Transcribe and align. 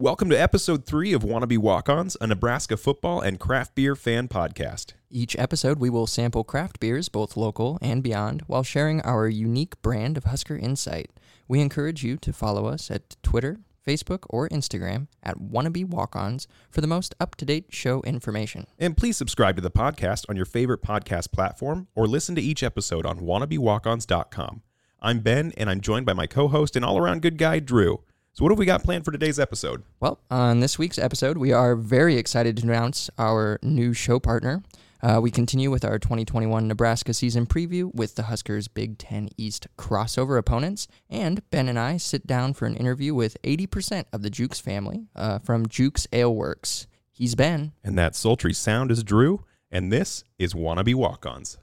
Welcome 0.00 0.30
to 0.30 0.40
episode 0.40 0.86
three 0.86 1.12
of 1.12 1.24
Wannabe 1.24 1.58
Walk 1.58 1.88
Ons, 1.88 2.16
a 2.20 2.28
Nebraska 2.28 2.76
football 2.76 3.20
and 3.20 3.40
craft 3.40 3.74
beer 3.74 3.96
fan 3.96 4.28
podcast. 4.28 4.92
Each 5.10 5.36
episode, 5.36 5.80
we 5.80 5.90
will 5.90 6.06
sample 6.06 6.44
craft 6.44 6.78
beers, 6.78 7.08
both 7.08 7.36
local 7.36 7.80
and 7.82 8.00
beyond, 8.00 8.44
while 8.46 8.62
sharing 8.62 9.00
our 9.00 9.26
unique 9.26 9.82
brand 9.82 10.16
of 10.16 10.22
Husker 10.22 10.56
Insight. 10.56 11.10
We 11.48 11.60
encourage 11.60 12.04
you 12.04 12.16
to 12.18 12.32
follow 12.32 12.66
us 12.66 12.92
at 12.92 13.16
Twitter, 13.24 13.58
Facebook, 13.84 14.20
or 14.30 14.48
Instagram 14.50 15.08
at 15.20 15.40
Wannabe 15.40 15.88
Walk 15.88 16.14
Ons 16.14 16.46
for 16.70 16.80
the 16.80 16.86
most 16.86 17.16
up 17.18 17.34
to 17.34 17.44
date 17.44 17.66
show 17.70 18.00
information. 18.02 18.68
And 18.78 18.96
please 18.96 19.16
subscribe 19.16 19.56
to 19.56 19.62
the 19.62 19.68
podcast 19.68 20.26
on 20.28 20.36
your 20.36 20.46
favorite 20.46 20.80
podcast 20.80 21.32
platform 21.32 21.88
or 21.96 22.06
listen 22.06 22.36
to 22.36 22.40
each 22.40 22.62
episode 22.62 23.04
on 23.04 23.18
wannabewalkons.com. 23.18 24.62
I'm 25.00 25.18
Ben, 25.18 25.52
and 25.56 25.68
I'm 25.68 25.80
joined 25.80 26.06
by 26.06 26.12
my 26.12 26.28
co 26.28 26.46
host 26.46 26.76
and 26.76 26.84
all 26.84 26.98
around 26.98 27.22
good 27.22 27.36
guy, 27.36 27.58
Drew. 27.58 28.04
So, 28.38 28.44
what 28.44 28.52
have 28.52 28.58
we 28.60 28.66
got 28.66 28.84
planned 28.84 29.04
for 29.04 29.10
today's 29.10 29.40
episode? 29.40 29.82
Well, 29.98 30.20
on 30.30 30.60
this 30.60 30.78
week's 30.78 30.96
episode, 30.96 31.38
we 31.38 31.50
are 31.50 31.74
very 31.74 32.14
excited 32.14 32.56
to 32.58 32.62
announce 32.62 33.10
our 33.18 33.58
new 33.64 33.92
show 33.92 34.20
partner. 34.20 34.62
Uh, 35.02 35.18
we 35.20 35.32
continue 35.32 35.72
with 35.72 35.84
our 35.84 35.98
2021 35.98 36.68
Nebraska 36.68 37.12
season 37.12 37.46
preview 37.46 37.92
with 37.92 38.14
the 38.14 38.22
Huskers 38.22 38.68
Big 38.68 38.96
Ten 38.96 39.28
East 39.36 39.66
crossover 39.76 40.38
opponents. 40.38 40.86
And 41.10 41.42
Ben 41.50 41.68
and 41.68 41.80
I 41.80 41.96
sit 41.96 42.28
down 42.28 42.54
for 42.54 42.66
an 42.66 42.76
interview 42.76 43.12
with 43.12 43.36
80% 43.42 44.04
of 44.12 44.22
the 44.22 44.30
Jukes 44.30 44.60
family 44.60 45.08
uh, 45.16 45.40
from 45.40 45.66
Jukes 45.66 46.06
Ale 46.12 46.32
Works. 46.32 46.86
He's 47.10 47.34
Ben. 47.34 47.72
And 47.82 47.98
that 47.98 48.14
sultry 48.14 48.54
sound 48.54 48.92
is 48.92 49.02
Drew, 49.02 49.46
and 49.68 49.92
this 49.92 50.22
is 50.38 50.54
Wannabe 50.54 50.94
Walk 50.94 51.26
Ons. 51.26 51.58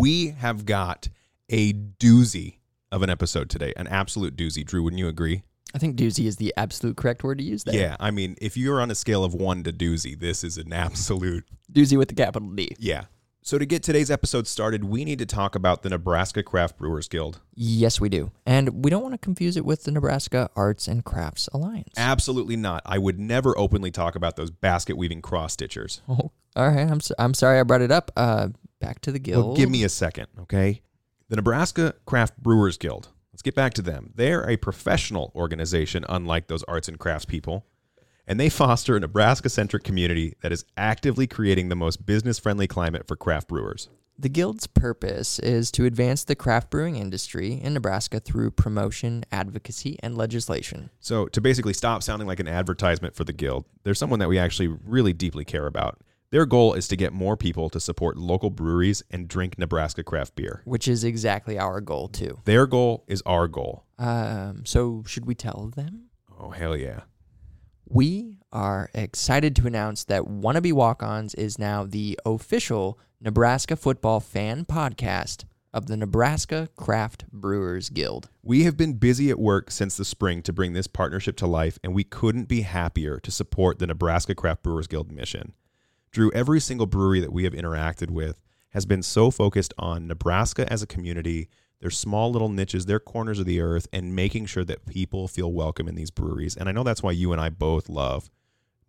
We 0.00 0.28
have 0.28 0.64
got 0.64 1.08
a 1.50 1.72
doozy 1.72 2.56
of 2.90 3.02
an 3.02 3.10
episode 3.10 3.50
today, 3.50 3.72
an 3.76 3.86
absolute 3.86 4.36
doozy. 4.36 4.64
Drew, 4.64 4.82
wouldn't 4.82 4.98
you 4.98 5.08
agree? 5.08 5.42
I 5.74 5.78
think 5.78 5.96
doozy 5.96 6.26
is 6.26 6.36
the 6.36 6.52
absolute 6.56 6.96
correct 6.96 7.22
word 7.22 7.38
to 7.38 7.44
use 7.44 7.64
there. 7.64 7.74
Yeah, 7.74 7.96
I 8.00 8.10
mean, 8.10 8.36
if 8.40 8.56
you're 8.56 8.80
on 8.80 8.90
a 8.90 8.94
scale 8.94 9.22
of 9.22 9.34
one 9.34 9.62
to 9.64 9.72
doozy, 9.72 10.18
this 10.18 10.42
is 10.42 10.58
an 10.58 10.72
absolute 10.72 11.44
doozy 11.72 11.96
with 11.96 12.08
the 12.08 12.14
capital 12.14 12.48
D. 12.48 12.74
Yeah. 12.78 13.04
So 13.42 13.56
to 13.56 13.64
get 13.64 13.82
today's 13.82 14.10
episode 14.10 14.46
started, 14.46 14.84
we 14.84 15.04
need 15.04 15.18
to 15.18 15.26
talk 15.26 15.54
about 15.54 15.82
the 15.82 15.88
Nebraska 15.88 16.42
Craft 16.42 16.76
Brewers 16.76 17.08
Guild. 17.08 17.40
Yes, 17.54 17.98
we 17.98 18.08
do. 18.10 18.32
And 18.44 18.84
we 18.84 18.90
don't 18.90 19.02
want 19.02 19.14
to 19.14 19.18
confuse 19.18 19.56
it 19.56 19.64
with 19.64 19.84
the 19.84 19.90
Nebraska 19.90 20.50
Arts 20.54 20.86
and 20.86 21.04
Crafts 21.04 21.48
Alliance. 21.54 21.94
Absolutely 21.96 22.56
not. 22.56 22.82
I 22.84 22.98
would 22.98 23.18
never 23.18 23.56
openly 23.58 23.90
talk 23.90 24.14
about 24.14 24.36
those 24.36 24.50
basket 24.50 24.96
weaving 24.96 25.22
cross 25.22 25.56
stitchers. 25.56 26.00
Oh, 26.06 26.30
all 26.54 26.68
right. 26.68 26.90
I'm, 26.90 27.00
so, 27.00 27.14
I'm 27.18 27.32
sorry 27.32 27.58
I 27.58 27.62
brought 27.62 27.80
it 27.80 27.90
up. 27.90 28.10
Uh, 28.14 28.48
back 28.80 29.00
to 29.02 29.12
the 29.12 29.18
guild. 29.18 29.46
Well, 29.46 29.56
give 29.56 29.70
me 29.70 29.84
a 29.84 29.88
second, 29.88 30.26
okay? 30.40 30.82
The 31.28 31.36
Nebraska 31.36 31.94
Craft 32.06 32.38
Brewers 32.38 32.76
Guild. 32.76 33.08
Let's 33.32 33.42
get 33.42 33.54
back 33.54 33.74
to 33.74 33.82
them. 33.82 34.12
They're 34.16 34.48
a 34.48 34.56
professional 34.56 35.30
organization, 35.34 36.04
unlike 36.08 36.48
those 36.48 36.64
arts 36.64 36.88
and 36.88 36.98
crafts 36.98 37.24
people 37.24 37.64
and 38.30 38.38
they 38.38 38.48
foster 38.48 38.94
a 38.94 39.00
Nebraska 39.00 39.48
centric 39.48 39.82
community 39.82 40.36
that 40.40 40.52
is 40.52 40.64
actively 40.76 41.26
creating 41.26 41.68
the 41.68 41.74
most 41.74 42.06
business 42.06 42.38
friendly 42.38 42.68
climate 42.68 43.08
for 43.08 43.16
craft 43.16 43.48
brewers. 43.48 43.88
The 44.16 44.28
Guild's 44.28 44.68
purpose 44.68 45.40
is 45.40 45.72
to 45.72 45.84
advance 45.84 46.22
the 46.22 46.36
craft 46.36 46.70
brewing 46.70 46.94
industry 46.94 47.54
in 47.54 47.74
Nebraska 47.74 48.20
through 48.20 48.52
promotion, 48.52 49.24
advocacy, 49.32 49.98
and 50.00 50.16
legislation. 50.16 50.90
So, 51.00 51.26
to 51.26 51.40
basically 51.40 51.72
stop 51.72 52.04
sounding 52.04 52.28
like 52.28 52.38
an 52.38 52.46
advertisement 52.46 53.16
for 53.16 53.24
the 53.24 53.32
Guild, 53.32 53.64
there's 53.82 53.98
someone 53.98 54.20
that 54.20 54.28
we 54.28 54.38
actually 54.38 54.68
really 54.68 55.12
deeply 55.12 55.44
care 55.44 55.66
about. 55.66 55.98
Their 56.30 56.46
goal 56.46 56.74
is 56.74 56.86
to 56.88 56.96
get 56.96 57.12
more 57.12 57.36
people 57.36 57.68
to 57.70 57.80
support 57.80 58.16
local 58.16 58.50
breweries 58.50 59.02
and 59.10 59.26
drink 59.26 59.58
Nebraska 59.58 60.04
craft 60.04 60.36
beer, 60.36 60.62
which 60.64 60.86
is 60.86 61.04
exactly 61.04 61.58
our 61.58 61.80
goal, 61.80 62.08
too. 62.08 62.38
Their 62.44 62.66
goal 62.66 63.04
is 63.08 63.22
our 63.26 63.48
goal. 63.48 63.84
Um, 63.98 64.64
so, 64.64 65.02
should 65.06 65.26
we 65.26 65.34
tell 65.34 65.72
them? 65.74 66.04
Oh, 66.38 66.50
hell 66.50 66.76
yeah 66.76 67.00
we 67.90 68.38
are 68.52 68.88
excited 68.94 69.56
to 69.56 69.66
announce 69.66 70.04
that 70.04 70.22
Wannabe 70.22 70.72
Walk 70.72 71.02
Ons 71.02 71.34
is 71.34 71.58
now 71.58 71.84
the 71.84 72.18
official 72.24 73.00
Nebraska 73.20 73.74
football 73.74 74.20
fan 74.20 74.64
podcast 74.64 75.44
of 75.74 75.86
the 75.86 75.96
Nebraska 75.96 76.68
Craft 76.76 77.24
Brewers 77.32 77.90
Guild. 77.90 78.28
We 78.44 78.62
have 78.62 78.76
been 78.76 78.94
busy 78.94 79.28
at 79.30 79.40
work 79.40 79.72
since 79.72 79.96
the 79.96 80.04
spring 80.04 80.40
to 80.42 80.52
bring 80.52 80.72
this 80.72 80.86
partnership 80.86 81.36
to 81.38 81.48
life, 81.48 81.80
and 81.82 81.92
we 81.92 82.04
couldn't 82.04 82.46
be 82.46 82.62
happier 82.62 83.18
to 83.18 83.30
support 83.32 83.80
the 83.80 83.88
Nebraska 83.88 84.36
Craft 84.36 84.62
Brewers 84.62 84.86
Guild 84.86 85.10
mission. 85.10 85.52
Drew, 86.12 86.30
every 86.32 86.60
single 86.60 86.86
brewery 86.86 87.20
that 87.20 87.32
we 87.32 87.44
have 87.44 87.52
interacted 87.52 88.10
with 88.10 88.40
has 88.70 88.86
been 88.86 89.02
so 89.02 89.30
focused 89.30 89.72
on 89.78 90.06
Nebraska 90.06 90.70
as 90.72 90.82
a 90.82 90.86
community 90.86 91.48
their 91.80 91.90
small 91.90 92.30
little 92.30 92.50
niches, 92.50 92.86
their 92.86 93.00
corners 93.00 93.38
of 93.38 93.46
the 93.46 93.60
earth, 93.60 93.88
and 93.92 94.14
making 94.14 94.46
sure 94.46 94.64
that 94.64 94.86
people 94.86 95.26
feel 95.26 95.50
welcome 95.50 95.88
in 95.88 95.94
these 95.94 96.10
breweries. 96.10 96.56
And 96.56 96.68
I 96.68 96.72
know 96.72 96.82
that's 96.82 97.02
why 97.02 97.12
you 97.12 97.32
and 97.32 97.40
I 97.40 97.48
both 97.48 97.88
love 97.88 98.30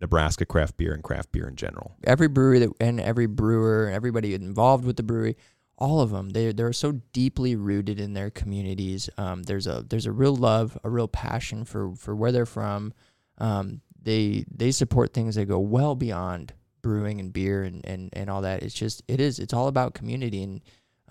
Nebraska 0.01 0.45
craft 0.45 0.77
beer 0.77 0.93
and 0.93 1.03
craft 1.03 1.31
beer 1.31 1.47
in 1.47 1.55
general. 1.55 1.95
Every 2.03 2.27
brewery 2.27 2.59
that, 2.59 2.71
and 2.81 2.99
every 2.99 3.27
brewer, 3.27 3.89
everybody 3.89 4.33
involved 4.33 4.83
with 4.83 4.97
the 4.97 5.03
brewery, 5.03 5.37
all 5.77 6.01
of 6.01 6.11
them, 6.11 6.31
they 6.31 6.51
they're 6.51 6.73
so 6.73 7.01
deeply 7.13 7.55
rooted 7.55 7.99
in 7.99 8.13
their 8.13 8.29
communities. 8.29 9.09
Um, 9.17 9.43
there's 9.43 9.67
a 9.67 9.85
there's 9.87 10.05
a 10.05 10.11
real 10.11 10.35
love, 10.35 10.77
a 10.83 10.89
real 10.89 11.07
passion 11.07 11.63
for 11.63 11.95
for 11.95 12.15
where 12.15 12.31
they're 12.31 12.45
from. 12.45 12.93
Um, 13.37 13.81
they 13.99 14.45
they 14.53 14.71
support 14.71 15.13
things 15.13 15.35
that 15.35 15.45
go 15.45 15.59
well 15.59 15.95
beyond 15.95 16.53
brewing 16.81 17.19
and 17.19 17.31
beer 17.31 17.63
and, 17.63 17.85
and, 17.85 18.09
and 18.13 18.29
all 18.29 18.41
that. 18.41 18.63
It's 18.63 18.75
just 18.75 19.03
it 19.07 19.19
is 19.21 19.39
it's 19.39 19.53
all 19.53 19.67
about 19.67 19.93
community 19.93 20.43
and 20.43 20.61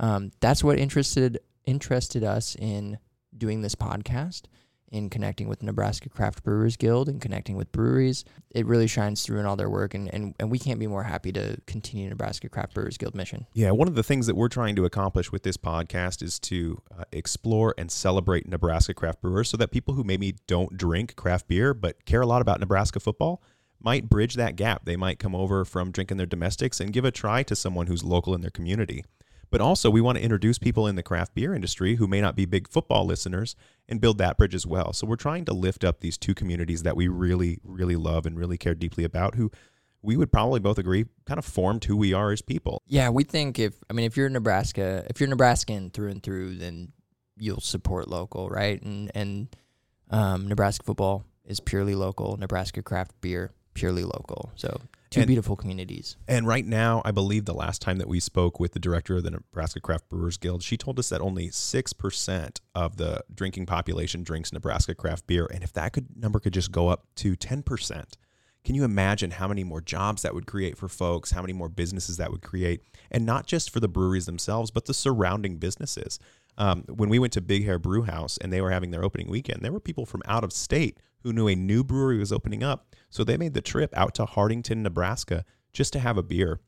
um, 0.01 0.33
that's 0.41 0.65
what 0.65 0.79
interested 0.79 1.39
interested 1.67 2.25
us 2.25 2.57
in 2.59 2.99
doing 3.37 3.61
this 3.61 3.75
podcast, 3.75 4.45
in 4.91 5.09
connecting 5.09 5.47
with 5.47 5.63
Nebraska 5.63 6.09
Craft 6.09 6.43
Brewers 6.43 6.77
Guild 6.77 7.09
and 7.09 7.21
connecting 7.21 7.55
with 7.55 7.71
breweries. 7.71 8.25
It 8.51 8.67
really 8.67 8.87
shines 8.87 9.23
through 9.23 9.39
in 9.41 9.47
all 9.47 9.57
their 9.57 9.69
work, 9.69 9.95
and, 9.95 10.13
and, 10.13 10.35
and 10.41 10.51
we 10.51 10.59
can't 10.59 10.81
be 10.81 10.87
more 10.87 11.05
happy 11.05 11.33
to 11.33 11.59
continue 11.67 12.09
Nebraska 12.09 12.49
Craft 12.49 12.75
Brewers 12.75 12.97
Guild 12.97 13.15
mission. 13.15 13.47
Yeah, 13.53 13.71
one 13.73 13.89
of 13.89 13.95
the 13.95 14.03
things 14.03 14.27
that 14.27 14.37
we're 14.37 14.49
trying 14.49 14.75
to 14.77 14.85
accomplish 14.85 15.31
with 15.31 15.43
this 15.43 15.57
podcast 15.57 16.23
is 16.23 16.39
to 16.41 16.81
uh, 16.99 17.05
explore 17.13 17.75
and 17.79 17.91
celebrate 17.91 18.49
Nebraska 18.49 18.95
craft 18.95 19.21
brewers 19.21 19.51
so 19.51 19.57
that 19.59 19.71
people 19.71 19.95
who 19.95 20.03
maybe 20.03 20.37
don't 20.47 20.77
drink 20.77 21.15
craft 21.15 21.47
beer 21.47 21.75
but 21.75 22.05
care 22.05 22.23
a 22.23 22.27
lot 22.27 22.43
about 22.43 22.59
Nebraska 22.59 23.01
football 23.01 23.43
might 23.81 24.09
bridge 24.09 24.35
that 24.35 24.57
gap. 24.57 24.85
They 24.85 24.97
might 24.97 25.19
come 25.19 25.35
over 25.35 25.65
from 25.65 25.91
drinking 25.91 26.19
their 26.19 26.27
domestics 26.27 26.81
and 26.81 26.93
give 26.93 27.05
a 27.05 27.11
try 27.11 27.43
to 27.45 27.57
someone 27.57 27.87
who's 27.87 28.05
local 28.05 28.35
in 28.35 28.41
their 28.41 28.51
community. 28.51 29.05
But 29.51 29.61
also, 29.61 29.91
we 29.91 30.01
want 30.01 30.17
to 30.17 30.23
introduce 30.23 30.59
people 30.59 30.87
in 30.87 30.95
the 30.95 31.03
craft 31.03 31.35
beer 31.35 31.55
industry 31.55 31.97
who 31.97 32.07
may 32.07 32.21
not 32.21 32.37
be 32.37 32.45
big 32.45 32.69
football 32.69 33.05
listeners 33.05 33.57
and 33.89 34.01
build 34.01 34.19
that 34.19 34.39
bridge 34.39 34.55
as 34.55 34.65
well. 34.65 34.93
So 34.93 35.07
we're 35.07 35.17
trying 35.17 35.45
to 35.47 35.53
lift 35.53 35.83
up 35.83 36.01
these 36.01 36.17
two 36.17 36.35
communities 36.35 36.85
that 36.85 36.97
we 36.97 37.09
really, 37.09 37.59
really 37.65 37.97
love 37.97 38.27
and 38.27 38.39
really 38.39 38.57
care 38.57 38.77
deeply 38.77 39.03
about 39.03 39.35
who 39.35 39.51
we 40.03 40.17
would 40.17 40.33
probably 40.33 40.61
both 40.61 40.79
agree 40.79 41.05
kind 41.27 41.37
of 41.39 41.45
formed 41.45 41.85
who 41.85 41.97
we 41.97 42.13
are 42.13 42.31
as 42.31 42.43
people. 42.43 42.83
Yeah, 42.87 43.11
we 43.11 43.25
think 43.25 43.59
if 43.59 43.75
I 43.91 43.93
mean 43.93 44.07
if 44.07 44.17
you're 44.17 44.29
Nebraska, 44.29 45.05
if 45.11 45.21
you're 45.21 45.29
Nebraskan 45.29 45.91
through 45.91 46.11
and 46.11 46.23
through, 46.23 46.57
then 46.57 46.93
you'll 47.37 47.61
support 47.61 48.09
local, 48.09 48.49
right? 48.49 48.81
And 48.81 49.11
and 49.15 49.49
um, 50.11 50.49
Nebraska 50.49 50.85
football 50.85 51.25
is 51.45 51.61
purely 51.61 51.95
local. 51.95 52.37
Nebraska 52.37 52.83
craft 52.83 53.21
beer 53.21 53.51
purely 53.81 54.05
local. 54.05 54.51
So 54.57 54.81
two 55.09 55.21
And- 55.21 55.27
beautiful 55.27 55.57
communities. 55.57 56.17
And 56.29 56.47
right 56.47 56.67
now, 56.67 57.03
I 57.05 57.11
believe 57.11 57.47
the 57.47 57.55
last 57.55 57.81
time 57.81 57.99
that 57.99 58.09
we 58.09 58.21
spoke 58.21 58.61
with 58.61 58.73
the 58.73 58.79
director 58.79 59.17
of 59.17 59.23
the 59.25 59.31
Nebraska 59.31 59.81
Craft 59.81 60.09
Brewers 60.09 60.37
Guild, 60.37 60.63
she 60.63 60.77
told 60.77 60.99
us 60.99 61.09
that 61.09 61.21
only 61.21 61.49
6% 61.51 62.61
of 62.75 62.97
the 62.97 63.25
drinking 63.35 63.67
population 63.67 64.23
drinks 64.23 64.53
Nebraska 64.53 64.95
craft 64.95 65.27
beer. 65.27 65.47
And 65.53 65.65
if 65.65 65.73
that 65.73 65.93
could 65.93 66.17
number 66.17 66.39
could 66.39 66.53
just 66.53 66.71
go 66.71 66.89
up 66.89 67.07
to 67.17 67.35
10%, 67.35 68.17
can 68.63 68.75
you 68.75 68.85
imagine 68.85 69.31
how 69.33 69.49
many 69.49 69.65
more 69.65 69.81
jobs 69.81 70.21
that 70.23 70.35
would 70.35 70.47
create 70.47 70.77
for 70.77 70.87
folks, 70.87 71.31
how 71.31 71.41
many 71.41 71.55
more 71.55 71.71
businesses 71.71 72.19
that 72.19 72.31
would 72.31 72.43
create? 72.43 72.83
And 73.11 73.25
not 73.25 73.47
just 73.47 73.71
for 73.71 73.81
the 73.81 73.89
breweries 73.89 74.27
themselves, 74.27 74.71
but 74.71 74.85
the 74.85 74.93
surrounding 74.95 75.57
businesses. 75.57 76.19
Um, 76.59 76.85
when 76.89 77.09
we 77.09 77.19
went 77.19 77.33
to 77.33 77.41
Big 77.41 77.65
Hair 77.65 77.79
Brew 77.79 78.03
House 78.03 78.37
and 78.37 78.53
they 78.53 78.61
were 78.61 78.71
having 78.71 78.91
their 78.91 79.03
opening 79.03 79.31
weekend, 79.31 79.63
there 79.63 79.73
were 79.73 79.81
people 79.81 80.05
from 80.05 80.23
out 80.27 80.45
of 80.45 80.53
state 80.53 80.99
who 81.23 81.33
knew 81.33 81.49
a 81.49 81.55
new 81.55 81.83
brewery 81.83 82.19
was 82.19 82.33
opening 82.33 82.63
up. 82.63 82.95
So 83.11 83.25
they 83.25 83.37
made 83.37 83.55
the 83.55 83.61
trip 83.61 83.93
out 83.97 84.15
to 84.15 84.25
Hartington, 84.25 84.83
Nebraska, 84.83 85.45
just 85.73 85.93
to 85.93 85.99
have 85.99 86.17
a 86.17 86.23
beer. 86.23 86.61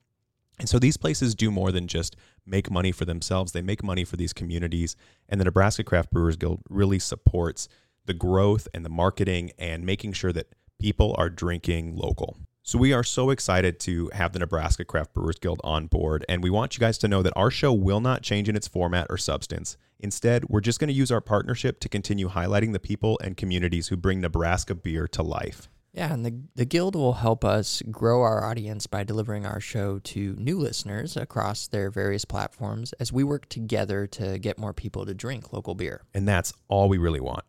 And 0.59 0.69
so 0.69 0.79
these 0.79 0.97
places 0.97 1.35
do 1.35 1.50
more 1.50 1.73
than 1.73 1.89
just 1.89 2.17
make 2.44 2.71
money 2.71 2.93
for 2.93 3.05
themselves. 3.05 3.53
They 3.53 3.62
make 3.62 3.83
money 3.83 4.05
for 4.05 4.17
these 4.17 4.33
communities. 4.33 4.97
And 5.29 5.41
the 5.41 5.44
Nebraska 5.44 5.83
Craft 5.83 6.11
Brewers 6.11 6.37
Guild 6.37 6.61
really 6.69 6.99
supports 6.99 7.69
the 8.05 8.15
growth 8.15 8.69
and 8.75 8.85
the 8.85 8.91
marketing 8.91 9.53
and 9.59 9.87
making 9.87 10.12
sure 10.12 10.33
that 10.33 10.55
people 10.79 11.15
are 11.17 11.31
drinking 11.31 11.97
local. 11.97 12.37
So 12.65 12.79
we 12.79 12.93
are 12.93 13.03
so 13.03 13.31
excited 13.31 13.81
to 13.81 14.09
have 14.12 14.33
the 14.33 14.39
Nebraska 14.39 14.85
Craft 14.85 15.15
Brewers 15.15 15.39
Guild 15.39 15.61
on 15.65 15.87
board. 15.87 16.25
And 16.29 16.43
we 16.43 16.50
want 16.50 16.77
you 16.77 16.81
guys 16.81 16.99
to 16.99 17.09
know 17.09 17.23
that 17.23 17.33
our 17.35 17.50
show 17.50 17.73
will 17.73 18.00
not 18.00 18.23
change 18.23 18.49
in 18.49 18.55
its 18.55 18.69
format 18.69 19.09
or 19.11 19.17
substance. 19.17 19.77
Instead, 19.99 20.44
we're 20.49 20.61
just 20.61 20.79
going 20.79 20.89
to 20.89 20.94
use 20.94 21.11
our 21.11 21.21
partnership 21.21 21.81
to 21.81 21.89
continue 21.89 22.29
highlighting 22.29 22.73
the 22.73 22.81
people 22.81 23.19
and 23.23 23.37
communities 23.37 23.89
who 23.89 23.97
bring 23.97 24.21
Nebraska 24.21 24.75
beer 24.75 25.09
to 25.09 25.23
life. 25.23 25.69
Yeah, 25.93 26.12
and 26.12 26.25
the 26.25 26.41
the 26.55 26.65
guild 26.65 26.97
will 26.97 27.12
help 27.15 27.44
us 27.44 27.83
grow 27.91 28.23
our 28.23 28.44
audience 28.44 28.87
by 28.87 29.05
delivering 29.05 29.44
our 29.44 29.61
show 29.61 29.99
to 29.99 30.35
new 30.39 30.59
listeners 30.59 31.17
across 31.19 31.67
their 31.69 31.91
various 31.91 32.25
platforms 32.25 32.94
as 32.94 33.12
we 33.12 33.23
work 33.25 33.49
together 33.50 34.06
to 34.06 34.39
get 34.39 34.59
more 34.59 34.73
people 34.73 35.05
to 35.05 35.12
drink 35.15 35.53
local 35.53 35.75
beer. 35.75 36.03
And 36.15 36.27
that's 36.27 36.55
all 36.69 36.89
we 36.89 36.97
really 36.99 37.21
want 37.21 37.44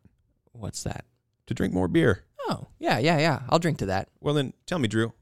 What's 0.52 0.84
that? 0.84 1.06
to 1.48 1.54
drink 1.54 1.74
more 1.74 1.88
beer. 1.88 2.24
Oh, 2.50 2.68
yeah, 2.80 2.98
yeah, 3.00 3.18
yeah. 3.18 3.44
I'll 3.50 3.60
drink 3.60 3.78
to 3.80 3.86
that. 3.88 4.10
Well, 4.20 4.34
then 4.34 4.54
tell 4.66 4.80
me, 4.80 4.88
Drew. 4.90 5.14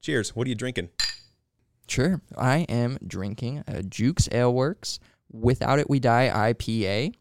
Cheers. 0.00 0.34
What 0.34 0.46
are 0.46 0.48
you 0.50 0.54
drinking? 0.56 0.88
Sure. 1.88 2.22
I 2.38 2.60
am 2.70 2.98
drinking 3.06 3.64
a 3.66 3.82
Jukes 3.82 4.28
Ale 4.32 4.52
Works 4.52 4.98
Without 5.30 5.78
It 5.78 5.90
We 5.90 6.00
Die 6.00 6.52
IPA. 6.54 7.14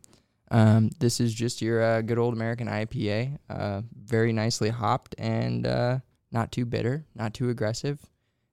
Um, 0.52 0.90
this 1.00 1.22
is 1.22 1.34
just 1.34 1.62
your 1.62 1.82
uh, 1.82 2.02
good 2.02 2.20
old 2.20 2.34
American 2.34 2.68
IPA. 2.68 3.38
Uh, 3.50 3.82
very 4.04 4.34
nicely 4.34 4.70
hopped 4.70 5.16
and 5.18 5.66
uh, 5.66 6.00
not 6.32 6.52
too 6.52 6.66
bitter, 6.66 7.06
not 7.16 7.34
too 7.34 7.50
aggressive. 7.50 8.00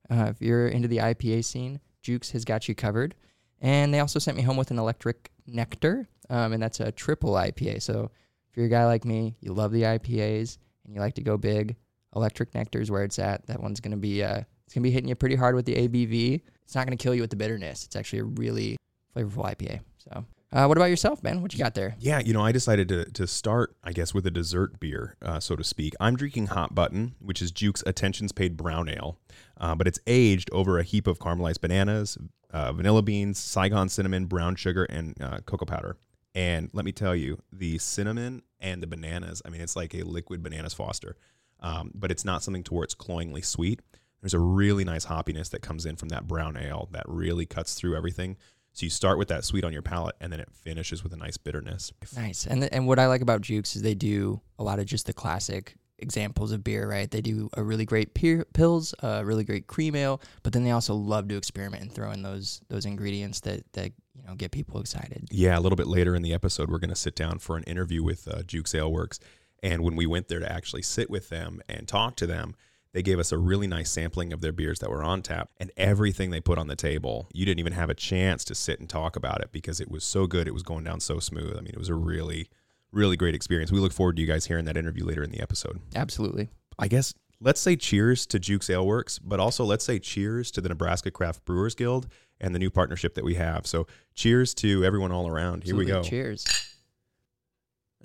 Uh, 0.08 0.26
if 0.30 0.40
you're 0.40 0.68
into 0.68 0.88
the 0.88 0.98
IPA 0.98 1.44
scene, 1.44 1.80
Jukes 2.00 2.30
has 2.30 2.44
got 2.44 2.68
you 2.68 2.74
covered. 2.74 3.16
And 3.60 3.92
they 3.92 3.98
also 3.98 4.20
sent 4.20 4.36
me 4.36 4.44
home 4.44 4.56
with 4.56 4.70
an 4.70 4.78
electric 4.78 5.32
nectar, 5.48 6.08
um, 6.30 6.52
and 6.52 6.62
that's 6.62 6.78
a 6.78 6.92
triple 6.92 7.32
IPA. 7.32 7.82
So 7.82 8.12
if 8.48 8.56
you're 8.56 8.66
a 8.66 8.70
guy 8.70 8.86
like 8.86 9.04
me, 9.04 9.34
you 9.40 9.52
love 9.52 9.72
the 9.72 9.82
IPAs 9.82 10.58
and 10.84 10.94
you 10.94 11.00
like 11.00 11.14
to 11.14 11.22
go 11.22 11.36
big, 11.36 11.74
electric 12.14 12.54
nectar 12.54 12.80
is 12.80 12.92
where 12.92 13.02
it's 13.02 13.18
at. 13.18 13.44
That 13.46 13.60
one's 13.60 13.80
gonna 13.80 13.96
be 13.96 14.22
uh, 14.22 14.42
it's 14.64 14.74
gonna 14.74 14.84
be 14.84 14.92
hitting 14.92 15.08
you 15.08 15.16
pretty 15.16 15.34
hard 15.34 15.56
with 15.56 15.66
the 15.66 15.74
ABV. 15.74 16.40
It's 16.62 16.76
not 16.76 16.86
gonna 16.86 16.96
kill 16.96 17.14
you 17.14 17.22
with 17.22 17.30
the 17.30 17.36
bitterness. 17.36 17.84
It's 17.84 17.96
actually 17.96 18.20
a 18.20 18.24
really 18.24 18.76
flavorful 19.16 19.52
IPA. 19.52 19.80
So, 19.98 20.24
uh, 20.52 20.66
what 20.66 20.78
about 20.78 20.90
yourself, 20.90 21.22
man? 21.22 21.42
What 21.42 21.52
you 21.52 21.58
got 21.58 21.74
there? 21.74 21.94
Yeah, 21.98 22.20
you 22.20 22.32
know, 22.32 22.42
I 22.42 22.52
decided 22.52 22.88
to, 22.88 23.04
to 23.12 23.26
start, 23.26 23.76
I 23.84 23.92
guess, 23.92 24.14
with 24.14 24.26
a 24.26 24.30
dessert 24.30 24.80
beer, 24.80 25.16
uh, 25.20 25.40
so 25.40 25.56
to 25.56 25.64
speak. 25.64 25.94
I'm 26.00 26.16
drinking 26.16 26.46
Hot 26.48 26.74
Button, 26.74 27.14
which 27.20 27.42
is 27.42 27.50
Juke's 27.50 27.82
Attentions 27.86 28.32
Paid 28.32 28.56
Brown 28.56 28.88
Ale, 28.88 29.18
uh, 29.60 29.74
but 29.74 29.86
it's 29.86 29.98
aged 30.06 30.50
over 30.52 30.78
a 30.78 30.82
heap 30.82 31.06
of 31.06 31.18
caramelized 31.18 31.60
bananas, 31.60 32.16
uh, 32.50 32.72
vanilla 32.72 33.02
beans, 33.02 33.38
Saigon 33.38 33.88
cinnamon, 33.88 34.26
brown 34.26 34.56
sugar, 34.56 34.84
and 34.84 35.20
uh, 35.20 35.40
cocoa 35.44 35.66
powder. 35.66 35.96
And 36.34 36.70
let 36.72 36.84
me 36.84 36.92
tell 36.92 37.14
you, 37.14 37.42
the 37.52 37.78
cinnamon 37.78 38.42
and 38.60 38.82
the 38.82 38.86
bananas, 38.86 39.42
I 39.44 39.50
mean, 39.50 39.60
it's 39.60 39.76
like 39.76 39.94
a 39.94 40.02
liquid 40.02 40.42
bananas 40.42 40.72
foster, 40.72 41.16
um, 41.60 41.90
but 41.94 42.10
it's 42.10 42.24
not 42.24 42.42
something 42.42 42.62
to 42.64 42.74
where 42.74 42.84
it's 42.84 42.94
cloyingly 42.94 43.42
sweet. 43.42 43.80
There's 44.20 44.34
a 44.34 44.40
really 44.40 44.84
nice 44.84 45.06
hoppiness 45.06 45.50
that 45.50 45.62
comes 45.62 45.86
in 45.86 45.96
from 45.96 46.08
that 46.08 46.26
brown 46.26 46.56
ale 46.56 46.88
that 46.92 47.04
really 47.06 47.46
cuts 47.46 47.74
through 47.74 47.96
everything. 47.96 48.36
So 48.78 48.86
you 48.86 48.90
start 48.90 49.18
with 49.18 49.26
that 49.26 49.44
sweet 49.44 49.64
on 49.64 49.72
your 49.72 49.82
palate, 49.82 50.14
and 50.20 50.32
then 50.32 50.38
it 50.38 50.48
finishes 50.52 51.02
with 51.02 51.12
a 51.12 51.16
nice 51.16 51.36
bitterness. 51.36 51.92
Nice. 52.14 52.46
And 52.46 52.60
th- 52.60 52.72
and 52.72 52.86
what 52.86 53.00
I 53.00 53.08
like 53.08 53.22
about 53.22 53.40
Jukes 53.40 53.74
is 53.74 53.82
they 53.82 53.96
do 53.96 54.40
a 54.56 54.62
lot 54.62 54.78
of 54.78 54.86
just 54.86 55.06
the 55.06 55.12
classic 55.12 55.74
examples 55.98 56.52
of 56.52 56.62
beer, 56.62 56.88
right? 56.88 57.10
They 57.10 57.20
do 57.20 57.50
a 57.54 57.62
really 57.64 57.84
great 57.84 58.14
peer, 58.14 58.46
pills, 58.54 58.94
a 59.02 59.24
really 59.24 59.42
great 59.42 59.66
cream 59.66 59.96
ale, 59.96 60.20
but 60.44 60.52
then 60.52 60.62
they 60.62 60.70
also 60.70 60.94
love 60.94 61.26
to 61.26 61.36
experiment 61.36 61.82
and 61.82 61.92
throw 61.92 62.12
in 62.12 62.22
those 62.22 62.60
those 62.68 62.86
ingredients 62.86 63.40
that 63.40 63.64
that 63.72 63.90
you 64.14 64.22
know 64.28 64.36
get 64.36 64.52
people 64.52 64.78
excited. 64.78 65.26
Yeah, 65.32 65.58
a 65.58 65.60
little 65.60 65.74
bit 65.74 65.88
later 65.88 66.14
in 66.14 66.22
the 66.22 66.32
episode, 66.32 66.70
we're 66.70 66.78
going 66.78 66.90
to 66.90 66.94
sit 66.94 67.16
down 67.16 67.40
for 67.40 67.56
an 67.56 67.64
interview 67.64 68.04
with 68.04 68.28
uh, 68.28 68.44
Juke 68.44 68.72
Ale 68.72 68.92
Works. 68.92 69.18
And 69.60 69.82
when 69.82 69.96
we 69.96 70.06
went 70.06 70.28
there 70.28 70.38
to 70.38 70.52
actually 70.52 70.82
sit 70.82 71.10
with 71.10 71.30
them 71.30 71.60
and 71.68 71.88
talk 71.88 72.14
to 72.14 72.28
them, 72.28 72.54
they 72.92 73.02
gave 73.02 73.18
us 73.18 73.32
a 73.32 73.38
really 73.38 73.66
nice 73.66 73.90
sampling 73.90 74.32
of 74.32 74.40
their 74.40 74.52
beers 74.52 74.78
that 74.78 74.90
were 74.90 75.02
on 75.02 75.22
tap 75.22 75.50
and 75.58 75.70
everything 75.76 76.30
they 76.30 76.40
put 76.40 76.58
on 76.58 76.68
the 76.68 76.76
table. 76.76 77.28
You 77.32 77.44
didn't 77.44 77.60
even 77.60 77.74
have 77.74 77.90
a 77.90 77.94
chance 77.94 78.44
to 78.44 78.54
sit 78.54 78.80
and 78.80 78.88
talk 78.88 79.16
about 79.16 79.40
it 79.40 79.52
because 79.52 79.80
it 79.80 79.90
was 79.90 80.04
so 80.04 80.26
good. 80.26 80.48
It 80.48 80.54
was 80.54 80.62
going 80.62 80.84
down 80.84 81.00
so 81.00 81.18
smooth. 81.18 81.56
I 81.56 81.60
mean, 81.60 81.72
it 81.72 81.78
was 81.78 81.90
a 81.90 81.94
really, 81.94 82.48
really 82.90 83.16
great 83.16 83.34
experience. 83.34 83.70
We 83.70 83.80
look 83.80 83.92
forward 83.92 84.16
to 84.16 84.22
you 84.22 84.28
guys 84.28 84.46
hearing 84.46 84.64
that 84.64 84.76
interview 84.76 85.04
later 85.04 85.22
in 85.22 85.30
the 85.30 85.40
episode. 85.40 85.80
Absolutely. 85.94 86.48
I 86.78 86.88
guess 86.88 87.12
let's 87.40 87.60
say 87.60 87.76
cheers 87.76 88.26
to 88.26 88.38
Juke's 88.38 88.70
Ale 88.70 88.86
Works, 88.86 89.18
but 89.18 89.40
also 89.40 89.64
let's 89.64 89.84
say 89.84 89.98
cheers 89.98 90.50
to 90.52 90.60
the 90.60 90.68
Nebraska 90.68 91.10
Craft 91.10 91.44
Brewers 91.44 91.74
Guild 91.74 92.08
and 92.40 92.54
the 92.54 92.58
new 92.58 92.70
partnership 92.70 93.14
that 93.14 93.24
we 93.24 93.34
have. 93.34 93.66
So 93.66 93.86
cheers 94.14 94.54
to 94.54 94.84
everyone 94.84 95.12
all 95.12 95.28
around. 95.28 95.64
Here 95.64 95.76
we 95.76 95.84
go. 95.84 96.02
Cheers. 96.02 96.46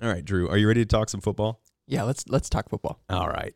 All 0.02 0.08
right, 0.08 0.24
Drew, 0.24 0.48
are 0.48 0.56
you 0.56 0.66
ready 0.66 0.82
to 0.82 0.88
talk 0.88 1.08
some 1.08 1.20
football? 1.20 1.60
Yeah, 1.86 2.02
let's 2.02 2.24
let's 2.28 2.48
talk 2.48 2.68
football. 2.68 3.00
All 3.08 3.28
right. 3.28 3.54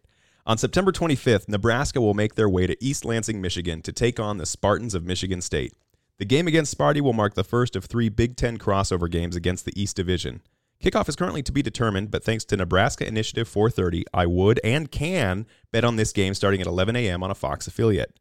On 0.49 0.56
September 0.56 0.91
25th, 0.91 1.47
Nebraska 1.47 2.00
will 2.00 2.15
make 2.15 2.35
their 2.35 2.49
way 2.49 2.67
to 2.67 2.83
East 2.83 3.05
Lansing, 3.05 3.39
Michigan 3.39 3.83
to 3.83 3.93
take 3.93 4.19
on 4.19 4.39
the 4.39 4.47
Spartans 4.47 4.95
of 4.95 5.05
Michigan 5.05 5.43
State. 5.43 5.75
The 6.17 6.25
game 6.25 6.47
against 6.47 6.77
Sparty 6.77 7.03
will 7.03 7.12
mark 7.12 7.35
the 7.35 7.45
first 7.45 7.77
of 7.77 7.85
three 7.85 8.09
Big 8.09 8.35
Ten 8.35 8.56
crossover 8.56 9.11
games 9.11 9.37
against 9.37 9.67
the 9.67 9.79
East 9.79 9.95
Division. 9.95 10.41
Kickoff 10.83 11.06
is 11.06 11.17
currently 11.17 11.43
to 11.43 11.53
be 11.53 11.61
determined, 11.61 12.11
but 12.11 12.25
thanks 12.25 12.47
to 12.47 12.56
Nebraska 12.56 13.06
Initiative 13.06 13.47
430, 13.47 14.06
I 14.15 14.25
would 14.25 14.59
and 14.65 14.91
can 14.91 15.45
bet 15.71 15.85
on 15.85 15.97
this 15.97 16.15
game 16.15 16.33
starting 16.33 16.62
at 16.62 16.67
11 16.67 16.97
a.m. 16.97 17.23
on 17.23 17.31
a 17.31 17.35
Fox 17.35 17.67
affiliate. 17.67 18.19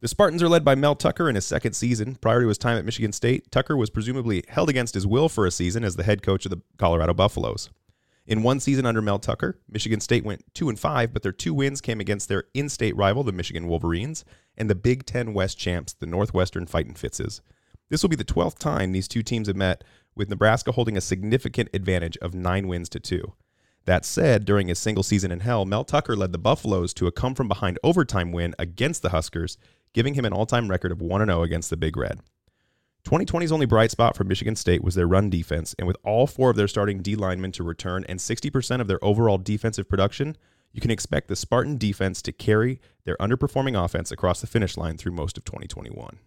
The 0.00 0.08
Spartans 0.08 0.42
are 0.42 0.50
led 0.50 0.66
by 0.66 0.74
Mel 0.74 0.94
Tucker 0.94 1.30
in 1.30 1.34
his 1.34 1.46
second 1.46 1.72
season. 1.72 2.16
Prior 2.16 2.42
to 2.42 2.48
his 2.48 2.58
time 2.58 2.76
at 2.76 2.84
Michigan 2.84 3.12
State, 3.12 3.50
Tucker 3.50 3.74
was 3.74 3.88
presumably 3.88 4.44
held 4.48 4.68
against 4.68 4.92
his 4.92 5.06
will 5.06 5.30
for 5.30 5.46
a 5.46 5.50
season 5.50 5.82
as 5.82 5.96
the 5.96 6.02
head 6.02 6.20
coach 6.22 6.44
of 6.44 6.50
the 6.50 6.60
Colorado 6.76 7.14
Buffaloes. 7.14 7.70
In 8.26 8.42
one 8.42 8.60
season 8.60 8.86
under 8.86 9.02
Mel 9.02 9.18
Tucker, 9.18 9.58
Michigan 9.68 10.00
State 10.00 10.24
went 10.24 10.44
2 10.54 10.68
and 10.68 10.78
5, 10.78 11.12
but 11.12 11.22
their 11.22 11.32
two 11.32 11.54
wins 11.54 11.80
came 11.80 12.00
against 12.00 12.28
their 12.28 12.44
in-state 12.54 12.96
rival, 12.96 13.24
the 13.24 13.32
Michigan 13.32 13.66
Wolverines, 13.66 14.24
and 14.56 14.70
the 14.70 14.74
Big 14.74 15.04
10 15.06 15.32
West 15.34 15.58
champs, 15.58 15.92
the 15.92 16.06
Northwestern 16.06 16.66
Fightin' 16.66 16.94
Fitzes. 16.94 17.40
This 17.88 18.02
will 18.02 18.10
be 18.10 18.16
the 18.16 18.24
12th 18.24 18.58
time 18.58 18.92
these 18.92 19.08
two 19.08 19.22
teams 19.22 19.48
have 19.48 19.56
met, 19.56 19.82
with 20.14 20.28
Nebraska 20.28 20.72
holding 20.72 20.96
a 20.96 21.00
significant 21.00 21.70
advantage 21.74 22.16
of 22.18 22.34
9 22.34 22.68
wins 22.68 22.88
to 22.90 23.00
2. 23.00 23.32
That 23.86 24.04
said, 24.04 24.44
during 24.44 24.68
his 24.68 24.78
single 24.78 25.02
season 25.02 25.32
in 25.32 25.40
hell, 25.40 25.64
Mel 25.64 25.84
Tucker 25.84 26.14
led 26.14 26.32
the 26.32 26.38
Buffaloes 26.38 26.92
to 26.94 27.06
a 27.06 27.12
come 27.12 27.34
from 27.34 27.48
behind 27.48 27.78
overtime 27.82 28.30
win 28.30 28.54
against 28.58 29.02
the 29.02 29.08
Huskers, 29.08 29.56
giving 29.92 30.14
him 30.14 30.24
an 30.24 30.32
all-time 30.32 30.68
record 30.68 30.92
of 30.92 31.00
1 31.00 31.26
0 31.26 31.42
against 31.42 31.70
the 31.70 31.76
Big 31.76 31.96
Red. 31.96 32.20
2020's 33.04 33.52
only 33.52 33.66
bright 33.66 33.90
spot 33.90 34.16
for 34.16 34.24
Michigan 34.24 34.56
State 34.56 34.84
was 34.84 34.94
their 34.94 35.06
run 35.06 35.30
defense, 35.30 35.74
and 35.78 35.86
with 35.86 35.96
all 36.04 36.26
four 36.26 36.50
of 36.50 36.56
their 36.56 36.68
starting 36.68 37.00
D 37.00 37.16
linemen 37.16 37.52
to 37.52 37.62
return 37.62 38.04
and 38.08 38.18
60% 38.18 38.80
of 38.80 38.88
their 38.88 39.02
overall 39.02 39.38
defensive 39.38 39.88
production, 39.88 40.36
you 40.72 40.80
can 40.80 40.90
expect 40.90 41.28
the 41.28 41.36
Spartan 41.36 41.78
defense 41.78 42.22
to 42.22 42.32
carry 42.32 42.80
their 43.04 43.16
underperforming 43.16 43.82
offense 43.82 44.12
across 44.12 44.40
the 44.40 44.46
finish 44.46 44.76
line 44.76 44.96
through 44.96 45.12
most 45.12 45.36
of 45.36 45.44
2021. 45.44 46.18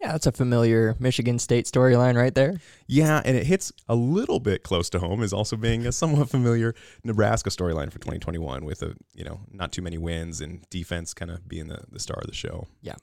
Yeah, 0.00 0.12
that's 0.12 0.26
a 0.26 0.32
familiar 0.32 0.96
Michigan 0.98 1.38
State 1.38 1.66
storyline 1.66 2.16
right 2.16 2.34
there. 2.34 2.58
Yeah, 2.86 3.20
and 3.22 3.36
it 3.36 3.46
hits 3.46 3.70
a 3.86 3.94
little 3.94 4.40
bit 4.40 4.62
close 4.62 4.88
to 4.90 4.98
home 4.98 5.22
as 5.22 5.32
also 5.32 5.56
being 5.56 5.86
a 5.86 5.92
somewhat 5.92 6.30
familiar 6.30 6.74
Nebraska 7.04 7.50
storyline 7.50 7.92
for 7.92 7.98
2021 7.98 8.64
with 8.64 8.82
a, 8.82 8.94
you 9.14 9.24
know, 9.24 9.40
not 9.52 9.72
too 9.72 9.82
many 9.82 9.98
wins 9.98 10.40
and 10.40 10.68
defense 10.70 11.12
kind 11.12 11.30
of 11.30 11.46
being 11.46 11.68
the, 11.68 11.82
the 11.90 12.00
star 12.00 12.18
of 12.18 12.26
the 12.26 12.34
show. 12.34 12.66
Yeah. 12.80 12.96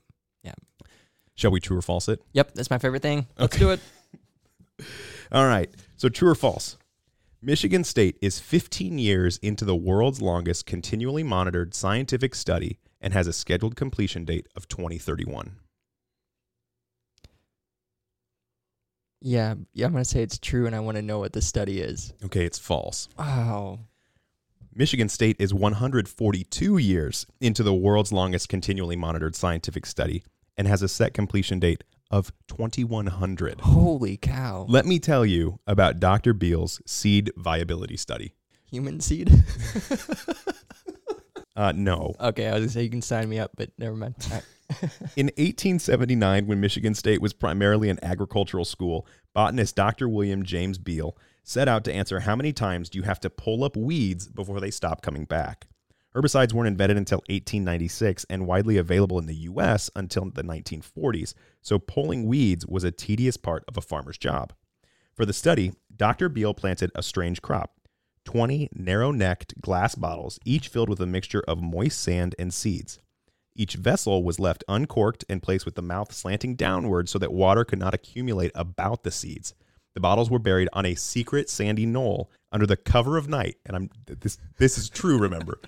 Yeah. 0.43 0.53
Shall 1.37 1.51
we 1.51 1.59
true 1.61 1.77
or 1.77 1.81
false 1.83 2.09
it? 2.09 2.19
Yep, 2.33 2.55
that's 2.55 2.69
my 2.71 2.79
favorite 2.79 3.03
thing. 3.03 3.27
Let's 3.37 3.55
Okay. 3.55 3.63
do 3.63 3.69
it. 3.69 3.79
All 5.31 5.45
right. 5.45 5.69
So 5.95 6.09
true 6.09 6.29
or 6.29 6.35
false? 6.35 6.77
Michigan 7.43 7.83
State 7.83 8.17
is 8.21 8.39
15 8.39 8.97
years 8.97 9.37
into 9.37 9.63
the 9.63 9.75
world's 9.75 10.19
longest 10.19 10.65
continually 10.65 11.21
monitored 11.21 11.75
scientific 11.75 12.33
study 12.33 12.79
and 12.99 13.13
has 13.13 13.27
a 13.27 13.33
scheduled 13.33 13.75
completion 13.75 14.25
date 14.25 14.47
of 14.55 14.67
2031. 14.67 15.57
Yeah, 19.21 19.55
yeah, 19.73 19.85
I'm 19.85 19.91
gonna 19.91 20.05
say 20.05 20.23
it's 20.23 20.37
true, 20.39 20.65
and 20.67 20.75
I 20.75 20.79
want 20.79 20.95
to 20.97 21.01
know 21.01 21.19
what 21.19 21.33
the 21.33 21.41
study 21.41 21.79
is. 21.79 22.13
Okay, 22.25 22.45
it's 22.45 22.59
false. 22.59 23.09
Wow. 23.17 23.79
Michigan 24.73 25.09
State 25.09 25.35
is 25.39 25.53
142 25.53 26.77
years 26.77 27.25
into 27.41 27.63
the 27.63 27.73
world's 27.73 28.11
longest 28.11 28.47
continually 28.49 28.95
monitored 28.95 29.35
scientific 29.35 29.85
study 29.87 30.23
and 30.57 30.67
has 30.67 30.81
a 30.81 30.87
set 30.87 31.13
completion 31.13 31.59
date 31.59 31.83
of 32.09 32.31
2100. 32.47 33.61
Holy 33.61 34.17
cow. 34.17 34.65
Let 34.67 34.85
me 34.85 34.99
tell 34.99 35.25
you 35.25 35.59
about 35.67 35.99
Dr. 35.99 36.33
Beal's 36.33 36.81
seed 36.85 37.31
viability 37.35 37.97
study. 37.97 38.33
Human 38.71 38.99
seed? 38.99 39.31
Uh, 41.57 41.73
no. 41.75 42.13
okay, 42.19 42.45
I 42.45 42.51
was 42.51 42.59
going 42.59 42.67
to 42.67 42.73
say 42.75 42.83
you 42.83 42.89
can 42.91 43.01
sign 43.01 43.27
me 43.27 43.39
up, 43.39 43.49
but 43.57 43.71
never 43.79 43.95
mind. 43.95 44.13
Right. 44.29 44.43
In 45.15 45.25
1879, 45.37 46.45
when 46.45 46.61
Michigan 46.61 46.93
State 46.93 47.19
was 47.19 47.33
primarily 47.33 47.89
an 47.89 47.97
agricultural 48.03 48.63
school, 48.63 49.07
botanist 49.33 49.75
Dr. 49.75 50.07
William 50.07 50.43
James 50.43 50.77
Beal 50.77 51.17
set 51.43 51.67
out 51.67 51.83
to 51.85 51.93
answer 51.93 52.19
how 52.19 52.35
many 52.35 52.53
times 52.53 52.89
do 52.89 52.99
you 52.99 53.03
have 53.05 53.19
to 53.21 53.31
pull 53.31 53.63
up 53.63 53.75
weeds 53.75 54.27
before 54.27 54.59
they 54.59 54.69
stop 54.69 55.01
coming 55.01 55.25
back. 55.25 55.67
Herbicides 56.17 56.51
weren't 56.51 56.67
invented 56.67 56.97
until 56.97 57.19
1896 57.27 58.25
and 58.27 58.47
widely 58.47 58.77
available 58.77 59.19
in 59.19 59.27
the 59.27 59.35
US 59.35 59.91
until 59.95 60.25
the 60.31 60.41
1940s, 60.41 61.35
so 61.61 61.77
pulling 61.77 62.25
weeds 62.25 62.65
was 62.65 62.83
a 62.83 62.89
tedious 62.89 63.37
part 63.37 63.63
of 63.67 63.77
a 63.77 63.81
farmer's 63.81 64.17
job. 64.17 64.51
For 65.13 65.27
the 65.27 65.33
study, 65.33 65.73
Dr. 65.95 66.27
Beal 66.27 66.55
planted 66.55 66.89
a 66.95 67.03
strange 67.03 67.43
crop 67.43 67.75
20 68.25 68.69
narrow 68.73 69.11
necked 69.11 69.61
glass 69.61 69.93
bottles, 69.93 70.39
each 70.43 70.69
filled 70.69 70.89
with 70.89 70.99
a 70.99 71.05
mixture 71.05 71.43
of 71.47 71.61
moist 71.61 72.01
sand 72.01 72.33
and 72.39 72.51
seeds. 72.51 72.99
Each 73.55 73.75
vessel 73.75 74.23
was 74.23 74.39
left 74.39 74.63
uncorked 74.67 75.23
and 75.29 75.43
placed 75.43 75.65
with 75.65 75.75
the 75.75 75.83
mouth 75.83 76.11
slanting 76.11 76.55
downward 76.55 77.09
so 77.09 77.19
that 77.19 77.31
water 77.31 77.63
could 77.63 77.79
not 77.79 77.93
accumulate 77.93 78.51
about 78.55 79.03
the 79.03 79.11
seeds. 79.11 79.53
The 79.93 80.01
bottles 80.01 80.31
were 80.31 80.39
buried 80.39 80.69
on 80.73 80.87
a 80.87 80.95
secret 80.95 81.47
sandy 81.47 81.85
knoll 81.85 82.31
under 82.51 82.65
the 82.65 82.75
cover 82.75 83.17
of 83.17 83.29
night, 83.29 83.57
and 83.67 83.75
I'm 83.75 83.89
this 84.07 84.39
this 84.57 84.79
is 84.79 84.89
true, 84.89 85.19
remember. 85.19 85.59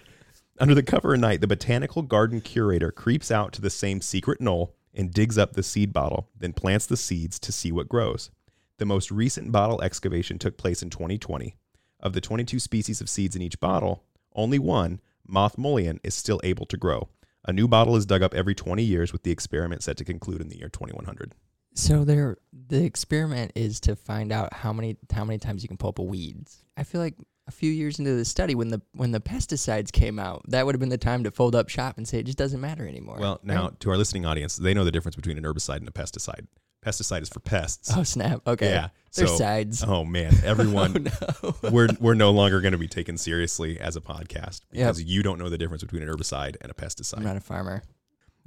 Under 0.60 0.75
the 0.75 0.84
cover 0.84 1.13
of 1.13 1.20
night, 1.20 1.42
the 1.42 1.48
botanical 1.48 2.01
garden 2.01 2.42
curator 2.42 2.92
creeps 2.92 3.32
out 3.32 3.54
to 3.54 3.62
the 3.62 3.70
same 3.70 4.01
secret 4.01 4.42
knoll 4.42 4.75
and 4.94 5.13
digs 5.13 5.38
up 5.38 5.54
the 5.54 5.63
seed 5.63 5.94
bottle, 5.94 6.30
then 6.38 6.54
plants 6.54 6.86
the 6.86 6.98
seeds 6.98 7.39
to 7.39 7.51
see 7.51 7.72
what 7.72 7.89
grows. 7.89 8.32
The 8.78 8.86
most 8.86 9.12
recent 9.12 9.51
bottle 9.51 9.82
excavation 9.82 10.39
took 10.39 10.58
place 10.58 10.82
in 10.82 10.89
2020. 10.89 11.56
Of 12.01 12.13
the 12.13 12.22
22 12.22 12.60
species 12.60 13.01
of 13.01 13.10
seeds 13.10 13.36
in 13.36 13.42
each 13.42 13.60
bottle, 13.60 14.04
only 14.34 14.60
one, 14.60 15.01
moth 15.28 15.58
mullein, 15.58 16.00
is 16.04 16.16
still 16.16 16.39
able 16.44 16.66
to 16.68 16.78
grow. 16.78 17.10
A 17.46 17.54
new 17.54 17.68
bottle 17.68 17.96
is 17.96 18.06
dug 18.06 18.22
up 18.22 18.34
every 18.34 18.56
20 18.56 18.84
years, 18.84 19.12
with 19.12 19.24
the 19.24 19.32
experiment 19.32 19.84
set 19.84 19.98
to 19.98 20.06
conclude 20.06 20.42
in 20.42 20.50
the 20.50 20.58
year 20.58 20.70
2100. 20.70 21.36
So 21.74 22.04
there, 22.04 22.38
the 22.51 22.84
experiment 22.84 23.51
is 23.56 23.80
to 23.82 23.96
find 23.96 24.32
out 24.32 24.54
how 24.54 24.74
many 24.74 24.98
how 25.12 25.24
many 25.24 25.39
times 25.39 25.62
you 25.63 25.68
can 25.68 25.78
pull 25.78 25.89
up 25.89 26.00
a 26.00 26.04
weeds. 26.04 26.63
I 26.75 26.84
feel 26.84 27.00
like 27.00 27.16
a 27.50 27.51
few 27.51 27.72
years 27.72 28.00
into 28.00 28.13
the 28.15 28.24
study, 28.24 28.56
when 28.56 28.70
the 28.70 28.82
when 28.94 29.12
the 29.12 29.20
pesticides 29.20 29.91
came 29.91 30.20
out, 30.20 30.44
that 30.48 30.65
would 30.65 30.75
have 30.75 30.79
been 30.79 30.89
the 30.89 30.98
time 30.98 31.24
to 31.25 31.32
fold 31.32 31.56
up 31.56 31.68
shop 31.68 31.98
and 31.98 32.08
say 32.08 32.20
it 32.20 32.25
just 32.27 32.38
doesn't 32.38 32.62
matter 32.62 32.88
anymore. 32.88 33.18
Well, 33.20 33.39
now 33.44 33.63
right? 33.70 33.79
to 33.82 33.89
our 33.89 33.98
listening 33.98 34.25
audience, 34.25 34.56
they 34.56 34.74
know 34.74 34.86
the 34.86 34.91
difference 34.91 35.15
between 35.18 35.38
an 35.38 35.44
herbicide 35.44 35.77
and 35.77 35.88
a 35.88 35.91
pesticide. 35.91 36.46
Pesticide 36.86 37.24
is 37.24 37.29
for 37.29 37.41
pests. 37.41 37.91
oh 37.98 38.03
snap, 38.03 38.41
okay, 38.48 38.70
Yeah. 38.70 38.89
there's 39.15 39.32
so, 39.32 39.36
sides. 39.38 39.84
oh 39.86 40.06
man, 40.06 40.34
everyone, 40.46 41.08
oh 41.44 41.56
no, 41.63 41.70
we're 41.72 41.89
we're 42.00 42.13
no 42.13 42.32
longer 42.32 42.62
going 42.62 42.72
to 42.72 42.77
be 42.77 42.88
taken 42.88 43.18
seriously 43.18 43.79
as 43.79 43.96
a 43.98 44.01
podcast 44.01 44.62
Yep. 44.72 44.88
because 44.88 45.03
you 45.03 45.22
don't 45.24 45.39
know 45.39 45.50
the 45.50 45.58
difference 45.58 45.84
between 45.84 46.03
an 46.03 46.08
herbicide 46.10 46.56
and 46.62 46.72
a 46.72 46.74
pesticide. 46.75 47.18
I'm 47.18 47.24
not 47.24 47.36
a 47.36 47.41
farmer. 47.41 47.82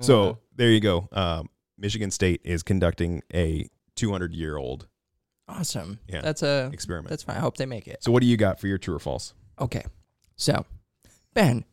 So 0.01 0.23
Uh, 0.31 0.35
there 0.57 0.71
you 0.71 0.81
go. 0.81 1.09
Um, 1.13 1.51
Michigan 1.77 2.11
State 2.11 2.41
is 2.45 2.63
conducting 2.63 3.23
a 3.35 3.69
200 3.97 4.33
year 4.33 4.57
old 4.57 4.87
awesome. 5.49 5.99
Yeah. 6.09 6.21
that's 6.23 6.43
a 6.43 6.71
experiment. 6.73 7.11
that's 7.11 7.23
fine. 7.23 7.37
I 7.37 7.41
hope 7.41 7.57
they 7.57 7.67
make 7.67 7.89
it. 7.89 8.03
so 8.03 8.13
what 8.13 8.21
do 8.21 8.27
you 8.27 8.37
got 8.37 8.61
for 8.61 8.67
your 8.67 8.79
true 8.79 8.95
or 8.95 8.99
false? 8.99 9.35
Okay. 9.61 9.85
So, 10.37 10.65
Ben, 11.35 11.65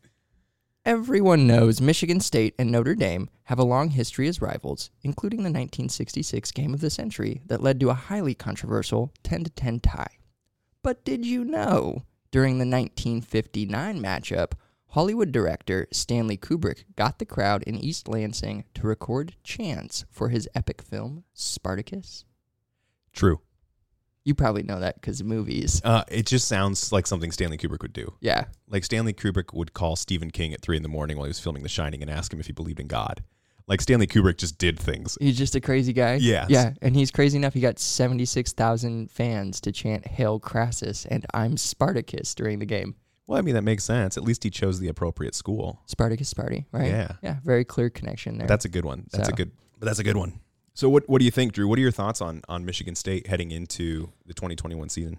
everyone 0.85 1.47
knows 1.47 1.81
Michigan 1.81 2.19
State 2.19 2.53
and 2.59 2.71
Notre 2.71 2.95
Dame 2.95 3.29
have 3.43 3.59
a 3.59 3.63
long 3.63 3.89
history 3.89 4.27
as 4.27 4.41
rivals, 4.41 4.91
including 5.01 5.39
the 5.39 5.49
1966 5.49 6.51
game 6.51 6.73
of 6.73 6.81
the 6.81 6.89
century 6.89 7.41
that 7.47 7.63
led 7.63 7.79
to 7.79 7.89
a 7.89 7.95
highly 7.95 8.35
controversial 8.35 9.11
10 9.23 9.45
to 9.45 9.49
10 9.49 9.79
tie. 9.79 10.17
But 10.83 11.03
did 11.03 11.25
you 11.25 11.43
know 11.43 12.03
during 12.31 12.59
the 12.59 12.65
1959 12.65 13.99
matchup, 13.99 14.53
Hollywood 14.93 15.31
director 15.31 15.87
Stanley 15.91 16.37
Kubrick 16.37 16.83
got 16.95 17.19
the 17.19 17.25
crowd 17.25 17.63
in 17.63 17.75
East 17.75 18.07
Lansing 18.07 18.65
to 18.75 18.87
record 18.87 19.35
chants 19.43 20.05
for 20.09 20.29
his 20.29 20.47
epic 20.55 20.81
film 20.81 21.23
Spartacus? 21.33 22.25
True. 23.13 23.41
You 24.25 24.35
probably 24.35 24.63
know 24.63 24.79
that 24.79 24.95
because 24.95 25.21
of 25.21 25.27
movies. 25.27 25.81
Uh, 25.83 26.03
it 26.07 26.25
just 26.25 26.47
sounds 26.47 26.91
like 26.91 27.07
something 27.07 27.31
Stanley 27.31 27.57
Kubrick 27.57 27.81
would 27.81 27.93
do. 27.93 28.13
Yeah. 28.19 28.45
Like 28.67 28.83
Stanley 28.83 29.13
Kubrick 29.13 29.53
would 29.53 29.73
call 29.73 29.95
Stephen 29.95 30.29
King 30.29 30.53
at 30.53 30.61
three 30.61 30.77
in 30.77 30.83
the 30.83 30.89
morning 30.89 31.17
while 31.17 31.25
he 31.25 31.29
was 31.29 31.39
filming 31.39 31.63
The 31.63 31.69
Shining 31.69 32.01
and 32.01 32.11
ask 32.11 32.33
him 32.33 32.39
if 32.39 32.45
he 32.47 32.53
believed 32.53 32.79
in 32.79 32.87
God. 32.87 33.23
Like 33.67 33.81
Stanley 33.81 34.07
Kubrick 34.07 34.37
just 34.37 34.57
did 34.57 34.79
things. 34.79 35.15
He's 35.21 35.37
just 35.37 35.55
a 35.55 35.61
crazy 35.61 35.93
guy. 35.93 36.15
Yeah. 36.15 36.47
Yeah, 36.49 36.73
and 36.81 36.95
he's 36.95 37.11
crazy 37.11 37.37
enough. 37.37 37.53
He 37.53 37.61
got 37.61 37.77
seventy 37.77 38.25
six 38.25 38.51
thousand 38.51 39.11
fans 39.11 39.61
to 39.61 39.71
chant 39.71 40.07
"Hail 40.07 40.39
Crassus" 40.39 41.05
and 41.05 41.23
"I'm 41.35 41.55
Spartacus" 41.55 42.33
during 42.33 42.57
the 42.57 42.65
game. 42.65 42.95
Well, 43.27 43.37
I 43.37 43.41
mean 43.43 43.53
that 43.53 43.61
makes 43.61 43.83
sense. 43.83 44.17
At 44.17 44.23
least 44.23 44.43
he 44.43 44.49
chose 44.49 44.79
the 44.79 44.87
appropriate 44.87 45.35
school. 45.35 45.83
Spartacus, 45.85 46.33
Sparty, 46.33 46.65
right? 46.71 46.87
Yeah. 46.89 47.11
yeah. 47.21 47.35
Very 47.43 47.63
clear 47.63 47.91
connection 47.91 48.39
there. 48.39 48.47
That's 48.47 48.65
a 48.65 48.69
good 48.69 48.85
one. 48.85 49.05
That's 49.11 49.29
a 49.29 49.33
good. 49.33 49.51
But 49.77 49.85
that's 49.85 49.99
a 49.99 50.03
good 50.03 50.17
one. 50.17 50.39
So 50.79 50.87
what 50.87 51.09
what 51.09 51.19
do 51.19 51.25
you 51.25 51.31
think, 51.31 51.51
Drew? 51.51 51.67
What 51.67 51.77
are 51.77 51.81
your 51.81 51.91
thoughts 51.91 52.21
on 52.21 52.41
on 52.47 52.63
Michigan 52.63 52.95
State 52.95 53.27
heading 53.27 53.51
into 53.51 54.13
the 54.25 54.33
2021 54.33 54.87
season? 54.87 55.17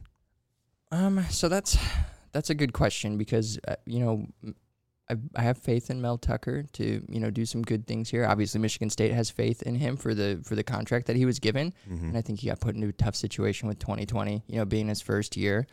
um. 0.91 1.23
So 1.29 1.51
that's 1.51 1.77
that's 2.33 2.49
a 2.49 2.55
good 2.55 2.73
question 2.73 3.19
because 3.19 3.59
uh, 3.69 3.75
you 3.85 4.01
know 4.01 4.27
I, 5.11 5.17
I 5.37 5.43
have 5.43 5.59
faith 5.59 5.91
in 5.91 6.01
Mel 6.01 6.17
Tucker 6.17 6.63
to 6.63 7.05
you 7.07 7.21
know 7.21 7.29
do 7.29 7.45
some 7.45 7.61
good 7.61 7.87
things 7.87 8.09
here. 8.09 8.25
Obviously, 8.25 8.59
Michigan 8.59 8.89
State 8.89 9.13
has 9.13 9.29
faith 9.29 9.61
in 9.61 9.75
him 9.75 9.99
for 9.99 10.15
the 10.15 10.41
for 10.45 10.55
the 10.55 10.65
contract 10.65 11.07
that 11.09 11.17
he 11.17 11.27
was 11.27 11.39
given. 11.39 11.75
Mm-hmm. 11.87 12.07
and 12.07 12.17
I 12.17 12.23
think 12.23 12.41
he 12.41 12.49
got 12.49 12.61
put 12.61 12.75
into 12.75 12.89
a 12.89 12.93
tough 12.93 13.15
situation 13.15 13.69
with 13.69 13.79
2020, 13.81 14.43
you 14.47 14.57
know, 14.57 14.65
being 14.65 14.89
his 14.89 15.03
first 15.03 15.37
year. 15.37 15.67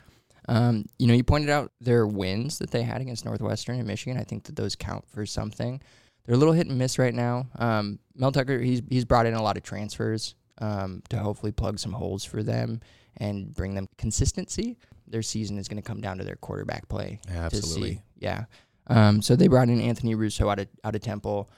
Um, 0.50 0.84
you 1.00 1.08
know, 1.08 1.14
you 1.14 1.24
pointed 1.24 1.50
out 1.50 1.72
their 1.80 2.06
wins 2.06 2.60
that 2.60 2.72
they 2.72 2.84
had 2.84 3.00
against 3.00 3.24
Northwestern 3.24 3.78
and 3.78 3.88
Michigan. 3.88 4.20
I 4.20 4.26
think 4.26 4.44
that 4.44 4.58
those 4.58 4.76
count 4.76 5.08
for 5.08 5.26
something. 5.26 5.82
They're 6.28 6.36
a 6.36 6.38
little 6.38 6.54
hit 6.54 6.68
and 6.68 6.78
miss 6.78 7.00
right 7.00 7.14
now. 7.14 7.48
Um, 7.58 7.98
Mel 8.16 8.32
Tucker, 8.32 8.60
he's 8.60 8.84
he's 8.90 9.06
brought 9.06 9.26
in 9.26 9.34
a 9.34 9.42
lot 9.42 9.58
of 9.58 9.64
transfers 9.64 10.36
um, 10.60 11.02
to 11.10 11.18
hopefully 11.18 11.52
plug 11.54 11.80
some 11.80 11.94
holes 11.94 12.24
for 12.24 12.44
them 12.44 12.82
and 13.18 13.52
bring 13.56 13.74
them 13.74 13.88
consistency. 13.98 14.78
Their 15.08 15.22
season 15.24 15.58
is 15.58 15.68
going 15.70 15.82
to 15.82 15.88
come 15.88 16.02
down 16.02 16.18
to 16.18 16.24
their 16.26 16.36
quarterback 16.36 16.88
play 16.90 17.20
Absolutely. 17.30 17.94
see. 17.96 18.02
Yeah. 18.20 18.46
Um, 18.88 19.22
so 19.22 19.36
they 19.36 19.48
brought 19.48 19.70
in 19.70 19.80
Anthony 19.82 20.16
Russo 20.16 20.50
out 20.50 20.60
of 20.60 20.68
out 20.84 20.96
of 20.96 21.02
Temple. 21.02 21.50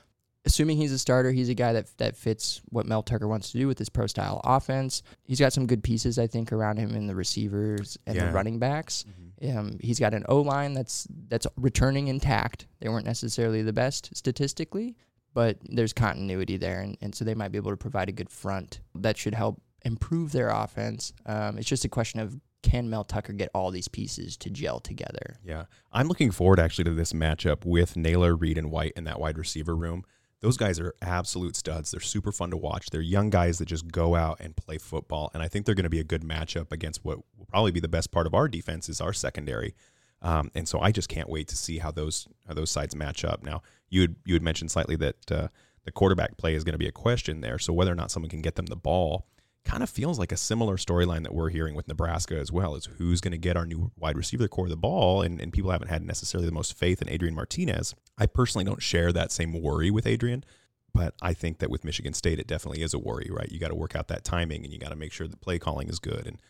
Assuming 0.46 0.78
he's 0.78 0.92
a 0.94 0.98
starter, 1.00 1.32
he's 1.32 1.50
a 1.50 1.54
guy 1.54 1.74
that 1.74 1.88
that 1.98 2.16
fits 2.16 2.62
what 2.70 2.86
Mel 2.86 3.04
Tucker 3.04 3.28
wants 3.28 3.52
to 3.52 3.58
do 3.58 3.68
with 3.68 3.78
his 3.78 3.90
pro 3.90 4.08
style 4.08 4.40
offense. 4.44 5.04
He's 5.24 5.40
got 5.40 5.52
some 5.52 5.68
good 5.68 5.84
pieces, 5.84 6.18
I 6.18 6.28
think, 6.28 6.52
around 6.54 6.78
him 6.78 6.96
in 6.96 7.08
the 7.08 7.16
receivers 7.16 7.98
and 8.08 8.16
Yeah. 8.16 8.28
the 8.28 8.32
running 8.32 8.58
backs. 8.60 9.04
Mm-hmm. 9.10 9.29
Um, 9.44 9.78
he's 9.80 10.00
got 10.00 10.14
an 10.14 10.26
O 10.28 10.42
line 10.42 10.74
that's 10.74 11.08
that's 11.28 11.48
returning 11.56 12.08
intact. 12.08 12.68
They 12.80 12.90
weren't 12.90 13.06
necessarily 13.06 13.62
the 13.62 13.74
best 13.74 14.16
statistically, 14.16 14.96
but 15.34 15.58
there's 15.64 15.94
continuity 15.94 16.58
there, 16.58 16.82
and, 16.82 16.98
and 17.02 17.16
so 17.16 17.26
they 17.26 17.36
might 17.36 17.52
be 17.52 17.58
able 17.58 17.72
to 17.72 17.78
provide 17.78 18.10
a 18.10 18.14
good 18.14 18.30
front 18.30 18.82
that 18.96 19.18
should 19.18 19.34
help 19.34 19.62
improve 19.86 20.32
their 20.32 20.50
offense. 20.50 21.14
Um, 21.26 21.58
it's 21.58 21.68
just 21.68 21.86
a 21.86 21.90
question 21.90 22.20
of 22.20 22.40
can 22.62 22.90
Mel 22.90 23.04
Tucker 23.04 23.34
get 23.34 23.50
all 23.54 23.72
these 23.72 23.88
pieces 23.88 24.36
to 24.38 24.50
gel 24.50 24.80
together? 24.80 25.40
Yeah. 25.46 25.66
I'm 25.92 26.08
looking 26.08 26.32
forward 26.32 26.60
actually 26.60 26.84
to 26.86 26.94
this 26.94 27.14
matchup 27.14 27.66
with 27.66 27.96
Nailor, 27.96 28.36
Reed, 28.36 28.58
and 28.58 28.70
White 28.70 28.94
in 28.96 29.06
that 29.06 29.20
wide 29.20 29.38
receiver 29.38 29.76
room. 29.76 30.04
Those 30.42 30.56
guys 30.56 30.80
are 30.80 30.94
absolute 31.02 31.56
studs. 31.56 31.92
They're 31.92 32.00
super 32.00 32.32
fun 32.32 32.52
to 32.52 32.58
watch. 32.58 32.90
They're 32.90 33.02
young 33.02 33.30
guys 33.30 33.58
that 33.58 33.66
just 33.66 33.92
go 33.92 34.16
out 34.16 34.40
and 34.40 34.56
play 34.56 34.78
football. 34.78 35.32
And 35.34 35.44
I 35.44 35.50
think 35.50 35.66
they're 35.66 35.76
going 35.76 35.84
to 35.84 35.90
be 35.90 36.00
a 36.00 36.06
good 36.06 36.24
matchup 36.24 36.72
against 36.72 37.04
what 37.04 37.18
will 37.38 37.46
probably 37.46 37.72
be 37.72 37.82
the 37.82 37.90
best 37.90 38.12
part 38.12 38.26
of 38.26 38.34
our 38.34 38.48
defense 38.48 38.88
is 38.88 39.02
our 39.02 39.12
secondary. 39.12 39.76
Um, 40.22 40.52
and 40.56 40.68
so 40.68 40.80
I 40.80 40.92
just 40.92 41.10
can't 41.10 41.30
wait 41.30 41.48
to 41.50 41.58
see 41.58 41.80
how 41.80 41.92
those 41.92 42.28
how 42.48 42.54
those 42.54 42.72
sides 42.72 42.96
match 42.96 43.24
up. 43.26 43.44
Now 43.44 43.62
you 43.90 44.02
had 44.02 44.16
you 44.26 44.34
had 44.34 44.44
mentioned 44.44 44.72
slightly 44.72 44.96
that 44.98 45.32
uh, 45.32 45.48
the 45.84 45.92
quarterback 45.92 46.38
play 46.38 46.56
is 46.56 46.64
going 46.64 46.74
to 46.74 46.80
be 46.80 46.88
a 46.88 46.92
question 46.92 47.42
there. 47.42 47.60
So 47.60 47.74
whether 47.74 47.92
or 47.92 47.96
not 47.96 48.12
someone 48.12 48.30
can 48.30 48.42
get 48.42 48.56
them 48.56 48.66
the 48.66 48.76
ball 48.76 49.26
kind 49.70 49.84
of 49.84 49.90
feels 49.90 50.18
like 50.18 50.32
a 50.32 50.38
similar 50.38 50.78
storyline 50.78 51.22
that 51.22 51.34
we're 51.34 51.50
hearing 51.50 51.76
with 51.76 51.88
Nebraska 51.88 52.36
as 52.36 52.52
well. 52.52 52.76
Is 52.76 52.86
who's 52.98 53.22
going 53.22 53.34
to 53.34 53.38
get 53.38 53.56
our 53.56 53.68
new 53.68 53.92
wide 53.96 54.18
receiver 54.18 54.48
core 54.48 54.68
the 54.68 54.76
ball, 54.76 55.22
and, 55.22 55.40
and 55.40 55.54
people 55.54 55.70
haven't 55.70 55.90
had 55.90 56.04
necessarily 56.04 56.48
the 56.48 56.54
most 56.54 56.74
faith 56.74 57.04
in 57.04 57.10
Adrian 57.10 57.36
Martinez. 57.36 57.94
I 58.18 58.26
personally 58.26 58.66
don't 58.66 58.82
share 58.82 59.14
that 59.14 59.32
same 59.32 59.62
worry 59.62 59.92
with 59.92 60.08
Adrian, 60.08 60.44
but 60.92 61.14
I 61.22 61.36
think 61.36 61.60
that 61.60 61.70
with 61.70 61.84
Michigan 61.84 62.14
State, 62.14 62.40
it 62.40 62.48
definitely 62.48 62.82
is 62.82 62.96
a 62.96 63.00
worry, 63.00 63.30
right? 63.32 63.52
You 63.52 63.60
got 63.60 63.68
to 63.68 63.76
work 63.76 63.96
out 63.96 64.08
that 64.08 64.24
timing, 64.24 64.64
and 64.64 64.74
you 64.74 64.80
got 64.80 64.90
to 64.90 64.96
make 64.96 65.12
sure 65.12 65.28
the 65.28 65.38
play 65.38 65.60
calling 65.60 65.88
is 65.88 66.00
good. 66.00 66.26
And 66.26 66.42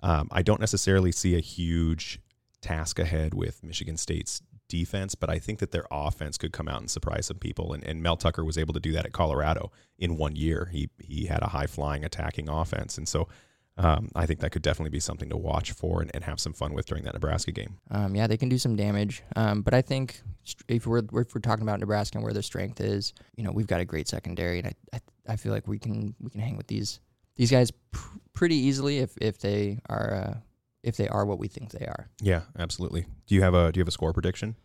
um, 0.00 0.28
I 0.32 0.42
don't 0.42 0.60
necessarily 0.60 1.12
see 1.12 1.36
a 1.36 1.40
huge 1.40 2.20
task 2.60 2.98
ahead 2.98 3.34
with 3.34 3.62
Michigan 3.62 3.96
State's 3.96 4.42
defense, 4.68 5.14
but 5.14 5.30
I 5.30 5.38
think 5.38 5.58
that 5.58 5.70
their 5.70 5.86
offense 5.90 6.38
could 6.38 6.52
come 6.52 6.68
out 6.68 6.80
and 6.80 6.90
surprise 6.90 7.26
some 7.26 7.38
people. 7.38 7.72
And, 7.72 7.84
and 7.84 8.02
Mel 8.02 8.16
Tucker 8.16 8.44
was 8.44 8.58
able 8.58 8.74
to 8.74 8.80
do 8.80 8.92
that 8.92 9.06
at 9.06 9.12
Colorado 9.12 9.70
in 9.98 10.16
one 10.16 10.36
year. 10.36 10.68
He 10.72 10.90
he 10.98 11.26
had 11.26 11.42
a 11.42 11.48
high 11.48 11.66
flying 11.66 12.04
attacking 12.04 12.48
offense, 12.48 12.98
and 12.98 13.08
so 13.08 13.28
um, 13.76 14.08
I 14.14 14.26
think 14.26 14.40
that 14.40 14.50
could 14.50 14.62
definitely 14.62 14.90
be 14.90 15.00
something 15.00 15.28
to 15.30 15.36
watch 15.36 15.72
for 15.72 16.00
and, 16.00 16.10
and 16.14 16.22
have 16.24 16.38
some 16.38 16.52
fun 16.52 16.74
with 16.74 16.86
during 16.86 17.04
that 17.04 17.14
Nebraska 17.14 17.50
game. 17.50 17.78
Um, 17.90 18.14
yeah, 18.14 18.26
they 18.26 18.36
can 18.36 18.48
do 18.48 18.58
some 18.58 18.76
damage. 18.76 19.22
Um, 19.34 19.62
but 19.62 19.74
I 19.74 19.82
think 19.82 20.20
if 20.68 20.86
we're 20.86 20.98
if 20.98 21.34
we're 21.34 21.40
talking 21.42 21.62
about 21.62 21.80
Nebraska 21.80 22.18
and 22.18 22.24
where 22.24 22.32
their 22.32 22.42
strength 22.42 22.80
is, 22.80 23.14
you 23.36 23.42
know, 23.42 23.50
we've 23.50 23.66
got 23.66 23.80
a 23.80 23.84
great 23.84 24.08
secondary, 24.08 24.58
and 24.60 24.68
I 24.68 24.74
I, 24.92 25.00
I 25.32 25.36
feel 25.36 25.52
like 25.52 25.66
we 25.66 25.78
can 25.78 26.14
we 26.20 26.30
can 26.30 26.40
hang 26.40 26.56
with 26.56 26.68
these 26.68 27.00
these 27.36 27.50
guys 27.50 27.72
pr- 27.90 28.18
pretty 28.32 28.56
easily 28.56 28.98
if 28.98 29.16
if 29.20 29.38
they 29.38 29.80
are 29.88 30.14
uh, 30.14 30.34
if 30.84 30.96
they 30.96 31.08
are 31.08 31.24
what 31.24 31.38
we 31.38 31.48
think 31.48 31.70
they 31.70 31.86
are. 31.86 32.08
Yeah, 32.20 32.42
absolutely. 32.58 33.06
Do 33.26 33.34
you 33.34 33.42
have 33.42 33.54
a 33.54 33.72
Do 33.72 33.78
you 33.78 33.82
have 33.82 33.88
a 33.88 33.92
score 33.92 34.12
prediction? 34.12 34.56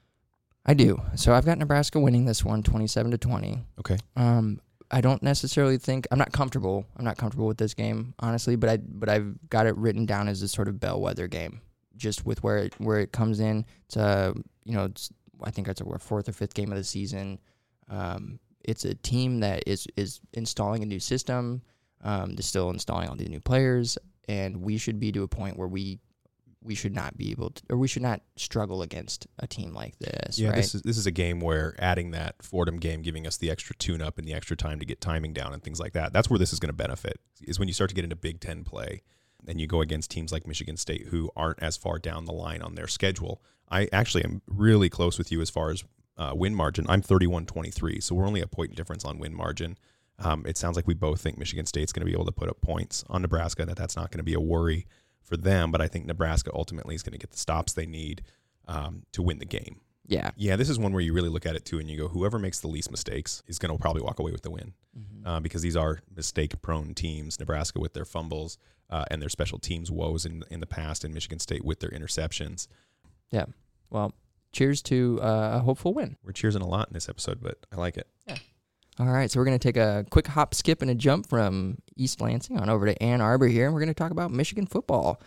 I 0.65 0.73
do. 0.73 1.01
So 1.15 1.33
I've 1.33 1.45
got 1.45 1.57
Nebraska 1.57 1.99
winning 1.99 2.25
this 2.25 2.43
one, 2.43 2.61
27 2.61 3.11
to 3.11 3.17
20. 3.17 3.65
Okay. 3.79 3.97
Um, 4.15 4.59
I 4.91 5.01
don't 5.01 5.23
necessarily 5.23 5.77
think 5.77 6.07
I'm 6.11 6.19
not 6.19 6.31
comfortable. 6.31 6.85
I'm 6.97 7.05
not 7.05 7.17
comfortable 7.17 7.47
with 7.47 7.57
this 7.57 7.73
game, 7.73 8.13
honestly. 8.19 8.55
But 8.55 8.69
I 8.69 8.77
but 8.77 9.09
I've 9.09 9.49
got 9.49 9.65
it 9.65 9.75
written 9.77 10.05
down 10.05 10.27
as 10.27 10.41
a 10.41 10.47
sort 10.47 10.67
of 10.67 10.79
bellwether 10.79 11.27
game, 11.27 11.61
just 11.95 12.25
with 12.25 12.43
where 12.43 12.57
it 12.57 12.79
where 12.79 12.99
it 12.99 13.11
comes 13.11 13.39
in. 13.39 13.65
It's 13.85 13.97
a 13.97 14.33
you 14.65 14.73
know 14.73 14.85
it's 14.85 15.11
I 15.43 15.51
think 15.51 15.67
it's 15.67 15.81
a 15.81 15.99
fourth 15.99 16.27
or 16.27 16.33
fifth 16.33 16.53
game 16.53 16.71
of 16.71 16.77
the 16.77 16.83
season. 16.83 17.39
Um, 17.87 18.39
it's 18.63 18.83
a 18.83 18.95
team 18.95 19.39
that 19.41 19.63
is 19.67 19.87
is 19.95 20.21
installing 20.33 20.83
a 20.83 20.87
new 20.87 20.99
system. 20.99 21.61
Um, 22.03 22.35
they're 22.35 22.43
still 22.43 22.69
installing 22.69 23.09
all 23.09 23.15
these 23.15 23.29
new 23.29 23.41
players, 23.41 23.97
and 24.27 24.57
we 24.57 24.77
should 24.77 24.99
be 24.99 25.11
to 25.11 25.23
a 25.23 25.27
point 25.27 25.57
where 25.57 25.67
we 25.67 25.99
we 26.69 26.75
should 26.75 26.93
not 26.93 27.17
be 27.17 27.31
able 27.31 27.49
to, 27.49 27.63
or 27.71 27.77
we 27.77 27.87
should 27.87 28.03
not 28.03 28.21
struggle 28.35 28.83
against 28.83 29.25
a 29.39 29.47
team 29.47 29.73
like 29.73 29.97
this. 29.97 30.37
Yeah, 30.37 30.49
right? 30.49 30.57
this 30.57 30.75
is 30.75 30.83
this 30.83 30.99
is 30.99 31.07
a 31.07 31.11
game 31.11 31.39
where 31.39 31.73
adding 31.79 32.11
that 32.11 32.35
Fordham 32.43 32.77
game, 32.77 33.01
giving 33.01 33.25
us 33.25 33.37
the 33.37 33.49
extra 33.49 33.75
tune 33.75 34.03
up 34.03 34.19
and 34.19 34.27
the 34.27 34.35
extra 34.35 34.55
time 34.55 34.79
to 34.79 34.85
get 34.85 35.01
timing 35.01 35.33
down 35.33 35.51
and 35.51 35.63
things 35.63 35.79
like 35.79 35.93
that. 35.93 36.13
That's 36.13 36.29
where 36.29 36.37
this 36.37 36.53
is 36.53 36.59
going 36.59 36.69
to 36.69 36.73
benefit. 36.73 37.19
Is 37.41 37.57
when 37.57 37.67
you 37.67 37.73
start 37.73 37.89
to 37.89 37.95
get 37.95 38.03
into 38.03 38.15
Big 38.15 38.39
Ten 38.39 38.63
play, 38.63 39.01
and 39.47 39.59
you 39.59 39.65
go 39.65 39.81
against 39.81 40.11
teams 40.11 40.31
like 40.31 40.45
Michigan 40.45 40.77
State 40.77 41.07
who 41.07 41.31
aren't 41.35 41.61
as 41.61 41.75
far 41.75 41.97
down 41.97 42.25
the 42.25 42.33
line 42.33 42.61
on 42.61 42.75
their 42.75 42.87
schedule. 42.87 43.41
I 43.71 43.89
actually 43.91 44.23
am 44.23 44.43
really 44.47 44.89
close 44.89 45.17
with 45.17 45.31
you 45.31 45.41
as 45.41 45.49
far 45.49 45.71
as 45.71 45.83
uh, 46.17 46.33
win 46.35 46.53
margin. 46.53 46.85
I'm 46.87 47.01
31-23, 47.01 48.03
so 48.03 48.13
we're 48.13 48.27
only 48.27 48.41
a 48.41 48.47
point 48.47 48.75
difference 48.75 49.05
on 49.05 49.17
win 49.17 49.33
margin. 49.33 49.75
Um, 50.19 50.45
it 50.45 50.57
sounds 50.57 50.75
like 50.75 50.85
we 50.85 50.93
both 50.93 51.19
think 51.19 51.39
Michigan 51.39 51.65
State's 51.65 51.91
going 51.91 52.01
to 52.01 52.05
be 52.05 52.13
able 52.13 52.25
to 52.25 52.31
put 52.31 52.49
up 52.49 52.61
points 52.61 53.03
on 53.09 53.23
Nebraska, 53.23 53.63
and 53.63 53.71
that 53.71 53.77
that's 53.77 53.95
not 53.95 54.11
going 54.11 54.19
to 54.19 54.23
be 54.23 54.33
a 54.33 54.39
worry 54.39 54.85
for 55.29 55.37
them. 55.37 55.71
But 55.71 55.79
I 55.81 55.87
think 55.87 56.05
Nebraska 56.05 56.51
ultimately 56.53 56.95
is 56.95 57.03
going 57.03 57.13
to 57.13 57.17
get 57.19 57.31
the 57.31 57.37
stops 57.37 57.73
they 57.73 57.85
need 57.85 58.23
um, 58.67 59.03
to 59.13 59.21
win 59.21 59.39
the 59.39 59.45
game. 59.45 59.79
yeah. 60.07 60.31
Yeah, 60.35 60.55
this 60.55 60.69
is 60.69 60.77
one 60.79 60.91
where 60.91 61.01
you 61.01 61.13
really 61.13 61.29
look 61.29 61.45
at 61.45 61.55
it 61.55 61.65
too, 61.65 61.79
and 61.79 61.89
you 61.89 61.97
go, 61.97 62.07
whoever 62.07 62.37
makes 62.39 62.59
the 62.59 62.67
least 62.67 62.89
mistakes 62.91 63.41
is 63.47 63.57
going 63.59 63.71
to 63.75 63.79
probably 63.79 64.01
walk 64.01 64.19
away 64.19 64.31
with 64.31 64.41
the 64.41 64.49
win, 64.51 64.73
Mhm. 64.97 65.21
uh, 65.25 65.39
because 65.39 65.61
these 65.61 65.75
are 65.75 65.99
mistake-prone 66.15 66.93
teams. 66.95 67.39
Nebraska 67.39 67.79
with 67.79 67.93
their 67.93 68.05
fumbles 68.05 68.57
uh, 68.89 69.05
and 69.11 69.21
their 69.21 69.29
special 69.29 69.59
teams 69.59 69.91
woes 69.91 70.25
in 70.25 70.43
in 70.49 70.59
the 70.61 70.65
past, 70.65 71.03
and 71.03 71.13
Michigan 71.13 71.37
State 71.39 71.63
with 71.63 71.79
their 71.79 71.91
interceptions. 71.91 72.67
Yeah. 73.31 73.45
Well, 73.91 74.13
cheers 74.51 74.81
to 74.83 75.19
uh, 75.21 75.57
a 75.57 75.59
hopeful 75.59 75.93
win. 75.93 76.17
We're 76.23 76.31
cheersing 76.33 76.61
a 76.61 76.65
lot 76.65 76.87
in 76.89 76.93
this 76.95 77.07
episode, 77.07 77.39
but 77.41 77.57
I 77.71 77.75
like 77.75 77.97
it. 77.97 78.07
All 78.99 79.07
right, 79.07 79.31
so 79.31 79.39
we're 79.39 79.45
going 79.45 79.57
to 79.57 79.65
take 79.65 79.77
a 79.77 80.05
quick 80.09 80.27
hop, 80.27 80.53
skip, 80.53 80.81
and 80.81 80.91
a 80.91 80.95
jump 80.95 81.29
from 81.29 81.77
East 81.95 82.19
Lansing 82.19 82.59
on 82.59 82.69
over 82.69 82.85
to 82.85 83.01
Ann 83.01 83.21
Arbor 83.21 83.47
here, 83.47 83.63
and 83.63 83.73
we're 83.73 83.79
going 83.79 83.87
to 83.87 83.93
talk 83.93 84.11
about 84.11 84.29
Michigan 84.29 84.65
football. 84.65 85.21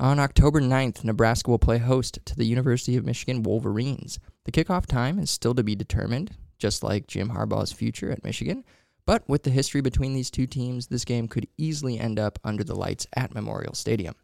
On 0.00 0.18
October 0.18 0.60
9th, 0.60 1.04
Nebraska 1.04 1.48
will 1.48 1.60
play 1.60 1.78
host 1.78 2.18
to 2.24 2.34
the 2.34 2.46
University 2.46 2.96
of 2.96 3.06
Michigan 3.06 3.44
Wolverines. 3.44 4.18
The 4.42 4.50
kickoff 4.50 4.86
time 4.86 5.20
is 5.20 5.30
still 5.30 5.54
to 5.54 5.62
be 5.62 5.76
determined, 5.76 6.34
just 6.58 6.82
like 6.82 7.06
Jim 7.06 7.30
Harbaugh's 7.30 7.70
future 7.70 8.10
at 8.10 8.24
Michigan. 8.24 8.64
But 9.06 9.22
with 9.28 9.44
the 9.44 9.50
history 9.50 9.82
between 9.82 10.14
these 10.14 10.30
two 10.30 10.48
teams, 10.48 10.88
this 10.88 11.04
game 11.04 11.28
could 11.28 11.46
easily 11.56 12.00
end 12.00 12.18
up 12.18 12.40
under 12.42 12.64
the 12.64 12.74
lights 12.74 13.06
at 13.14 13.34
Memorial 13.34 13.74
Stadium. 13.74 14.16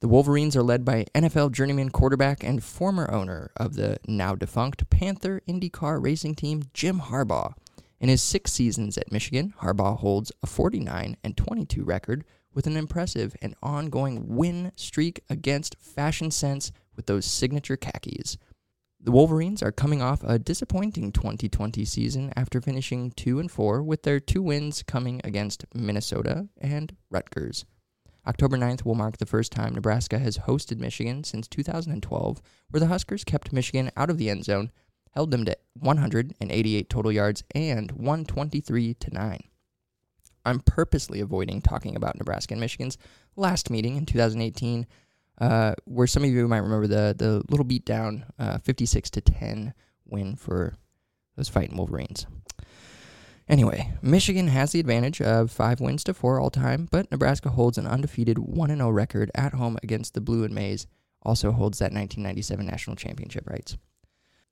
The 0.00 0.08
Wolverines 0.08 0.56
are 0.56 0.62
led 0.62 0.86
by 0.86 1.04
NFL 1.14 1.52
journeyman 1.52 1.90
quarterback 1.90 2.42
and 2.42 2.64
former 2.64 3.10
owner 3.10 3.50
of 3.58 3.74
the 3.74 3.98
now 4.08 4.34
defunct 4.34 4.88
Panther 4.88 5.42
IndyCar 5.46 6.02
racing 6.02 6.34
team, 6.34 6.62
Jim 6.72 7.00
Harbaugh. 7.00 7.52
In 7.98 8.08
his 8.08 8.22
six 8.22 8.52
seasons 8.52 8.98
at 8.98 9.10
Michigan, 9.10 9.54
Harbaugh 9.62 9.98
holds 9.98 10.30
a 10.42 10.46
49 10.46 11.16
and 11.24 11.36
22 11.36 11.82
record 11.82 12.24
with 12.52 12.66
an 12.66 12.76
impressive 12.76 13.34
and 13.40 13.54
ongoing 13.62 14.36
win 14.36 14.72
streak 14.76 15.22
against 15.30 15.76
Fashion 15.80 16.30
Sense 16.30 16.72
with 16.94 17.06
those 17.06 17.24
signature 17.24 17.76
khakis. 17.76 18.36
The 19.00 19.12
Wolverines 19.12 19.62
are 19.62 19.72
coming 19.72 20.02
off 20.02 20.24
a 20.24 20.38
disappointing 20.38 21.12
2020 21.12 21.84
season 21.84 22.32
after 22.34 22.60
finishing 22.60 23.12
2 23.12 23.38
and 23.38 23.50
4 23.50 23.82
with 23.82 24.02
their 24.02 24.20
two 24.20 24.42
wins 24.42 24.82
coming 24.82 25.20
against 25.22 25.64
Minnesota 25.74 26.48
and 26.60 26.96
Rutgers. 27.10 27.64
October 28.26 28.56
9th 28.56 28.84
will 28.84 28.96
mark 28.96 29.18
the 29.18 29.26
first 29.26 29.52
time 29.52 29.74
Nebraska 29.74 30.18
has 30.18 30.38
hosted 30.38 30.78
Michigan 30.78 31.22
since 31.22 31.46
2012, 31.46 32.42
where 32.70 32.80
the 32.80 32.88
Huskers 32.88 33.22
kept 33.22 33.52
Michigan 33.52 33.90
out 33.96 34.10
of 34.10 34.18
the 34.18 34.28
end 34.28 34.44
zone 34.44 34.72
held 35.16 35.30
them 35.30 35.46
to 35.46 35.56
188 35.80 36.90
total 36.90 37.10
yards 37.10 37.42
and 37.54 37.90
123 37.92 38.94
to 38.94 39.10
9. 39.12 39.40
I'm 40.44 40.60
purposely 40.60 41.20
avoiding 41.20 41.62
talking 41.62 41.96
about 41.96 42.16
Nebraska 42.16 42.52
and 42.54 42.60
Michigan's 42.60 42.98
last 43.34 43.70
meeting 43.70 43.96
in 43.96 44.04
2018, 44.04 44.86
uh, 45.40 45.74
where 45.86 46.06
some 46.06 46.22
of 46.22 46.30
you 46.30 46.46
might 46.46 46.58
remember 46.58 46.86
the 46.86 47.14
the 47.16 47.42
little 47.48 47.64
beatdown, 47.64 48.24
uh, 48.38 48.58
56 48.58 49.10
to 49.10 49.20
10 49.20 49.74
win 50.04 50.36
for 50.36 50.76
those 51.34 51.48
fighting 51.48 51.76
Wolverines. 51.76 52.26
Anyway, 53.48 53.92
Michigan 54.02 54.48
has 54.48 54.72
the 54.72 54.80
advantage 54.80 55.20
of 55.20 55.50
five 55.50 55.80
wins 55.80 56.04
to 56.04 56.14
four 56.14 56.38
all 56.38 56.50
time, 56.50 56.88
but 56.90 57.10
Nebraska 57.10 57.48
holds 57.48 57.78
an 57.78 57.86
undefeated 57.86 58.38
1 58.38 58.68
0 58.68 58.90
record 58.90 59.30
at 59.34 59.54
home 59.54 59.78
against 59.82 60.14
the 60.14 60.20
Blue 60.20 60.44
and 60.44 60.54
Maize, 60.54 60.86
also 61.22 61.52
holds 61.52 61.78
that 61.78 61.92
1997 61.92 62.66
national 62.66 62.96
championship 62.96 63.48
rights. 63.48 63.76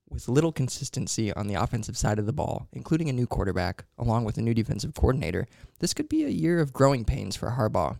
With 0.09 0.27
little 0.27 0.51
consistency 0.51 1.33
on 1.33 1.47
the 1.47 1.55
offensive 1.55 1.97
side 1.97 2.19
of 2.19 2.25
the 2.25 2.33
ball, 2.33 2.67
including 2.71 3.09
a 3.09 3.13
new 3.13 3.25
quarterback, 3.25 3.85
along 3.97 4.23
with 4.23 4.37
a 4.37 4.41
new 4.41 4.53
defensive 4.53 4.93
coordinator, 4.93 5.47
this 5.79 5.93
could 5.93 6.07
be 6.07 6.23
a 6.23 6.29
year 6.29 6.59
of 6.59 6.73
growing 6.73 7.05
pains 7.05 7.35
for 7.35 7.51
Harbaugh. 7.51 7.97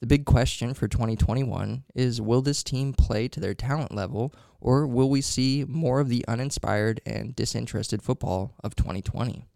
The 0.00 0.06
big 0.06 0.24
question 0.24 0.74
for 0.74 0.88
2021 0.88 1.84
is 1.94 2.20
will 2.20 2.42
this 2.42 2.64
team 2.64 2.92
play 2.92 3.28
to 3.28 3.38
their 3.38 3.54
talent 3.54 3.94
level, 3.94 4.34
or 4.60 4.86
will 4.86 5.08
we 5.08 5.20
see 5.20 5.64
more 5.68 6.00
of 6.00 6.08
the 6.08 6.24
uninspired 6.26 7.00
and 7.06 7.36
disinterested 7.36 8.02
football 8.02 8.56
of 8.64 8.74
2020? 8.74 9.46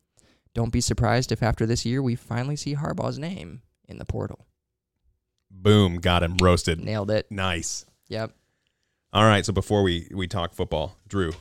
Don't 0.55 0.73
be 0.73 0.81
surprised 0.81 1.33
if 1.33 1.43
after 1.43 1.67
this 1.67 1.85
year 1.85 2.01
we 2.01 2.15
finally 2.15 2.57
see 2.57 2.77
Harbaugh's 2.77 3.19
name 3.19 3.63
in 3.89 3.99
the 3.99 4.05
portal. 4.05 4.47
Boom, 5.51 5.97
got 5.97 6.23
him 6.23 6.37
roasted. 6.41 6.81
Nailed 6.81 7.11
it. 7.11 7.27
Nice. 7.31 7.87
Yep. 8.09 8.33
All 9.13 9.25
right, 9.25 9.45
so 9.45 9.53
before 9.53 9.83
we 9.83 10.09
we 10.15 10.29
talk 10.29 10.55
football, 10.55 10.97
Drew, 11.09 11.33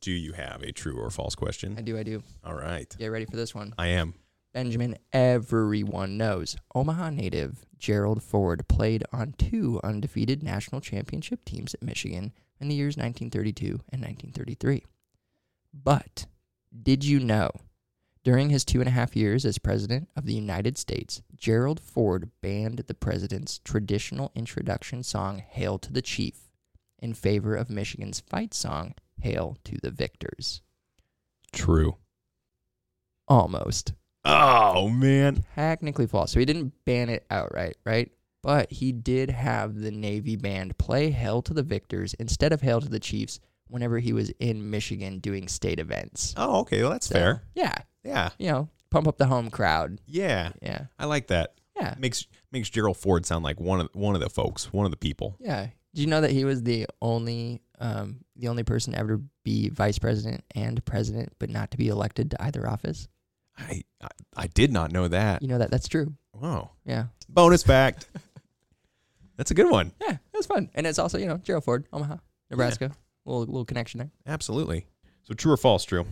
do 0.00 0.12
you 0.12 0.32
have 0.32 0.62
a 0.62 0.72
true 0.72 0.96
or 0.96 1.10
false 1.10 1.34
question? 1.34 1.74
I 1.78 1.82
do, 1.82 1.98
I 1.98 2.02
do. 2.02 2.22
All 2.44 2.54
right, 2.54 2.94
Get 2.98 3.08
ready 3.08 3.24
for 3.26 3.36
this 3.36 3.54
one. 3.54 3.74
I 3.78 3.88
am. 3.88 4.14
Benjamin, 4.52 4.96
everyone 5.12 6.16
knows. 6.16 6.56
Omaha 6.74 7.10
native 7.10 7.64
Gerald 7.78 8.22
Ford 8.22 8.66
played 8.68 9.04
on 9.12 9.34
two 9.38 9.80
undefeated 9.84 10.42
national 10.42 10.80
championship 10.80 11.44
teams 11.44 11.74
at 11.74 11.82
Michigan 11.82 12.32
in 12.60 12.68
the 12.68 12.74
years 12.74 12.96
1932 12.96 13.66
and 13.90 14.02
1933. 14.02 14.84
But 15.72 16.26
did 16.82 17.04
you 17.04 17.20
know? 17.20 17.50
During 18.22 18.50
his 18.50 18.66
two 18.66 18.80
and 18.80 18.88
a 18.88 18.92
half 18.92 19.16
years 19.16 19.46
as 19.46 19.56
President 19.58 20.10
of 20.14 20.26
the 20.26 20.34
United 20.34 20.76
States, 20.76 21.22
Gerald 21.36 21.80
Ford 21.80 22.30
banned 22.42 22.80
the 22.86 22.94
President's 22.94 23.58
traditional 23.60 24.30
introduction 24.34 25.02
song, 25.02 25.42
Hail 25.48 25.78
to 25.78 25.92
the 25.92 26.02
Chief, 26.02 26.50
in 26.98 27.14
favor 27.14 27.56
of 27.56 27.70
Michigan's 27.70 28.20
fight 28.20 28.52
song, 28.52 28.94
Hail 29.20 29.56
to 29.64 29.76
the 29.82 29.90
Victors. 29.90 30.62
True. 31.52 31.96
Almost. 33.28 33.94
Oh 34.24 34.88
man. 34.88 35.44
technically 35.54 36.06
false. 36.06 36.32
So 36.32 36.40
he 36.40 36.44
didn't 36.44 36.72
ban 36.84 37.08
it 37.08 37.24
outright, 37.30 37.76
right? 37.84 38.10
But 38.42 38.70
he 38.70 38.92
did 38.92 39.30
have 39.30 39.78
the 39.78 39.90
Navy 39.90 40.36
band 40.36 40.76
play 40.78 41.10
Hail 41.10 41.42
to 41.42 41.54
the 41.54 41.62
Victors 41.62 42.14
instead 42.14 42.52
of 42.52 42.60
Hail 42.62 42.80
to 42.80 42.88
the 42.88 43.00
Chiefs 43.00 43.40
whenever 43.68 43.98
he 43.98 44.12
was 44.12 44.30
in 44.40 44.70
Michigan 44.70 45.18
doing 45.18 45.46
state 45.48 45.78
events. 45.78 46.34
Oh, 46.36 46.60
okay. 46.60 46.80
Well, 46.82 46.90
that's 46.90 47.06
So, 47.06 47.14
fair. 47.14 47.42
Yeah. 47.54 47.74
Yeah. 48.02 48.30
You 48.38 48.50
know, 48.50 48.68
pump 48.90 49.06
up 49.06 49.18
the 49.18 49.26
home 49.26 49.50
crowd. 49.50 50.00
Yeah. 50.06 50.52
Yeah. 50.62 50.86
I 50.98 51.04
like 51.06 51.28
that. 51.28 51.54
Yeah. 51.76 51.94
Makes 51.98 52.26
makes 52.52 52.68
Gerald 52.68 52.96
Ford 52.96 53.24
sound 53.24 53.44
like 53.44 53.60
one 53.60 53.80
of 53.80 53.88
one 53.92 54.14
of 54.14 54.20
the 54.20 54.30
folks, 54.30 54.72
one 54.72 54.84
of 54.84 54.90
the 54.90 54.96
people. 54.96 55.36
Yeah. 55.38 55.68
Did 55.94 56.00
you 56.02 56.06
know 56.06 56.20
that 56.20 56.30
he 56.30 56.44
was 56.44 56.62
the 56.62 56.86
only 57.00 57.62
um, 57.80 58.20
the 58.36 58.48
only 58.48 58.62
person 58.62 58.94
ever 58.94 59.16
to 59.16 59.22
be 59.44 59.68
vice 59.70 59.98
president 59.98 60.44
and 60.54 60.84
president, 60.84 61.32
but 61.38 61.50
not 61.50 61.70
to 61.72 61.76
be 61.76 61.88
elected 61.88 62.30
to 62.30 62.42
either 62.42 62.68
office? 62.68 63.08
I 63.58 63.82
I, 64.00 64.08
I 64.36 64.46
did 64.46 64.72
not 64.72 64.92
know 64.92 65.08
that. 65.08 65.42
You 65.42 65.48
know 65.48 65.58
that 65.58 65.70
that's 65.70 65.88
true. 65.88 66.14
Wow. 66.32 66.70
Yeah. 66.84 67.06
Bonus 67.28 67.62
fact. 67.62 68.06
That's 69.36 69.50
a 69.50 69.54
good 69.54 69.70
one. 69.70 69.92
Yeah, 70.02 70.12
it 70.12 70.36
was 70.36 70.44
fun, 70.44 70.68
and 70.74 70.86
it's 70.86 70.98
also 70.98 71.16
you 71.16 71.24
know 71.24 71.38
Gerald 71.38 71.64
Ford, 71.64 71.86
Omaha, 71.94 72.16
Nebraska, 72.50 72.90
little 73.24 73.40
little 73.40 73.64
connection 73.64 73.96
there. 73.96 74.10
Absolutely. 74.26 74.84
So 75.22 75.32
true 75.32 75.52
or 75.52 75.56
false, 75.56 75.84
True. 75.84 76.04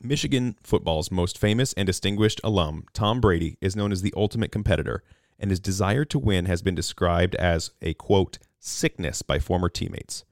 Michigan 0.00 0.54
football's 0.62 1.10
most 1.10 1.38
famous 1.38 1.72
and 1.72 1.88
distinguished 1.88 2.40
alum, 2.44 2.84
Tom 2.92 3.20
Brady, 3.20 3.58
is 3.60 3.74
known 3.74 3.90
as 3.90 4.02
the 4.02 4.14
ultimate 4.16 4.52
competitor 4.52 5.02
and 5.40 5.50
his 5.50 5.58
desire 5.58 6.04
to 6.04 6.18
win 6.18 6.44
has 6.44 6.62
been 6.62 6.74
described 6.74 7.34
as 7.36 7.72
a 7.82 7.94
quote, 7.94 8.38
sickness 8.60 9.22
by 9.22 9.38
former 9.38 9.68
teammates. 9.68 10.24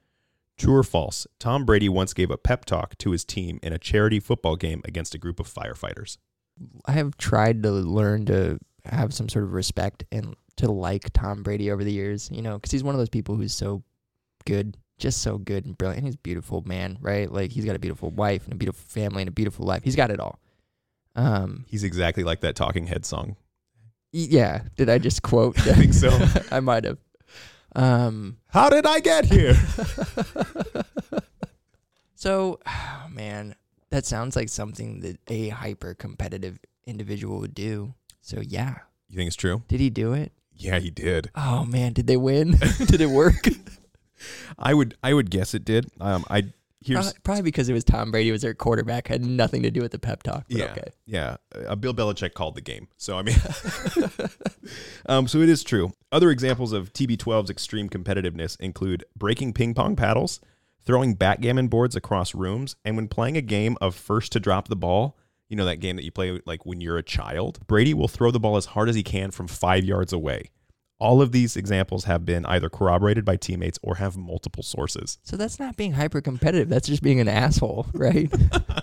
True 0.59 0.75
or 0.75 0.83
false, 0.83 1.27
Tom 1.39 1.65
Brady 1.65 1.89
once 1.89 2.13
gave 2.13 2.31
a 2.31 2.37
pep 2.37 2.65
talk 2.65 2.99
to 2.99 3.13
his 3.13 3.25
team 3.25 3.61
in 3.63 3.73
a 3.73 3.79
charity 3.79 4.19
football 4.19 4.57
game 4.57 4.83
against 4.85 5.15
a 5.15 5.19
group 5.19 5.39
of 5.39 5.47
firefighters. 5.53 6.19
I 6.85 6.93
have 6.93 7.17
tried 7.17 7.63
to 7.63 7.71
learn 7.71 8.27
to 8.27 8.59
have 8.85 9.15
some 9.15 9.29
sort 9.29 9.45
of 9.45 9.53
respect 9.53 10.05
and 10.11 10.35
to 10.57 10.71
like 10.71 11.13
Tom 11.13 11.43
Brady 11.45 11.71
over 11.71 11.85
the 11.85 11.93
years, 11.93 12.29
you 12.33 12.43
know, 12.43 12.57
because 12.57 12.73
he's 12.73 12.83
one 12.83 12.95
of 12.95 12.99
those 12.99 13.09
people 13.09 13.37
who's 13.37 13.55
so 13.55 13.85
good, 14.45 14.77
just 14.99 15.23
so 15.23 15.39
good 15.39 15.65
and 15.65 15.79
brilliant. 15.79 16.05
He's 16.05 16.17
a 16.17 16.19
beautiful 16.19 16.63
man, 16.67 16.99
right? 17.01 17.31
Like 17.31 17.53
he's 17.53 17.65
got 17.65 17.77
a 17.77 17.79
beautiful 17.79 18.11
wife 18.11 18.45
and 18.45 18.53
a 18.53 18.57
beautiful 18.57 18.85
family 18.89 19.23
and 19.23 19.29
a 19.29 19.33
beautiful 19.33 19.65
life. 19.65 19.85
He's 19.85 19.97
got 19.97 20.11
it 20.11 20.19
all. 20.19 20.41
Um, 21.15 21.65
He's 21.69 21.85
exactly 21.85 22.25
like 22.25 22.41
that 22.41 22.57
Talking 22.57 22.87
Head 22.87 23.05
song. 23.05 23.37
yeah. 24.13 24.63
Did 24.77 24.89
I 24.89 24.99
just 24.99 25.23
quote? 25.23 25.59
I 25.67 25.75
think 25.75 25.95
so. 25.95 26.11
I 26.51 26.61
might 26.61 26.85
have. 26.85 26.99
Um, 27.79 28.39
How 28.49 28.71
did 28.71 28.87
I 28.87 29.01
get 29.01 29.27
here? 29.27 29.55
so, 32.15 32.59
oh, 32.67 33.07
man, 33.11 33.55
that 33.91 34.07
sounds 34.07 34.37
like 34.37 34.49
something 34.49 35.01
that 35.01 35.19
a 35.29 35.49
hyper 35.51 35.95
competitive 35.95 36.59
individual 36.87 37.39
would 37.41 37.55
do. 37.55 37.95
So 38.21 38.41
yeah, 38.41 38.77
You 39.09 39.17
think 39.17 39.29
it's 39.29 39.37
true? 39.37 39.63
did 39.69 39.81
he 39.81 39.91
do 39.91 40.13
it? 40.13 40.33
Yeah, 40.53 40.79
he 40.81 40.91
did. 40.91 41.31
Oh 41.37 41.65
man, 41.65 41.93
did 41.93 42.07
they 42.09 42.17
win? 42.17 42.53
did 42.87 43.01
it 43.01 43.11
work? 43.11 43.47
I 44.59 44.75
would 44.75 44.97
I 45.05 45.15
would 45.15 45.31
guess 45.31 45.55
it 45.55 45.65
did. 45.65 45.87
Um, 46.01 46.25
I 46.29 46.53
here's 46.81 46.99
Probably, 46.99 47.21
probably 47.23 47.43
because 47.43 47.69
it 47.69 47.73
was 47.73 47.85
Tom 47.85 48.11
Brady 48.11 48.31
was 48.31 48.43
their 48.43 48.55
quarterback, 48.55 49.09
had 49.09 49.25
nothing 49.25 49.63
to 49.63 49.71
do 49.71 49.81
with 49.81 49.93
the 49.93 49.99
pep 49.99 50.23
talk. 50.23 50.45
But 50.49 50.57
yeah 50.57 50.71
okay. 50.73 50.91
yeah. 51.07 51.37
Uh, 51.67 51.75
Bill 51.77 51.95
Belichick 51.95 52.35
called 52.35 52.55
the 52.55 52.61
game, 52.61 52.89
so 52.97 53.19
I 53.19 53.23
mean, 53.23 53.37
um, 55.07 55.29
so 55.29 55.39
it 55.39 55.49
is 55.49 55.65
true. 55.65 55.93
Other 56.13 56.31
examples 56.31 56.73
of 56.73 56.93
TB12's 56.93 57.51
extreme 57.51 57.89
competitiveness 57.89 58.59
include 58.61 59.05
breaking 59.17 59.53
ping 59.53 59.75
pong 59.75 59.97
paddles, 59.97 60.41
throwing 60.85 61.15
backgammon 61.15 61.69
boards 61.69 61.97
across 61.97 62.35
rooms, 62.35 62.77
and 62.85 62.97
when 62.97 63.09
playing 63.09 63.37
a 63.37 63.43
game 63.43 63.77
of 63.81 63.95
first 63.95 64.33
to 64.33 64.41
drop 64.41 64.69
the 64.69 64.77
ball. 64.77 65.17
You 65.51 65.57
know 65.57 65.65
that 65.65 65.77
game 65.77 65.97
that 65.97 66.05
you 66.05 66.13
play 66.13 66.39
like 66.45 66.67
when 66.67 66.83
you're 66.83 66.99
a 66.99 67.03
child. 67.03 67.67
Brady 67.67 67.95
will 67.95 68.07
throw 68.07 68.31
the 68.31 68.39
ball 68.39 68.59
as 68.59 68.67
hard 68.67 68.91
as 68.91 68.95
he 68.95 69.03
can 69.03 69.31
from 69.31 69.49
five 69.49 69.83
yards 69.83 70.13
away. 70.13 70.51
All 71.01 71.23
of 71.23 71.31
these 71.33 71.57
examples 71.57 72.05
have 72.05 72.25
been 72.25 72.45
either 72.47 72.69
corroborated 72.69 73.25
by 73.25 73.37
teammates 73.37 73.79
or 73.83 73.97
have 73.97 74.17
multiple 74.17 74.63
sources. 74.65 75.19
So 75.23 75.37
that's 75.37 75.61
not 75.61 75.77
being 75.77 75.93
hyper 75.93 76.21
competitive. 76.21 76.69
That's 76.69 76.89
just 76.89 77.03
being 77.03 77.21
an 77.21 77.29
asshole, 77.29 77.87
right? 77.95 78.33
A 78.33 78.83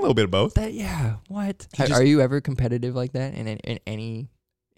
little 0.00 0.14
bit 0.14 0.24
of 0.24 0.30
both. 0.32 0.54
that 0.54 0.72
yeah. 0.74 1.16
What? 1.28 1.66
Are, 1.78 1.86
just- 1.86 2.00
are 2.00 2.04
you 2.04 2.20
ever 2.20 2.40
competitive 2.40 2.94
like 2.96 3.12
that 3.12 3.34
in, 3.34 3.46
in, 3.46 3.58
in 3.58 3.78
any 3.86 4.28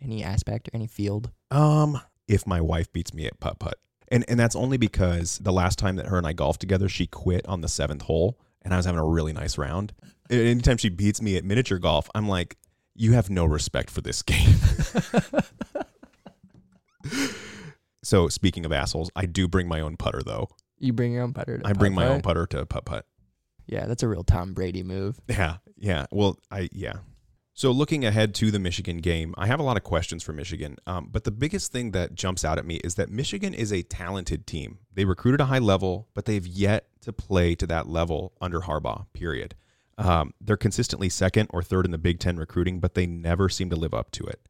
any 0.03 0.23
aspect 0.23 0.69
or 0.69 0.73
any 0.75 0.87
field? 0.87 1.31
Um, 1.51 1.99
if 2.29 2.47
my 2.47 2.61
wife 2.61 2.93
beats 2.93 3.14
me 3.14 3.27
at 3.27 3.40
putt 3.40 3.59
putt, 3.59 3.79
and 4.09 4.25
and 4.29 4.38
that's 4.38 4.55
only 4.57 4.77
because 4.77 5.38
the 5.38 5.53
last 5.53 5.79
time 5.79 5.97
that 5.97 6.07
her 6.09 6.19
and 6.19 6.27
I 6.27 6.35
golfed 6.35 6.61
together, 6.61 6.88
she 6.90 7.07
quit 7.07 7.47
on 7.49 7.62
the 7.62 7.69
seventh 7.69 8.03
hole, 8.03 8.38
and 8.61 8.75
I 8.75 8.77
was 8.77 8.85
having 8.85 9.01
a 9.01 9.05
really 9.07 9.33
nice 9.33 9.57
round. 9.57 9.95
And 10.29 10.40
anytime 10.40 10.77
she 10.77 10.90
beats 10.90 11.23
me 11.23 11.37
at 11.38 11.45
miniature 11.45 11.79
golf, 11.79 12.11
I'm 12.14 12.29
like, 12.29 12.59
you 12.95 13.12
have 13.12 13.31
no 13.31 13.47
respect 13.47 13.88
for 13.90 14.03
this 14.03 14.21
game. 14.23 14.57
so 18.03 18.29
speaking 18.29 18.64
of 18.64 18.73
assholes, 18.73 19.11
I 19.17 19.27
do 19.27 19.49
bring 19.49 19.69
my 19.69 19.81
own 19.81 19.97
putter 19.97 20.23
though. 20.25 20.49
You 20.79 20.93
bring 20.93 21.12
your 21.12 21.23
own 21.23 21.33
putter. 21.33 21.59
To 21.59 21.67
I 21.67 21.73
bring 21.73 21.95
my 21.95 22.07
own 22.07 22.21
putter 22.21 22.47
to 22.47 22.67
putt 22.67 22.85
putt. 22.85 23.07
Yeah, 23.67 23.87
that's 23.87 24.03
a 24.03 24.09
real 24.09 24.25
Tom 24.25 24.53
Brady 24.53 24.83
move. 24.83 25.21
Yeah, 25.29 25.57
yeah. 25.77 26.07
Well, 26.11 26.38
I 26.51 26.69
yeah. 26.73 26.95
So 27.57 27.71
looking 27.71 28.05
ahead 28.05 28.35
to 28.37 28.51
the 28.51 28.59
Michigan 28.59 28.97
game, 28.99 29.33
I 29.38 29.47
have 29.47 29.61
a 29.61 29.62
lot 29.62 29.77
of 29.77 29.85
questions 29.85 30.25
for 30.25 30.33
Michigan. 30.33 30.77
Um, 30.88 31.09
but 31.12 31.23
the 31.23 31.31
biggest 31.31 31.71
thing 31.71 31.93
that 31.93 32.17
jumps 32.17 32.45
out 32.45 32.59
at 32.59 32.67
me 32.67 32.77
is 32.83 32.97
that 32.97 33.11
Michigan 33.11 33.55
is 33.55 33.73
a 33.73 33.83
talented 33.83 34.45
team. 34.45 34.79
They 34.93 35.05
recruited 35.05 35.40
a 35.40 35.45
high 35.45 35.61
level, 35.61 36.09
but 36.14 36.25
they've 36.25 36.45
yet 36.47 36.88
to 37.03 37.12
play 37.12 37.55
to 37.55 37.67
that 37.69 37.88
level 37.88 38.33
under 38.40 38.62
Harbaugh. 38.62 39.07
Period. 39.12 39.55
Um, 39.99 40.35
they're 40.40 40.57
consistently 40.57 41.09
second 41.09 41.49
or 41.53 41.62
third 41.62 41.85
in 41.85 41.93
the 41.93 41.99
Big 41.99 42.19
Ten 42.19 42.37
recruiting, 42.38 42.81
but 42.81 42.95
they 42.95 43.07
never 43.07 43.49
seem 43.49 43.71
to 43.71 43.77
live 43.77 43.95
up 43.95 44.11
to 44.12 44.25
it. 44.25 44.40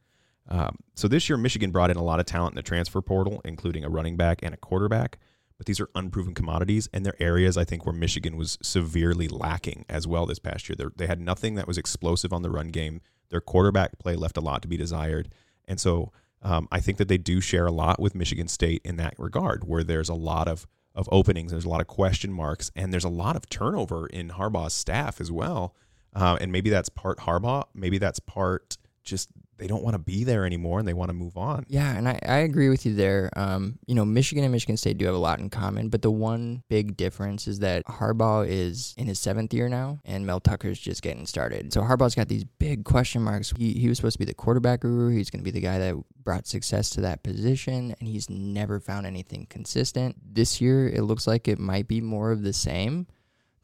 Um, 0.48 0.76
so 0.94 1.09
this 1.09 1.28
year, 1.28 1.37
Michigan 1.37 1.70
brought 1.70 1.90
in 1.90 1.96
a 1.96 2.02
lot 2.02 2.20
of 2.20 2.26
talent 2.26 2.52
in 2.52 2.57
the 2.57 2.62
transfer 2.62 3.00
portal, 3.00 3.40
including 3.44 3.85
a 3.85 3.88
running 3.88 4.16
back 4.16 4.40
and 4.42 4.54
a 4.54 4.59
quarterback. 4.59 5.18
But 5.57 5.66
these 5.66 5.80
are 5.80 5.88
unproven 5.94 6.35
commodities, 6.35 6.88
and 6.92 7.07
they're 7.07 7.22
areas 7.22 7.57
I 7.57 7.64
think 7.64 7.87
where 7.87 7.94
Michigan 7.94 8.37
was 8.37 8.59
severely 8.61 9.28
lacking 9.28 9.85
as 9.88 10.07
well 10.07 10.26
this 10.26 10.40
past 10.40 10.68
year. 10.68 10.76
They're, 10.76 10.92
they 10.96 11.07
had 11.07 11.20
nothing 11.20 11.54
that 11.54 11.68
was 11.68 11.78
explosive 11.78 12.33
on 12.33 12.42
the 12.42 12.50
run 12.50 12.68
game. 12.68 13.00
Their 13.30 13.40
quarterback 13.40 13.98
play 13.98 14.16
left 14.16 14.37
a 14.37 14.40
lot 14.40 14.62
to 14.62 14.68
be 14.68 14.76
desired, 14.76 15.28
and 15.66 15.80
so 15.80 16.12
um, 16.42 16.68
I 16.70 16.80
think 16.80 16.98
that 16.98 17.09
they 17.09 17.18
do 17.18 17.40
share 17.40 17.66
a 17.66 17.72
lot 17.72 18.00
with 18.00 18.14
Michigan 18.14 18.48
State 18.48 18.83
in 18.85 18.96
that 18.96 19.14
regard, 19.16 19.64
where 19.64 19.85
there's 19.85 20.09
a 20.09 20.14
lot 20.14 20.48
of 20.48 20.66
of 20.94 21.09
openings, 21.11 21.50
there's 21.50 21.64
a 21.64 21.68
lot 21.68 21.80
of 21.80 21.88
question 21.88 22.33
marks, 22.33 22.70
and 22.76 22.92
there's 22.92 23.04
a 23.04 23.09
lot 23.09 23.35
of 23.35 23.48
turnover 23.48 24.07
in 24.07 24.30
Harbaugh's 24.30 24.74
staff 24.74 25.20
as 25.20 25.33
well. 25.33 25.74
Uh, 26.14 26.38
and 26.40 26.52
maybe 26.52 26.70
that's 26.70 26.88
part 26.88 27.18
Harbaugh, 27.18 27.64
maybe 27.74 27.98
that's 27.98 28.20
part 28.20 28.76
just 29.02 29.28
they 29.64 29.68
don't 29.68 29.83
want 29.83 29.94
to 29.94 29.98
be 29.98 30.24
there 30.24 30.44
anymore 30.44 30.79
and 30.79 30.87
they 30.87 30.92
want 30.92 31.09
to 31.09 31.14
move 31.14 31.38
on. 31.38 31.64
Yeah, 31.68 31.96
and 31.96 32.07
I, 32.07 32.18
I 32.22 32.37
agree 32.40 32.68
with 32.68 32.85
you 32.85 32.94
there. 32.94 33.31
Um, 33.35 33.79
you 33.87 33.94
know, 33.94 34.05
Michigan 34.05 34.44
and 34.44 34.53
Michigan 34.53 34.77
State 34.77 34.98
do 34.98 35.07
have 35.07 35.14
a 35.14 35.18
lot 35.18 35.38
in 35.38 35.48
common, 35.48 35.88
but 35.88 36.03
the 36.03 36.11
one 36.11 36.62
big 36.68 36.98
difference 36.98 37.48
is 37.48 37.61
that 37.61 37.83
Harbaugh 37.87 38.46
is 38.46 38.94
in 38.98 39.07
his 39.07 39.18
seventh 39.18 39.55
year 39.55 39.70
now, 39.70 40.00
and 40.05 40.27
Mel 40.27 40.38
Tucker's 40.38 40.79
just 40.79 41.00
getting 41.00 41.24
started. 41.24 41.72
So 41.72 41.81
Harbaugh's 41.81 42.14
got 42.14 42.29
these 42.29 42.44
big 42.44 42.85
question 42.85 43.22
marks. 43.22 43.55
He, 43.57 43.72
he 43.72 43.88
was 43.88 43.96
supposed 43.96 44.16
to 44.16 44.18
be 44.18 44.27
the 44.27 44.35
quarterback 44.35 44.81
guru. 44.81 45.09
He's 45.09 45.31
going 45.31 45.40
to 45.40 45.50
be 45.50 45.50
the 45.50 45.66
guy 45.66 45.79
that 45.79 45.94
brought 46.22 46.46
success 46.46 46.90
to 46.90 47.00
that 47.00 47.22
position, 47.22 47.94
and 47.98 48.07
he's 48.07 48.29
never 48.29 48.81
found 48.81 49.07
anything 49.07 49.46
consistent. 49.48 50.16
This 50.22 50.61
year, 50.61 50.90
it 50.90 51.05
looks 51.05 51.27
like 51.27 51.48
it 51.48 51.59
might 51.59 51.88
be 51.88 52.03
more 52.03 52.33
of 52.33 52.42
the 52.42 52.53
same. 52.53 53.07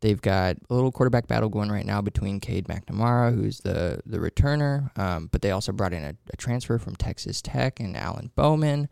They've 0.00 0.20
got 0.20 0.56
a 0.70 0.74
little 0.74 0.92
quarterback 0.92 1.26
battle 1.26 1.50
going 1.50 1.70
right 1.70 1.84
now 1.84 2.00
between 2.00 2.40
Cade 2.40 2.68
McNamara, 2.68 3.34
who's 3.34 3.58
the 3.58 4.00
the 4.06 4.18
returner, 4.18 4.96
um, 4.98 5.28
but 5.30 5.42
they 5.42 5.50
also 5.50 5.72
brought 5.72 5.92
in 5.92 6.04
a, 6.04 6.14
a 6.32 6.36
transfer 6.36 6.78
from 6.78 6.96
Texas 6.96 7.42
Tech 7.42 7.80
and 7.80 7.96
Alan 7.96 8.30
Bowman, 8.34 8.88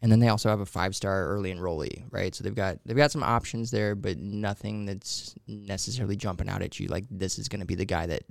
and 0.00 0.12
then 0.12 0.20
they 0.20 0.28
also 0.28 0.48
have 0.48 0.60
a 0.60 0.66
five 0.66 0.94
star 0.94 1.26
early 1.26 1.52
enrollee, 1.52 2.04
right? 2.10 2.34
So 2.34 2.44
they've 2.44 2.54
got 2.54 2.78
they've 2.84 2.96
got 2.96 3.10
some 3.10 3.24
options 3.24 3.70
there, 3.72 3.96
but 3.96 4.18
nothing 4.18 4.84
that's 4.84 5.34
necessarily 5.48 6.16
jumping 6.16 6.48
out 6.48 6.62
at 6.62 6.78
you 6.78 6.86
like 6.88 7.04
this 7.10 7.38
is 7.38 7.48
going 7.48 7.60
to 7.60 7.66
be 7.66 7.74
the 7.74 7.84
guy 7.84 8.06
that 8.06 8.22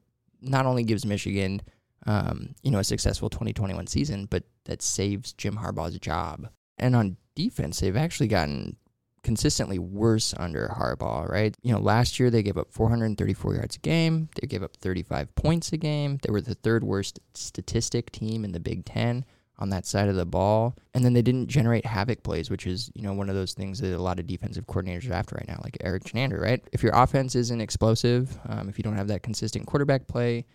not 0.42 0.66
only 0.66 0.84
gives 0.84 1.06
Michigan, 1.06 1.62
um, 2.08 2.56
you 2.64 2.72
know, 2.72 2.80
a 2.80 2.84
successful 2.84 3.30
2021 3.30 3.88
season, 3.88 4.26
but 4.26 4.44
that 4.66 4.82
saves 4.82 5.34
Jim 5.34 5.58
Harbaugh's 5.58 6.00
job. 6.00 6.50
And 6.78 6.96
on 6.96 7.18
defense, 7.36 7.80
they've 7.80 7.96
actually 7.96 8.28
gotten 8.28 8.76
consistently 9.24 9.80
worse 9.80 10.34
under 10.38 10.68
Harbaugh, 10.68 11.30
right? 11.30 11.56
You 11.62 11.74
know, 11.74 11.80
last 11.80 12.20
year 12.20 12.30
they 12.30 12.44
gave 12.44 12.58
up 12.58 12.72
434 12.72 13.56
yards 13.56 13.76
a 13.76 13.80
game. 13.80 14.30
They 14.40 14.48
gave 14.48 14.64
up 14.64 14.76
35 14.78 15.34
points 15.36 15.72
a 15.74 15.78
game. 15.78 16.20
They 16.22 16.32
were 16.32 16.42
the 16.42 16.56
third 16.56 16.84
worst 16.84 17.20
statistic 17.34 18.12
team 18.12 18.44
in 18.44 18.52
the 18.52 18.60
Big 18.60 18.86
Ten 18.86 19.26
on 19.60 19.70
that 19.70 19.86
side 19.86 20.10
of 20.10 20.16
the 20.16 20.26
ball. 20.26 20.76
And 20.96 21.06
then 21.06 21.14
they 21.14 21.22
didn't 21.22 21.48
generate 21.48 21.86
havoc 21.86 22.24
plays, 22.24 22.50
which 22.50 22.66
is, 22.66 22.92
you 22.96 23.04
know, 23.04 23.14
one 23.14 23.30
of 23.30 23.36
those 23.36 23.54
things 23.54 23.80
that 23.80 23.96
a 23.96 24.02
lot 24.02 24.20
of 24.20 24.26
defensive 24.26 24.66
coordinators 24.66 25.10
are 25.10 25.14
after 25.14 25.36
right 25.36 25.48
now, 25.48 25.60
like 25.64 25.78
Erik 25.82 26.04
Chinander, 26.04 26.42
right? 26.42 26.68
If 26.74 26.82
your 26.82 26.94
offense 26.96 27.36
isn't 27.36 27.62
explosive, 27.62 28.38
um, 28.50 28.70
if 28.70 28.78
you 28.80 28.84
don't 28.84 28.98
have 28.98 29.08
that 29.10 29.22
consistent 29.22 29.68
quarterback 29.68 30.08
play, 30.08 30.46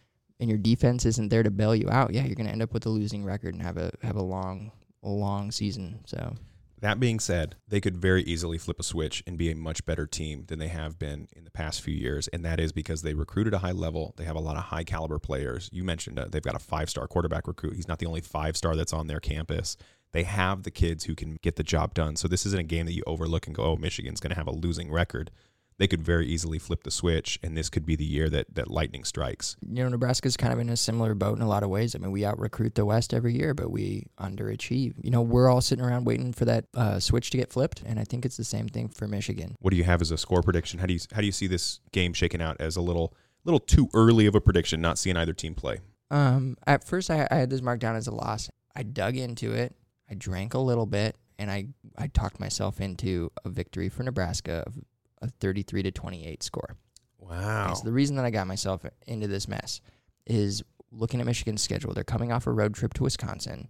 and 0.40 0.50
your 0.50 0.58
defense 0.58 1.06
isn't 1.06 1.28
there 1.28 1.42
to 1.42 1.50
bail 1.50 1.74
you 1.74 1.88
out, 1.88 2.12
yeah, 2.12 2.24
you're 2.24 2.34
going 2.34 2.46
to 2.46 2.52
end 2.52 2.62
up 2.62 2.74
with 2.74 2.84
a 2.84 2.90
losing 2.90 3.24
record 3.24 3.54
and 3.54 3.62
have 3.62 3.78
a 3.78 3.90
have 4.02 4.16
a 4.16 4.22
long, 4.22 4.70
long 5.02 5.50
season. 5.50 6.00
So 6.04 6.34
That 6.80 7.00
being 7.00 7.20
said, 7.20 7.56
they 7.66 7.80
could 7.80 7.96
very 7.96 8.22
easily 8.24 8.58
flip 8.58 8.78
a 8.78 8.82
switch 8.82 9.22
and 9.26 9.38
be 9.38 9.50
a 9.50 9.56
much 9.56 9.86
better 9.86 10.06
team 10.06 10.44
than 10.48 10.58
they 10.58 10.68
have 10.68 10.98
been 10.98 11.26
in 11.34 11.44
the 11.44 11.50
past 11.50 11.80
few 11.80 11.94
years. 11.94 12.28
And 12.28 12.44
that 12.44 12.60
is 12.60 12.70
because 12.70 13.00
they 13.00 13.14
recruited 13.14 13.54
a 13.54 13.58
high 13.58 13.72
level. 13.72 14.14
They 14.18 14.24
have 14.24 14.36
a 14.36 14.40
lot 14.40 14.56
of 14.56 14.64
high 14.64 14.84
caliber 14.84 15.18
players. 15.18 15.70
You 15.72 15.84
mentioned 15.84 16.18
uh, 16.18 16.26
they've 16.28 16.42
got 16.42 16.54
a 16.54 16.60
five 16.60 16.90
star 16.90 17.06
quarterback 17.06 17.48
recruit. 17.48 17.76
He's 17.76 17.88
not 17.88 17.98
the 17.98 18.06
only 18.06 18.20
five 18.20 18.56
star 18.56 18.76
that's 18.76 18.92
on 18.92 19.06
their 19.06 19.20
campus. 19.20 19.76
They 20.12 20.24
have 20.24 20.62
the 20.62 20.70
kids 20.70 21.04
who 21.04 21.14
can 21.14 21.38
get 21.42 21.56
the 21.56 21.62
job 21.62 21.94
done. 21.94 22.16
So 22.16 22.28
this 22.28 22.46
isn't 22.46 22.60
a 22.60 22.64
game 22.64 22.86
that 22.86 22.94
you 22.94 23.02
overlook 23.06 23.46
and 23.46 23.56
go, 23.56 23.64
oh, 23.64 23.76
Michigan's 23.76 24.20
going 24.20 24.30
to 24.30 24.36
have 24.36 24.46
a 24.46 24.52
losing 24.52 24.92
record. 24.92 25.30
They 25.78 25.86
could 25.86 26.02
very 26.02 26.26
easily 26.26 26.58
flip 26.58 26.84
the 26.84 26.90
switch, 26.90 27.38
and 27.42 27.56
this 27.56 27.68
could 27.68 27.84
be 27.84 27.96
the 27.96 28.04
year 28.04 28.30
that, 28.30 28.54
that 28.54 28.70
lightning 28.70 29.04
strikes. 29.04 29.56
you 29.60 29.82
know, 29.82 29.90
Nebraska's 29.90 30.36
kind 30.36 30.52
of 30.52 30.58
in 30.58 30.70
a 30.70 30.76
similar 30.76 31.14
boat 31.14 31.36
in 31.36 31.42
a 31.42 31.48
lot 31.48 31.62
of 31.62 31.68
ways. 31.68 31.94
I 31.94 31.98
mean, 31.98 32.12
we 32.12 32.24
out 32.24 32.38
recruit 32.38 32.74
the 32.76 32.86
West 32.86 33.12
every 33.12 33.34
year, 33.34 33.52
but 33.52 33.70
we 33.70 34.06
underachieve. 34.18 34.94
You 35.02 35.10
know, 35.10 35.20
we're 35.20 35.50
all 35.50 35.60
sitting 35.60 35.84
around 35.84 36.06
waiting 36.06 36.32
for 36.32 36.46
that 36.46 36.64
uh, 36.74 36.98
switch 36.98 37.30
to 37.30 37.36
get 37.36 37.52
flipped, 37.52 37.82
and 37.84 38.00
I 38.00 38.04
think 38.04 38.24
it's 38.24 38.38
the 38.38 38.44
same 38.44 38.68
thing 38.68 38.88
for 38.88 39.06
Michigan. 39.06 39.54
What 39.60 39.70
do 39.70 39.76
you 39.76 39.84
have 39.84 40.00
as 40.00 40.10
a 40.10 40.16
score 40.16 40.40
prediction? 40.40 40.78
How 40.78 40.86
do 40.86 40.94
you 40.94 41.00
how 41.12 41.20
do 41.20 41.26
you 41.26 41.32
see 41.32 41.46
this 41.46 41.80
game 41.92 42.14
shaking 42.14 42.40
out 42.40 42.56
as 42.58 42.76
a 42.76 42.80
little 42.80 43.14
little 43.44 43.60
too 43.60 43.88
early 43.92 44.26
of 44.26 44.34
a 44.34 44.40
prediction, 44.40 44.80
not 44.80 44.98
seeing 44.98 45.16
either 45.16 45.34
team 45.34 45.54
play? 45.54 45.78
Um, 46.10 46.56
at 46.66 46.84
first, 46.84 47.10
I, 47.10 47.28
I 47.30 47.36
had 47.36 47.50
this 47.50 47.60
marked 47.60 47.82
down 47.82 47.96
as 47.96 48.06
a 48.06 48.14
loss. 48.14 48.48
I 48.74 48.82
dug 48.82 49.16
into 49.16 49.52
it. 49.52 49.74
I 50.10 50.14
drank 50.14 50.54
a 50.54 50.58
little 50.58 50.86
bit, 50.86 51.16
and 51.38 51.50
I 51.50 51.66
I 51.98 52.06
talked 52.06 52.40
myself 52.40 52.80
into 52.80 53.30
a 53.44 53.50
victory 53.50 53.90
for 53.90 54.04
Nebraska 54.04 54.64
of 54.66 54.74
a 55.22 55.28
33 55.28 55.82
to 55.84 55.90
28 55.90 56.42
score. 56.42 56.76
Wow. 57.18 57.74
So 57.74 57.84
the 57.84 57.92
reason 57.92 58.16
that 58.16 58.24
I 58.24 58.30
got 58.30 58.46
myself 58.46 58.84
into 59.06 59.26
this 59.26 59.48
mess 59.48 59.80
is 60.26 60.62
looking 60.90 61.20
at 61.20 61.26
Michigan's 61.26 61.62
schedule, 61.62 61.92
they're 61.92 62.04
coming 62.04 62.32
off 62.32 62.46
a 62.46 62.52
road 62.52 62.74
trip 62.74 62.94
to 62.94 63.02
Wisconsin. 63.02 63.68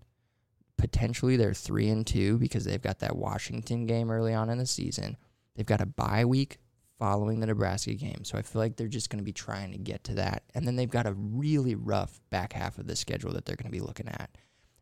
Potentially 0.77 1.37
they're 1.37 1.55
three 1.55 1.89
and 1.89 2.07
two 2.07 2.39
because 2.39 2.65
they've 2.65 2.83
got 2.83 2.99
that 2.99 3.17
Washington 3.17 3.87
game 3.87 4.11
early 4.11 4.35
on 4.35 4.51
in 4.51 4.59
the 4.59 4.67
season. 4.67 5.17
They've 5.55 5.65
got 5.65 5.81
a 5.81 5.87
bye 5.87 6.25
week 6.25 6.59
following 6.99 7.41
the 7.41 7.47
Nebraska 7.47 7.95
game. 7.95 8.25
So 8.25 8.39
I 8.39 8.43
feel 8.43 8.61
like 8.61 8.77
they're 8.77 8.89
just 8.89 9.11
going 9.11 9.19
to 9.19 9.25
be 9.25 9.33
trying 9.33 9.73
to 9.73 9.79
get 9.79 10.05
to 10.05 10.15
that. 10.15 10.45
And 10.55 10.67
then 10.67 10.77
they've 10.77 10.89
got 10.89 11.07
a 11.07 11.15
really 11.15 11.75
rough 11.75 12.21
back 12.31 12.53
half 12.53 12.79
of 12.79 12.87
the 12.87 12.97
schedule 12.97 13.33
that 13.33 13.45
they're 13.45 13.57
going 13.57 13.71
to 13.71 13.77
be 13.77 13.85
looking 13.85 14.09
at. 14.09 14.31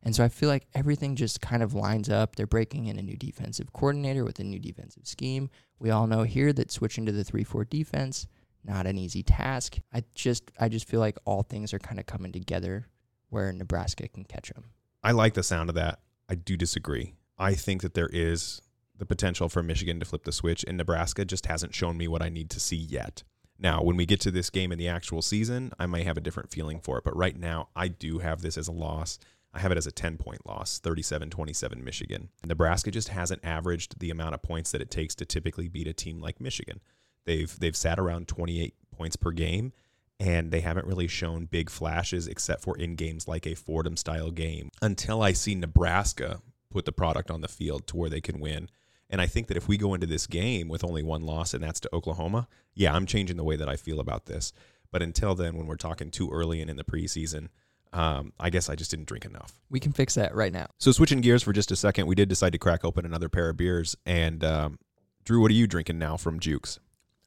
And 0.04 0.14
so 0.14 0.22
I 0.22 0.28
feel 0.28 0.48
like 0.48 0.66
everything 0.74 1.16
just 1.16 1.40
kind 1.40 1.62
of 1.62 1.74
lines 1.74 2.08
up. 2.10 2.36
They're 2.36 2.46
breaking 2.46 2.86
in 2.86 2.98
a 2.98 3.02
new 3.02 3.16
defensive 3.16 3.72
coordinator 3.72 4.24
with 4.24 4.38
a 4.38 4.44
new 4.44 4.58
defensive 4.58 5.06
scheme. 5.06 5.50
We 5.78 5.90
all 5.90 6.06
know 6.06 6.22
here 6.22 6.52
that 6.52 6.70
switching 6.70 7.06
to 7.06 7.12
the 7.12 7.24
3-4 7.24 7.68
defense 7.68 8.26
not 8.64 8.86
an 8.86 8.98
easy 8.98 9.22
task. 9.22 9.78
I 9.92 10.02
just 10.14 10.50
I 10.58 10.68
just 10.68 10.88
feel 10.88 11.00
like 11.00 11.18
all 11.24 11.42
things 11.42 11.72
are 11.74 11.78
kind 11.78 12.00
of 12.00 12.06
coming 12.06 12.32
together 12.32 12.86
where 13.28 13.52
Nebraska 13.52 14.08
can 14.08 14.24
catch 14.24 14.50
them. 14.50 14.64
I 15.02 15.12
like 15.12 15.34
the 15.34 15.42
sound 15.42 15.68
of 15.68 15.74
that. 15.74 16.00
I 16.28 16.34
do 16.34 16.56
disagree. 16.56 17.14
I 17.38 17.54
think 17.54 17.82
that 17.82 17.94
there 17.94 18.08
is 18.10 18.62
the 18.96 19.04
potential 19.04 19.48
for 19.48 19.62
Michigan 19.62 19.98
to 20.00 20.06
flip 20.06 20.24
the 20.24 20.32
switch, 20.32 20.64
and 20.66 20.76
Nebraska 20.76 21.24
just 21.24 21.46
hasn't 21.46 21.74
shown 21.74 21.98
me 21.98 22.08
what 22.08 22.22
I 22.22 22.28
need 22.28 22.48
to 22.50 22.60
see 22.60 22.76
yet. 22.76 23.22
Now, 23.58 23.82
when 23.82 23.96
we 23.96 24.06
get 24.06 24.20
to 24.20 24.30
this 24.30 24.50
game 24.50 24.72
in 24.72 24.78
the 24.78 24.88
actual 24.88 25.20
season, 25.20 25.72
I 25.78 25.86
might 25.86 26.06
have 26.06 26.16
a 26.16 26.20
different 26.20 26.50
feeling 26.50 26.80
for 26.80 26.98
it. 26.98 27.04
But 27.04 27.16
right 27.16 27.38
now, 27.38 27.68
I 27.76 27.88
do 27.88 28.20
have 28.20 28.40
this 28.40 28.56
as 28.56 28.68
a 28.68 28.72
loss. 28.72 29.18
I 29.54 29.60
have 29.60 29.72
it 29.72 29.78
as 29.78 29.86
a 29.86 29.92
10 29.92 30.16
point 30.18 30.46
loss, 30.46 30.78
37 30.80 31.30
27 31.30 31.84
Michigan. 31.84 32.28
Nebraska 32.44 32.90
just 32.90 33.08
hasn't 33.08 33.44
averaged 33.44 34.00
the 34.00 34.10
amount 34.10 34.34
of 34.34 34.42
points 34.42 34.72
that 34.72 34.80
it 34.80 34.90
takes 34.90 35.14
to 35.16 35.24
typically 35.24 35.68
beat 35.68 35.86
a 35.86 35.92
team 35.92 36.20
like 36.20 36.40
Michigan. 36.40 36.80
They've 37.24 37.58
they've 37.58 37.76
sat 37.76 37.98
around 37.98 38.28
28 38.28 38.74
points 38.90 39.16
per 39.16 39.30
game 39.30 39.72
and 40.20 40.50
they 40.50 40.60
haven't 40.60 40.86
really 40.86 41.08
shown 41.08 41.46
big 41.46 41.70
flashes 41.70 42.26
except 42.26 42.62
for 42.62 42.76
in 42.76 42.96
games 42.96 43.28
like 43.28 43.46
a 43.46 43.54
Fordham 43.54 43.96
style 43.96 44.30
game 44.30 44.70
until 44.82 45.22
I 45.22 45.32
see 45.32 45.54
Nebraska 45.54 46.40
put 46.70 46.84
the 46.84 46.92
product 46.92 47.30
on 47.30 47.40
the 47.40 47.48
field 47.48 47.86
to 47.88 47.96
where 47.96 48.10
they 48.10 48.20
can 48.20 48.40
win. 48.40 48.68
And 49.10 49.20
I 49.20 49.26
think 49.26 49.46
that 49.48 49.56
if 49.56 49.68
we 49.68 49.76
go 49.76 49.94
into 49.94 50.06
this 50.06 50.26
game 50.26 50.68
with 50.68 50.82
only 50.82 51.02
one 51.02 51.22
loss 51.22 51.54
and 51.54 51.62
that's 51.62 51.80
to 51.80 51.94
Oklahoma, 51.94 52.48
yeah, 52.74 52.94
I'm 52.94 53.06
changing 53.06 53.36
the 53.36 53.44
way 53.44 53.54
that 53.56 53.68
I 53.68 53.76
feel 53.76 54.00
about 54.00 54.26
this. 54.26 54.52
But 54.90 55.02
until 55.02 55.34
then, 55.34 55.56
when 55.56 55.66
we're 55.66 55.76
talking 55.76 56.10
too 56.10 56.30
early 56.30 56.60
and 56.60 56.70
in 56.70 56.76
the 56.76 56.84
preseason, 56.84 57.48
um, 57.94 58.32
I 58.40 58.50
guess 58.50 58.68
I 58.68 58.74
just 58.74 58.90
didn't 58.90 59.06
drink 59.06 59.24
enough. 59.24 59.52
We 59.70 59.80
can 59.80 59.92
fix 59.92 60.14
that 60.14 60.34
right 60.34 60.52
now. 60.52 60.66
So 60.78 60.92
switching 60.92 61.20
gears 61.20 61.42
for 61.42 61.52
just 61.52 61.70
a 61.70 61.76
second, 61.76 62.06
we 62.06 62.14
did 62.14 62.28
decide 62.28 62.52
to 62.52 62.58
crack 62.58 62.84
open 62.84 63.06
another 63.06 63.28
pair 63.28 63.48
of 63.48 63.56
beers. 63.56 63.96
And 64.04 64.44
um, 64.44 64.78
Drew, 65.24 65.40
what 65.40 65.50
are 65.50 65.54
you 65.54 65.66
drinking 65.66 65.98
now 65.98 66.16
from 66.16 66.40
Jukes? 66.40 66.80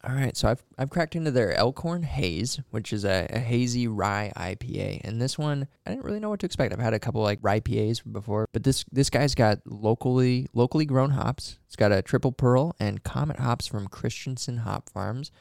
All 0.03 0.13
right, 0.13 0.37
so 0.37 0.47
I've 0.49 0.63
I've 0.77 0.91
cracked 0.91 1.15
into 1.15 1.31
their 1.31 1.53
Elkhorn 1.53 2.03
Haze, 2.03 2.61
which 2.69 2.93
is 2.93 3.03
a, 3.03 3.27
a, 3.31 3.39
hazy 3.39 3.87
rye 3.87 4.31
IPA, 4.37 5.01
and 5.03 5.19
this 5.19 5.39
one 5.39 5.67
I 5.85 5.89
didn't 5.89 6.05
really 6.05 6.19
know 6.19 6.29
what 6.29 6.39
to 6.41 6.45
expect. 6.45 6.71
I've 6.71 6.79
had 6.79 6.93
a 6.93 6.99
couple 6.99 7.23
like 7.23 7.39
rye 7.41 7.59
IPAs 7.59 8.03
before, 8.09 8.47
but 8.53 8.63
this 8.63 8.85
this 8.91 9.09
guy's 9.09 9.33
got 9.33 9.59
locally 9.65 10.47
locally 10.53 10.85
grown 10.85 11.09
hops. 11.09 11.57
It's 11.65 11.75
got 11.75 11.91
a 11.91 12.03
triple 12.03 12.31
pearl 12.31 12.75
and 12.79 13.03
comet 13.03 13.39
hops 13.39 13.65
from 13.65 13.87
Christensen 13.87 14.57
Hop 14.57 14.87
Farms, 14.87 15.31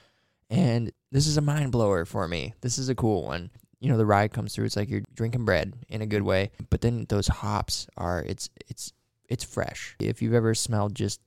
and 0.48 0.90
this 1.12 1.26
is 1.26 1.36
a 1.36 1.42
mind 1.42 1.70
blower 1.70 2.06
for 2.06 2.26
me. 2.26 2.54
This 2.62 2.78
is 2.78 2.88
a 2.88 2.94
cool 2.94 3.24
one. 3.24 3.50
You 3.80 3.90
know, 3.90 3.98
the 3.98 4.06
rye 4.06 4.28
comes 4.28 4.54
through. 4.54 4.64
It's 4.64 4.76
like 4.76 4.88
you're 4.88 5.02
drinking 5.14 5.44
bread 5.44 5.74
in 5.88 6.02
a 6.02 6.06
good 6.06 6.22
way, 6.22 6.50
but 6.70 6.80
then 6.80 7.06
those 7.08 7.28
hops 7.28 7.86
are 7.96 8.22
it's 8.22 8.48
it's 8.68 8.92
it's 9.28 9.44
fresh. 9.44 9.96
If 10.00 10.22
you've 10.22 10.34
ever 10.34 10.54
smelled 10.54 10.94
just 10.94 11.20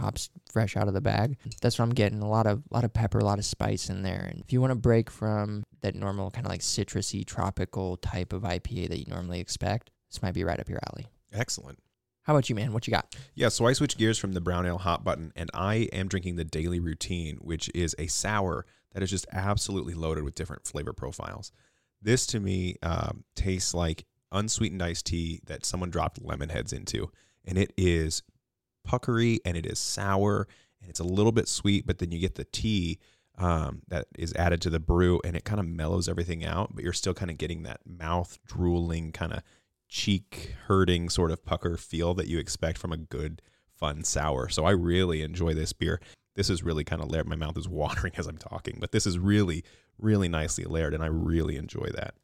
hops 0.00 0.30
fresh 0.50 0.76
out 0.76 0.88
of 0.88 0.94
the 0.94 1.00
bag. 1.00 1.36
That's 1.60 1.78
what 1.78 1.84
I'm 1.84 1.94
getting. 1.94 2.22
A 2.22 2.28
lot 2.28 2.46
of 2.46 2.62
lot 2.70 2.84
of 2.84 2.92
pepper, 2.92 3.18
a 3.18 3.24
lot 3.24 3.38
of 3.38 3.44
spice 3.44 3.88
in 3.88 4.02
there. 4.02 4.28
And 4.30 4.40
if 4.40 4.52
you 4.52 4.60
want 4.60 4.72
to 4.72 4.78
break 4.78 5.10
from 5.10 5.64
that 5.80 5.94
normal 5.94 6.30
kind 6.30 6.46
of 6.46 6.50
like 6.50 6.60
citrusy 6.60 7.24
tropical 7.24 7.96
type 7.98 8.32
of 8.32 8.42
IPA 8.42 8.88
that 8.88 8.98
you 8.98 9.06
normally 9.08 9.40
expect, 9.40 9.90
this 10.10 10.22
might 10.22 10.34
be 10.34 10.44
right 10.44 10.60
up 10.60 10.68
your 10.68 10.80
alley. 10.90 11.06
Excellent. 11.32 11.78
How 12.24 12.34
about 12.34 12.48
you, 12.48 12.54
man? 12.54 12.72
What 12.72 12.86
you 12.86 12.92
got? 12.92 13.16
Yeah, 13.34 13.48
so 13.48 13.66
I 13.66 13.72
switched 13.72 13.98
gears 13.98 14.18
from 14.18 14.32
the 14.32 14.40
brown 14.40 14.64
ale 14.64 14.78
hot 14.78 15.02
button, 15.02 15.32
and 15.34 15.50
I 15.52 15.88
am 15.92 16.06
drinking 16.06 16.36
the 16.36 16.44
Daily 16.44 16.78
Routine, 16.78 17.38
which 17.40 17.68
is 17.74 17.96
a 17.98 18.06
sour 18.06 18.64
that 18.92 19.02
is 19.02 19.10
just 19.10 19.26
absolutely 19.32 19.94
loaded 19.94 20.22
with 20.22 20.36
different 20.36 20.64
flavor 20.64 20.92
profiles. 20.92 21.50
This 22.02 22.26
to 22.28 22.40
me 22.40 22.76
um, 22.82 23.24
tastes 23.34 23.74
like 23.74 24.04
unsweetened 24.30 24.82
iced 24.82 25.06
tea 25.06 25.40
that 25.46 25.64
someone 25.64 25.90
dropped 25.90 26.22
lemon 26.22 26.48
heads 26.48 26.72
into, 26.72 27.10
and 27.44 27.56
it 27.58 27.72
is 27.76 28.22
puckery 28.84 29.38
and 29.44 29.56
it 29.56 29.66
is 29.66 29.78
sour 29.78 30.48
and 30.80 30.90
it's 30.90 31.00
a 31.00 31.04
little 31.04 31.32
bit 31.32 31.48
sweet, 31.48 31.86
but 31.86 31.98
then 31.98 32.10
you 32.10 32.18
get 32.18 32.34
the 32.34 32.44
tea 32.44 32.98
um, 33.38 33.82
that 33.88 34.06
is 34.18 34.34
added 34.34 34.60
to 34.62 34.70
the 34.70 34.80
brew 34.80 35.20
and 35.24 35.36
it 35.36 35.44
kind 35.44 35.60
of 35.60 35.66
mellows 35.66 36.08
everything 36.08 36.44
out, 36.44 36.74
but 36.74 36.84
you're 36.84 36.92
still 36.92 37.14
kind 37.14 37.30
of 37.30 37.38
getting 37.38 37.62
that 37.62 37.80
mouth 37.86 38.38
drooling, 38.46 39.12
kind 39.12 39.32
of 39.32 39.42
cheek 39.88 40.54
hurting 40.66 41.08
sort 41.08 41.30
of 41.30 41.44
pucker 41.44 41.76
feel 41.76 42.14
that 42.14 42.26
you 42.26 42.38
expect 42.38 42.78
from 42.78 42.92
a 42.92 42.96
good, 42.96 43.40
fun 43.68 44.04
sour. 44.04 44.48
So 44.48 44.64
I 44.64 44.70
really 44.70 45.22
enjoy 45.22 45.54
this 45.54 45.72
beer. 45.72 46.00
This 46.34 46.48
is 46.48 46.62
really 46.62 46.84
kind 46.84 47.02
of. 47.02 47.26
My 47.26 47.36
mouth 47.36 47.58
is 47.58 47.68
watering 47.68 48.14
as 48.16 48.26
I'm 48.26 48.38
talking, 48.38 48.78
but 48.80 48.92
this 48.92 49.06
is 49.06 49.18
really, 49.18 49.64
really 50.02 50.28
nicely 50.28 50.64
layered, 50.64 50.94
and 50.94 51.02
I 51.02 51.06
really 51.06 51.56
enjoy 51.56 51.88
that. 51.94 52.14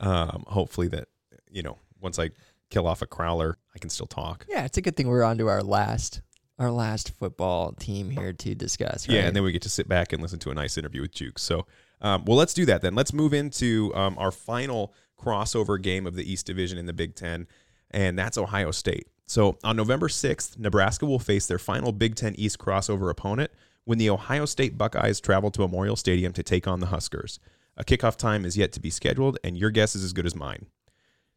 Um, 0.00 0.44
hopefully, 0.46 0.88
that 0.88 1.08
you 1.50 1.62
know, 1.62 1.78
once 2.00 2.18
I 2.18 2.30
kill 2.70 2.86
off 2.86 3.02
a 3.02 3.06
crowler, 3.06 3.54
I 3.74 3.78
can 3.78 3.90
still 3.90 4.06
talk. 4.06 4.44
Yeah, 4.48 4.64
it's 4.64 4.76
a 4.76 4.82
good 4.82 4.96
thing 4.96 5.08
we're 5.08 5.22
on 5.22 5.38
to 5.38 5.48
our 5.48 5.62
last 5.62 6.20
our 6.58 6.70
last 6.72 7.12
football 7.16 7.72
team 7.72 8.10
here 8.10 8.32
to 8.32 8.54
discuss. 8.54 9.08
Right? 9.08 9.16
Yeah, 9.16 9.22
and 9.22 9.36
then 9.36 9.44
we 9.44 9.52
get 9.52 9.62
to 9.62 9.68
sit 9.68 9.88
back 9.88 10.12
and 10.12 10.20
listen 10.20 10.40
to 10.40 10.50
a 10.50 10.54
nice 10.54 10.76
interview 10.76 11.02
with 11.02 11.12
Juke. 11.12 11.38
So, 11.38 11.66
um, 12.00 12.24
well, 12.24 12.36
let's 12.36 12.52
do 12.52 12.66
that 12.66 12.82
then. 12.82 12.96
Let's 12.96 13.12
move 13.12 13.32
into 13.32 13.94
um, 13.94 14.18
our 14.18 14.32
final 14.32 14.92
crossover 15.16 15.80
game 15.80 16.04
of 16.04 16.16
the 16.16 16.30
East 16.30 16.46
Division 16.46 16.76
in 16.76 16.86
the 16.86 16.92
Big 16.92 17.14
Ten, 17.14 17.46
and 17.92 18.18
that's 18.18 18.36
Ohio 18.36 18.72
State. 18.72 19.06
So 19.26 19.58
on 19.62 19.76
November 19.76 20.08
6th, 20.08 20.58
Nebraska 20.58 21.04
will 21.04 21.18
face 21.18 21.46
their 21.46 21.58
final 21.58 21.92
Big 21.92 22.14
Ten 22.14 22.34
East 22.36 22.58
crossover 22.58 23.10
opponent 23.10 23.50
when 23.88 23.96
the 23.96 24.10
Ohio 24.10 24.44
State 24.44 24.76
Buckeyes 24.76 25.18
travel 25.18 25.50
to 25.50 25.62
Memorial 25.62 25.96
Stadium 25.96 26.34
to 26.34 26.42
take 26.42 26.68
on 26.68 26.80
the 26.80 26.88
Huskers. 26.88 27.40
A 27.74 27.82
kickoff 27.82 28.16
time 28.16 28.44
is 28.44 28.54
yet 28.54 28.70
to 28.72 28.80
be 28.80 28.90
scheduled, 28.90 29.38
and 29.42 29.56
your 29.56 29.70
guess 29.70 29.96
is 29.96 30.04
as 30.04 30.12
good 30.12 30.26
as 30.26 30.36
mine. 30.36 30.66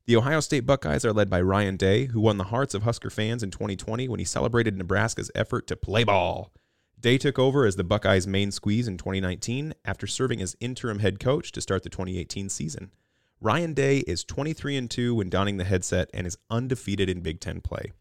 The 0.05 0.17
Ohio 0.17 0.41
State 0.41 0.65
Buckeyes 0.65 1.05
are 1.05 1.13
led 1.13 1.29
by 1.29 1.39
Ryan 1.39 1.77
Day, 1.77 2.07
who 2.07 2.19
won 2.19 2.35
the 2.37 2.43
hearts 2.43 2.73
of 2.73 2.83
Husker 2.83 3.09
fans 3.09 3.41
in 3.41 3.51
2020 3.51 4.09
when 4.09 4.19
he 4.19 4.25
celebrated 4.25 4.77
Nebraska's 4.77 5.31
effort 5.33 5.65
to 5.67 5.77
play 5.77 6.03
ball. 6.03 6.51
Day 6.99 7.17
took 7.17 7.39
over 7.39 7.63
as 7.65 7.77
the 7.77 7.85
Buckeyes' 7.85 8.27
main 8.27 8.51
squeeze 8.51 8.85
in 8.85 8.97
2019 8.97 9.73
after 9.85 10.05
serving 10.05 10.41
as 10.41 10.57
interim 10.59 10.99
head 10.99 11.21
coach 11.21 11.53
to 11.53 11.61
start 11.61 11.83
the 11.83 11.89
2018 11.89 12.49
season. 12.49 12.91
Ryan 13.39 13.73
Day 13.73 13.99
is 13.99 14.25
23 14.25 14.75
and 14.75 14.91
2 14.91 15.15
when 15.15 15.29
donning 15.29 15.55
the 15.55 15.63
headset 15.63 16.09
and 16.13 16.27
is 16.27 16.37
undefeated 16.49 17.07
in 17.07 17.21
Big 17.21 17.39
10 17.39 17.61
play. 17.61 17.93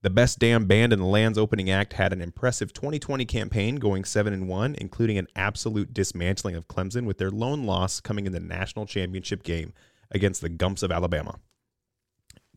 The 0.00 0.10
best 0.10 0.38
damn 0.38 0.66
band 0.66 0.92
in 0.92 1.00
the 1.00 1.06
land's 1.06 1.38
opening 1.38 1.70
act 1.70 1.94
had 1.94 2.12
an 2.12 2.22
impressive 2.22 2.72
2020 2.72 3.24
campaign 3.24 3.76
going 3.76 4.04
7 4.04 4.32
and 4.32 4.48
1, 4.48 4.76
including 4.76 5.18
an 5.18 5.26
absolute 5.34 5.92
dismantling 5.92 6.54
of 6.54 6.68
Clemson 6.68 7.04
with 7.04 7.18
their 7.18 7.32
lone 7.32 7.64
loss 7.64 7.98
coming 7.98 8.24
in 8.24 8.32
the 8.32 8.38
national 8.38 8.86
championship 8.86 9.42
game 9.42 9.72
against 10.12 10.40
the 10.40 10.48
Gumps 10.48 10.84
of 10.84 10.92
Alabama. 10.92 11.40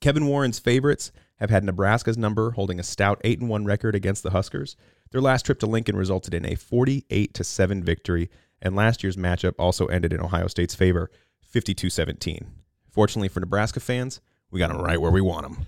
Kevin 0.01 0.27
Warren's 0.27 0.59
favorites 0.59 1.11
have 1.37 1.49
had 1.49 1.63
Nebraska's 1.63 2.17
number, 2.17 2.51
holding 2.51 2.79
a 2.79 2.83
stout 2.83 3.19
8 3.23 3.39
and 3.39 3.49
1 3.49 3.65
record 3.65 3.95
against 3.95 4.21
the 4.21 4.31
Huskers. 4.31 4.75
Their 5.09 5.21
last 5.21 5.43
trip 5.43 5.59
to 5.61 5.65
Lincoln 5.65 5.95
resulted 5.95 6.35
in 6.35 6.45
a 6.45 6.53
48 6.53 7.33
to 7.33 7.43
7 7.43 7.83
victory, 7.83 8.29
and 8.61 8.75
last 8.75 9.01
year's 9.01 9.17
matchup 9.17 9.55
also 9.57 9.87
ended 9.87 10.13
in 10.13 10.21
Ohio 10.21 10.47
State's 10.47 10.75
favor, 10.75 11.09
52 11.41 11.89
17. 11.89 12.51
Fortunately 12.91 13.29
for 13.29 13.39
Nebraska 13.39 13.79
fans, 13.79 14.21
we 14.51 14.59
got 14.59 14.67
them 14.67 14.81
right 14.81 15.01
where 15.01 15.11
we 15.11 15.21
want 15.21 15.41
them. 15.41 15.65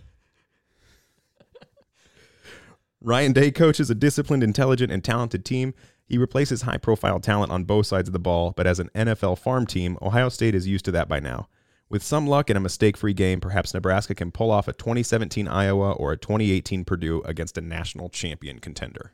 Ryan 3.06 3.34
Day 3.34 3.52
coaches 3.52 3.90
a 3.90 3.96
disciplined, 3.96 4.44
intelligent, 4.44 4.90
and 4.90 5.04
talented 5.04 5.44
team. 5.44 5.74
He 6.06 6.18
replaces 6.18 6.62
high 6.62 6.78
profile 6.78 7.20
talent 7.20 7.52
on 7.52 7.66
both 7.66 7.86
sides 7.86 8.08
of 8.08 8.14
the 8.14 8.20
ball, 8.20 8.54
but 8.56 8.66
as 8.66 8.80
an 8.80 8.90
NFL 8.96 9.40
farm 9.40 9.66
team, 9.66 9.98
Ohio 10.02 10.30
State 10.30 10.56
is 10.56 10.68
used 10.68 10.86
to 10.86 10.92
that 10.94 11.10
by 11.10 11.20
now. 11.20 11.50
With 11.90 12.02
some 12.02 12.26
luck 12.28 12.50
and 12.50 12.56
a 12.56 12.62
mistake 12.62 12.96
free 12.96 13.14
game, 13.14 13.42
perhaps 13.42 13.74
Nebraska 13.74 14.16
can 14.16 14.32
pull 14.32 14.50
off 14.50 14.70
a 14.70 14.74
2017 14.74 15.50
Iowa 15.50 15.92
or 15.92 16.14
a 16.14 16.18
2018 16.18 16.86
Purdue 16.86 17.22
against 17.26 17.58
a 17.58 17.62
national 17.62 18.08
champion 18.08 18.60
contender. 18.60 19.12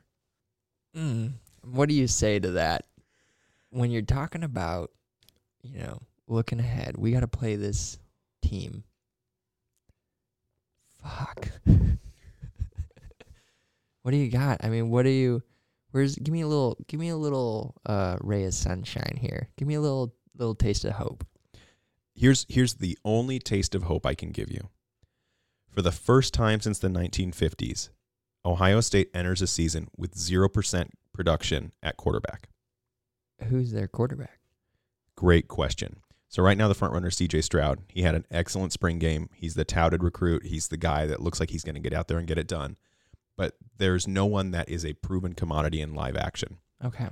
Mm, 0.96 1.32
what 1.64 1.88
do 1.88 1.94
you 1.96 2.06
say 2.06 2.38
to 2.38 2.52
that? 2.52 2.86
When 3.70 3.90
you're 3.90 4.02
talking 4.02 4.44
about, 4.44 4.92
you 5.62 5.80
know, 5.80 6.00
looking 6.28 6.60
ahead, 6.60 6.96
we 6.96 7.10
got 7.10 7.20
to 7.20 7.28
play 7.28 7.56
this 7.56 7.98
team. 8.40 8.84
Fuck. 11.02 11.48
what 14.02 14.12
do 14.12 14.16
you 14.16 14.30
got? 14.30 14.64
I 14.64 14.68
mean, 14.68 14.90
what 14.90 15.02
do 15.04 15.10
you? 15.10 15.42
Where's? 15.90 16.16
Give 16.16 16.32
me 16.32 16.42
a 16.42 16.46
little. 16.46 16.76
Give 16.88 17.00
me 17.00 17.08
a 17.08 17.16
little 17.16 17.76
uh, 17.86 18.16
ray 18.20 18.44
of 18.44 18.54
sunshine 18.54 19.18
here. 19.20 19.48
Give 19.56 19.66
me 19.66 19.74
a 19.74 19.80
little 19.80 20.14
little 20.36 20.54
taste 20.54 20.84
of 20.84 20.92
hope. 20.92 21.26
Here's 22.14 22.46
here's 22.48 22.74
the 22.74 22.98
only 23.04 23.38
taste 23.38 23.74
of 23.74 23.84
hope 23.84 24.06
I 24.06 24.14
can 24.14 24.30
give 24.30 24.50
you. 24.50 24.68
For 25.68 25.82
the 25.82 25.92
first 25.92 26.34
time 26.34 26.60
since 26.60 26.78
the 26.78 26.88
1950s, 26.88 27.90
Ohio 28.44 28.80
State 28.80 29.10
enters 29.14 29.40
a 29.40 29.46
season 29.46 29.88
with 29.96 30.16
0% 30.16 30.88
production 31.12 31.72
at 31.82 31.96
quarterback. 31.96 32.48
Who's 33.48 33.72
their 33.72 33.86
quarterback? 33.86 34.40
Great 35.16 35.46
question. 35.46 36.00
So 36.28 36.42
right 36.42 36.58
now 36.58 36.68
the 36.68 36.74
front 36.74 36.94
runner 36.94 37.10
CJ 37.10 37.44
Stroud. 37.44 37.80
He 37.88 38.02
had 38.02 38.14
an 38.14 38.26
excellent 38.30 38.72
spring 38.72 38.98
game. 38.98 39.30
He's 39.34 39.54
the 39.54 39.64
touted 39.64 40.02
recruit. 40.02 40.46
He's 40.46 40.68
the 40.68 40.76
guy 40.76 41.06
that 41.06 41.22
looks 41.22 41.40
like 41.40 41.50
he's 41.50 41.64
going 41.64 41.74
to 41.74 41.80
get 41.80 41.92
out 41.92 42.08
there 42.08 42.18
and 42.18 42.26
get 42.26 42.38
it 42.38 42.46
done. 42.48 42.76
But 43.40 43.56
there's 43.78 44.06
no 44.06 44.26
one 44.26 44.50
that 44.50 44.68
is 44.68 44.84
a 44.84 44.92
proven 44.92 45.32
commodity 45.32 45.80
in 45.80 45.94
live 45.94 46.14
action. 46.14 46.58
Okay. 46.84 47.08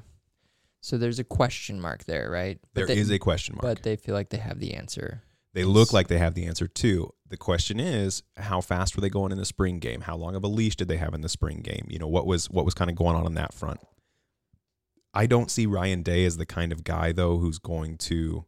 So 0.83 0.99
there's 0.99 1.19
a 1.19 1.25
question 1.25 1.81
mark 1.81 2.05
there, 2.05 2.31
right? 2.31 2.59
There 2.75 2.87
But 2.87 2.99
is 2.99 3.09
they, 3.09 3.15
a 3.15 3.19
question 3.19 3.55
mark. 3.55 3.63
But 3.63 3.83
they 3.83 3.97
feel 3.97 4.15
like 4.15 4.29
they 4.29 4.37
have 4.37 4.61
the 4.61 4.75
answer. 4.75 5.23
They 5.55 5.65
look 5.65 5.95
like 5.95 6.09
they 6.09 6.19
have 6.19 6.35
the 6.35 6.45
answer 6.45 6.69
too. 6.69 7.15
The 7.27 7.39
question 7.39 7.81
is, 7.81 8.23
how 8.37 8.61
fast 8.61 8.95
were 8.95 9.01
they 9.01 9.09
going 9.09 9.33
in 9.33 9.39
the 9.39 9.47
spring 9.47 9.79
game? 9.79 10.03
How 10.03 10.17
long 10.17 10.35
of 10.35 10.45
a 10.45 10.49
leash 10.49 10.77
did 10.77 10.89
they 10.89 10.99
have 10.99 11.15
in 11.15 11.23
the 11.23 11.31
spring 11.31 11.63
game? 11.63 11.87
You 11.89 11.99
know, 11.99 12.07
what 12.07 12.27
was 12.27 12.51
what 12.51 12.67
was 12.67 12.75
kind 12.75 12.91
of 12.91 12.97
going 12.97 13.17
on 13.17 13.25
on 13.25 13.33
that 13.33 13.55
front? 13.55 13.81
I 15.15 15.25
don't 15.25 15.51
see 15.51 15.65
Ryan 15.65 16.03
Day 16.03 16.27
as 16.27 16.37
the 16.37 16.45
kind 16.45 16.73
of 16.73 16.85
guy 16.85 17.13
though 17.13 17.39
who's 17.39 17.59
going 17.59 17.97
to 17.99 18.45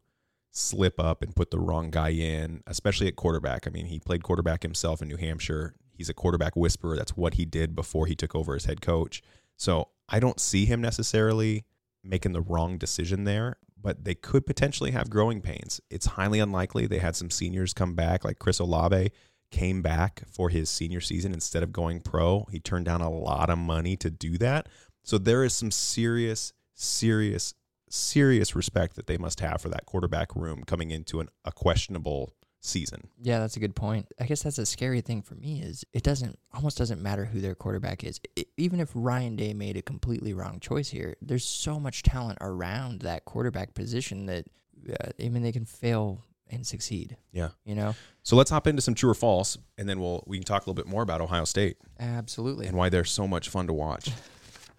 slip 0.51 0.99
up 0.99 1.23
and 1.23 1.35
put 1.35 1.49
the 1.49 1.59
wrong 1.59 1.89
guy 1.89 2.09
in, 2.09 2.61
especially 2.67 3.07
at 3.07 3.15
quarterback. 3.15 3.65
I 3.65 3.71
mean, 3.71 3.87
he 3.87 3.99
played 3.99 4.21
quarterback 4.21 4.61
himself 4.61 5.01
in 5.01 5.07
New 5.07 5.17
Hampshire. 5.17 5.73
He's 6.01 6.09
a 6.09 6.15
quarterback 6.15 6.55
whisperer. 6.55 6.97
That's 6.97 7.15
what 7.15 7.35
he 7.35 7.45
did 7.45 7.75
before 7.75 8.07
he 8.07 8.15
took 8.15 8.33
over 8.33 8.55
as 8.55 8.65
head 8.65 8.81
coach. 8.81 9.21
So, 9.55 9.89
I 10.09 10.19
don't 10.19 10.39
see 10.39 10.65
him 10.65 10.81
necessarily 10.81 11.63
making 12.03 12.31
the 12.31 12.41
wrong 12.41 12.79
decision 12.79 13.25
there, 13.25 13.57
but 13.79 14.03
they 14.03 14.15
could 14.15 14.47
potentially 14.47 14.89
have 14.89 15.11
growing 15.11 15.41
pains. 15.41 15.79
It's 15.91 16.07
highly 16.07 16.39
unlikely. 16.39 16.87
They 16.87 16.97
had 16.97 17.15
some 17.15 17.29
seniors 17.29 17.71
come 17.71 17.93
back, 17.93 18.25
like 18.25 18.39
Chris 18.39 18.57
Olave 18.57 19.11
came 19.51 19.83
back 19.83 20.23
for 20.27 20.49
his 20.49 20.71
senior 20.71 21.01
season 21.01 21.33
instead 21.33 21.61
of 21.61 21.71
going 21.71 21.99
pro. 21.99 22.47
He 22.51 22.59
turned 22.59 22.85
down 22.85 23.01
a 23.01 23.11
lot 23.11 23.51
of 23.51 23.59
money 23.59 23.95
to 23.97 24.09
do 24.09 24.39
that. 24.39 24.67
So 25.03 25.19
there 25.19 25.43
is 25.43 25.53
some 25.53 25.69
serious, 25.69 26.53
serious, 26.73 27.53
serious 27.89 28.55
respect 28.55 28.95
that 28.95 29.05
they 29.05 29.17
must 29.17 29.41
have 29.41 29.61
for 29.61 29.69
that 29.69 29.85
quarterback 29.85 30.35
room 30.35 30.63
coming 30.65 30.89
into 30.89 31.19
an, 31.19 31.29
a 31.45 31.51
questionable 31.51 32.33
season. 32.61 33.07
Yeah, 33.21 33.39
that's 33.39 33.57
a 33.57 33.59
good 33.59 33.75
point. 33.75 34.07
I 34.19 34.25
guess 34.25 34.43
that's 34.43 34.59
a 34.59 34.65
scary 34.65 35.01
thing 35.01 35.21
for 35.21 35.35
me 35.35 35.61
is 35.61 35.83
it 35.93 36.03
doesn't 36.03 36.39
almost 36.53 36.77
doesn't 36.77 37.01
matter 37.01 37.25
who 37.25 37.41
their 37.41 37.55
quarterback 37.55 38.03
is. 38.03 38.21
I 38.37 38.45
even 38.57 38.79
if 38.79 38.91
Ryan 38.93 39.35
Day 39.35 39.53
made 39.53 39.75
a 39.75 39.81
completely 39.81 40.33
wrong 40.33 40.59
choice 40.59 40.89
here, 40.89 41.15
there's 41.21 41.45
so 41.45 41.79
much 41.79 42.03
talent 42.03 42.37
around 42.39 43.01
that 43.01 43.25
quarterback 43.25 43.73
position 43.73 44.27
that 44.27 44.45
uh, 44.89 45.09
I 45.19 45.29
mean 45.29 45.43
they 45.43 45.51
can 45.51 45.65
fail 45.65 46.23
and 46.49 46.65
succeed. 46.65 47.17
Yeah. 47.31 47.49
You 47.65 47.75
know? 47.75 47.95
So 48.23 48.35
let's 48.35 48.51
hop 48.51 48.67
into 48.67 48.81
some 48.81 48.93
true 48.93 49.09
or 49.09 49.15
false, 49.15 49.57
and 49.77 49.89
then 49.89 49.99
we'll 49.99 50.23
we 50.27 50.37
can 50.37 50.45
talk 50.45 50.65
a 50.65 50.69
little 50.69 50.81
bit 50.81 50.87
more 50.87 51.01
about 51.01 51.21
Ohio 51.21 51.45
State 51.45 51.77
Absolutely. 51.99 52.67
and 52.67 52.77
why 52.77 52.89
they're 52.89 53.03
so 53.03 53.27
much 53.27 53.49
fun 53.49 53.67
to 53.67 53.73
watch. 53.73 54.11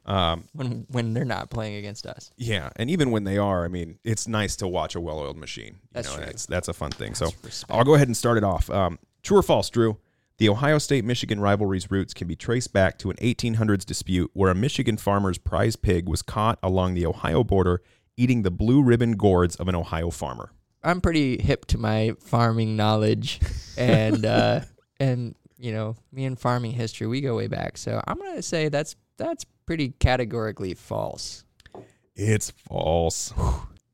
Um, 0.05 0.45
when 0.53 0.87
when 0.89 1.15
they're 1.15 1.25
not 1.25 1.51
playing 1.51 1.77
against 1.77 2.07
us. 2.07 2.31
Yeah, 2.37 2.71
and 2.77 2.91
even 2.91 3.11
when 3.11 3.25
they 3.25 3.39
are, 3.39 3.65
I 3.65 3.69
mean, 3.69 3.99
it's 4.03 4.27
nice 4.27 4.57
to 4.57 4.69
watch 4.69 4.95
a 4.95 5.01
well-oiled 5.01 5.37
machine. 5.37 5.75
You 5.75 5.89
That's 5.93 6.09
know, 6.09 6.17
true. 6.17 6.25
That's 6.27 6.47
that's 6.47 6.69
a 6.69 6.73
fun 6.73 6.91
thing. 6.91 7.15
so 7.15 7.27
respect. 7.43 7.71
I'll 7.71 7.85
go 7.85 7.95
ahead 7.95 8.09
and 8.09 8.17
start 8.17 8.37
it 8.37 8.45
off. 8.45 8.69
Um, 8.71 8.99
true 9.23 9.39
or 9.39 9.43
false, 9.43 9.71
Drew? 9.71 9.99
The 10.39 10.49
Ohio 10.49 10.79
State-Michigan 10.79 11.39
rivalry's 11.39 11.91
roots 11.91 12.13
can 12.15 12.27
be 12.27 12.35
traced 12.35 12.73
back 12.73 12.99
to 12.99 13.11
an 13.11 13.17
1800s 13.19 13.85
dispute 13.85 14.31
where 14.35 14.51
a 14.51 14.57
Michigan 14.57 14.97
farmer's 14.97 15.39
prize 15.39 15.77
pig 15.77 16.09
was 16.09 16.21
caught 16.23 16.59
along 16.65 16.95
the 16.95 17.07
Ohio 17.07 17.45
border 17.45 17.81
eating 18.17 18.43
the 18.43 18.51
blue 18.51 18.83
ribbon 18.83 19.13
gourds 19.13 19.55
of 19.57 19.69
an 19.69 19.77
Ohio 19.77 20.11
farmer. 20.11 20.51
I'm 20.83 21.01
pretty 21.01 21.41
hip 21.41 21.67
to 21.67 21.79
my 21.79 22.15
farming 22.19 22.75
knowledge 22.77 23.41
and 23.79 24.27
uh 24.27 24.61
and 24.99 25.37
you 25.59 25.71
know, 25.71 25.95
me 26.11 26.25
and 26.25 26.37
farming 26.37 26.73
history, 26.73 27.07
we 27.07 27.21
go 27.21 27.37
way 27.37 27.47
back. 27.47 27.79
So 27.79 28.03
I'm 28.09 28.19
gonna 28.19 28.43
say 28.43 28.69
that's 28.69 28.97
that's 29.19 29.45
pretty 29.67 29.91
categorically 29.99 30.75
false. 30.75 31.45
It's 32.15 32.51
false. 32.51 33.33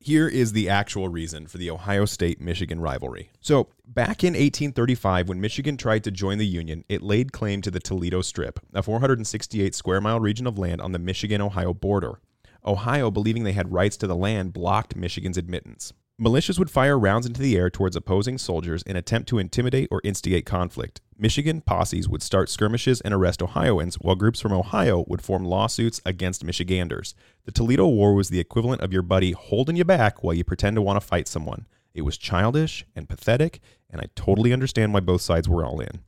Here 0.01 0.29
is 0.29 0.53
the 0.53 0.69
actual 0.69 1.09
reason 1.09 1.49
for 1.49 1.59
the 1.59 1.71
Ohio 1.71 2.05
State 2.05 2.41
Michigan 2.41 2.81
rivalry. 2.81 3.31
So, 3.41 3.69
back 3.85 4.25
in 4.25 4.33
1835, 4.33 5.29
when 5.29 5.41
Michigan 5.41 5.77
tried 5.77 6.05
to 6.05 6.11
join 6.11 6.39
the 6.39 6.47
Union, 6.47 6.85
it 6.89 7.03
laid 7.03 7.33
claim 7.33 7.61
to 7.63 7.71
the 7.71 7.81
Toledo 7.81 8.23
Strip, 8.23 8.59
a 8.73 8.83
468 8.83 9.75
square 9.75 10.01
mile 10.01 10.21
region 10.21 10.47
of 10.47 10.57
land 10.57 10.81
on 10.81 10.93
the 10.93 10.99
Michigan 10.99 11.41
Ohio 11.43 11.75
border. 11.75 12.21
Ohio, 12.65 13.11
believing 13.11 13.45
they 13.45 13.53
had 13.53 13.73
rights 13.73 13.97
to 13.99 14.07
the 14.07 14.17
land, 14.17 14.53
blocked 14.53 14.97
Michigan's 14.97 15.37
admittance. 15.37 15.93
Militias 16.21 16.59
would 16.59 16.71
fire 16.71 16.99
rounds 16.99 17.27
into 17.27 17.41
the 17.41 17.57
air 17.57 17.71
towards 17.71 17.95
opposing 17.95 18.39
soldiers 18.39 18.83
in 18.83 18.97
attempt 18.97 19.29
to 19.29 19.39
intimidate 19.39 19.89
or 19.91 20.01
instigate 20.05 20.47
conflict. 20.47 21.01
Michigan 21.21 21.61
posses 21.61 22.09
would 22.09 22.23
start 22.23 22.49
skirmishes 22.49 23.01
and 23.01 23.13
arrest 23.13 23.43
Ohioans, 23.43 23.97
while 23.97 24.15
groups 24.15 24.41
from 24.41 24.53
Ohio 24.53 25.05
would 25.09 25.21
form 25.21 25.45
lawsuits 25.45 26.01
against 26.07 26.45
Michiganders. 26.45 27.17
The 27.45 27.51
Toledo 27.51 27.89
War 27.89 28.15
was 28.15 28.29
the 28.29 28.39
equivalent 28.39 28.83
of 28.83 28.93
your 28.93 29.03
buddy 29.03 29.33
holding 29.33 29.75
you 29.75 29.85
back 29.85 30.23
while 30.23 30.35
you 30.35 30.45
pretend 30.45 30.77
to 30.77 30.83
want 30.83 31.01
to 31.01 31.05
fight 31.05 31.27
someone. 31.27 31.67
It 31.93 32.03
was 32.03 32.17
childish 32.17 32.87
and 32.95 33.09
pathetic, 33.09 33.59
and 33.91 34.01
I 34.01 34.05
totally 34.15 34.53
understand 34.53 34.95
why 34.95 35.01
both 35.01 35.21
sides 35.21 35.49
were 35.49 35.65
all 35.65 35.81
in. 35.81 36.03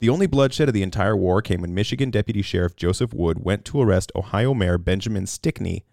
The 0.00 0.08
only 0.08 0.26
bloodshed 0.26 0.66
of 0.66 0.74
the 0.74 0.82
entire 0.82 1.16
war 1.16 1.40
came 1.40 1.60
when 1.60 1.74
Michigan 1.74 2.10
Deputy 2.10 2.42
Sheriff 2.42 2.74
Joseph 2.74 3.14
Wood 3.14 3.44
went 3.44 3.64
to 3.66 3.80
arrest 3.80 4.10
Ohio 4.16 4.54
Mayor 4.54 4.76
Benjamin 4.76 5.28
Stickney 5.28 5.84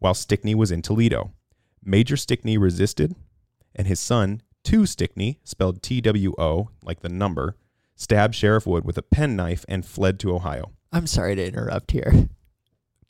while 0.00 0.14
Stickney 0.14 0.56
was 0.56 0.72
in 0.72 0.82
Toledo. 0.82 1.34
Major 1.84 2.16
Stickney 2.16 2.58
resisted, 2.58 3.14
and 3.76 3.86
his 3.86 4.00
son, 4.00 4.42
Two 4.64 4.86
Stickney, 4.86 5.38
spelled 5.44 5.82
T 5.82 6.00
W 6.00 6.34
O, 6.38 6.70
like 6.82 7.00
the 7.00 7.08
number, 7.08 7.56
stabbed 8.02 8.34
Sheriff 8.34 8.66
Wood 8.66 8.84
with 8.84 8.98
a 8.98 9.02
penknife 9.02 9.64
and 9.68 9.86
fled 9.86 10.18
to 10.20 10.34
Ohio. 10.34 10.72
I'm 10.92 11.06
sorry 11.06 11.36
to 11.36 11.46
interrupt 11.46 11.92
here. 11.92 12.28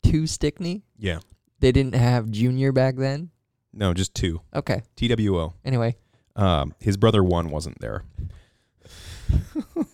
Two 0.03 0.27
Stickney? 0.27 0.83
Yeah. 0.97 1.19
They 1.59 1.71
didn't 1.71 1.95
have 1.95 2.29
junior 2.29 2.71
back 2.71 2.95
then? 2.95 3.31
No, 3.73 3.93
just 3.93 4.13
two. 4.13 4.41
Okay. 4.53 4.83
T 4.95 5.07
W 5.07 5.37
O. 5.37 5.53
Anyway. 5.65 5.95
Um, 6.35 6.75
his 6.79 6.97
brother 6.97 7.23
one 7.23 7.49
wasn't 7.49 7.79
there. 7.79 8.03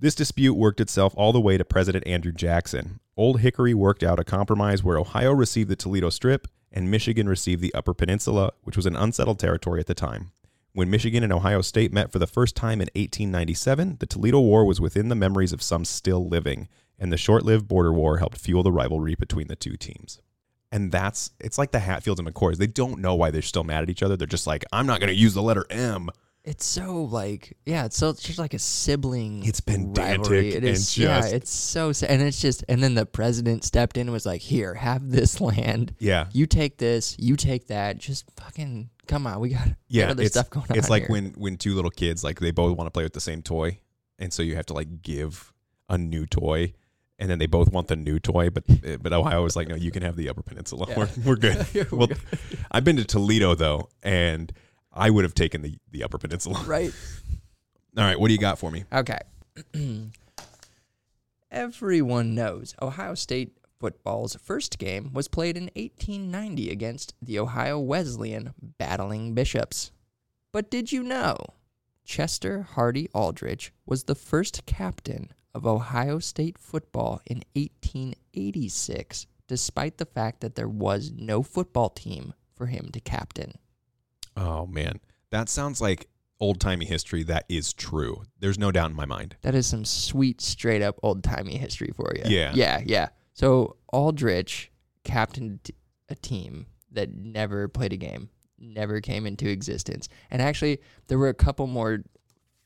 this 0.00 0.14
dispute 0.14 0.54
worked 0.54 0.80
itself 0.80 1.12
all 1.16 1.32
the 1.32 1.40
way 1.40 1.58
to 1.58 1.64
President 1.64 2.06
Andrew 2.06 2.32
Jackson. 2.32 3.00
Old 3.16 3.40
Hickory 3.40 3.74
worked 3.74 4.02
out 4.02 4.20
a 4.20 4.24
compromise 4.24 4.82
where 4.82 4.98
Ohio 4.98 5.32
received 5.32 5.70
the 5.70 5.76
Toledo 5.76 6.10
Strip 6.10 6.48
and 6.72 6.90
Michigan 6.90 7.28
received 7.28 7.62
the 7.62 7.74
Upper 7.74 7.94
Peninsula, 7.94 8.52
which 8.62 8.76
was 8.76 8.86
an 8.86 8.96
unsettled 8.96 9.38
territory 9.38 9.80
at 9.80 9.86
the 9.86 9.94
time. 9.94 10.32
When 10.74 10.90
Michigan 10.90 11.22
and 11.22 11.32
Ohio 11.32 11.60
State 11.60 11.92
met 11.92 12.10
for 12.10 12.18
the 12.18 12.26
first 12.26 12.56
time 12.56 12.80
in 12.80 12.88
1897, 12.96 13.98
the 14.00 14.06
Toledo 14.06 14.40
War 14.40 14.64
was 14.64 14.80
within 14.80 15.08
the 15.08 15.14
memories 15.14 15.52
of 15.52 15.62
some 15.62 15.84
still 15.84 16.28
living, 16.28 16.66
and 16.98 17.12
the 17.12 17.16
short 17.16 17.44
lived 17.44 17.68
border 17.68 17.92
war 17.92 18.18
helped 18.18 18.38
fuel 18.38 18.64
the 18.64 18.72
rivalry 18.72 19.14
between 19.14 19.46
the 19.46 19.54
two 19.54 19.76
teams. 19.76 20.20
And 20.72 20.90
that's, 20.90 21.30
it's 21.38 21.58
like 21.58 21.70
the 21.70 21.78
Hatfields 21.78 22.18
and 22.18 22.28
McCoys. 22.28 22.56
They 22.56 22.66
don't 22.66 22.98
know 22.98 23.14
why 23.14 23.30
they're 23.30 23.40
still 23.40 23.62
mad 23.62 23.84
at 23.84 23.88
each 23.88 24.02
other. 24.02 24.16
They're 24.16 24.26
just 24.26 24.48
like, 24.48 24.64
I'm 24.72 24.84
not 24.84 24.98
going 24.98 25.10
to 25.10 25.14
use 25.14 25.34
the 25.34 25.42
letter 25.42 25.64
M. 25.70 26.10
It's 26.42 26.66
so 26.66 27.04
like 27.04 27.56
yeah, 27.64 27.86
it's 27.86 27.96
so 27.96 28.10
it's 28.10 28.22
just 28.22 28.38
like 28.38 28.52
a 28.52 28.58
sibling. 28.58 29.46
It's 29.46 29.60
pedantic 29.60 29.96
rivalry. 29.96 30.52
It 30.52 30.62
is 30.62 30.94
and 30.98 31.04
yeah, 31.04 31.24
it's 31.24 31.50
so 31.50 31.90
sad. 31.92 32.10
and 32.10 32.20
it's 32.20 32.38
just 32.38 32.62
and 32.68 32.82
then 32.82 32.94
the 32.94 33.06
president 33.06 33.64
stepped 33.64 33.96
in 33.96 34.08
and 34.08 34.12
was 34.12 34.26
like, 34.26 34.42
"Here, 34.42 34.74
have 34.74 35.10
this 35.10 35.40
land. 35.40 35.94
Yeah. 35.98 36.26
You 36.34 36.44
take 36.44 36.76
this, 36.76 37.16
you 37.18 37.36
take 37.36 37.68
that. 37.68 37.96
Just 37.96 38.26
fucking 38.36 38.90
come 39.06 39.26
on, 39.26 39.40
we 39.40 39.50
got 39.50 39.68
Yeah. 39.88 40.10
other 40.10 40.26
stuff 40.26 40.50
going 40.50 40.66
on." 40.70 40.78
it's 40.78 40.90
like 40.90 41.04
here. 41.04 41.12
when, 41.12 41.32
when 41.36 41.56
two 41.56 41.74
little 41.74 41.90
kids, 41.90 42.24
like 42.24 42.40
they 42.40 42.50
both 42.50 42.76
want 42.76 42.86
to 42.86 42.90
play 42.90 43.02
with 43.04 43.12
the 43.12 43.20
same 43.20 43.42
toy. 43.42 43.78
And 44.18 44.32
so 44.32 44.42
you 44.42 44.56
have 44.56 44.66
to 44.66 44.74
like 44.74 45.02
give 45.02 45.52
a 45.88 45.98
new 45.98 46.26
toy. 46.26 46.72
And 47.18 47.30
then 47.30 47.38
they 47.38 47.46
both 47.46 47.70
want 47.70 47.86
the 47.88 47.96
new 47.96 48.18
toy, 48.18 48.50
but 48.50 48.64
eh, 48.84 48.96
but 49.00 49.12
Ohio 49.12 49.42
was 49.42 49.54
like, 49.54 49.68
no, 49.68 49.76
you 49.76 49.90
can 49.92 50.02
have 50.02 50.16
the 50.16 50.28
Upper 50.28 50.42
Peninsula. 50.42 50.86
Yeah. 50.88 50.98
We're, 50.98 51.08
we're 51.24 51.36
good. 51.36 51.66
We're 51.74 51.86
well, 51.96 52.06
good. 52.08 52.18
I've 52.72 52.84
been 52.84 52.96
to 52.96 53.04
Toledo 53.04 53.54
though, 53.54 53.88
and 54.02 54.52
I 54.92 55.10
would 55.10 55.24
have 55.24 55.34
taken 55.34 55.62
the 55.62 55.78
the 55.90 56.02
Upper 56.02 56.18
Peninsula. 56.18 56.62
right. 56.66 56.92
All 57.96 58.02
right, 58.02 58.18
what 58.18 58.26
do 58.28 58.34
you 58.34 58.40
got 58.40 58.58
for 58.58 58.72
me? 58.72 58.84
Okay. 58.92 59.18
Everyone 61.50 62.34
knows 62.34 62.74
Ohio 62.82 63.14
State 63.14 63.56
football's 63.84 64.34
first 64.36 64.78
game 64.78 65.12
was 65.12 65.28
played 65.28 65.58
in 65.58 65.64
1890 65.74 66.70
against 66.70 67.12
the 67.20 67.38
Ohio 67.38 67.78
Wesleyan 67.78 68.54
Battling 68.78 69.34
Bishops. 69.34 69.92
But 70.54 70.70
did 70.70 70.90
you 70.90 71.02
know 71.02 71.36
Chester 72.02 72.62
Hardy 72.62 73.10
Aldrich 73.12 73.74
was 73.84 74.04
the 74.04 74.14
first 74.14 74.64
captain 74.64 75.34
of 75.54 75.66
Ohio 75.66 76.18
State 76.18 76.56
football 76.56 77.20
in 77.26 77.42
1886, 77.52 79.26
despite 79.48 79.98
the 79.98 80.06
fact 80.06 80.40
that 80.40 80.54
there 80.54 80.66
was 80.66 81.12
no 81.14 81.42
football 81.42 81.90
team 81.90 82.32
for 82.54 82.64
him 82.64 82.88
to 82.90 83.00
captain? 83.00 83.52
Oh 84.34 84.64
man, 84.64 84.98
that 85.28 85.50
sounds 85.50 85.82
like 85.82 86.08
old 86.40 86.58
timey 86.58 86.86
history. 86.86 87.22
That 87.22 87.44
is 87.50 87.74
true. 87.74 88.22
There's 88.40 88.58
no 88.58 88.72
doubt 88.72 88.88
in 88.88 88.96
my 88.96 89.04
mind. 89.04 89.36
That 89.42 89.54
is 89.54 89.66
some 89.66 89.84
sweet, 89.84 90.40
straight 90.40 90.80
up 90.80 90.98
old 91.02 91.22
timey 91.22 91.58
history 91.58 91.92
for 91.94 92.14
you. 92.16 92.22
Yeah. 92.24 92.52
Yeah, 92.54 92.80
yeah. 92.82 93.08
So 93.34 93.76
Aldrich 93.92 94.70
captained 95.04 95.70
a 96.08 96.14
team 96.14 96.66
that 96.90 97.12
never 97.14 97.68
played 97.68 97.92
a 97.92 97.96
game, 97.96 98.30
never 98.58 99.00
came 99.00 99.26
into 99.26 99.48
existence. 99.48 100.08
And 100.30 100.40
actually, 100.40 100.80
there 101.08 101.18
were 101.18 101.28
a 101.28 101.34
couple 101.34 101.66
more 101.66 102.04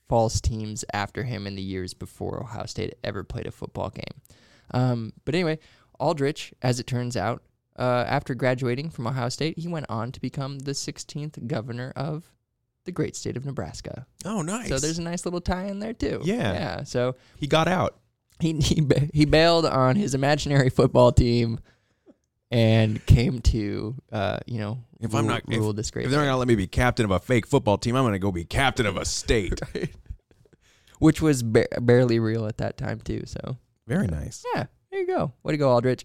false 0.09 0.41
teams 0.41 0.85
after 0.93 1.25
him 1.25 1.47
in 1.47 1.55
the 1.55 1.63
years 1.63 1.95
before 1.95 2.41
Ohio 2.43 2.67
State 2.67 2.95
ever 3.05 3.25
played 3.25 3.47
a 3.47 3.51
football 3.51 3.91
game. 3.91 4.23
Um, 4.73 5.13
but 5.25 5.35
anyway, 5.35 5.59
Aldrich, 5.99 6.53
as 6.63 6.79
it 6.79 6.87
turns 6.87 7.17
out, 7.17 7.43
uh, 7.79 8.05
after 8.07 8.35
graduating 8.35 8.91
from 8.91 9.07
Ohio 9.07 9.29
State, 9.29 9.59
he 9.59 9.69
went 9.69 9.87
on 9.89 10.13
to 10.13 10.21
become 10.21 10.59
the 10.61 10.73
16th 10.73 11.47
governor 11.47 11.93
of 11.97 12.33
the 12.85 12.93
great 12.93 13.15
state 13.17 13.37
of 13.37 13.45
Nebraska. 13.45 14.07
Oh, 14.25 14.43
nice. 14.43 14.69
So 14.69 14.79
there's 14.79 14.99
a 14.99 15.03
nice 15.03 15.25
little 15.25 15.41
tie 15.41 15.67
in 15.67 15.79
there 15.79 15.93
too. 15.93 16.21
Yeah. 16.25 16.53
Yeah. 16.53 16.83
So 16.85 17.17
he 17.39 17.47
got 17.47 17.69
out. 17.69 17.99
He 18.41 18.55
he 18.55 18.87
he 19.13 19.25
bailed 19.25 19.67
on 19.67 19.97
his 19.97 20.15
imaginary 20.15 20.71
football 20.71 21.13
team 21.13 21.59
and 22.51 23.05
came 23.07 23.41
to 23.41 23.95
uh 24.13 24.39
you 24.47 24.59
know 24.59 24.79
If 25.01 25.15
I'm 25.15 25.27
rule- 25.27 25.35
not- 25.35 25.43
if- 25.49 25.59
rule 25.59 25.73
this 25.73 25.91
great 25.91 26.05
If 26.07 26.11
they're 26.11 26.21
not 26.21 26.27
gonna 26.27 26.39
let 26.39 26.49
me 26.49 26.55
be 26.55 26.67
captain 26.67 27.05
of 27.05 27.11
a 27.11 27.19
fake 27.21 27.47
football 27.47 27.79
team, 27.79 27.97
I'm 27.97 28.05
gonna 28.05 28.19
go 28.19 28.33
be 28.33 28.45
captain 28.45 28.87
of 28.87 28.97
a 28.97 29.05
state. 29.05 29.61
which 30.99 31.23
was 31.23 31.43
ba- 31.43 31.69
barely 31.81 32.19
real 32.19 32.47
at 32.47 32.59
that 32.59 32.77
time 32.77 33.01
too. 33.01 33.23
So 33.27 33.57
Very 33.87 34.07
nice. 34.07 34.45
yeah, 34.55 34.67
there 34.91 35.01
you 35.01 35.07
go. 35.07 35.33
Way 35.43 35.53
to 35.53 35.57
go, 35.59 35.71
Aldrich. 35.71 36.05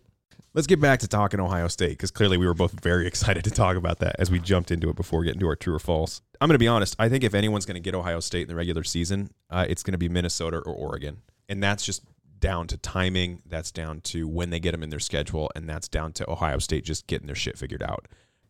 Let's 0.54 0.68
get 0.68 0.80
back 0.80 1.00
to 1.00 1.08
talking 1.08 1.40
Ohio 1.40 1.68
State 1.68 1.92
because 1.92 2.12
clearly 2.12 2.38
we 2.38 2.46
were 2.46 2.54
both 2.54 2.74
very 2.80 3.08
excited 3.12 3.44
to 3.46 3.50
talk 3.52 3.76
about 3.76 3.98
that 4.00 4.16
as 4.20 4.30
we 4.30 4.40
jumped 4.40 4.70
into 4.70 4.90
it 4.90 4.96
before 4.96 5.24
getting 5.24 5.40
to 5.40 5.48
our 5.48 5.56
true 5.56 5.74
or 5.74 5.80
false. 5.80 6.22
I'm 6.40 6.48
going 6.48 6.54
to 6.56 6.60
be 6.60 6.68
honest. 6.68 6.96
I 7.00 7.10
think 7.10 7.24
if 7.24 7.34
anyone's 7.34 7.66
going 7.66 7.74
to 7.76 7.80
get 7.82 7.96
Ohio 7.96 8.20
State 8.20 8.44
in 8.44 8.48
the 8.50 8.56
regular 8.56 8.84
season, 8.84 9.32
uh, 9.50 9.66
it's 9.68 9.82
going 9.82 9.94
to 9.94 9.98
be 9.98 10.10
Minnesota 10.10 10.58
or 10.58 10.72
Oregon, 10.74 11.22
and 11.50 11.64
that's 11.64 11.84
just 11.84 12.04
down 12.44 12.68
to 12.68 12.78
timing. 12.78 13.42
That's 13.46 13.72
down 13.72 14.02
to 14.02 14.28
when 14.28 14.50
they 14.50 14.60
get 14.60 14.74
them 14.74 14.84
in 14.84 14.90
their 14.90 15.00
schedule, 15.00 15.50
and 15.56 15.68
that's 15.68 15.88
down 15.88 16.12
to 16.14 16.30
Ohio 16.30 16.60
State 16.60 16.84
just 16.84 17.08
getting 17.08 17.26
their 17.26 17.38
shit 17.38 17.58
figured 17.58 17.82
out. 17.82 18.10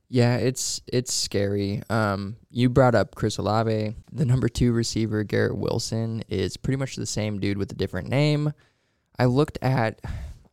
Yeah, 0.09 0.37
it's 0.37 0.81
it's 0.87 1.13
scary. 1.13 1.83
Um, 1.91 2.37
you 2.49 2.69
brought 2.69 2.95
up 2.95 3.13
Chris 3.13 3.37
Olave. 3.37 3.95
The 4.11 4.25
number 4.25 4.49
two 4.49 4.73
receiver, 4.73 5.23
Garrett 5.23 5.55
Wilson, 5.55 6.23
is 6.27 6.57
pretty 6.57 6.77
much 6.77 6.95
the 6.95 7.05
same 7.05 7.39
dude 7.39 7.59
with 7.59 7.71
a 7.71 7.75
different 7.75 8.09
name. 8.09 8.51
I 9.19 9.25
looked 9.25 9.59
at, 9.61 10.01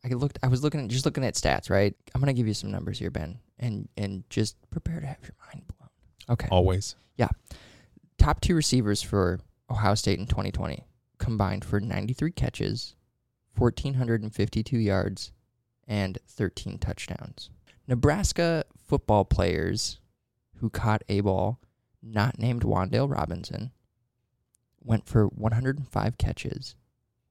I 0.04 0.08
looked, 0.08 0.38
I 0.42 0.48
was 0.48 0.62
looking 0.62 0.80
at 0.80 0.88
just 0.88 1.06
looking 1.06 1.24
at 1.24 1.32
stats. 1.32 1.70
Right, 1.70 1.94
I'm 2.14 2.20
gonna 2.20 2.34
give 2.34 2.46
you 2.46 2.52
some 2.54 2.70
numbers 2.70 2.98
here, 2.98 3.10
Ben, 3.10 3.38
and 3.58 3.88
and 3.96 4.22
just 4.28 4.56
prepare 4.68 5.00
to 5.00 5.06
have 5.06 5.22
your 5.22 5.34
mind 5.46 5.64
blown. 5.66 5.88
Okay. 6.28 6.48
Always. 6.50 6.94
Yeah. 7.16 7.28
Top 8.18 8.42
two 8.42 8.54
receivers 8.54 9.00
for 9.00 9.40
Ohio 9.70 9.94
State 9.94 10.18
in 10.18 10.26
2020 10.26 10.84
combined 11.20 11.64
for 11.64 11.78
93 11.78 12.32
catches, 12.32 12.96
1,452 13.56 14.78
yards, 14.78 15.32
and 15.86 16.18
13 16.26 16.78
touchdowns. 16.78 17.50
Nebraska 17.86 18.64
football 18.86 19.24
players 19.24 19.98
who 20.56 20.70
caught 20.70 21.02
a 21.08 21.20
ball 21.20 21.58
not 22.02 22.38
named 22.38 22.62
Wan'Dale 22.62 23.10
Robinson 23.10 23.72
went 24.82 25.06
for 25.06 25.26
105 25.26 26.16
catches, 26.18 26.74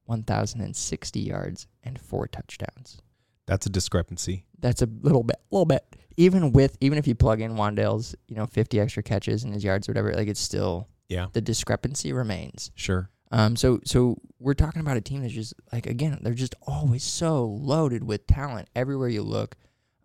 1,060 0.06 1.20
yards, 1.20 1.68
and 1.84 2.00
four 2.00 2.28
touchdowns. 2.28 3.02
That's 3.46 3.66
a 3.66 3.70
discrepancy. 3.70 4.46
That's 4.60 4.82
a 4.82 4.86
little 5.02 5.24
bit, 5.24 5.38
little 5.52 5.66
bit. 5.66 5.84
Even 6.18 6.52
with, 6.52 6.78
even 6.82 6.98
if 6.98 7.08
you 7.08 7.16
plug 7.16 7.42
in 7.42 7.56
Wan'Dale's, 7.56 8.16
you 8.28 8.36
know, 8.36 8.46
50 8.46 8.80
extra 8.80 9.02
catches 9.02 9.44
and 9.44 9.54
his 9.54 9.64
yards 9.64 9.88
or 9.88 9.94
whatever, 9.94 10.14
like 10.14 10.28
it's 10.28 10.40
still 10.40 10.88
Yeah. 11.08 11.28
the 11.34 11.42
discrepancy 11.42 12.12
remains. 12.14 12.72
Sure. 12.76 13.10
Um, 13.32 13.56
so 13.56 13.80
so 13.86 14.18
we're 14.40 14.54
talking 14.54 14.82
about 14.82 14.98
a 14.98 15.02
team 15.02 15.22
that's 15.22 15.34
just 15.34 15.54
like 15.72 15.86
again, 15.86 16.18
they're 16.22 16.34
just 16.34 16.56
always 16.66 17.04
so 17.04 17.46
loaded 17.46 18.04
with 18.04 18.26
talent 18.28 18.70
everywhere 18.76 19.10
you 19.10 19.22
look. 19.22 19.56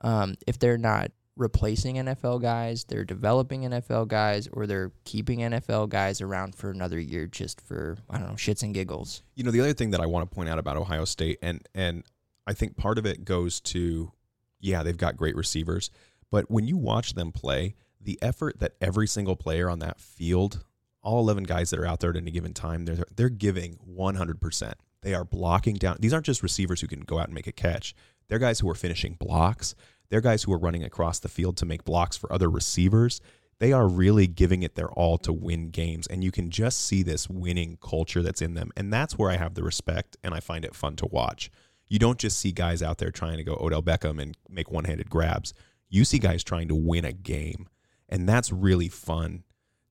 Um, 0.01 0.35
if 0.47 0.59
they're 0.59 0.79
not 0.79 1.11
replacing 1.37 1.97
NFL 1.97 2.41
guys, 2.43 2.85
they're 2.85 3.05
developing 3.05 3.63
NFL 3.63 4.09
guys, 4.09 4.49
or 4.53 4.67
they're 4.67 4.93
keeping 5.05 5.41
NFL 5.41 5.89
guys 5.89 6.21
around 6.21 6.55
for 6.55 6.71
another 6.71 6.99
year 6.99 7.27
just 7.27 7.61
for 7.61 7.97
I 8.11 8.19
don't 8.19 8.29
know 8.29 8.35
shits 8.35 8.63
and 8.63 8.75
giggles. 8.75 9.23
You 9.35 9.45
know, 9.45 9.51
the 9.51 9.61
other 9.61 9.73
thing 9.73 9.91
that 9.93 10.01
I 10.01 10.07
want 10.07 10.29
to 10.29 10.35
point 10.35 10.49
out 10.49 10.59
about 10.59 10.77
Ohio 10.77 11.05
State, 11.05 11.39
and 11.43 11.67
and 11.75 12.05
I 12.47 12.53
think 12.53 12.77
part 12.77 12.99
of 12.99 13.07
it 13.07 13.25
goes 13.25 13.61
to, 13.63 14.13
yeah, 14.61 14.83
they've 14.83 14.97
got 14.97 15.17
great 15.17 15.35
receivers, 15.35 15.91
but 16.31 16.51
when 16.51 16.67
you 16.67 16.77
watch 16.77 17.15
them 17.15 17.33
play, 17.33 17.75
the 18.01 18.19
effort 18.21 18.61
that 18.61 18.73
every 18.81 19.07
single 19.07 19.37
player 19.37 19.71
on 19.71 19.79
that 19.79 19.99
field, 19.99 20.65
all 21.05 21.21
eleven 21.21 21.45
guys 21.45 21.71
that 21.71 21.79
are 21.79 21.87
out 21.87 22.01
there 22.01 22.11
at 22.11 22.17
any 22.17 22.31
given 22.31 22.55
time, 22.55 22.85
they're 22.85 23.05
they're 23.15 23.29
giving 23.29 23.79
one 23.85 24.17
hundred 24.17 24.41
percent. 24.41 24.75
They 25.03 25.15
are 25.15 25.25
blocking 25.25 25.77
down. 25.77 25.99
These 26.01 26.13
aren't 26.13 26.27
just 26.27 26.43
receivers 26.43 26.81
who 26.81 26.87
can 26.87 27.01
go 27.01 27.19
out 27.19 27.27
and 27.27 27.35
make 27.35 27.47
a 27.47 27.53
catch. 27.53 27.95
They're 28.29 28.39
guys 28.39 28.61
who 28.61 28.71
are 28.71 28.75
finishing 28.75 29.15
blocks. 29.15 29.75
They're 30.09 30.21
guys 30.21 30.43
who 30.43 30.53
are 30.53 30.59
running 30.59 30.83
across 30.83 31.19
the 31.19 31.29
field 31.29 31.57
to 31.59 31.67
make 31.67 31.85
blocks 31.85 32.17
for 32.17 32.33
other 32.33 32.51
receivers. 32.51 33.21
They 33.59 33.73
are 33.73 33.87
really 33.87 34.27
giving 34.27 34.63
it 34.63 34.75
their 34.75 34.91
all 34.91 35.19
to 35.19 35.33
win 35.33 35.71
games. 35.71 36.07
And 36.07 36.25
you 36.25 36.31
can 36.31 36.51
just 36.51 36.85
see 36.85 37.03
this 37.03 37.29
winning 37.29 37.79
culture 37.83 38.23
that's 38.23 38.43
in 38.43 38.55
them. 38.55 38.71
And 38.77 38.93
that's 38.93 39.17
where 39.17 39.31
I 39.31 39.37
have 39.37 39.55
the 39.55 39.63
respect 39.63 40.17
and 40.25 40.35
I 40.35 40.41
find 40.41 40.65
it 40.65 40.75
fun 40.75 40.97
to 40.97 41.07
watch. 41.07 41.51
You 41.87 41.99
don't 41.99 42.19
just 42.19 42.39
see 42.39 42.51
guys 42.51 42.83
out 42.83 42.99
there 42.99 43.11
trying 43.11 43.37
to 43.37 43.45
go 43.45 43.57
Odell 43.61 43.83
Beckham 43.83 44.21
and 44.21 44.37
make 44.49 44.71
one 44.71 44.85
handed 44.85 45.09
grabs. 45.09 45.55
You 45.89 46.05
see 46.05 46.19
guys 46.19 46.43
trying 46.43 46.69
to 46.69 46.75
win 46.75 47.05
a 47.05 47.13
game. 47.13 47.69
And 48.09 48.29
that's 48.29 48.53
really 48.53 48.89
fun 48.89 49.45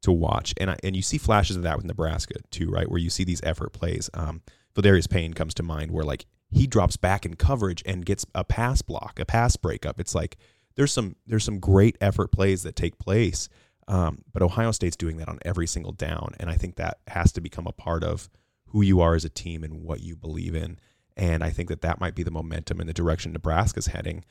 to 0.04 0.12
watch. 0.12 0.54
And 0.58 0.72
I, 0.72 0.78
and 0.84 0.96
you 0.96 1.02
see 1.02 1.18
flashes 1.18 1.56
of 1.58 1.64
that 1.64 1.78
with 1.78 1.86
Nebraska 1.86 2.36
too, 2.52 2.70
right? 2.70 2.90
Where 2.90 3.00
you 3.00 3.10
see 3.10 3.24
these 3.24 3.42
effort 3.44 3.74
plays. 3.74 4.10
Um, 4.14 4.42
Darius 4.76 5.08
Payne 5.08 5.34
comes 5.34 5.54
to 5.56 5.64
mind 5.64 5.92
where 5.92 6.04
like 6.04 6.26
he 6.50 6.68
drops 6.68 6.98
back 6.98 7.26
in 7.26 7.36
coverage 7.36 7.84
and 7.86 8.06
gets 8.06 8.26
a 8.36 8.44
pass 8.44 8.82
block, 8.82 9.20
a 9.20 9.26
pass 9.26 9.56
breakup. 9.56 10.00
It's 10.00 10.16
like 10.16 10.38
there's 10.76 10.92
some 10.92 11.16
there's 11.26 11.44
some 11.44 11.60
great 11.60 11.98
effort 12.02 12.32
plays 12.32 12.64
that 12.64 12.76
take 12.76 12.98
place. 13.00 13.50
Um, 13.88 14.24
but 14.32 14.42
Ohio 14.42 14.72
State's 14.72 14.96
doing 14.96 15.18
that 15.18 15.28
on 15.28 15.40
every 15.44 15.68
single 15.68 15.92
down, 15.92 16.36
and 16.40 16.50
I 16.50 16.56
think 16.56 16.78
that 16.78 17.00
has 17.08 17.34
to 17.34 17.42
become 17.42 17.68
a 17.68 17.74
part 17.74 18.04
of 18.04 18.30
who 18.68 18.82
you 18.82 19.02
are 19.02 19.14
as 19.14 19.26
a 19.26 19.30
team 19.30 19.64
and 19.64 19.84
what 19.84 20.02
you 20.02 20.16
believe 20.16 20.56
in. 20.56 20.80
And 21.16 21.44
I 21.44 21.50
think 21.50 21.70
that 21.70 21.82
that 21.82 22.00
might 22.00 22.16
be 22.16 22.24
the 22.24 22.32
momentum 22.32 22.82
in 22.82 22.88
the 22.88 22.94
direction 22.94 23.34
Nebraska's 23.34 23.88
heading. 23.88 24.24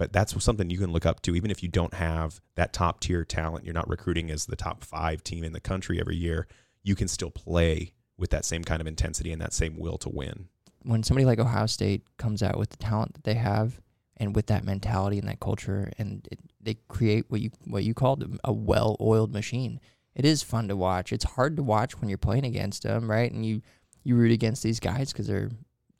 But 0.00 0.14
that's 0.14 0.42
something 0.42 0.70
you 0.70 0.78
can 0.78 0.92
look 0.92 1.04
up 1.04 1.20
to, 1.24 1.36
even 1.36 1.50
if 1.50 1.62
you 1.62 1.68
don't 1.68 1.92
have 1.92 2.40
that 2.54 2.72
top 2.72 3.00
tier 3.00 3.22
talent. 3.22 3.66
You're 3.66 3.74
not 3.74 3.86
recruiting 3.86 4.30
as 4.30 4.46
the 4.46 4.56
top 4.56 4.82
five 4.82 5.22
team 5.22 5.44
in 5.44 5.52
the 5.52 5.60
country 5.60 6.00
every 6.00 6.16
year. 6.16 6.46
You 6.82 6.94
can 6.94 7.06
still 7.06 7.28
play 7.30 7.92
with 8.16 8.30
that 8.30 8.46
same 8.46 8.64
kind 8.64 8.80
of 8.80 8.86
intensity 8.86 9.30
and 9.30 9.42
that 9.42 9.52
same 9.52 9.76
will 9.76 9.98
to 9.98 10.08
win. 10.08 10.48
When 10.84 11.02
somebody 11.02 11.26
like 11.26 11.38
Ohio 11.38 11.66
State 11.66 12.04
comes 12.16 12.42
out 12.42 12.56
with 12.56 12.70
the 12.70 12.78
talent 12.78 13.12
that 13.12 13.24
they 13.24 13.34
have 13.34 13.78
and 14.16 14.34
with 14.34 14.46
that 14.46 14.64
mentality 14.64 15.18
and 15.18 15.28
that 15.28 15.38
culture, 15.38 15.92
and 15.98 16.26
it, 16.32 16.38
they 16.62 16.78
create 16.88 17.26
what 17.28 17.42
you 17.42 17.50
what 17.66 17.84
you 17.84 17.92
called 17.92 18.38
a 18.42 18.54
well-oiled 18.54 19.34
machine. 19.34 19.80
It 20.14 20.24
is 20.24 20.42
fun 20.42 20.68
to 20.68 20.76
watch. 20.76 21.12
It's 21.12 21.24
hard 21.24 21.56
to 21.58 21.62
watch 21.62 22.00
when 22.00 22.08
you're 22.08 22.16
playing 22.16 22.46
against 22.46 22.84
them, 22.84 23.10
right? 23.10 23.30
And 23.30 23.44
you 23.44 23.60
you 24.02 24.16
root 24.16 24.32
against 24.32 24.62
these 24.62 24.80
guys 24.80 25.12
because 25.12 25.26
they're 25.26 25.50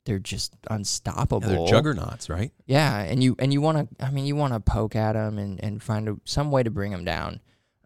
they're 0.05 0.19
just 0.19 0.55
unstoppable. 0.69 1.49
Yeah, 1.49 1.57
they're 1.57 1.67
juggernauts, 1.67 2.29
right? 2.29 2.51
Yeah, 2.65 3.01
and 3.01 3.23
you 3.23 3.35
and 3.39 3.53
you 3.53 3.61
want 3.61 3.97
to. 3.97 4.05
I 4.05 4.11
mean, 4.11 4.25
you 4.25 4.35
want 4.35 4.53
to 4.53 4.59
poke 4.59 4.95
at 4.95 5.13
them 5.13 5.37
and 5.37 5.63
and 5.63 5.81
find 5.81 6.09
a, 6.09 6.17
some 6.25 6.51
way 6.51 6.63
to 6.63 6.69
bring 6.71 6.91
them 6.91 7.05
down. 7.05 7.39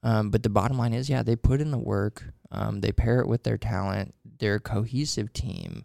Um, 0.04 0.30
but 0.30 0.44
the 0.44 0.50
bottom 0.50 0.78
line 0.78 0.94
is, 0.94 1.10
yeah, 1.10 1.24
they 1.24 1.36
put 1.36 1.62
in 1.62 1.72
the 1.72 1.80
work. 1.80 2.24
Um, 2.52 2.82
they 2.82 2.92
pair 2.92 3.22
it 3.22 3.28
with 3.28 3.42
their 3.44 3.58
talent. 3.58 4.14
They're 4.38 4.56
a 4.56 4.60
cohesive 4.60 5.34
team. 5.34 5.84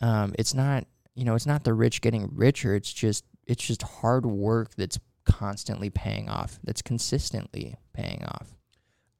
Um, 0.00 0.34
it's 0.38 0.54
not, 0.54 0.86
you 1.14 1.26
know, 1.26 1.34
it's 1.34 1.46
not 1.46 1.64
the 1.64 1.74
rich 1.74 2.00
getting 2.00 2.30
richer. 2.32 2.74
It's 2.74 2.90
just, 2.90 3.26
it's 3.46 3.62
just 3.62 3.82
hard 3.82 4.24
work 4.24 4.74
that's 4.76 4.98
constantly 5.26 5.90
paying 5.90 6.30
off. 6.30 6.58
That's 6.64 6.80
consistently 6.80 7.76
paying 7.92 8.24
off. 8.24 8.56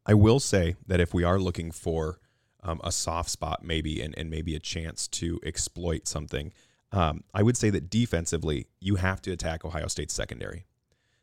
I 0.07 0.15
will 0.15 0.41
say 0.41 0.77
that 0.87 1.01
if 1.01 1.13
we 1.13 1.23
are 1.23 1.39
looking 1.39 1.71
for 1.71 2.19
um, 2.63 2.81
a 2.85 2.93
soft 2.93 3.31
spot, 3.31 3.65
maybe, 3.65 4.01
and, 4.01 4.17
and 4.19 4.31
maybe 4.31 4.55
a 4.55 4.61
chance 4.61 5.09
to 5.09 5.41
exploit 5.45 6.07
something, 6.07 6.53
um, 6.93 7.25
I 7.33 7.43
would 7.43 7.57
say 7.57 7.71
that 7.71 7.91
defensively, 7.91 8.67
you 8.81 8.97
have 8.97 9.23
to 9.23 9.33
attack 9.33 9.65
Ohio 9.65 9.87
State's 9.87 10.15
secondary. 10.15 10.67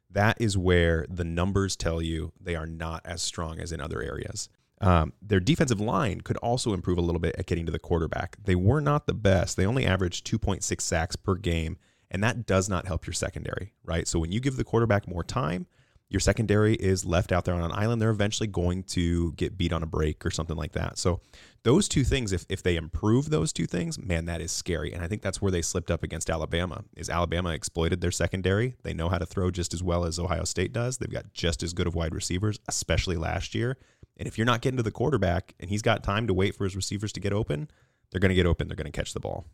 That 0.10 0.40
is 0.40 0.58
where 0.58 1.06
the 1.10 1.26
numbers 1.26 1.76
tell 1.76 2.02
you 2.02 2.32
they 2.40 2.56
are 2.56 2.66
not 2.66 3.02
as 3.06 3.22
strong 3.22 3.60
as 3.60 3.72
in 3.72 3.82
other 3.82 4.02
areas. 4.02 4.50
Um, 4.80 5.14
their 5.22 5.40
defensive 5.40 5.82
line 5.82 6.22
could 6.22 6.38
also 6.38 6.74
improve 6.74 6.98
a 6.98 7.02
little 7.02 7.20
bit 7.20 7.36
at 7.38 7.48
getting 7.48 7.66
to 7.66 7.72
the 7.72 7.80
quarterback. 7.80 8.38
They 8.44 8.56
were 8.56 8.80
not 8.80 9.08
the 9.08 9.14
best. 9.14 9.58
They 9.58 9.66
only 9.66 9.86
averaged 9.86 10.30
2.6 10.30 10.82
sacks 10.82 11.16
per 11.16 11.36
game, 11.36 11.78
and 12.12 12.24
that 12.24 12.46
does 12.46 12.70
not 12.70 12.86
help 12.86 13.06
your 13.06 13.14
secondary, 13.14 13.74
right? 13.84 14.08
So 14.08 14.20
when 14.20 14.32
you 14.32 14.40
give 14.40 14.56
the 14.56 14.64
quarterback 14.64 15.08
more 15.08 15.24
time, 15.24 15.66
your 16.10 16.20
secondary 16.20 16.76
is 16.76 17.06
left 17.06 17.32
out 17.32 17.46
there 17.46 17.54
on 17.54 17.62
an 17.62 17.72
island. 17.74 18.02
They're 18.02 18.10
eventually 18.10 18.48
going 18.48 18.84
to 18.84 19.34
get 19.34 19.58
beat 19.58 19.74
on 19.74 19.84
a 19.84 19.86
break 19.86 20.26
or 20.26 20.32
something 20.32 20.56
like 20.56 20.72
that. 20.72 20.98
So 20.98 21.20
those 21.64 21.90
two 21.90 22.06
things, 22.06 22.32
if, 22.32 22.46
if 22.48 22.64
they 22.64 22.78
improve 22.78 23.30
those 23.30 23.52
two 23.52 23.66
things, 23.66 24.00
man, 24.00 24.26
that 24.26 24.40
is 24.40 24.52
scary. 24.52 24.94
And 24.94 25.04
I 25.04 25.08
think 25.08 25.22
that's 25.22 25.42
where 25.42 25.52
they 25.52 25.62
slipped 25.62 25.92
up 25.92 26.04
against 26.04 26.30
Alabama. 26.30 26.86
Is 26.96 27.10
Alabama 27.10 27.50
exploited 27.50 28.00
their 28.00 28.12
secondary? 28.12 28.76
They 28.84 28.94
know 28.94 29.10
how 29.10 29.18
to 29.18 29.26
throw 29.26 29.52
just 29.52 29.74
as 29.74 29.84
well 29.84 30.06
as 30.06 30.18
Ohio 30.18 30.46
State 30.46 30.72
does. 30.72 30.98
They've 30.98 31.12
got 31.12 31.34
just 31.34 31.62
as 31.62 31.74
good 31.74 31.88
of 31.88 31.96
wide 31.96 32.16
receivers, 32.16 32.58
especially 32.70 33.18
last 33.18 33.54
year. 33.54 33.78
And 34.16 34.28
if 34.28 34.38
you're 34.38 34.46
not 34.46 34.62
getting 34.62 34.78
to 34.78 34.84
the 34.84 34.92
quarterback 34.92 35.56
and 35.60 35.70
he's 35.70 35.82
got 35.82 36.04
time 36.04 36.28
to 36.28 36.34
wait 36.34 36.56
for 36.56 36.64
his 36.64 36.76
receivers 36.76 37.12
to 37.14 37.20
get 37.20 37.34
open, 37.34 37.70
they're 38.12 38.22
going 38.22 38.30
to 38.30 38.36
get 38.36 38.46
open. 38.46 38.70
They're 38.70 38.78
going 38.78 38.92
to 38.92 38.98
catch 38.98 39.14
the 39.14 39.20
ball. 39.20 39.46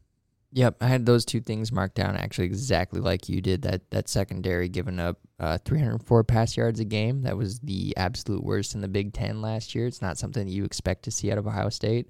Yep, 0.56 0.78
I 0.82 0.88
had 0.88 1.08
those 1.08 1.26
two 1.26 1.42
things 1.42 1.72
marked 1.72 1.96
down 1.96 2.16
actually 2.16 2.46
exactly 2.46 3.02
like 3.02 3.28
you 3.28 3.42
did. 3.42 3.64
That 3.64 3.90
that 3.90 4.08
secondary 4.08 4.70
giving 4.70 5.00
up 5.00 5.18
uh, 5.40 5.58
304 5.66 6.24
pass 6.24 6.56
yards 6.56 6.80
a 6.80 6.86
game. 6.86 7.24
That 7.24 7.36
was 7.36 7.60
the 7.60 7.98
absolute 7.98 8.44
worst 8.44 8.76
in 8.76 8.82
the 8.82 8.88
Big 8.88 9.14
Ten 9.14 9.42
last 9.42 9.74
year. 9.74 9.88
It's 9.88 10.02
not 10.02 10.20
something 10.20 10.48
you 10.48 10.64
expect 10.64 11.04
to 11.06 11.12
see 11.12 11.32
out 11.32 11.40
of 11.40 11.48
Ohio 11.48 11.70
State. 11.70 12.10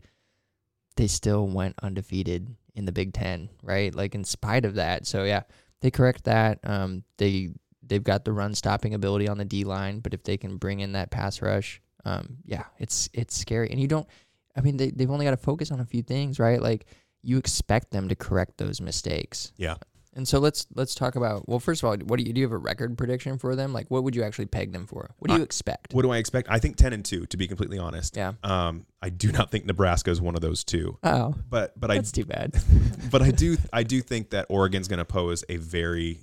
They 0.98 1.08
still 1.08 1.48
went 1.48 1.76
undefeated 1.82 2.54
in 2.76 2.84
the 2.84 2.91
Big 2.91 3.14
Ten, 3.14 3.50
right? 3.64 3.96
Like 3.96 4.14
in 4.14 4.26
spite 4.26 4.66
of 4.66 4.76
that. 4.76 5.08
So 5.08 5.24
yeah, 5.24 5.44
they 5.80 5.89
correct 5.89 6.26
that. 6.26 6.60
Um, 6.66 7.04
they 7.18 7.52
they've 7.82 8.04
got 8.04 8.26
the 8.26 8.34
run 8.34 8.56
stopping 8.56 8.94
ability 8.94 9.30
on 9.30 9.38
the 9.38 9.46
D 9.46 9.64
line, 9.64 10.00
but 10.00 10.14
if 10.14 10.24
they 10.24 10.36
can 10.36 10.58
bring 10.58 10.82
in 10.82 10.91
that 10.94 11.12
pass 11.12 11.41
rush, 11.41 11.82
um, 12.04 12.39
yeah, 12.46 12.66
it's 12.78 13.10
it's 13.14 13.38
scary. 13.38 13.70
And 13.72 13.80
you 13.80 13.88
don't, 13.88 14.08
I 14.54 14.60
mean, 14.60 14.76
they 14.76 14.91
they've 14.91 15.10
only 15.10 15.24
got 15.24 15.32
to 15.32 15.38
focus 15.38 15.72
on 15.72 15.80
a 15.80 15.86
few 15.86 16.04
things, 16.04 16.39
right? 16.39 16.62
Like 16.62 16.88
you 17.24 17.38
expect 17.38 17.91
them 17.91 18.09
to 18.09 18.15
correct 18.15 18.57
those 18.57 18.82
mistakes. 18.82 19.51
Yeah. 19.57 19.76
And 20.15 20.28
so 20.28 20.38
let's 20.38 20.67
let's 20.76 20.93
talk 20.93 21.15
about. 21.15 21.49
Well, 21.49 21.59
first 21.59 21.82
of 21.82 21.89
all, 21.89 21.95
what 21.97 22.19
do 22.19 22.24
you 22.24 22.34
do? 22.34 22.41
You 22.41 22.45
have 22.45 22.51
a 22.51 22.57
record 22.57 22.95
prediction 22.99 23.39
for 23.39 23.55
them? 23.55 23.74
Like, 23.74 23.89
what 23.89 24.03
would 24.03 24.15
you 24.15 24.21
actually 24.21 24.45
peg 24.45 24.71
them 24.71 24.86
for? 24.86 25.09
What 25.17 25.30
do 25.30 25.34
you 25.34 25.39
Uh, 25.41 25.43
expect? 25.43 25.91
What 25.91 26.03
do 26.03 26.11
I 26.11 26.17
expect? 26.17 26.49
I 26.51 26.59
think 26.59 26.76
ten 26.76 26.93
and 26.93 27.03
two, 27.03 27.26
to 27.26 27.38
be 27.38 27.47
completely 27.47 27.80
honest. 27.80 28.15
Yeah. 28.15 28.34
Um, 28.43 28.86
I 29.01 29.09
do 29.09 29.32
not 29.32 29.49
think 29.49 29.65
Nebraska 29.65 30.11
is 30.11 30.21
one 30.21 30.36
of 30.36 30.41
those 30.41 30.63
two. 30.63 30.99
Oh, 31.01 31.34
But 31.49 31.80
but 31.80 31.89
I 31.89 31.95
that's 31.95 32.11
too 32.11 32.26
bad. 32.26 32.53
but 33.11 33.24
I 33.24 33.32
do 33.32 33.57
I 33.71 33.82
do 33.82 34.01
think 34.01 34.30
that 34.30 34.45
Oregon's 34.49 34.88
going 34.88 34.99
to 34.99 35.05
pose 35.05 35.43
a 35.49 35.57
very 35.57 36.19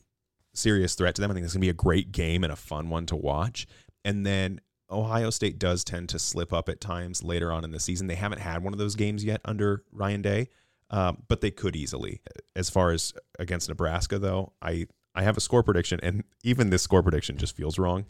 serious 0.54 0.94
threat 0.94 1.16
to 1.16 1.20
them. 1.22 1.30
I 1.32 1.34
think 1.34 1.44
it's 1.44 1.54
going 1.54 1.62
to 1.62 1.66
be 1.66 1.70
a 1.70 1.74
great 1.74 2.12
game 2.12 2.44
and 2.44 2.52
a 2.52 2.56
fun 2.56 2.90
one 2.90 3.06
to 3.06 3.16
watch. 3.16 3.66
And 4.04 4.24
then 4.24 4.60
Ohio 4.88 5.30
State 5.30 5.58
does 5.58 5.82
tend 5.82 6.08
to 6.10 6.18
slip 6.20 6.52
up 6.52 6.68
at 6.68 6.80
times 6.80 7.24
later 7.24 7.50
on 7.52 7.64
in 7.64 7.72
the 7.72 7.80
season. 7.80 8.06
They 8.06 8.14
haven't 8.16 8.40
had 8.40 8.62
one 8.62 8.72
of 8.72 8.78
those 8.78 8.94
games 8.94 9.24
yet 9.24 9.40
under 9.44 9.82
Ryan 9.92 10.22
Day, 10.22 10.48
um, 10.90 11.22
but 11.28 11.40
they 11.40 11.50
could 11.50 11.76
easily. 11.76 12.20
As 12.56 12.68
far 12.70 12.90
as 12.90 13.12
against 13.38 13.68
Nebraska, 13.68 14.18
though, 14.18 14.52
I 14.62 14.86
I 15.14 15.22
have 15.22 15.36
a 15.36 15.40
score 15.40 15.62
prediction, 15.62 16.00
and 16.02 16.24
even 16.44 16.70
this 16.70 16.82
score 16.82 17.02
prediction 17.02 17.36
just 17.36 17.56
feels 17.56 17.78
wrong. 17.78 18.06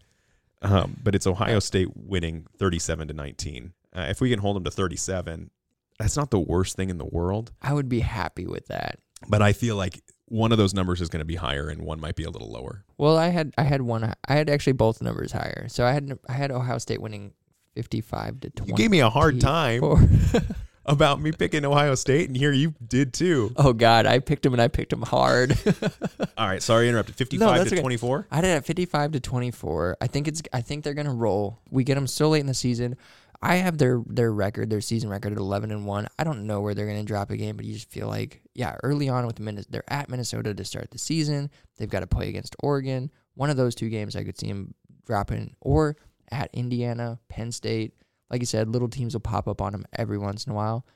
Um, 0.62 0.96
but 1.02 1.14
it's 1.14 1.26
Ohio 1.26 1.58
State 1.58 1.88
winning 1.96 2.46
37 2.58 3.08
to 3.08 3.14
19. 3.14 3.72
Uh, 3.96 4.06
if 4.10 4.20
we 4.20 4.28
can 4.28 4.40
hold 4.40 4.56
them 4.56 4.64
to 4.64 4.70
37, 4.70 5.50
that's 5.98 6.16
not 6.18 6.30
the 6.30 6.38
worst 6.38 6.76
thing 6.76 6.90
in 6.90 6.98
the 6.98 7.04
world 7.06 7.50
I 7.62 7.72
would 7.72 7.88
be 7.88 8.00
happy 8.00 8.46
with 8.46 8.66
that. 8.66 8.98
but 9.28 9.40
I 9.40 9.52
feel 9.54 9.76
like 9.76 10.02
one 10.26 10.52
of 10.52 10.58
those 10.58 10.74
numbers 10.74 11.00
is 11.00 11.08
going 11.08 11.20
to 11.20 11.24
be 11.26 11.36
higher 11.36 11.68
and 11.68 11.82
one 11.82 11.98
might 12.00 12.14
be 12.14 12.24
a 12.24 12.30
little 12.30 12.50
lower. 12.52 12.84
Well, 12.98 13.16
I 13.16 13.28
had 13.28 13.52
I 13.58 13.62
had 13.64 13.82
one. 13.82 14.04
I 14.04 14.34
had 14.34 14.48
actually 14.50 14.74
both 14.74 15.00
numbers 15.02 15.32
higher. 15.32 15.66
So 15.68 15.84
I 15.86 15.92
had 15.92 16.18
I 16.28 16.34
had 16.34 16.50
Ohio 16.52 16.76
State 16.78 17.00
winning 17.00 17.32
fifty-five 17.74 18.40
to 18.40 18.50
twenty. 18.50 18.70
You 18.72 18.76
gave 18.76 18.90
me 18.90 19.00
a 19.00 19.10
hard 19.10 19.40
time 19.40 19.80
about 20.86 21.20
me 21.20 21.32
picking 21.32 21.64
Ohio 21.64 21.94
State, 21.94 22.28
and 22.28 22.36
here 22.36 22.52
you 22.52 22.74
did 22.86 23.12
too. 23.12 23.52
oh 23.56 23.72
God, 23.72 24.06
I 24.06 24.18
picked 24.18 24.42
them 24.42 24.52
and 24.52 24.62
I 24.62 24.68
picked 24.68 24.90
them 24.90 25.02
hard. 25.02 25.58
All 26.38 26.48
right, 26.48 26.62
sorry, 26.62 26.88
interrupted. 26.88 27.16
Fifty-five 27.16 27.58
that's 27.58 27.70
to 27.70 27.76
okay. 27.76 27.82
twenty-four. 27.82 28.26
I 28.30 28.38
it 28.38 28.44
at 28.44 28.64
fifty-five 28.64 29.12
to 29.12 29.20
twenty-four. 29.20 29.96
I 30.00 30.06
think 30.06 30.28
it's. 30.28 30.42
I 30.52 30.60
think 30.60 30.84
they're 30.84 30.94
gonna 30.94 31.14
roll. 31.14 31.60
We 31.70 31.84
get 31.84 31.94
them 31.94 32.06
so 32.06 32.30
late 32.30 32.40
in 32.40 32.46
the 32.46 32.54
season. 32.54 32.96
I 33.42 33.56
have 33.56 33.78
their 33.78 34.02
their 34.06 34.32
record, 34.32 34.68
their 34.68 34.80
season 34.80 35.08
record 35.08 35.32
at 35.32 35.38
eleven 35.38 35.70
and 35.70 35.86
one. 35.86 36.08
I 36.18 36.24
don't 36.24 36.46
know 36.46 36.60
where 36.60 36.74
they're 36.74 36.86
gonna 36.86 37.04
drop 37.04 37.30
a 37.30 37.36
game, 37.36 37.56
but 37.56 37.64
you 37.64 37.74
just 37.74 37.90
feel 37.90 38.08
like, 38.08 38.42
yeah, 38.54 38.76
early 38.82 39.08
on 39.08 39.26
with 39.26 39.40
Minnesota, 39.40 39.70
they're 39.70 39.92
at 39.92 40.10
Minnesota 40.10 40.54
to 40.54 40.64
start 40.64 40.90
the 40.90 40.98
season. 40.98 41.50
They've 41.78 41.88
got 41.88 42.00
to 42.00 42.06
play 42.06 42.28
against 42.28 42.56
Oregon. 42.62 43.10
One 43.34 43.48
of 43.48 43.56
those 43.56 43.74
two 43.74 43.88
games, 43.88 44.16
I 44.16 44.24
could 44.24 44.38
see 44.38 44.48
them 44.48 44.74
dropping, 45.06 45.54
or 45.60 45.96
at 46.30 46.50
Indiana, 46.52 47.18
Penn 47.28 47.52
State. 47.52 47.94
Like 48.30 48.40
you 48.40 48.46
said, 48.46 48.68
little 48.68 48.88
teams 48.88 49.14
will 49.14 49.20
pop 49.20 49.48
up 49.48 49.60
on 49.60 49.72
them 49.72 49.84
every 49.92 50.18
once 50.18 50.46
in 50.46 50.52
a 50.52 50.54
while. 50.54 50.86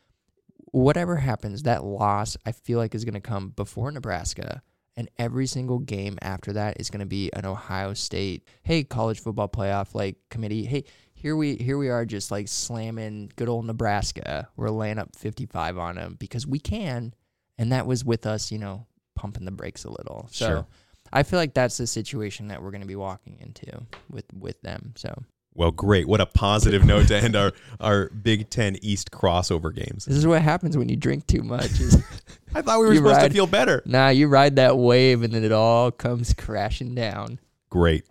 Whatever 0.71 1.17
happens, 1.17 1.63
that 1.65 1.85
loss 1.85 2.37
I 2.47 2.53
feel 2.53 2.79
like 2.79 2.95
is 2.95 3.05
going 3.05 3.15
to 3.15 3.21
come 3.21 3.51
before 3.51 3.91
Nebraska, 3.91 4.63
and 4.97 5.09
every 5.19 5.47
single 5.47 5.79
game 5.79 6.19
after 6.23 6.53
that 6.53 6.81
is 6.81 6.91
going 6.91 7.01
to 7.01 7.07
be 7.07 7.31
an 7.33 7.45
Ohio 7.45 7.95
State, 7.95 8.49
hey, 8.63 8.85
college 8.85 9.21
football 9.21 9.49
playoff 9.49 9.95
like 9.95 10.17
committee, 10.31 10.65
hey, 10.65 10.85
here 11.13 11.37
we 11.37 11.57
here 11.57 11.79
we 11.79 11.89
are 11.89 12.05
just 12.05 12.31
like 12.31 12.49
slamming 12.49 13.31
good 13.37 13.49
old 13.49 13.67
Nebraska. 13.67 14.49
We're 14.57 14.71
laying 14.71 14.99
up 14.99 15.17
55 15.17 15.79
on 15.79 15.97
them 15.97 16.17
because 16.19 16.47
we 16.47 16.59
can, 16.59 17.15
and 17.57 17.73
that 17.73 17.87
was 17.87 18.05
with 18.05 18.27
us, 18.27 18.53
you 18.53 18.59
know, 18.59 18.87
pumping 19.17 19.45
the 19.45 19.51
brakes 19.51 19.85
a 19.85 19.91
little. 19.91 20.29
So 20.31 20.47
Sure. 20.47 20.67
I 21.13 21.23
feel 21.23 21.39
like 21.39 21.55
that's 21.55 21.77
the 21.77 21.87
situation 21.87 22.49
that 22.49 22.63
we're 22.63 22.73
going 22.73 22.81
to 22.81 22.87
be 22.87 22.97
walking 22.97 23.39
into 23.41 23.87
with 24.11 24.27
with 24.39 24.61
them. 24.63 24.93
So 24.97 25.23
Well, 25.55 25.71
great. 25.71 26.09
What 26.09 26.21
a 26.21 26.27
positive 26.27 26.85
note 26.87 27.09
to 27.09 27.17
end 27.17 27.37
our 27.37 27.53
our 27.81 28.11
Big 28.11 28.51
Ten 28.51 28.77
East 28.83 29.11
crossover 29.11 29.75
games. 29.75 30.05
this 30.05 30.17
is 30.17 30.27
what 30.27 30.43
happens 30.43 30.77
when 30.77 30.89
you 30.89 30.97
drink 30.97 31.27
too 31.27 31.43
much. 31.43 31.71
I 32.55 32.63
thought 32.63 32.81
we 32.81 32.87
were 32.87 32.95
supposed 32.95 33.17
ride- 33.17 33.29
to 33.29 33.35
feel 33.35 33.47
better. 33.47 33.83
nah, 33.85 34.09
you 34.09 34.29
ride 34.29 34.57
that 34.57 34.77
wave 34.77 35.23
and 35.23 35.33
then 35.33 35.45
it 35.45 35.53
all 35.53 35.91
comes 35.91 36.35
crashing 36.35 36.95
down. 36.95 37.39
Great. 37.71 38.05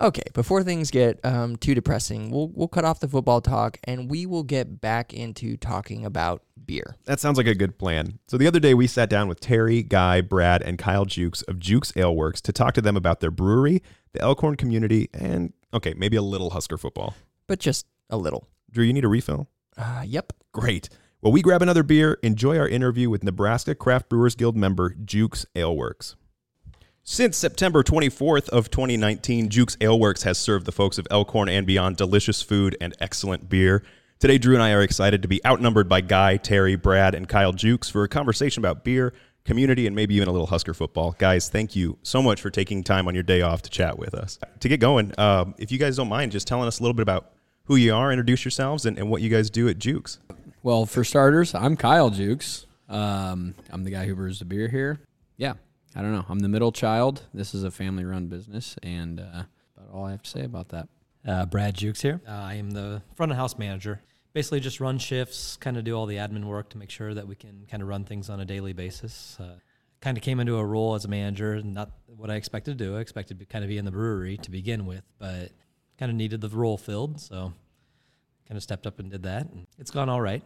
Okay, 0.00 0.22
before 0.32 0.62
things 0.62 0.90
get 0.90 1.22
um, 1.24 1.56
too 1.56 1.74
depressing, 1.74 2.30
we'll 2.30 2.48
we'll 2.48 2.68
cut 2.68 2.84
off 2.86 3.00
the 3.00 3.08
football 3.08 3.40
talk 3.42 3.78
and 3.84 4.10
we 4.10 4.24
will 4.24 4.44
get 4.44 4.80
back 4.80 5.12
into 5.12 5.56
talking 5.58 6.06
about 6.06 6.42
beer. 6.64 6.96
That 7.04 7.20
sounds 7.20 7.36
like 7.36 7.46
a 7.46 7.54
good 7.54 7.78
plan. 7.78 8.18
So 8.26 8.38
the 8.38 8.46
other 8.46 8.60
day 8.60 8.72
we 8.72 8.86
sat 8.86 9.10
down 9.10 9.28
with 9.28 9.40
Terry, 9.40 9.82
Guy, 9.82 10.22
Brad, 10.22 10.62
and 10.62 10.78
Kyle 10.78 11.04
Jukes 11.04 11.42
of 11.42 11.58
Jukes 11.58 11.92
Ale 11.96 12.16
Works 12.16 12.40
to 12.42 12.52
talk 12.52 12.72
to 12.74 12.80
them 12.80 12.96
about 12.96 13.20
their 13.20 13.30
brewery, 13.30 13.82
the 14.12 14.22
Elkhorn 14.22 14.56
community, 14.56 15.10
and 15.12 15.52
okay, 15.72 15.94
maybe 15.96 16.16
a 16.16 16.22
little 16.22 16.50
Husker 16.50 16.76
football. 16.76 17.14
But 17.46 17.58
just 17.58 17.86
a 18.08 18.16
little. 18.16 18.48
Drew, 18.70 18.84
you 18.84 18.92
need 18.92 19.04
a 19.04 19.08
refill? 19.08 19.48
Uh, 19.76 20.04
yep. 20.06 20.32
Great. 20.52 20.88
Well, 21.22 21.32
we 21.32 21.42
grab 21.42 21.60
another 21.60 21.82
beer, 21.82 22.18
enjoy 22.22 22.58
our 22.58 22.68
interview 22.68 23.10
with 23.10 23.22
Nebraska 23.22 23.74
Craft 23.74 24.08
Brewers 24.08 24.34
Guild 24.34 24.56
member 24.56 24.94
Jukes 25.04 25.44
Ale 25.54 25.76
Works. 25.76 26.16
Since 27.02 27.36
September 27.36 27.82
24th 27.82 28.48
of 28.50 28.70
2019, 28.70 29.48
Jukes 29.48 29.76
Ale 29.80 29.98
Works 29.98 30.22
has 30.22 30.38
served 30.38 30.64
the 30.64 30.72
folks 30.72 30.96
of 30.96 31.06
Elkhorn 31.10 31.48
and 31.48 31.66
beyond 31.66 31.96
delicious 31.96 32.40
food 32.40 32.76
and 32.80 32.94
excellent 33.00 33.48
beer. 33.48 33.82
Today, 34.18 34.38
Drew 34.38 34.54
and 34.54 34.62
I 34.62 34.72
are 34.72 34.82
excited 34.82 35.22
to 35.22 35.28
be 35.28 35.44
outnumbered 35.44 35.88
by 35.88 36.02
Guy, 36.02 36.36
Terry, 36.36 36.76
Brad, 36.76 37.14
and 37.14 37.28
Kyle 37.28 37.52
Jukes 37.52 37.88
for 37.88 38.04
a 38.04 38.08
conversation 38.08 38.60
about 38.60 38.84
beer, 38.84 39.12
community, 39.44 39.86
and 39.86 39.96
maybe 39.96 40.14
even 40.14 40.28
a 40.28 40.32
little 40.32 40.46
Husker 40.46 40.74
football. 40.74 41.14
Guys, 41.18 41.48
thank 41.48 41.74
you 41.74 41.98
so 42.02 42.22
much 42.22 42.40
for 42.40 42.50
taking 42.50 42.84
time 42.84 43.08
on 43.08 43.14
your 43.14 43.22
day 43.22 43.42
off 43.42 43.62
to 43.62 43.70
chat 43.70 43.98
with 43.98 44.14
us. 44.14 44.38
To 44.60 44.68
get 44.68 44.80
going, 44.80 45.12
um, 45.18 45.54
if 45.58 45.72
you 45.72 45.78
guys 45.78 45.96
don't 45.96 46.08
mind, 46.08 46.32
just 46.32 46.46
telling 46.46 46.68
us 46.68 46.78
a 46.78 46.82
little 46.82 46.94
bit 46.94 47.02
about 47.02 47.32
who 47.64 47.76
you 47.76 47.94
are, 47.94 48.12
introduce 48.12 48.44
yourselves, 48.44 48.86
and, 48.86 48.98
and 48.98 49.10
what 49.10 49.22
you 49.22 49.30
guys 49.30 49.50
do 49.50 49.68
at 49.68 49.78
Jukes. 49.78 50.18
Well, 50.62 50.86
for 50.86 51.04
starters, 51.04 51.54
I'm 51.54 51.76
Kyle 51.76 52.10
Jukes. 52.10 52.66
Um, 52.88 53.54
I'm 53.70 53.84
the 53.84 53.90
guy 53.90 54.06
who 54.06 54.14
brews 54.14 54.40
the 54.40 54.44
beer 54.44 54.68
here. 54.68 55.00
Yeah, 55.36 55.54
I 55.94 56.02
don't 56.02 56.12
know. 56.12 56.26
I'm 56.28 56.40
the 56.40 56.48
middle 56.48 56.72
child. 56.72 57.22
This 57.32 57.54
is 57.54 57.64
a 57.64 57.70
family-run 57.70 58.26
business, 58.26 58.76
and 58.82 59.20
uh, 59.20 59.44
about 59.76 59.94
all 59.94 60.04
I 60.04 60.10
have 60.10 60.22
to 60.22 60.30
say 60.30 60.44
about 60.44 60.68
that. 60.70 60.88
Uh, 61.26 61.46
Brad 61.46 61.74
Jukes 61.74 62.02
here. 62.02 62.20
Uh, 62.26 62.32
I 62.32 62.54
am 62.54 62.72
the 62.72 63.02
front 63.14 63.30
of 63.30 63.38
house 63.38 63.58
manager. 63.58 64.02
Basically, 64.32 64.60
just 64.60 64.80
run 64.80 64.98
shifts, 64.98 65.56
kind 65.56 65.76
of 65.76 65.84
do 65.84 65.96
all 65.96 66.06
the 66.06 66.16
admin 66.16 66.44
work 66.44 66.70
to 66.70 66.78
make 66.78 66.90
sure 66.90 67.14
that 67.14 67.26
we 67.26 67.34
can 67.34 67.66
kind 67.70 67.82
of 67.82 67.88
run 67.88 68.04
things 68.04 68.30
on 68.30 68.40
a 68.40 68.44
daily 68.44 68.72
basis. 68.72 69.36
Uh, 69.40 69.56
kind 70.00 70.16
of 70.16 70.22
came 70.22 70.40
into 70.40 70.56
a 70.56 70.64
role 70.64 70.94
as 70.94 71.04
a 71.04 71.08
manager, 71.08 71.60
not 71.62 71.90
what 72.06 72.30
I 72.30 72.36
expected 72.36 72.78
to 72.78 72.84
do. 72.84 72.96
I 72.96 73.00
expected 73.00 73.38
to 73.40 73.44
kind 73.44 73.64
of 73.64 73.68
be 73.68 73.78
in 73.78 73.84
the 73.84 73.90
brewery 73.90 74.36
to 74.38 74.50
begin 74.50 74.86
with, 74.86 75.04
but 75.18 75.50
kind 75.98 76.10
of 76.10 76.16
needed 76.16 76.40
the 76.40 76.48
role 76.48 76.78
filled, 76.78 77.20
so 77.20 77.52
kind 78.48 78.56
of 78.56 78.62
stepped 78.62 78.86
up 78.86 78.98
and 78.98 79.10
did 79.10 79.24
that. 79.24 79.50
And 79.50 79.66
it's 79.78 79.90
gone 79.90 80.08
all 80.08 80.20
right. 80.20 80.42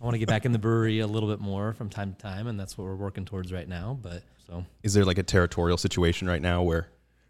I 0.00 0.04
want 0.04 0.14
to 0.14 0.18
get 0.18 0.28
back 0.28 0.44
in 0.44 0.52
the 0.52 0.58
brewery 0.58 1.00
a 1.00 1.06
little 1.06 1.28
bit 1.28 1.40
more 1.40 1.72
from 1.72 1.90
time 1.90 2.12
to 2.12 2.18
time, 2.18 2.46
and 2.46 2.58
that's 2.58 2.78
what 2.78 2.84
we're 2.84 2.94
working 2.96 3.24
towards 3.24 3.52
right 3.52 3.68
now. 3.68 3.98
But 4.00 4.22
so 4.46 4.64
Is 4.82 4.94
there 4.94 5.04
like 5.04 5.18
a 5.18 5.22
territorial 5.24 5.76
situation 5.76 6.28
right 6.28 6.40
now 6.40 6.62
where 6.62 6.88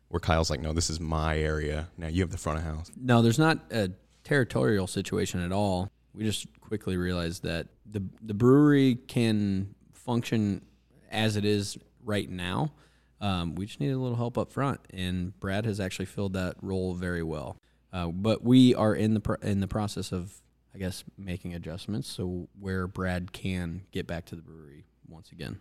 where 0.09 0.21
Kyle's 0.21 0.49
like, 0.49 0.61
no, 0.61 0.73
this 0.73 0.89
is 0.89 1.01
my 1.01 1.39
area. 1.39 1.89
Now 1.99 2.09
you 2.09 2.23
have 2.23 2.31
the 2.31 2.39
front 2.39 2.59
of 2.59 2.65
house. 2.65 2.91
No, 2.97 3.21
there's 3.21 3.39
not 3.39 3.59
a 3.71 3.91
territorial 4.29 4.87
situation 4.87 5.41
at 5.41 5.53
all. 5.53 5.91
We 6.15 6.25
just 6.25 6.47
quickly 6.61 6.97
realized 6.97 7.43
that 7.45 7.69
the 7.91 8.03
the 8.23 8.35
brewery 8.35 8.97
can 9.07 9.75
function 9.95 10.63
as 11.11 11.37
it 11.37 11.45
is 11.45 11.79
right 12.05 12.29
now. 12.29 12.73
Um, 13.21 13.55
we 13.55 13.67
just 13.67 13.81
need 13.81 13.91
a 13.91 13.99
little 13.99 14.17
help 14.17 14.39
up 14.39 14.53
front, 14.53 14.81
and 14.93 15.39
Brad 15.41 15.65
has 15.65 15.81
actually 15.81 16.07
filled 16.07 16.35
that 16.35 16.57
role 16.63 16.95
very 16.95 17.23
well. 17.23 17.57
Uh, 17.93 18.09
but 18.09 18.45
we 18.45 18.75
are 18.75 18.95
in 18.95 19.15
the 19.15 19.21
pro- 19.21 19.43
in 19.43 19.61
the 19.61 19.67
process 19.67 20.13
of, 20.13 20.41
I 20.75 20.79
guess, 20.79 21.05
making 21.17 21.55
adjustments 21.55 22.07
so 22.09 22.49
where 22.61 22.87
Brad 22.87 23.33
can 23.33 23.83
get 23.93 24.07
back 24.07 24.27
to 24.27 24.37
the 24.37 24.43
brewery 24.43 24.85
once 25.09 25.33
again. 25.33 25.59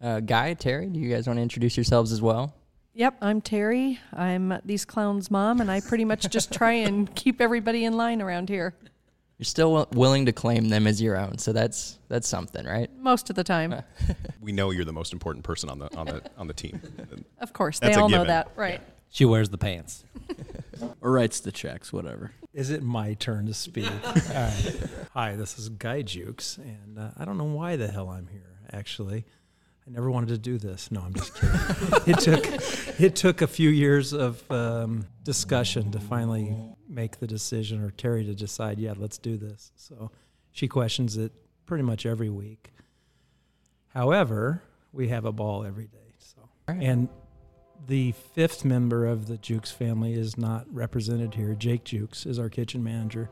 Uh, 0.00 0.18
Guy, 0.20 0.54
Terry, 0.54 0.88
do 0.88 0.98
you 0.98 1.08
guys 1.08 1.28
want 1.28 1.38
to 1.38 1.42
introduce 1.42 1.76
yourselves 1.76 2.10
as 2.10 2.20
well? 2.20 2.54
Yep, 2.94 3.18
I'm 3.22 3.40
Terry. 3.40 4.00
I'm 4.12 4.58
these 4.64 4.84
clowns' 4.84 5.30
mom, 5.30 5.60
and 5.60 5.70
I 5.70 5.80
pretty 5.80 6.04
much 6.04 6.28
just 6.28 6.52
try 6.52 6.72
and 6.72 7.12
keep 7.16 7.40
everybody 7.40 7.84
in 7.84 7.96
line 7.96 8.20
around 8.20 8.50
here 8.50 8.74
You're 9.38 9.44
still 9.46 9.70
wi- 9.70 9.86
willing 9.98 10.26
to 10.26 10.32
claim 10.32 10.68
them 10.68 10.86
as 10.86 11.00
your 11.00 11.16
own, 11.16 11.38
so 11.38 11.52
that's 11.54 11.98
that's 12.08 12.28
something, 12.28 12.66
right? 12.66 12.90
most 12.98 13.30
of 13.30 13.36
the 13.36 13.44
time. 13.44 13.74
We 14.42 14.50
know 14.50 14.70
you're 14.72 14.84
the 14.84 14.92
most 14.92 15.12
important 15.12 15.44
person 15.44 15.70
on 15.70 15.78
the 15.78 15.96
on 15.96 16.06
the 16.06 16.22
on 16.36 16.48
the 16.48 16.52
team. 16.52 16.80
Of 17.38 17.52
course, 17.52 17.78
That's 17.78 17.94
they 17.94 18.00
a 18.00 18.02
all 18.02 18.08
know 18.08 18.24
that, 18.24 18.50
right? 18.56 18.80
she 19.08 19.24
wears 19.24 19.48
the 19.50 19.58
pants. 19.58 20.04
Or 21.00 21.12
writes 21.12 21.38
the 21.38 21.52
checks, 21.52 21.92
whatever. 21.92 22.32
Is 22.52 22.70
it 22.70 22.82
my 22.82 23.14
turn 23.14 23.46
to 23.46 23.54
speak? 23.54 23.86
All 24.04 24.12
right. 24.14 24.74
Hi, 25.12 25.36
this 25.36 25.56
is 25.56 25.68
Guy 25.68 26.02
Jukes, 26.02 26.58
and 26.58 26.98
uh, 26.98 27.10
I 27.16 27.24
don't 27.24 27.38
know 27.38 27.44
why 27.44 27.76
the 27.76 27.86
hell 27.86 28.08
I'm 28.08 28.26
here. 28.26 28.58
Actually, 28.72 29.24
I 29.86 29.90
never 29.90 30.10
wanted 30.10 30.28
to 30.28 30.38
do 30.38 30.58
this. 30.58 30.90
No, 30.92 31.00
I'm 31.00 31.12
just 31.12 31.34
kidding. 31.34 31.58
it 32.06 32.18
took 32.20 33.00
it 33.00 33.16
took 33.16 33.42
a 33.42 33.46
few 33.46 33.68
years 33.68 34.12
of 34.12 34.48
um, 34.50 35.06
discussion 35.24 35.90
to 35.90 35.98
finally 35.98 36.56
make 36.88 37.18
the 37.18 37.26
decision, 37.26 37.82
or 37.82 37.90
Terry 37.90 38.24
to 38.24 38.34
decide. 38.34 38.78
Yeah, 38.78 38.94
let's 38.96 39.18
do 39.18 39.36
this. 39.36 39.72
So 39.74 40.12
she 40.52 40.68
questions 40.68 41.16
it 41.16 41.32
pretty 41.66 41.82
much 41.82 42.06
every 42.06 42.30
week. 42.30 42.70
However, 43.88 44.62
we 44.92 45.08
have 45.08 45.24
a 45.24 45.32
ball 45.32 45.64
every 45.64 45.86
day. 45.86 45.98
So 46.18 46.48
right. 46.68 46.80
and 46.80 47.08
the 47.86 48.12
fifth 48.12 48.64
member 48.64 49.06
of 49.06 49.26
the 49.26 49.36
Jukes 49.36 49.72
family 49.72 50.14
is 50.14 50.38
not 50.38 50.66
represented 50.72 51.34
here. 51.34 51.54
Jake 51.54 51.84
Jukes 51.84 52.24
is 52.24 52.38
our 52.38 52.48
kitchen 52.48 52.84
manager. 52.84 53.30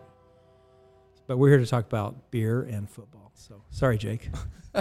But 1.29 1.37
we're 1.37 1.51
here 1.51 1.59
to 1.59 1.67
talk 1.67 1.87
about 1.87 2.33
beer 2.33 2.63
and 2.63 2.91
football. 2.91 3.31
So 3.35 3.63
sorry, 3.71 3.99
Jake. 3.99 4.31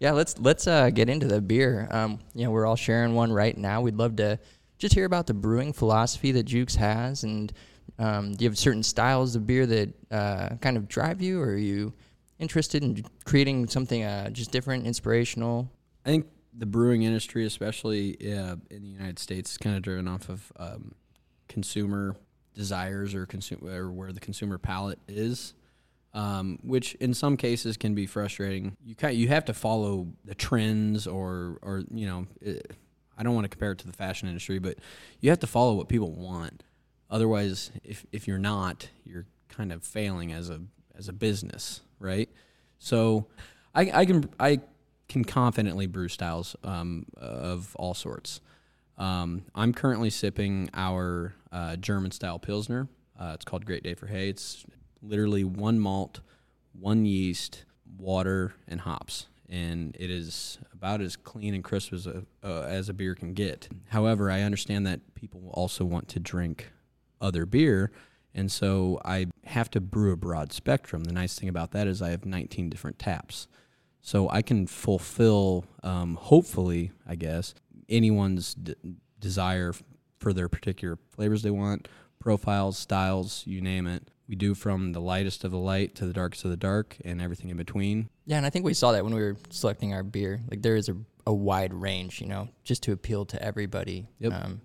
Yeah, 0.00 0.12
let's 0.12 0.38
let's 0.38 0.66
uh, 0.66 0.88
get 0.88 1.10
into 1.10 1.26
the 1.26 1.42
beer. 1.42 1.86
Um, 1.90 2.18
you 2.34 2.44
know, 2.44 2.50
we're 2.50 2.66
all 2.66 2.76
sharing 2.76 3.14
one 3.14 3.30
right 3.30 3.56
now. 3.56 3.82
We'd 3.82 3.96
love 3.96 4.16
to 4.16 4.38
just 4.78 4.94
hear 4.94 5.04
about 5.04 5.26
the 5.26 5.34
brewing 5.34 5.74
philosophy 5.74 6.32
that 6.32 6.44
Jukes 6.44 6.74
has, 6.76 7.22
and 7.22 7.52
um, 7.98 8.32
do 8.32 8.44
you 8.44 8.48
have 8.48 8.56
certain 8.56 8.82
styles 8.82 9.36
of 9.36 9.46
beer 9.46 9.66
that 9.66 9.92
uh, 10.10 10.56
kind 10.62 10.78
of 10.78 10.88
drive 10.88 11.20
you, 11.20 11.38
or 11.38 11.50
are 11.50 11.56
you 11.56 11.92
interested 12.38 12.82
in 12.82 13.04
creating 13.24 13.68
something 13.68 14.02
uh, 14.02 14.30
just 14.30 14.50
different, 14.50 14.86
inspirational? 14.86 15.70
I 16.06 16.08
think 16.08 16.26
the 16.56 16.64
brewing 16.64 17.02
industry, 17.02 17.44
especially 17.44 18.16
uh, 18.34 18.56
in 18.70 18.82
the 18.82 18.88
United 18.88 19.18
States, 19.18 19.52
is 19.52 19.58
kind 19.58 19.76
of 19.76 19.82
driven 19.82 20.08
off 20.08 20.30
of 20.30 20.50
um, 20.56 20.94
consumer 21.46 22.16
desires 22.54 23.14
or 23.14 23.26
consumer 23.26 23.84
or 23.84 23.92
where 23.92 24.12
the 24.12 24.20
consumer 24.20 24.56
palate 24.56 24.98
is, 25.06 25.52
um, 26.12 26.58
which 26.62 26.94
in 26.94 27.14
some 27.14 27.36
cases 27.36 27.76
can 27.76 27.94
be 27.94 28.06
frustrating. 28.06 28.76
You 28.84 28.94
kind 28.94 29.16
you 29.16 29.28
have 29.28 29.44
to 29.46 29.54
follow 29.54 30.08
the 30.24 30.34
trends 30.34 31.06
or 31.06 31.58
or 31.62 31.84
you 31.92 32.06
know. 32.06 32.26
It, 32.40 32.72
I 33.16 33.22
don't 33.22 33.34
want 33.34 33.44
to 33.44 33.50
compare 33.50 33.72
it 33.72 33.78
to 33.80 33.86
the 33.86 33.92
fashion 33.92 34.28
industry, 34.28 34.58
but 34.58 34.78
you 35.20 35.28
have 35.28 35.40
to 35.40 35.46
follow 35.46 35.74
what 35.74 35.88
people 35.88 36.10
want. 36.10 36.62
Otherwise, 37.10 37.70
if 37.84 38.06
if 38.12 38.26
you're 38.26 38.38
not, 38.38 38.88
you're 39.04 39.26
kind 39.48 39.72
of 39.72 39.82
failing 39.82 40.32
as 40.32 40.48
a 40.48 40.60
as 40.96 41.08
a 41.08 41.12
business, 41.12 41.82
right? 41.98 42.30
So, 42.78 43.26
I, 43.74 43.90
I 43.92 44.06
can 44.06 44.30
I 44.40 44.60
can 45.08 45.24
confidently 45.24 45.86
brew 45.86 46.08
styles 46.08 46.56
um, 46.64 47.04
of 47.16 47.76
all 47.76 47.92
sorts. 47.94 48.40
Um, 48.96 49.44
I'm 49.54 49.74
currently 49.74 50.08
sipping 50.08 50.70
our 50.72 51.34
uh, 51.52 51.76
German 51.76 52.12
style 52.12 52.38
pilsner. 52.38 52.88
Uh, 53.18 53.32
it's 53.34 53.44
called 53.44 53.66
Great 53.66 53.82
Day 53.82 53.94
for 53.94 54.06
Hay. 54.06 54.28
It's 54.28 54.64
literally 55.02 55.44
one 55.44 55.78
malt, 55.78 56.20
one 56.72 57.04
yeast, 57.04 57.64
water, 57.98 58.54
and 58.68 58.82
hops, 58.82 59.26
and 59.48 59.96
it 59.98 60.10
is 60.10 60.58
about 60.72 61.00
as 61.00 61.16
clean 61.16 61.54
and 61.54 61.64
crisp 61.64 61.92
as 61.92 62.06
a 62.06 62.24
uh, 62.42 62.62
as 62.62 62.88
a 62.88 62.94
beer 62.94 63.14
can 63.14 63.34
get. 63.34 63.68
However, 63.88 64.30
I 64.30 64.42
understand 64.42 64.86
that 64.86 65.14
people 65.14 65.50
also 65.52 65.84
want 65.84 66.08
to 66.08 66.20
drink 66.20 66.70
other 67.20 67.46
beer, 67.46 67.90
and 68.34 68.50
so 68.50 69.00
I 69.04 69.26
have 69.44 69.70
to 69.70 69.80
brew 69.80 70.12
a 70.12 70.16
broad 70.16 70.52
spectrum. 70.52 71.04
The 71.04 71.12
nice 71.12 71.38
thing 71.38 71.48
about 71.48 71.72
that 71.72 71.86
is 71.86 72.00
I 72.00 72.10
have 72.10 72.24
19 72.24 72.70
different 72.70 72.98
taps. 72.98 73.48
So 74.00 74.30
I 74.30 74.42
can 74.42 74.66
fulfill, 74.66 75.66
um, 75.82 76.14
hopefully, 76.14 76.90
I 77.06 77.16
guess, 77.16 77.54
anyone's 77.88 78.54
d- 78.54 78.74
desire 79.18 79.74
for 80.18 80.32
their 80.32 80.48
particular 80.48 80.98
flavors 81.10 81.42
they 81.42 81.50
want, 81.50 81.88
profiles, 82.18 82.78
styles, 82.78 83.42
you 83.46 83.60
name 83.60 83.86
it. 83.86 84.08
We 84.30 84.36
do 84.36 84.54
from 84.54 84.92
the 84.92 85.00
lightest 85.00 85.42
of 85.42 85.50
the 85.50 85.58
light 85.58 85.96
to 85.96 86.06
the 86.06 86.12
darkest 86.12 86.44
of 86.44 86.52
the 86.52 86.56
dark 86.56 86.96
and 87.04 87.20
everything 87.20 87.50
in 87.50 87.56
between. 87.56 88.08
Yeah, 88.26 88.36
and 88.36 88.46
I 88.46 88.50
think 88.50 88.64
we 88.64 88.74
saw 88.74 88.92
that 88.92 89.02
when 89.02 89.12
we 89.12 89.20
were 89.20 89.36
selecting 89.50 89.92
our 89.92 90.04
beer. 90.04 90.40
Like 90.48 90.62
there 90.62 90.76
is 90.76 90.88
a, 90.88 90.96
a 91.26 91.34
wide 91.34 91.74
range, 91.74 92.20
you 92.20 92.28
know, 92.28 92.48
just 92.62 92.84
to 92.84 92.92
appeal 92.92 93.24
to 93.24 93.42
everybody. 93.42 94.06
Yep. 94.20 94.32
Um, 94.32 94.60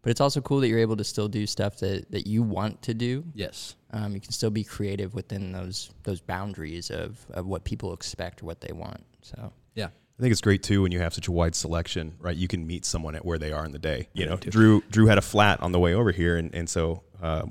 but 0.00 0.08
it's 0.08 0.22
also 0.22 0.40
cool 0.40 0.60
that 0.60 0.68
you're 0.68 0.78
able 0.78 0.96
to 0.96 1.04
still 1.04 1.28
do 1.28 1.46
stuff 1.46 1.76
that, 1.80 2.10
that 2.12 2.26
you 2.26 2.42
want 2.42 2.80
to 2.80 2.94
do. 2.94 3.22
Yes. 3.34 3.76
Um, 3.90 4.14
you 4.14 4.22
can 4.22 4.32
still 4.32 4.48
be 4.48 4.64
creative 4.64 5.12
within 5.12 5.52
those 5.52 5.90
those 6.04 6.22
boundaries 6.22 6.90
of, 6.90 7.18
of 7.28 7.44
what 7.44 7.64
people 7.64 7.92
expect 7.92 8.42
or 8.42 8.46
what 8.46 8.62
they 8.62 8.72
want. 8.72 9.04
So 9.20 9.52
Yeah. 9.74 9.88
I 9.88 10.22
think 10.22 10.32
it's 10.32 10.40
great 10.40 10.62
too 10.62 10.80
when 10.80 10.92
you 10.92 11.00
have 11.00 11.12
such 11.12 11.28
a 11.28 11.32
wide 11.32 11.54
selection, 11.54 12.14
right? 12.20 12.34
You 12.34 12.48
can 12.48 12.66
meet 12.66 12.86
someone 12.86 13.14
at 13.14 13.24
where 13.26 13.38
they 13.38 13.52
are 13.52 13.66
in 13.66 13.72
the 13.72 13.78
day. 13.78 14.08
You 14.14 14.24
know, 14.24 14.36
Drew 14.36 14.82
Drew 14.90 15.08
had 15.08 15.18
a 15.18 15.22
flat 15.22 15.60
on 15.60 15.72
the 15.72 15.78
way 15.78 15.92
over 15.92 16.10
here, 16.10 16.38
and 16.38 16.54
and 16.54 16.70
so 16.70 17.02
uh, 17.20 17.42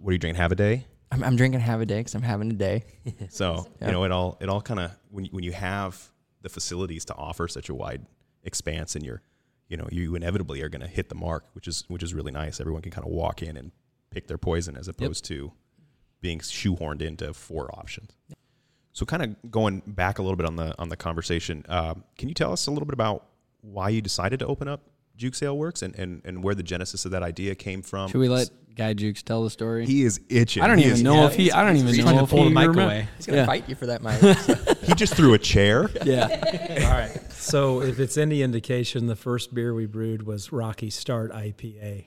what 0.00 0.10
are 0.10 0.12
you 0.12 0.18
drinking? 0.18 0.40
Have 0.40 0.52
a 0.52 0.56
day. 0.56 0.86
I'm, 1.12 1.22
I'm 1.22 1.36
drinking 1.36 1.60
half 1.60 1.80
a 1.80 1.86
day 1.86 1.98
because 1.98 2.14
I'm 2.14 2.22
having 2.22 2.50
a 2.50 2.54
day. 2.54 2.84
So 3.30 3.66
Yeah. 3.80 3.86
you 3.86 3.92
know, 3.92 4.04
it 4.04 4.12
all 4.12 4.36
it 4.40 4.48
all 4.48 4.60
kind 4.60 4.80
of 4.80 4.90
when 5.10 5.24
you, 5.26 5.30
when 5.32 5.44
you 5.44 5.52
have 5.52 6.10
the 6.42 6.48
facilities 6.48 7.04
to 7.06 7.14
offer 7.14 7.48
such 7.48 7.68
a 7.68 7.74
wide 7.74 8.06
expanse, 8.44 8.94
and 8.96 9.04
you're, 9.04 9.22
you 9.68 9.76
know, 9.76 9.88
you 9.90 10.14
inevitably 10.14 10.62
are 10.62 10.68
going 10.68 10.82
to 10.82 10.86
hit 10.88 11.08
the 11.08 11.14
mark, 11.14 11.44
which 11.54 11.68
is 11.68 11.84
which 11.88 12.02
is 12.02 12.14
really 12.14 12.32
nice. 12.32 12.60
Everyone 12.60 12.82
can 12.82 12.92
kind 12.92 13.06
of 13.06 13.12
walk 13.12 13.42
in 13.42 13.56
and 13.56 13.72
pick 14.10 14.26
their 14.26 14.38
poison 14.38 14.76
as 14.76 14.88
opposed 14.88 15.24
to 15.26 15.52
being 16.20 16.38
shoehorned 16.40 17.02
into 17.02 17.32
four 17.34 17.70
options. 17.78 18.10
So, 18.92 19.04
kind 19.04 19.22
of 19.22 19.50
going 19.50 19.82
back 19.86 20.18
a 20.18 20.22
little 20.22 20.36
bit 20.36 20.46
on 20.46 20.56
the 20.56 20.74
on 20.78 20.88
the 20.88 20.96
conversation, 20.96 21.64
uh, 21.68 21.94
can 22.16 22.28
you 22.28 22.34
tell 22.34 22.52
us 22.52 22.66
a 22.66 22.70
little 22.70 22.86
bit 22.86 22.94
about 22.94 23.26
why 23.60 23.88
you 23.90 24.00
decided 24.00 24.38
to 24.40 24.46
open 24.46 24.68
up 24.68 24.82
Jukes 25.16 25.42
Ale 25.42 25.56
Works 25.56 25.82
and, 25.82 25.94
and, 25.96 26.22
and 26.24 26.42
where 26.42 26.54
the 26.54 26.62
genesis 26.62 27.04
of 27.04 27.10
that 27.10 27.22
idea 27.22 27.54
came 27.54 27.82
from? 27.82 28.08
Should 28.10 28.18
we 28.20 28.28
let 28.28 28.48
Guy 28.76 28.92
Jukes 28.92 29.22
tell 29.22 29.42
the 29.42 29.50
story? 29.50 29.86
He 29.86 30.02
is 30.04 30.20
itching. 30.28 30.62
I 30.62 30.66
don't 30.66 30.78
He 30.78 30.84
even 30.84 30.96
is- 30.96 31.02
know 31.02 31.26
if 31.26 31.34
he. 31.34 31.50
I 31.50 31.64
don't 31.64 31.76
even 31.76 31.88
He's 31.88 31.98
know 31.98 32.04
trying 32.04 32.18
to 32.18 32.24
if 32.24 32.30
pull 32.30 32.42
he 32.44 32.48
the 32.50 32.54
mic 32.54 32.68
remem- 32.70 32.84
away. 32.84 33.08
He's 33.16 33.26
gonna 33.26 33.38
Yeah. 33.38 33.46
fight 33.46 33.68
you 33.68 33.74
for 33.74 33.86
that 33.86 34.02
mic. 34.02 34.20
He 34.86 34.94
just 34.94 35.14
threw 35.16 35.34
a 35.34 35.38
chair. 35.38 35.90
Yeah. 36.04 36.26
All 36.86 36.92
right. 36.92 37.32
So 37.32 37.82
if 37.82 37.98
it's 37.98 38.16
any 38.16 38.42
indication, 38.42 39.06
the 39.08 39.16
first 39.16 39.52
beer 39.52 39.74
we 39.74 39.86
brewed 39.86 40.22
was 40.26 40.52
Rocky 40.52 40.90
Start 40.90 41.32
IPA. 41.32 42.04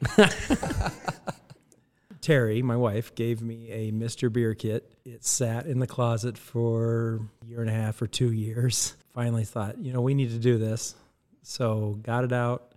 Terry, 2.21 2.61
my 2.61 2.75
wife, 2.75 3.15
gave 3.15 3.41
me 3.41 3.69
a 3.71 3.91
Mr. 3.91 4.31
Beer 4.31 4.53
kit. 4.53 4.93
It 5.05 5.23
sat 5.25 5.65
in 5.65 5.79
the 5.79 5.87
closet 5.87 6.37
for 6.37 7.21
a 7.41 7.45
year 7.45 7.61
and 7.61 7.69
a 7.69 7.73
half 7.73 8.01
or 8.01 8.07
two 8.07 8.31
years. 8.31 8.95
Finally 9.13 9.45
thought, 9.45 9.77
you 9.77 9.93
know, 9.93 10.01
we 10.01 10.13
need 10.13 10.31
to 10.31 10.37
do 10.39 10.57
this. 10.57 10.95
So 11.41 11.97
got 12.03 12.25
it 12.25 12.33
out, 12.33 12.73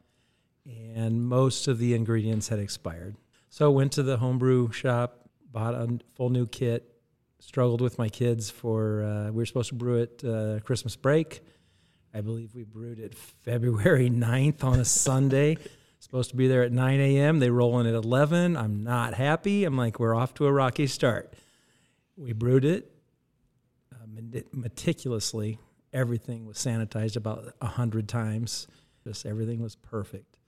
and 0.97 1.24
most 1.26 1.66
of 1.68 1.78
the 1.78 1.95
ingredients 1.95 2.49
had 2.49 2.59
expired. 2.61 3.16
So 3.53 3.70
went 3.70 3.92
to 3.92 4.03
the 4.03 4.16
homebrew 4.16 4.72
shop, 4.72 5.28
bought 5.44 5.74
a 5.74 5.98
full 6.14 6.30
new 6.30 6.46
kit, 6.46 6.90
struggled 7.38 7.82
with 7.82 7.98
my 7.98 8.09
kids 8.09 8.48
for, 8.48 9.03
uh, 9.03 9.24
we 9.26 9.42
were 9.42 9.44
supposed 9.44 9.68
to 9.68 9.74
brew 9.74 9.98
it 9.98 10.24
uh, 10.24 10.61
Christmas 10.61 10.96
break. 10.96 11.42
I 12.14 12.22
believe 12.22 12.55
we 12.55 12.64
brewed 12.64 12.98
it 12.98 13.14
February 13.14 14.09
9th 14.11 14.64
on 14.64 14.80
a 14.80 14.86
Sunday. 14.86 15.59
Supposed 15.98 16.30
to 16.30 16.36
be 16.36 16.48
there 16.48 16.62
at 16.62 16.72
9 16.72 16.98
a.m. 16.98 17.40
They 17.40 17.50
roll 17.50 17.78
in 17.78 17.86
at 17.86 17.92
11. 17.92 18.57
I'm 18.57 18.84
not 18.84 19.12
happy. 19.12 19.64
I'm 19.64 19.76
like, 19.76 20.00
we're 20.00 20.14
off 20.14 20.32
to 20.36 20.46
a 20.46 20.53
rocky 20.53 20.86
start. 20.86 21.34
We 22.16 22.32
brewed 22.32 22.64
it 22.64 22.90
uh, 23.92 24.40
meticulously. 24.55 25.59
Everything 25.92 26.46
was 26.46 26.57
sanitized 26.57 27.16
about 27.16 27.53
a 27.61 27.66
hundred 27.66 28.09
times. 28.09 28.66
Just 29.05 29.26
everything 29.26 29.61
was 29.61 29.76
perfect. 29.76 30.38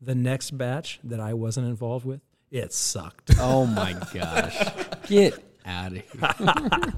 The 0.00 0.14
next 0.14 0.52
batch 0.52 1.00
that 1.02 1.18
I 1.18 1.34
wasn't 1.34 1.66
involved 1.66 2.06
with, 2.06 2.20
it 2.52 2.72
sucked. 2.72 3.32
Oh 3.40 3.66
my 3.66 3.94
gosh. 4.14 4.56
Get 5.08 5.42
out 5.66 5.92
of 5.92 6.02
here. 6.02 6.92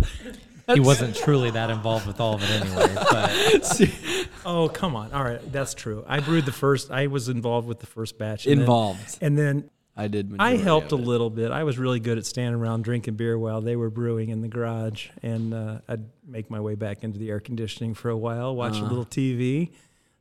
He 0.75 0.81
wasn't 0.81 1.15
truly 1.15 1.51
that 1.51 1.69
involved 1.69 2.07
with 2.07 2.21
all 2.21 2.37
of 2.37 2.43
it 2.43 2.49
anyway. 2.63 2.91
But 2.95 4.29
oh, 4.47 4.67
come 4.71 4.97
on. 4.97 5.13
All 5.13 5.23
right, 5.23 5.53
that's 5.53 5.75
true. 5.75 6.03
I 6.09 6.21
brewed 6.21 6.47
the 6.47 6.53
first. 6.53 6.91
I 6.91 7.07
was 7.09 7.29
involved 7.29 7.69
with 7.69 7.81
the 7.81 7.87
first 7.87 8.17
batch. 8.17 8.47
and 8.47 8.55
then- 8.55 8.61
Involved. 8.61 9.19
and 9.21 9.37
then 9.37 9.71
I 9.95 10.09
did. 10.09 10.35
I 10.39 10.57
helped 10.57 10.93
a 10.93 10.97
little 10.97 11.29
bit. 11.29 11.51
I 11.53 11.65
was 11.65 11.77
really 11.79 12.01
good 12.01 12.17
at 12.17 12.25
standing 12.25 12.59
around 12.59 12.83
drinking 12.83 13.17
beer 13.17 13.39
while 13.39 13.61
they 13.61 13.77
were 13.77 13.91
brewing 13.91 14.31
in 14.31 14.41
the 14.41 14.49
garage, 14.49 15.09
and 15.23 15.53
uh, 15.53 15.79
I'd 15.87 16.07
make 16.27 16.49
my 16.51 16.61
way 16.61 16.77
back 16.77 17.05
into 17.05 17.19
the 17.19 17.29
air 17.29 17.41
conditioning 17.41 17.93
for 17.93 18.09
a 18.09 18.17
while, 18.17 18.57
watch 18.57 18.79
a 18.79 18.85
Uh. 18.85 18.89
little 18.89 19.05
TV. 19.05 19.71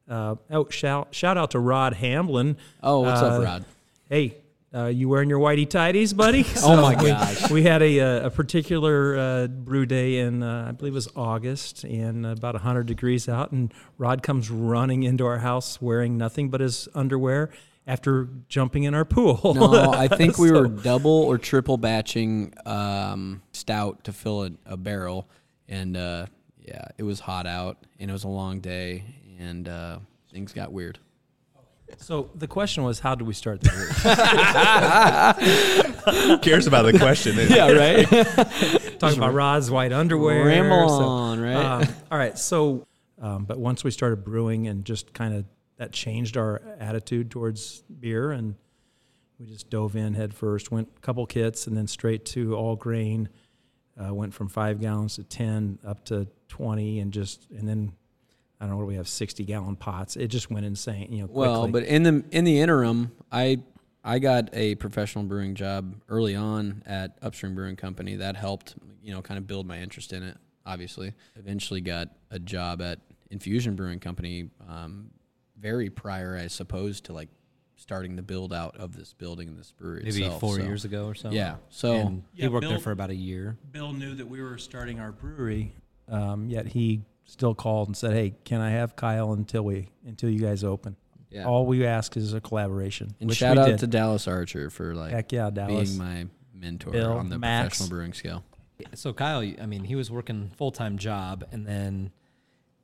Uh, 0.10 0.36
oh, 0.52 0.68
shout 0.70 1.16
shout 1.16 1.38
out 1.38 1.52
to 1.52 1.60
Rod 1.60 1.94
Hamblin. 1.94 2.58
Oh, 2.84 3.00
what's 3.00 3.22
Uh, 3.22 3.28
up, 3.28 3.44
Rod? 3.46 3.66
Hey, 4.10 4.40
uh, 4.74 4.86
you 4.88 5.08
wearing 5.10 5.30
your 5.30 5.40
whitey 5.40 5.70
tidies, 5.70 6.14
buddy? 6.14 6.46
Oh 6.64 6.82
my 6.82 6.96
we- 7.04 7.10
gosh. 7.10 7.50
We 7.52 7.64
had 7.64 7.82
a 7.82 8.00
uh, 8.00 8.28
a 8.28 8.30
particular 8.30 9.18
uh, 9.18 9.48
brew 9.48 9.86
day 9.86 10.20
in 10.20 10.42
uh, 10.44 10.66
I 10.70 10.72
believe 10.72 10.94
it 10.94 10.96
was 10.96 11.10
August, 11.16 11.84
and 11.84 12.26
about 12.26 12.56
hundred 12.56 12.88
degrees 12.88 13.28
out, 13.30 13.52
and 13.52 13.74
Rod 13.98 14.24
comes 14.24 14.50
running 14.50 15.04
into 15.04 15.26
our 15.26 15.40
house 15.40 15.82
wearing 15.82 16.18
nothing 16.18 16.50
but 16.50 16.62
his 16.62 16.88
underwear 16.96 17.52
after 17.86 18.30
jumping 18.48 18.84
in 18.84 18.96
our 18.96 19.04
pool. 19.06 19.54
No, 19.54 19.92
I 19.92 20.08
think 20.18 20.38
we 20.38 20.52
were 20.52 20.68
double 20.68 21.12
or 21.24 21.38
triple 21.38 21.78
batching 21.78 22.54
um, 22.66 23.42
stout 23.52 24.06
to 24.06 24.14
fill 24.14 24.46
a, 24.46 24.52
a 24.66 24.78
barrel, 24.78 25.28
and 25.68 25.98
uh, 25.98 26.26
yeah, 26.62 26.86
it 26.98 27.04
was 27.04 27.20
hot 27.20 27.46
out, 27.46 27.78
and 28.00 28.10
it 28.10 28.14
was 28.14 28.24
a 28.24 28.30
long 28.30 28.62
day, 28.62 29.04
and 29.38 29.68
uh, 29.68 30.00
things 30.32 30.54
got 30.54 30.72
weird. 30.72 30.98
So 31.98 32.30
the 32.36 32.48
question 32.48 32.84
was, 32.84 33.00
how 33.00 33.16
do 33.16 33.26
we 33.26 33.34
start 33.34 33.62
the 33.62 33.72
year? 36.06 36.14
Who 36.28 36.38
cares 36.40 36.68
about 36.68 36.84
the 36.84 36.98
question? 36.98 37.36
Yeah, 37.54 37.72
right. 37.72 38.08
Talking 39.00 39.18
about 39.18 39.34
Rod's 39.34 39.70
white 39.70 39.92
underwear. 39.92 40.46
Ramble 40.46 40.90
so, 40.90 41.04
on, 41.04 41.40
right? 41.42 41.56
um, 41.56 41.88
all 42.12 42.18
right. 42.18 42.38
So, 42.38 42.88
um, 43.22 43.46
but 43.46 43.60
once 43.60 43.84
we 43.84 43.92
started 43.92 44.24
brewing 44.24 44.68
and 44.68 44.86
just 44.86 45.14
kind 45.14 45.34
of 45.36 45.46
that 45.78 45.92
changed 45.92 46.38
our 46.38 46.62
attitude 46.80 47.32
towards 47.32 47.84
beer, 48.00 48.32
and 48.32 48.56
we 49.40 49.46
just 49.46 49.70
dove 49.70 49.96
in 49.96 50.14
head 50.14 50.34
first. 50.34 50.72
Went 50.72 50.90
a 50.96 51.00
couple 51.02 51.26
kits 51.26 51.68
and 51.68 51.76
then 51.76 51.88
straight 51.88 52.26
to 52.28 52.56
all 52.56 52.76
grain. 52.76 53.30
Uh, 54.00 54.14
went 54.14 54.34
from 54.34 54.48
five 54.48 54.80
gallons 54.80 55.16
to 55.16 55.24
ten 55.24 55.78
up 55.86 56.06
to 56.06 56.28
twenty, 56.48 57.00
and 57.00 57.12
just 57.12 57.48
and 57.52 57.68
then 57.68 57.94
I 58.64 58.66
don't 58.66 58.70
know 58.72 58.78
what 58.78 58.84
do 58.84 58.88
we 58.88 58.96
have, 58.96 59.10
sixty 59.10 59.44
gallon 59.44 59.76
pots. 59.76 60.16
It 60.16 60.30
just 60.30 60.50
went 60.50 60.66
insane. 60.66 61.12
You 61.12 61.24
know, 61.24 61.30
Well, 61.30 61.68
but 61.68 61.84
in 61.84 62.04
the 62.04 62.24
in 62.32 62.46
the 62.46 62.62
interim, 62.62 63.12
I 63.30 63.60
I 64.06 64.20
got 64.20 64.52
a 64.54 64.76
professional 64.76 65.26
brewing 65.26 65.54
job 65.54 65.96
early 66.08 66.34
on 66.38 66.82
at 66.86 67.18
Upstream 67.22 67.56
Brewing 67.56 67.76
Company. 67.76 68.16
That 68.16 68.38
helped, 68.38 68.76
you 69.04 69.14
know, 69.14 69.22
kind 69.22 69.38
of 69.38 69.48
build 69.48 69.68
my 69.68 69.80
interest 69.80 70.14
in 70.14 70.24
it. 70.24 70.38
Obviously, 70.66 71.14
eventually 71.36 71.82
got 71.82 72.08
a 72.32 72.40
job 72.40 72.82
at 72.82 73.00
Infusion 73.32 73.76
Brewing 73.76 74.00
Company, 74.00 74.50
um, 74.70 75.10
very 75.60 75.90
prior, 75.90 76.38
I 76.38 76.48
suppose, 76.48 77.02
to 77.02 77.12
like 77.14 77.28
starting 77.76 78.16
the 78.16 78.22
build 78.22 78.54
out 78.54 78.78
of 78.78 78.96
this 78.96 79.12
building 79.14 79.50
and 79.50 79.60
this 79.60 79.74
brewery. 79.74 80.04
Maybe 80.06 80.22
itself. 80.24 80.40
four 80.40 80.56
So, 80.56 80.64
years 80.64 80.86
ago 80.86 81.06
or 81.08 81.16
so. 81.16 81.32
Yeah. 81.32 81.56
So 81.68 81.96
and 81.96 82.24
he 82.34 82.44
Yeah, 82.44 82.48
worked 82.48 82.70
there 82.70 82.80
for 82.80 82.92
about 82.92 83.10
a 83.10 83.16
year. 83.16 83.58
Bill 83.74 83.92
knew 83.92 84.16
that 84.16 84.26
we 84.30 84.42
were 84.42 84.58
starting 84.58 85.02
our 85.02 85.12
brewery, 85.12 85.74
um, 86.08 86.48
yet 86.48 86.68
he 86.68 87.02
still 87.26 87.56
called 87.56 87.88
and 87.90 87.98
said, 87.98 88.14
"Hey, 88.14 88.36
can 88.46 88.62
I 88.62 88.72
have 88.72 88.96
Kyle 88.96 89.34
until 89.34 89.64
we 89.64 89.90
until 90.06 90.30
you 90.30 90.40
guys 90.40 90.64
open?" 90.64 90.96
yeah. 91.30 91.46
All 91.46 91.66
we 91.66 91.86
ask 91.86 92.16
is 92.18 92.34
a 92.34 92.42
collaboration. 92.42 93.16
and 93.20 93.30
which 93.30 93.38
shout 93.40 93.58
we 93.58 93.64
out 93.64 93.68
did. 93.68 93.80
to 93.80 93.88
Dallas 93.88 94.28
Archer 94.28 94.70
for 94.70 94.94
like 94.96 95.12
heck 95.12 95.32
yeah, 95.32 95.50
Dallas. 95.50 95.90
being 95.90 95.98
my 96.00 96.28
mentor 96.54 96.92
Bill, 96.92 97.14
on 97.14 97.30
the 97.30 97.40
Max. 97.40 97.78
professional 97.78 97.90
brewing 97.90 98.14
scale. 98.14 98.44
So 98.96 99.14
Kyle, 99.14 99.40
I 99.40 99.66
mean, 99.66 99.84
he 99.84 99.96
was 99.96 100.12
working 100.12 100.52
full 100.58 100.72
time 100.72 100.98
job, 100.98 101.46
and 101.52 101.66
then 101.66 102.12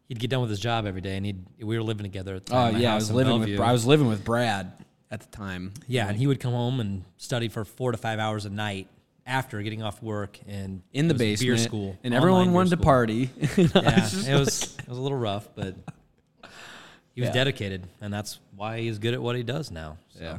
he'd 0.08 0.20
get 0.20 0.30
done 0.30 0.42
with 0.42 0.50
his 0.50 0.60
job 0.60 0.86
every 0.86 1.02
day, 1.02 1.18
and 1.18 1.26
he'd 1.26 1.46
we 1.62 1.78
were 1.78 1.84
living 1.84 2.04
together. 2.04 2.36
At 2.36 2.46
the 2.46 2.54
Oh 2.54 2.56
time, 2.56 2.74
my 2.76 2.80
yeah, 2.80 2.94
I 2.94 2.96
was 2.96 3.10
in 3.10 3.16
living 3.16 3.34
with 3.40 3.48
Bellevue. 3.48 3.64
I 3.64 3.72
was 3.72 3.86
living 3.86 4.08
with 4.08 4.24
Brad 4.24 4.72
at 5.12 5.22
the 5.22 5.28
time. 5.36 5.74
yeah, 5.88 6.08
and 6.08 6.18
he 6.18 6.28
would 6.28 6.40
come 6.40 6.54
home 6.54 6.80
and 6.80 7.04
study 7.18 7.50
for 7.50 7.66
four 7.66 7.92
to 7.92 7.98
five 7.98 8.20
hours 8.20 8.46
a 8.46 8.50
night 8.50 8.88
after 9.30 9.62
getting 9.62 9.82
off 9.84 10.02
work 10.02 10.40
and 10.48 10.82
in 10.92 11.08
the 11.08 11.14
it 11.14 11.16
was 11.16 11.20
basement, 11.20 11.48
beer 11.48 11.58
school, 11.58 11.98
and 12.04 12.14
everyone 12.14 12.52
wanted 12.52 12.72
to 12.72 12.76
school. 12.78 12.84
party. 12.84 13.30
Yeah, 13.58 14.34
it 14.36 14.40
was 14.40 14.78
it 14.78 14.88
was 14.88 14.98
a 14.98 15.02
little 15.02 15.18
rough, 15.18 15.48
but 15.56 15.76
he 17.14 17.22
was 17.22 17.28
Yeah. 17.30 17.34
dedicated, 17.34 17.88
and 18.02 18.14
that's 18.14 18.40
why 18.56 18.82
he's 18.82 19.00
good 19.00 19.14
at 19.14 19.22
what 19.22 19.36
he 19.36 19.44
does 19.44 19.72
now. 19.72 19.98
So. 20.10 20.24
yeah. 20.24 20.38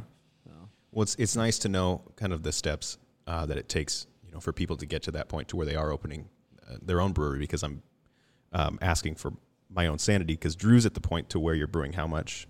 Well, 0.93 1.05
it's 1.05 1.15
it's 1.17 1.37
nice 1.37 1.59
to 1.61 1.69
know 1.69 2.03
kind 2.17 2.33
of 2.33 2.43
the 2.43 2.51
steps 2.53 2.99
uh, 3.27 3.47
that 3.47 3.57
it 3.57 3.69
takes, 3.69 4.07
you 4.25 4.33
know, 4.33 4.41
for 4.41 4.53
people 4.53 4.77
to 4.77 4.87
get 4.87 5.03
to 5.05 5.13
that 5.13 5.29
point 5.29 5.47
to 5.49 5.57
where 5.57 5.65
they 5.67 5.77
are 5.77 5.93
opening 5.93 6.29
uh, 6.69 6.77
their 6.83 7.01
own 7.01 7.13
brewery. 7.13 7.39
Because 7.39 7.63
I'm 7.63 7.83
um, 8.53 8.77
asking 8.83 9.15
for 9.15 9.33
my 9.73 9.87
own 9.87 10.01
sanity. 10.01 10.33
Because 10.33 10.57
Drew's 10.57 10.87
at 10.87 10.95
the 10.95 11.01
point 11.01 11.31
to 11.31 11.39
where 11.39 11.55
you're 11.55 11.69
brewing 11.69 11.93
how 11.93 12.09
much? 12.09 12.49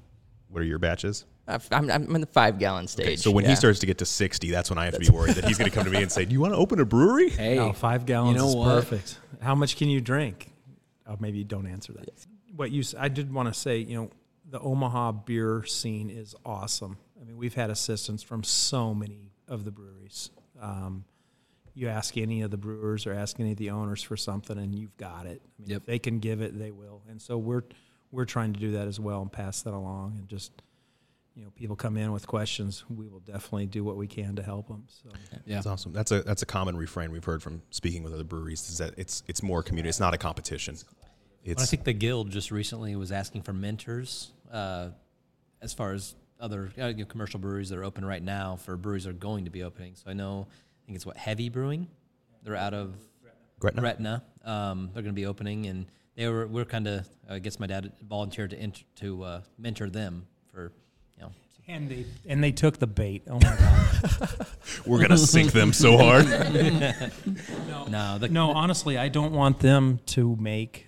What 0.49 0.63
are 0.63 0.65
your 0.65 0.79
batches? 0.79 1.27
I've- 1.49 1.67
I'm, 1.73 1.91
I'm 1.91 2.15
in 2.15 2.21
the 2.21 2.27
five 2.27 2.59
gallon 2.59 2.87
stage. 2.87 3.07
Okay, 3.07 3.17
so 3.17 3.31
when 3.31 3.45
yeah. 3.45 3.51
he 3.51 3.57
starts 3.57 3.79
to 3.81 3.87
get 3.87 3.99
to 3.99 4.05
sixty, 4.07 4.51
that's 4.51 4.71
when 4.71 4.79
I 4.79 4.85
have 4.85 4.95
to 4.95 5.01
be 5.01 5.09
worried 5.11 5.35
that 5.35 5.45
he's 5.45 5.59
going 5.59 5.71
to 5.71 5.75
come 5.75 5.85
to 5.85 5.91
me 5.91 6.03
and 6.03 6.11
say, 6.13 6.25
"Do 6.25 6.33
you 6.33 6.41
want 6.41 6.53
to 6.53 6.59
open 6.59 6.79
a 6.81 6.85
brewery?" 6.85 7.31
Hey, 7.31 7.57
No, 7.57 7.73
five 7.73 8.07
gallons 8.07 8.37
know 8.37 8.49
is 8.49 8.57
what? 8.57 8.67
perfect. 8.85 9.19
How 9.41 9.55
much 9.55 9.77
can 9.77 9.89
you 9.89 10.01
drink? 10.01 10.53
Oh, 11.07 11.17
maybe 11.19 11.39
you 11.39 11.45
don't 11.45 11.67
answer 11.67 11.93
that. 11.95 12.09
What 12.55 12.71
you? 12.71 12.81
s- 12.81 12.95
I 12.99 13.09
did 13.09 13.33
want 13.33 13.53
to 13.53 13.59
say, 13.59 13.79
you 13.79 13.97
know, 13.97 14.11
the 14.49 14.61
Omaha 14.61 15.13
beer 15.13 15.65
scene 15.65 16.11
is 16.11 16.35
awesome. 16.45 16.99
I 17.21 17.25
mean, 17.25 17.37
we've 17.37 17.55
had 17.55 17.71
assistance 17.71 18.23
from 18.23 18.45
so 18.45 18.95
many 18.95 19.33
of 19.49 19.65
the 19.65 19.71
breweries. 19.71 20.31
Um, 20.61 21.05
you 21.75 21.89
ask 21.89 22.17
any 22.17 22.43
of 22.43 22.51
the 22.51 22.57
brewers 22.57 23.07
or 23.07 23.13
ask 23.15 23.41
any 23.41 23.53
of 23.53 23.57
the 23.59 23.71
owners 23.71 24.03
for 24.03 24.17
something, 24.17 24.59
and 24.59 24.75
you've 24.75 24.97
got 24.97 25.27
it. 25.27 25.41
I 25.45 25.63
mean, 25.63 25.71
Yep. 25.71 25.77
if 25.83 25.87
they 25.87 25.99
can 25.99 26.19
give 26.19 26.41
it, 26.43 26.59
they 26.59 26.71
will. 26.71 27.03
And 27.09 27.21
so 27.21 27.39
we're 27.39 27.63
we're 28.13 28.25
trying 28.25 28.53
to 28.53 28.61
do 28.61 28.73
that 28.73 28.87
as 28.89 28.99
well 29.01 29.23
and 29.23 29.31
pass 29.33 29.63
that 29.63 29.73
along. 29.75 30.17
And 30.19 30.29
just 30.29 30.51
you 31.35 31.45
know, 31.45 31.51
people 31.51 31.77
come 31.77 31.97
in 31.97 32.13
with 32.13 32.27
questions, 32.27 32.85
we 32.89 33.09
will 33.09 33.21
definitely 33.21 33.67
do 33.67 33.85
what 33.85 33.97
we 33.97 34.07
can 34.07 34.37
to 34.37 34.43
help 34.43 34.69
them. 34.69 34.85
So. 34.89 35.11
yeah. 35.47 35.57
That's 35.57 35.67
awesome. 35.67 35.93
That's 35.93 36.11
a 36.11 36.23
that's 36.23 36.43
a 36.43 36.47
common 36.47 36.77
refrain 36.77 37.13
we've 37.13 37.25
heard 37.25 37.43
from 37.43 37.63
speaking 37.71 38.03
with 38.03 38.13
other 38.13 38.25
breweries 38.25 38.69
is 38.69 38.79
that 38.79 38.95
it's 38.97 39.23
it's 39.29 39.43
more 39.43 39.63
community. 39.63 39.89
It's 39.89 40.01
not 40.01 40.15
a 40.15 40.19
competition. 40.19 40.77
Well, 41.47 41.57
I 41.59 41.65
think 41.65 41.85
the 41.85 41.95
guild 41.95 42.31
just 42.31 42.51
recently 42.51 42.97
was 42.97 43.13
asking 43.13 43.43
for 43.43 43.55
mentors 43.55 44.33
uh, 44.53 44.91
as 45.63 45.73
far 45.73 45.93
as 45.93 46.15
other 46.39 46.71
uh, 46.79 46.89
you 46.89 46.95
know, 46.97 47.05
commercial 47.05 47.41
breweries 47.41 47.71
that 47.71 47.79
are 47.79 47.85
open 47.85 48.05
right 48.05 48.23
now 48.23 48.57
for 48.57 48.77
breweries 48.77 49.05
that 49.05 49.11
are 49.11 49.15
going 49.15 49.45
to 49.45 49.51
be 49.51 49.63
opening. 49.63 49.95
So 49.95 50.11
I 50.11 50.13
know, 50.13 50.47
I 50.51 50.87
think 50.87 50.97
it's 50.97 51.07
what 51.07 51.17
Heavy 51.17 51.49
Brewing. 51.49 51.89
They're 52.43 52.57
out 52.57 52.75
of 52.75 52.95
Gretna? 53.59 53.81
Gretna. 53.81 54.23
Um, 54.45 54.91
they're 54.93 55.03
going 55.03 55.15
to 55.15 55.21
be 55.21 55.27
opening, 55.27 55.67
and 55.67 55.87
they 56.17 56.29
were 56.29 56.47
we're 56.47 56.65
kind 56.65 56.89
of 56.89 57.07
I 57.29 57.39
guess 57.39 57.61
my 57.61 57.67
dad 57.67 57.93
volunteered 58.07 58.51
to 58.51 58.63
int- 58.63 58.85
to 58.97 59.23
uh, 59.23 59.41
mentor 59.59 59.91
them 59.91 60.27
for 60.27 60.27
you 60.27 60.27
know. 60.27 60.40
And 61.71 61.89
they 61.89 62.05
and 62.27 62.43
they 62.43 62.51
took 62.51 62.79
the 62.79 62.87
bait. 62.89 63.23
Oh 63.29 63.35
my 63.35 63.41
god. 63.57 64.47
we're 64.87 65.01
gonna 65.01 65.17
sink 65.17 65.53
them 65.53 65.73
so 65.73 65.97
hard. 65.97 66.27
No, 67.89 68.19
the, 68.19 68.29
no, 68.29 68.53
honestly, 68.53 68.97
I 68.99 69.09
don't 69.09 69.33
want 69.33 69.59
them 69.59 69.99
to 70.07 70.37
make. 70.37 70.87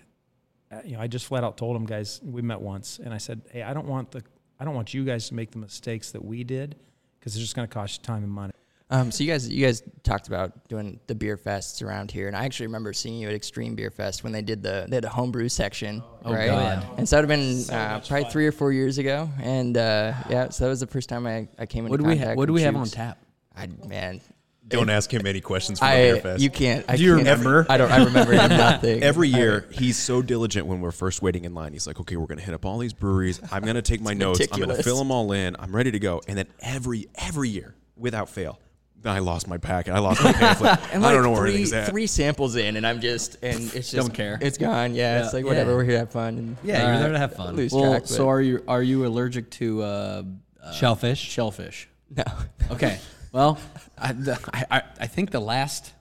Uh, 0.70 0.80
you 0.84 0.92
know, 0.92 1.00
I 1.00 1.08
just 1.08 1.26
flat 1.26 1.42
out 1.42 1.56
told 1.56 1.74
them, 1.74 1.84
guys. 1.84 2.20
We 2.22 2.42
met 2.42 2.60
once, 2.60 2.98
and 2.98 3.12
I 3.12 3.18
said, 3.18 3.42
"Hey, 3.50 3.62
I 3.62 3.74
don't 3.74 3.86
want 3.86 4.12
the, 4.12 4.22
I 4.60 4.64
don't 4.64 4.74
want 4.74 4.94
you 4.94 5.04
guys 5.04 5.28
to 5.28 5.34
make 5.34 5.50
the 5.50 5.58
mistakes 5.58 6.12
that 6.12 6.24
we 6.24 6.44
did, 6.44 6.76
because 7.18 7.34
it's 7.34 7.42
just 7.42 7.56
going 7.56 7.66
to 7.66 7.72
cost 7.72 8.00
you 8.00 8.04
time 8.04 8.22
and 8.22 8.32
money." 8.32 8.52
Um, 8.92 9.10
so 9.10 9.24
you 9.24 9.30
guys, 9.32 9.48
you 9.48 9.64
guys 9.64 9.82
talked 10.02 10.28
about 10.28 10.68
doing 10.68 11.00
the 11.06 11.14
beer 11.14 11.38
fests 11.38 11.82
around 11.82 12.10
here, 12.10 12.26
and 12.28 12.36
I 12.36 12.44
actually 12.44 12.66
remember 12.66 12.92
seeing 12.92 13.18
you 13.18 13.26
at 13.28 13.34
Extreme 13.34 13.74
Beer 13.74 13.90
Fest 13.90 14.22
when 14.22 14.32
they 14.32 14.42
did 14.42 14.62
the 14.62 14.84
they 14.88 14.96
had 14.96 15.04
a 15.06 15.08
homebrew 15.08 15.48
section, 15.48 16.02
Oh, 16.24 16.32
right? 16.34 16.48
God. 16.48 16.86
And 16.98 17.08
so 17.08 17.16
that 17.16 17.26
would 17.26 17.30
have 17.30 17.68
been 17.68 17.74
uh, 17.74 18.00
probably 18.06 18.28
three 18.30 18.46
or 18.46 18.52
four 18.52 18.70
years 18.70 18.98
ago, 18.98 19.30
and 19.40 19.76
uh, 19.78 20.12
yeah, 20.28 20.50
so 20.50 20.64
that 20.64 20.70
was 20.70 20.80
the 20.80 20.86
first 20.86 21.08
time 21.08 21.26
I, 21.26 21.48
I 21.58 21.64
came 21.64 21.86
into 21.86 21.90
What 21.92 22.00
do 22.00 22.04
we 22.06 22.16
ha- 22.16 22.24
contact 22.24 22.36
What 22.36 22.46
do 22.46 22.52
with 22.52 22.60
we 22.60 22.64
have 22.64 22.76
on 22.76 22.86
tap? 22.86 23.18
I 23.56 23.68
man, 23.86 24.20
Don't 24.68 24.90
ask 24.90 25.10
him 25.10 25.26
any 25.26 25.40
questions 25.40 25.78
from 25.78 25.88
the 25.88 25.94
beer 25.96 26.16
I 26.16 26.20
fest. 26.20 26.42
you 26.42 26.50
can't. 26.50 26.84
I 26.86 26.96
Do 26.96 27.02
you 27.02 27.16
can't- 27.16 27.26
remember? 27.26 27.64
I 27.70 27.78
don't. 27.78 27.90
I 27.90 28.04
remember 28.04 28.34
nothing. 28.34 29.02
Every 29.02 29.28
year, 29.28 29.68
he's 29.72 29.96
so 29.96 30.20
diligent 30.20 30.66
when 30.66 30.82
we're 30.82 30.92
first 30.92 31.22
waiting 31.22 31.46
in 31.46 31.54
line. 31.54 31.72
He's 31.72 31.86
like, 31.86 31.98
okay, 32.00 32.16
we're 32.16 32.26
going 32.26 32.38
to 32.40 32.44
hit 32.44 32.52
up 32.54 32.66
all 32.66 32.76
these 32.76 32.92
breweries. 32.92 33.40
I'm 33.50 33.62
going 33.62 33.76
to 33.76 33.80
take 33.82 34.02
my 34.02 34.12
notes. 34.12 34.46
I'm 34.52 34.58
going 34.60 34.76
to 34.76 34.82
fill 34.82 34.98
them 34.98 35.10
all 35.10 35.32
in. 35.32 35.56
I'm 35.58 35.74
ready 35.74 35.90
to 35.92 35.98
go. 35.98 36.20
And 36.28 36.36
then 36.36 36.46
every 36.60 37.08
every 37.14 37.48
year, 37.48 37.74
without 37.96 38.28
fail, 38.28 38.58
I 39.04 39.18
lost 39.18 39.48
my 39.48 39.58
packet. 39.58 39.92
I 39.94 39.98
lost 39.98 40.22
my 40.22 40.32
pamphlet. 40.32 40.78
And 40.92 41.02
I 41.02 41.06
like 41.08 41.14
don't 41.14 41.22
know 41.24 41.30
where 41.30 41.40
three, 41.42 41.50
anything's 41.50 41.72
at. 41.72 41.88
three 41.90 42.06
samples 42.06 42.56
in, 42.56 42.76
and 42.76 42.86
I'm 42.86 43.00
just 43.00 43.36
and 43.42 43.60
it's 43.74 43.90
just 43.90 43.94
Don't 43.94 44.14
care. 44.14 44.38
It's 44.40 44.58
gone. 44.58 44.94
Yeah, 44.94 45.24
it's 45.24 45.32
like 45.34 45.44
whatever. 45.44 45.70
Yeah. 45.70 45.76
We're 45.76 45.84
here 45.84 45.92
to 45.94 45.98
have 46.00 46.10
fun. 46.12 46.38
And 46.38 46.56
yeah, 46.62 46.86
you're 46.92 46.98
there 47.02 47.12
to 47.12 47.18
have 47.18 47.34
fun. 47.34 47.56
lose 47.56 47.72
Well, 47.72 47.90
track. 47.92 48.06
so 48.06 48.28
are 48.28 48.40
you 48.40 48.62
are 48.68 48.82
you 48.82 49.06
allergic 49.06 49.50
to 49.52 49.82
uh, 49.82 50.22
uh, 50.62 50.72
Shellfish. 50.72 51.18
Shellfish. 51.20 51.88
no. 52.14 52.24
Okay. 52.70 52.98
Well, 53.32 53.58
I, 53.98 54.12
the, 54.12 54.38
I 54.52 54.64
I 54.78 54.82
I 55.00 55.06
think 55.06 55.30
the 55.30 55.40
last 55.40 55.92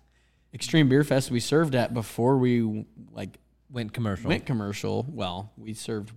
Extreme 0.53 0.89
Beer 0.89 1.03
Fest 1.03 1.31
we 1.31 1.39
served 1.39 1.75
at 1.75 1.93
before 1.93 2.37
we 2.37 2.85
like 3.11 3.37
Went 3.69 3.93
commercial. 3.93 4.27
went 4.27 4.45
commercial. 4.45 5.05
Well, 5.09 5.49
we 5.57 5.73
served. 5.73 6.11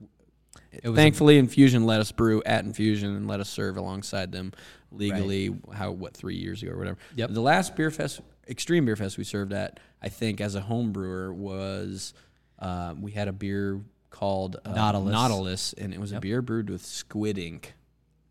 It 0.82 0.88
was 0.88 0.98
a- 0.98 1.02
Thankfully, 1.02 1.38
Infusion 1.38 1.86
let 1.86 2.00
us 2.00 2.12
brew 2.12 2.42
at 2.44 2.64
Infusion 2.64 3.14
and 3.16 3.28
let 3.28 3.40
us 3.40 3.48
serve 3.48 3.76
alongside 3.76 4.32
them 4.32 4.52
legally. 4.92 5.54
How 5.72 5.90
what 5.92 6.14
three 6.16 6.36
years 6.36 6.62
ago 6.62 6.72
or 6.72 6.78
whatever. 6.78 6.98
Yep. 7.16 7.30
The 7.30 7.40
last 7.40 7.76
beer 7.76 7.90
fest, 7.90 8.20
Extreme 8.48 8.84
Beer 8.86 8.96
Fest, 8.96 9.16
we 9.18 9.24
served 9.24 9.52
at, 9.52 9.80
I 10.02 10.08
think, 10.08 10.40
as 10.40 10.54
a 10.54 10.60
home 10.60 10.92
brewer 10.92 11.32
was 11.32 12.12
uh, 12.58 12.94
we 13.00 13.12
had 13.12 13.28
a 13.28 13.32
beer 13.32 13.80
called 14.10 14.56
uh, 14.64 14.72
Nautilus. 14.72 15.12
Nautilus, 15.12 15.72
and 15.74 15.92
it 15.94 16.00
was 16.00 16.12
a 16.12 16.20
beer 16.20 16.40
brewed 16.42 16.70
with 16.70 16.84
squid 16.84 17.38
ink 17.38 17.74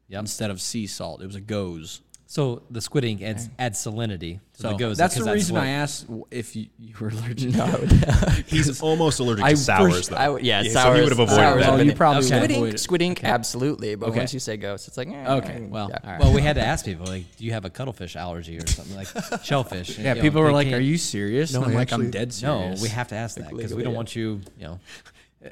Yep. 0.09 0.19
instead 0.21 0.51
of 0.51 0.61
sea 0.61 0.85
salt. 0.87 1.21
It 1.21 1.25
was 1.27 1.35
a 1.35 1.41
gose. 1.41 2.01
So 2.33 2.63
the 2.71 2.81
squid 2.81 3.03
ink 3.03 3.21
adds, 3.21 3.47
adds 3.59 3.77
salinity 3.77 4.39
to 4.55 4.61
So 4.63 4.69
the 4.69 4.73
gose. 4.83 4.97
that's 4.97 5.13
the 5.13 5.19
because 5.21 5.35
reason 5.35 5.53
what- 5.55 5.65
I 5.65 5.67
asked 5.67 6.07
if 6.31 6.55
you, 6.55 6.65
you 6.79 6.95
were 6.99 7.09
allergic. 7.09 7.53
No. 7.53 7.67
He's 8.47 8.81
almost 8.81 9.19
allergic 9.19 9.45
I 9.45 9.51
to 9.51 9.57
sours, 9.57 9.93
first- 9.93 10.09
though. 10.09 10.15
I 10.17 10.25
w- 10.25 10.43
yeah, 10.43 10.63
so 10.63 10.69
sours. 10.69 10.95
he 10.97 11.01
would 11.03 11.11
have 11.11 11.19
avoided 11.19 11.35
sours 11.35 11.55
that. 11.61 11.65
have 11.69 11.79
Oh, 11.79 11.83
you 11.83 11.93
probably 11.93 12.17
Okay. 12.25 12.27
Squid 12.29 12.41
would 12.41 12.49
ink, 12.51 12.57
avoid 12.57 12.73
it. 12.73 12.77
squid 12.79 13.01
ink, 13.03 13.23
absolutely. 13.23 13.93
But 13.93 14.09
Okay. 14.09 14.17
once 14.17 14.33
you 14.33 14.39
say 14.39 14.57
ghost, 14.57 14.87
it's 14.87 14.97
like 14.97 15.09
eh, 15.09 15.33
Okay, 15.35 15.61
well, 15.69 15.89
yeah. 15.91 15.99
all 16.03 16.09
right. 16.11 16.19
Well, 16.21 16.33
we 16.33 16.41
had 16.41 16.55
to 16.55 16.65
ask 16.65 16.83
people 16.91 17.05
like, 17.05 17.25
do 17.37 17.45
you 17.45 17.51
have 17.51 17.65
a 17.65 17.69
cuttlefish 17.69 18.15
allergy 18.15 18.57
or 18.57 18.65
something 18.65 18.95
like 18.95 19.09
shellfish? 19.43 19.97
And, 19.97 20.03
yeah, 20.05 20.09
you 20.13 20.15
know, 20.15 20.21
people 20.23 20.41
were 20.41 20.51
like, 20.51 20.73
"Are 20.73 20.79
you 20.79 20.97
serious?" 20.97 21.53
No, 21.53 21.61
I'm 21.61 21.69
I 21.69 21.75
like, 21.75 21.93
"I'm 21.93 22.01
actually- 22.01 22.11
dead 22.11 22.35
No, 22.41 22.73
we 22.81 22.89
have 22.89 23.09
to 23.09 23.15
ask 23.15 23.37
that 23.37 23.51
because 23.51 23.75
we 23.75 23.83
don't 23.83 23.93
want 23.93 24.15
you, 24.15 24.41
you 24.57 24.65
know. 24.65 24.79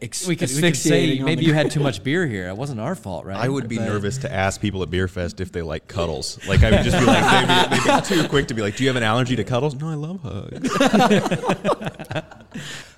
Ex- 0.01 0.25
We 0.27 0.35
could, 0.35 0.49
we 0.49 0.61
could 0.61 0.77
say 0.77 1.19
maybe 1.19 1.43
you 1.45 1.53
had 1.53 1.69
too 1.71 1.79
much 1.89 2.03
beer 2.03 2.25
here. 2.27 2.47
It 2.47 2.55
wasn't 2.55 2.79
our 2.79 2.95
fault, 2.95 3.25
right? 3.25 3.35
I 3.37 3.49
would 3.49 3.67
be 3.67 3.77
But- 3.77 3.85
nervous 3.87 4.17
to 4.19 4.31
ask 4.31 4.61
people 4.61 4.81
at 4.83 4.89
Beer 4.89 5.07
Fest 5.07 5.41
if 5.41 5.51
they 5.51 5.61
like 5.61 5.87
cuddles. 5.87 6.39
Like 6.47 6.63
I 6.63 6.71
would 6.71 6.83
just 6.83 6.97
be 6.99 7.05
like, 7.05 7.23
they'd 7.69 7.69
be, 7.69 7.75
they'd 7.91 8.01
be 8.01 8.05
too 8.23 8.27
quick 8.29 8.47
to 8.47 8.53
be 8.53 8.61
like, 8.61 8.75
"Do 8.77 8.83
you 8.83 8.89
have 8.89 8.95
an 8.95 9.03
allergy 9.03 9.35
to 9.35 9.43
cuddles?" 9.43 9.75
No, 9.75 9.89
I 9.89 9.95
love 9.95 10.21
hugs. 10.21 10.69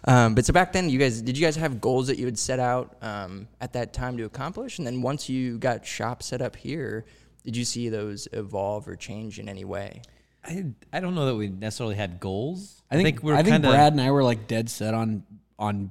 Um, 0.05 0.35
but 0.35 0.45
so 0.45 0.51
back 0.51 0.73
then, 0.73 0.89
you 0.89 0.99
guys 0.99 1.21
did 1.21 1.37
you 1.37 1.45
guys 1.45 1.55
have 1.55 1.79
goals 1.79 2.07
that 2.07 2.17
you 2.17 2.25
had 2.25 2.37
set 2.37 2.59
out 2.59 2.97
um, 3.01 3.47
at 3.61 3.71
that 3.73 3.93
time 3.93 4.17
to 4.17 4.23
accomplish? 4.25 4.77
And 4.77 4.85
then 4.85 5.01
once 5.01 5.29
you 5.29 5.57
got 5.57 5.85
shop 5.85 6.21
set 6.23 6.41
up 6.41 6.57
here, 6.57 7.05
did 7.45 7.55
you 7.55 7.63
see 7.63 7.87
those 7.87 8.27
evolve 8.33 8.85
or 8.87 8.97
change 8.97 9.39
in 9.39 9.47
any 9.47 9.63
way? 9.63 10.01
I, 10.43 10.65
I 10.91 10.99
don't 10.99 11.15
know 11.15 11.27
that 11.27 11.35
we 11.35 11.47
necessarily 11.47 11.95
had 11.95 12.19
goals. 12.19 12.81
I 12.91 13.01
think, 13.01 13.23
we're 13.23 13.33
I 13.33 13.43
think 13.43 13.53
kinda, 13.53 13.69
Brad 13.69 13.93
and 13.93 14.01
I 14.01 14.11
were 14.11 14.23
like 14.25 14.45
dead 14.47 14.69
set 14.69 14.93
on 14.93 15.23
on 15.57 15.79
like 15.83 15.89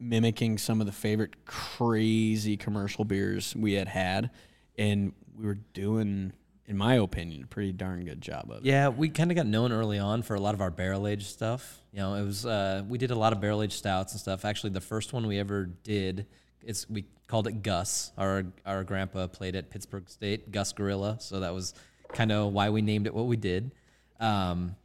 mimicking 0.00 0.58
some 0.58 0.80
of 0.80 0.86
the 0.86 0.92
favorite 0.92 1.44
crazy 1.44 2.56
commercial 2.56 3.04
beers 3.04 3.54
we 3.54 3.74
had 3.74 3.88
had, 3.88 4.30
and 4.76 5.12
we 5.36 5.46
were 5.46 5.58
doing 5.74 6.32
in 6.70 6.76
my 6.76 6.94
opinion, 6.94 7.42
a 7.42 7.46
pretty 7.48 7.72
darn 7.72 8.04
good 8.04 8.20
job 8.20 8.48
of 8.48 8.58
it. 8.58 8.64
Yeah, 8.64 8.90
we 8.90 9.08
kind 9.08 9.32
of 9.32 9.36
got 9.36 9.46
known 9.46 9.72
early 9.72 9.98
on 9.98 10.22
for 10.22 10.36
a 10.36 10.40
lot 10.40 10.54
of 10.54 10.60
our 10.60 10.70
barrel 10.70 11.08
aged 11.08 11.26
stuff. 11.26 11.80
You 11.92 11.98
know, 11.98 12.14
it 12.14 12.22
was 12.22 12.46
uh, 12.46 12.84
we 12.88 12.96
did 12.96 13.10
a 13.10 13.16
lot 13.16 13.32
of 13.32 13.40
barrel 13.40 13.60
aged 13.60 13.72
stouts 13.72 14.12
and 14.12 14.20
stuff. 14.20 14.44
Actually, 14.44 14.70
the 14.70 14.80
first 14.80 15.12
one 15.12 15.26
we 15.26 15.40
ever 15.40 15.64
did, 15.64 16.26
it's 16.62 16.88
we 16.88 17.06
called 17.26 17.48
it 17.48 17.64
Gus. 17.64 18.12
Our 18.16 18.44
our 18.64 18.84
grandpa 18.84 19.26
played 19.26 19.56
at 19.56 19.68
Pittsburg 19.68 20.08
State, 20.08 20.52
Gus 20.52 20.72
Gorilla, 20.72 21.16
so 21.18 21.40
that 21.40 21.52
was 21.52 21.74
kind 22.12 22.30
of 22.30 22.52
why 22.52 22.70
we 22.70 22.82
named 22.82 23.08
it 23.08 23.14
what 23.14 23.26
we 23.26 23.36
did. 23.36 23.72
Um, 24.20 24.76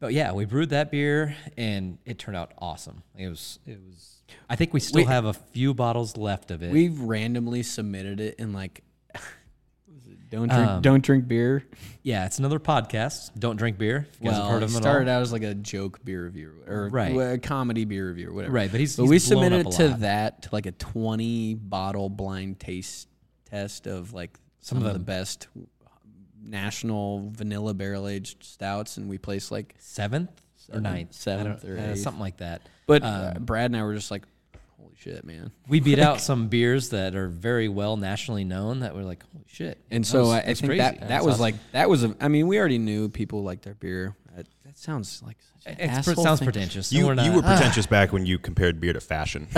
but 0.00 0.14
yeah, 0.14 0.32
we 0.32 0.46
brewed 0.46 0.70
that 0.70 0.90
beer 0.90 1.36
and 1.58 1.98
it 2.06 2.18
turned 2.18 2.38
out 2.38 2.52
awesome. 2.56 3.02
It 3.14 3.28
was 3.28 3.58
it 3.66 3.78
was. 3.86 4.17
I 4.50 4.56
think 4.56 4.72
we 4.74 4.80
still 4.80 5.00
We- 5.02 5.04
have 5.06 5.24
a 5.24 5.32
few 5.32 5.74
bottles 5.74 6.16
left 6.16 6.50
of 6.50 6.62
it. 6.62 6.72
We've 6.72 6.98
randomly 7.00 7.62
submitted 7.62 8.20
it 8.20 8.36
in 8.38 8.52
like 8.52 8.82
don't 10.30 10.48
drink 10.48 10.68
Um, 10.68 10.82
don't 10.82 11.02
drink 11.02 11.26
beer. 11.28 11.64
yeah, 12.02 12.26
it's 12.26 12.38
another 12.38 12.58
podcast. 12.60 13.30
Don't 13.38 13.56
drink 13.56 13.78
beer. 13.78 14.06
If 14.12 14.20
you 14.20 14.26
guys 14.30 14.32
Well, 14.38 14.42
have 14.42 14.50
heard 14.52 14.62
it 14.62 14.66
of 14.70 14.76
at 14.76 14.82
started 14.82 15.08
out 15.08 15.22
as 15.22 15.32
like 15.32 15.42
a 15.42 15.54
joke 15.54 16.04
beer 16.04 16.24
review 16.24 16.52
or 16.66 16.88
Right. 16.90 17.14
a 17.16 17.38
comedy 17.38 17.84
beer 17.84 18.08
review 18.08 18.28
or 18.30 18.32
whatever. 18.34 18.52
Right, 18.52 18.70
but 18.70 18.78
he's- 18.80 18.96
but 18.96 19.04
he's 19.04 19.10
we 19.10 19.18
submitted 19.18 19.66
it 19.66 19.70
to 19.72 19.88
lot. 19.88 20.00
that 20.00 20.42
to 20.42 20.48
like 20.52 20.66
a 20.66 20.72
twenty 20.72 21.54
bottle 21.54 22.10
blind 22.10 22.60
taste 22.60 23.08
test 23.46 23.86
of 23.86 24.12
like 24.12 24.38
some, 24.60 24.78
Some 24.78 24.86
of 24.86 24.88
of 24.88 24.98
the 24.98 25.04
best 25.04 25.48
national 26.42 27.30
vanilla 27.30 27.74
barrel 27.74 28.06
aged 28.08 28.42
stouts, 28.44 28.96
and 28.96 29.08
we 29.08 29.18
placed 29.18 29.50
like. 29.50 29.74
seventh 29.78 30.30
or 30.68 30.74
Seventh- 30.74 30.82
ninth, 30.84 31.12
seventh 31.14 31.62
don't- 31.62 31.70
or 31.70 31.78
uh, 31.78 31.82
eighth. 31.92 32.00
something 32.00 32.20
like 32.20 32.36
that. 32.38 32.62
But 32.86 33.02
uh, 33.02 33.34
Um, 33.36 33.44
Brad 33.44 33.66
and 33.70 33.76
I 33.76 33.82
were 33.84 33.94
just 33.94 34.10
like, 34.10 34.24
"Holy 34.80 34.94
shit, 34.98 35.24
man!" 35.24 35.50
we 35.68 35.80
beat 35.80 35.98
out 35.98 36.20
some 36.28 36.48
beers 36.48 36.90
that 36.90 37.14
are 37.14 37.28
very 37.28 37.68
well 37.68 37.96
nationally 37.96 38.44
known 38.44 38.80
that 38.80 38.94
were 38.94 39.02
like, 39.02 39.22
holy 39.32 39.44
shit. 39.48 39.78
And 39.90 40.04
that 40.04 40.08
so 40.08 40.20
was- 40.22 40.30
I, 40.30 40.38
I 40.38 40.42
think 40.54 40.58
crazy. 40.66 40.78
that 40.78 41.00
that 41.00 41.08
That's 41.08 41.24
was 41.24 41.34
awesome. 41.34 41.42
like 41.42 41.54
that 41.72 41.88
was 41.90 42.04
a. 42.04 42.16
I 42.20 42.28
mean, 42.28 42.46
we 42.46 42.58
already 42.58 42.78
knew 42.78 43.08
people 43.08 43.42
liked 43.42 43.62
their 43.64 43.74
beer. 43.74 44.14
That, 44.36 44.46
that 44.64 44.78
sounds 44.78 45.20
like 45.26 45.36
such 45.40 45.66
an 45.66 45.80
It's, 45.80 45.92
it 46.06 46.10
asshole 46.10 46.22
sounds 46.24 46.38
thing. 46.38 46.46
pretentious. 46.46 46.92
You, 46.92 47.06
we're 47.06 47.14
not, 47.14 47.24
you 47.26 47.32
were 47.32 47.42
pretentious 47.52 47.86
back 47.86 48.12
when 48.12 48.24
you 48.24 48.38
compared 48.38 48.80
beer 48.80 48.92
to 48.92 49.00
fashion. 49.00 49.48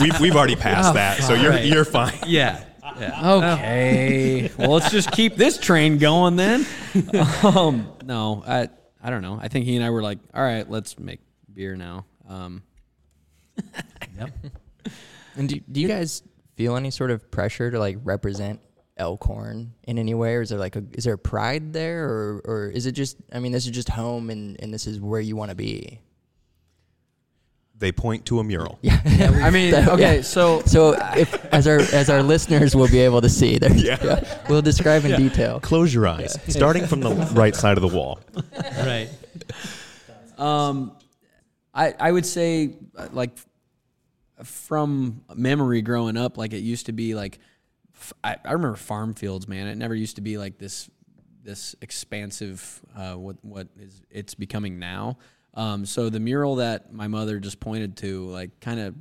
we've, 0.00 0.18
we've 0.20 0.34
already 0.36 0.56
passed 0.56 0.94
that, 0.94 1.22
so 1.22 1.34
you're 1.34 1.50
Right. 1.52 1.64
you're 1.64 1.84
fine. 1.84 2.12
yeah. 2.26 2.64
yeah. 2.98 3.30
Okay. 3.34 4.50
well, 4.58 4.70
let's 4.72 4.90
just 4.90 5.12
keep 5.12 5.36
this 5.36 5.58
train 5.58 5.98
going 5.98 6.34
then. 6.36 6.66
um, 7.44 7.86
no, 8.04 8.42
I 8.46 8.68
I 9.02 9.10
don't 9.10 9.22
know. 9.22 9.38
I 9.40 9.48
think 9.48 9.64
he 9.64 9.76
and 9.76 9.84
I 9.84 9.90
were 9.90 10.02
like, 10.02 10.18
all 10.34 10.42
right, 10.42 10.68
let's 10.68 10.98
make 10.98 11.20
beer 11.52 11.76
now. 11.76 12.04
Um, 12.28 12.62
Yep. 14.18 14.30
And 15.36 15.48
do, 15.48 15.60
do 15.70 15.80
you 15.80 15.88
guys 15.88 16.22
feel 16.56 16.76
any 16.76 16.90
sort 16.90 17.10
of 17.10 17.30
pressure 17.30 17.70
to 17.70 17.78
like 17.78 17.98
represent 18.02 18.60
Elkhorn 18.96 19.72
in 19.84 19.98
any 19.98 20.12
way, 20.14 20.34
or 20.34 20.42
is 20.42 20.50
there 20.50 20.58
like 20.58 20.76
a 20.76 20.84
is 20.92 21.04
there 21.04 21.16
pride 21.16 21.72
there, 21.72 22.04
or 22.04 22.42
or 22.44 22.68
is 22.68 22.86
it 22.86 22.92
just 22.92 23.16
I 23.32 23.38
mean 23.38 23.52
this 23.52 23.64
is 23.64 23.70
just 23.72 23.88
home 23.88 24.28
and 24.28 24.60
and 24.60 24.74
this 24.74 24.86
is 24.86 25.00
where 25.00 25.20
you 25.20 25.36
want 25.36 25.50
to 25.50 25.54
be? 25.54 26.00
They 27.80 27.90
point 27.92 28.26
to 28.26 28.38
a 28.38 28.44
mural. 28.44 28.78
Yeah, 28.82 29.00
I 29.42 29.50
mean, 29.50 29.72
That- 29.72 29.88
okay, 29.94 30.16
yeah. 30.16 30.22
so 30.22 30.60
So 30.66 30.92
if 31.16 31.34
as 31.46 31.66
our 31.66 31.80
as 31.80 32.08
our 32.10 32.22
listeners 32.22 32.76
will 32.76 32.88
be 32.88 33.00
able 33.00 33.20
to 33.22 33.28
see, 33.28 33.58
there, 33.58 33.72
Yeah. 33.72 34.22
we'll 34.48 34.62
describe 34.62 35.04
in 35.04 35.18
detail. 35.20 35.58
Close 35.60 35.92
your 35.92 36.06
eyes. 36.06 36.38
Starting 36.48 36.86
from 36.86 37.00
the 37.00 37.10
right 37.34 37.56
side 37.56 37.76
of 37.76 37.82
the 37.82 37.96
wall. 37.96 38.20
right. 38.78 39.08
Um, 40.38 40.92
I 41.74 41.94
I 41.98 42.12
would 42.12 42.26
say 42.26 42.74
uh, 42.96 43.08
like 43.12 43.32
from 44.44 45.22
memory 45.34 45.82
growing 45.82 46.16
up, 46.16 46.36
like 46.38 46.52
it 46.52 46.60
used 46.60 46.86
to 46.86 46.92
be 46.92 47.14
like 47.14 47.38
I, 48.24 48.36
I 48.44 48.52
remember 48.52 48.76
farm 48.76 49.14
fields, 49.14 49.46
man. 49.48 49.66
It 49.66 49.76
never 49.76 49.94
used 49.94 50.16
to 50.16 50.22
be 50.22 50.38
like 50.38 50.58
this 50.58 50.88
this 51.42 51.74
expansive 51.80 52.80
uh, 52.96 53.14
what 53.14 53.36
what 53.42 53.68
is 53.78 54.02
it's 54.10 54.34
becoming 54.34 54.78
now. 54.78 55.18
Um, 55.54 55.84
so 55.86 56.08
the 56.10 56.20
mural 56.20 56.56
that 56.56 56.92
my 56.92 57.08
mother 57.08 57.40
just 57.40 57.58
pointed 57.60 57.96
to, 57.98 58.26
like, 58.30 58.60
kind 58.60 58.78
of 58.80 58.94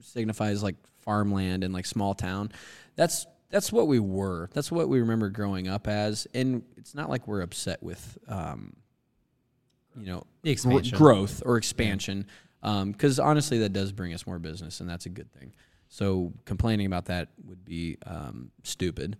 signifies 0.00 0.62
like 0.62 0.76
farmland 1.00 1.64
and 1.64 1.72
like 1.72 1.86
small 1.86 2.14
town. 2.14 2.50
That's 2.96 3.26
that's 3.50 3.70
what 3.72 3.86
we 3.86 3.98
were. 3.98 4.48
That's 4.52 4.72
what 4.72 4.88
we 4.88 5.00
remember 5.00 5.28
growing 5.28 5.68
up 5.68 5.86
as. 5.86 6.26
And 6.34 6.62
it's 6.76 6.94
not 6.94 7.08
like 7.10 7.26
we're 7.28 7.42
upset 7.42 7.82
with 7.82 8.18
um, 8.28 8.74
you 9.98 10.06
know 10.06 10.24
expansion. 10.42 10.96
growth 10.98 11.42
or 11.44 11.56
expansion 11.56 12.26
because 12.62 13.18
honestly 13.18 13.58
that 13.58 13.72
does 13.72 13.92
bring 13.92 14.14
us 14.14 14.26
more 14.26 14.38
business 14.38 14.80
and 14.80 14.88
that's 14.88 15.04
a 15.06 15.08
good 15.10 15.30
thing 15.32 15.52
so 15.88 16.32
complaining 16.46 16.86
about 16.86 17.06
that 17.06 17.28
would 17.44 17.64
be 17.64 17.98
um, 18.06 18.50
stupid 18.62 19.16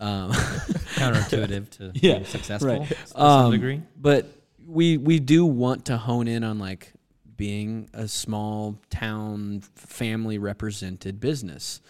um, 0.00 0.30
Counterintuitive 0.96 1.70
to 1.70 1.92
Yeah, 1.94 2.14
being 2.14 2.24
successful 2.24 2.68
right. 2.80 2.88
to 2.88 2.96
some 3.06 3.22
Um, 3.22 3.50
degree. 3.52 3.82
but 4.00 4.26
we 4.66 4.96
we 4.96 5.18
do 5.20 5.46
want 5.46 5.86
to 5.86 5.96
hone 5.96 6.28
in 6.28 6.42
on 6.44 6.58
like 6.58 6.92
being 7.36 7.88
a 7.92 8.08
small 8.08 8.78
town 8.90 9.60
family 9.74 10.38
represented 10.38 11.20
business 11.20 11.80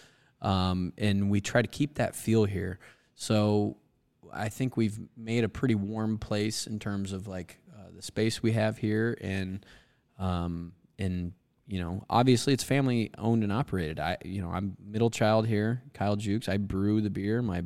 um, 0.41 0.93
and 0.97 1.29
we 1.29 1.41
try 1.41 1.61
to 1.61 1.67
keep 1.67 1.95
that 1.95 2.15
feel 2.15 2.45
here. 2.45 2.79
So 3.15 3.77
i 4.33 4.49
think 4.49 4.75
we've 4.75 4.99
made 5.15 5.45
a 5.45 5.49
pretty 5.49 5.73
warm 5.73 6.17
place 6.17 6.67
in 6.67 6.77
terms 6.79 7.13
of 7.13 7.27
like 7.27 7.57
uh, 7.73 7.89
the 7.95 8.01
space 8.01 8.43
we 8.43 8.51
have 8.51 8.77
here 8.77 9.17
and 9.21 9.65
um, 10.19 10.73
and 10.99 11.31
you 11.65 11.79
know 11.79 12.03
obviously 12.09 12.51
it's 12.51 12.63
family 12.63 13.09
owned 13.17 13.43
and 13.43 13.53
operated. 13.53 13.99
I 13.99 14.17
you 14.25 14.41
know 14.41 14.49
i'm 14.49 14.75
middle 14.85 15.09
child 15.09 15.47
here 15.47 15.81
kyle 15.93 16.17
jukes. 16.17 16.49
I 16.49 16.57
brew 16.57 17.01
the 17.01 17.09
beer. 17.09 17.41
My 17.41 17.63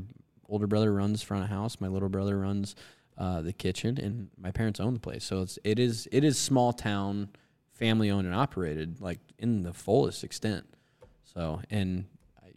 older 0.48 0.68
brother 0.68 0.94
runs 0.94 1.24
front 1.24 1.44
of 1.44 1.50
house. 1.50 1.82
My 1.82 1.88
little 1.88 2.10
brother 2.10 2.38
runs 2.38 2.76
uh, 3.22 3.40
the 3.40 3.54
kitchen, 3.54 4.00
and 4.00 4.30
my 4.36 4.50
parents 4.50 4.80
own 4.80 4.96
the 4.96 5.00
place. 5.00 5.24
So 5.24 5.44
it's 5.44 5.60
it 5.64 5.78
is 5.78 6.10
it 6.12 6.24
is 6.24 6.40
small 6.40 6.74
town, 6.74 7.30
family 7.72 8.10
owned 8.10 8.26
and 8.26 8.36
operated, 8.36 9.00
like 9.00 9.20
in 9.38 9.62
the 9.62 9.74
fullest 9.74 10.24
extent. 10.24 10.66
So 11.24 11.62
and 11.70 12.06
I, 12.44 12.48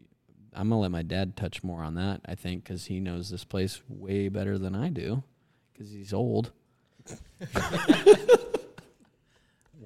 I'm 0.55 0.71
gonna 0.71 0.81
let 0.81 0.91
my 0.91 1.03
dad 1.03 1.37
touch 1.37 1.63
more 1.63 1.83
on 1.83 1.97
that. 1.97 2.23
I 2.25 2.35
think 2.35 2.65
because 2.65 2.87
he 2.87 2.99
knows 2.99 3.29
this 3.29 3.45
place 3.45 3.83
way 3.91 4.31
better 4.31 4.57
than 4.57 4.75
I 4.75 4.89
do, 4.89 5.23
because 5.73 5.93
he's 5.93 6.15
old. 6.15 6.51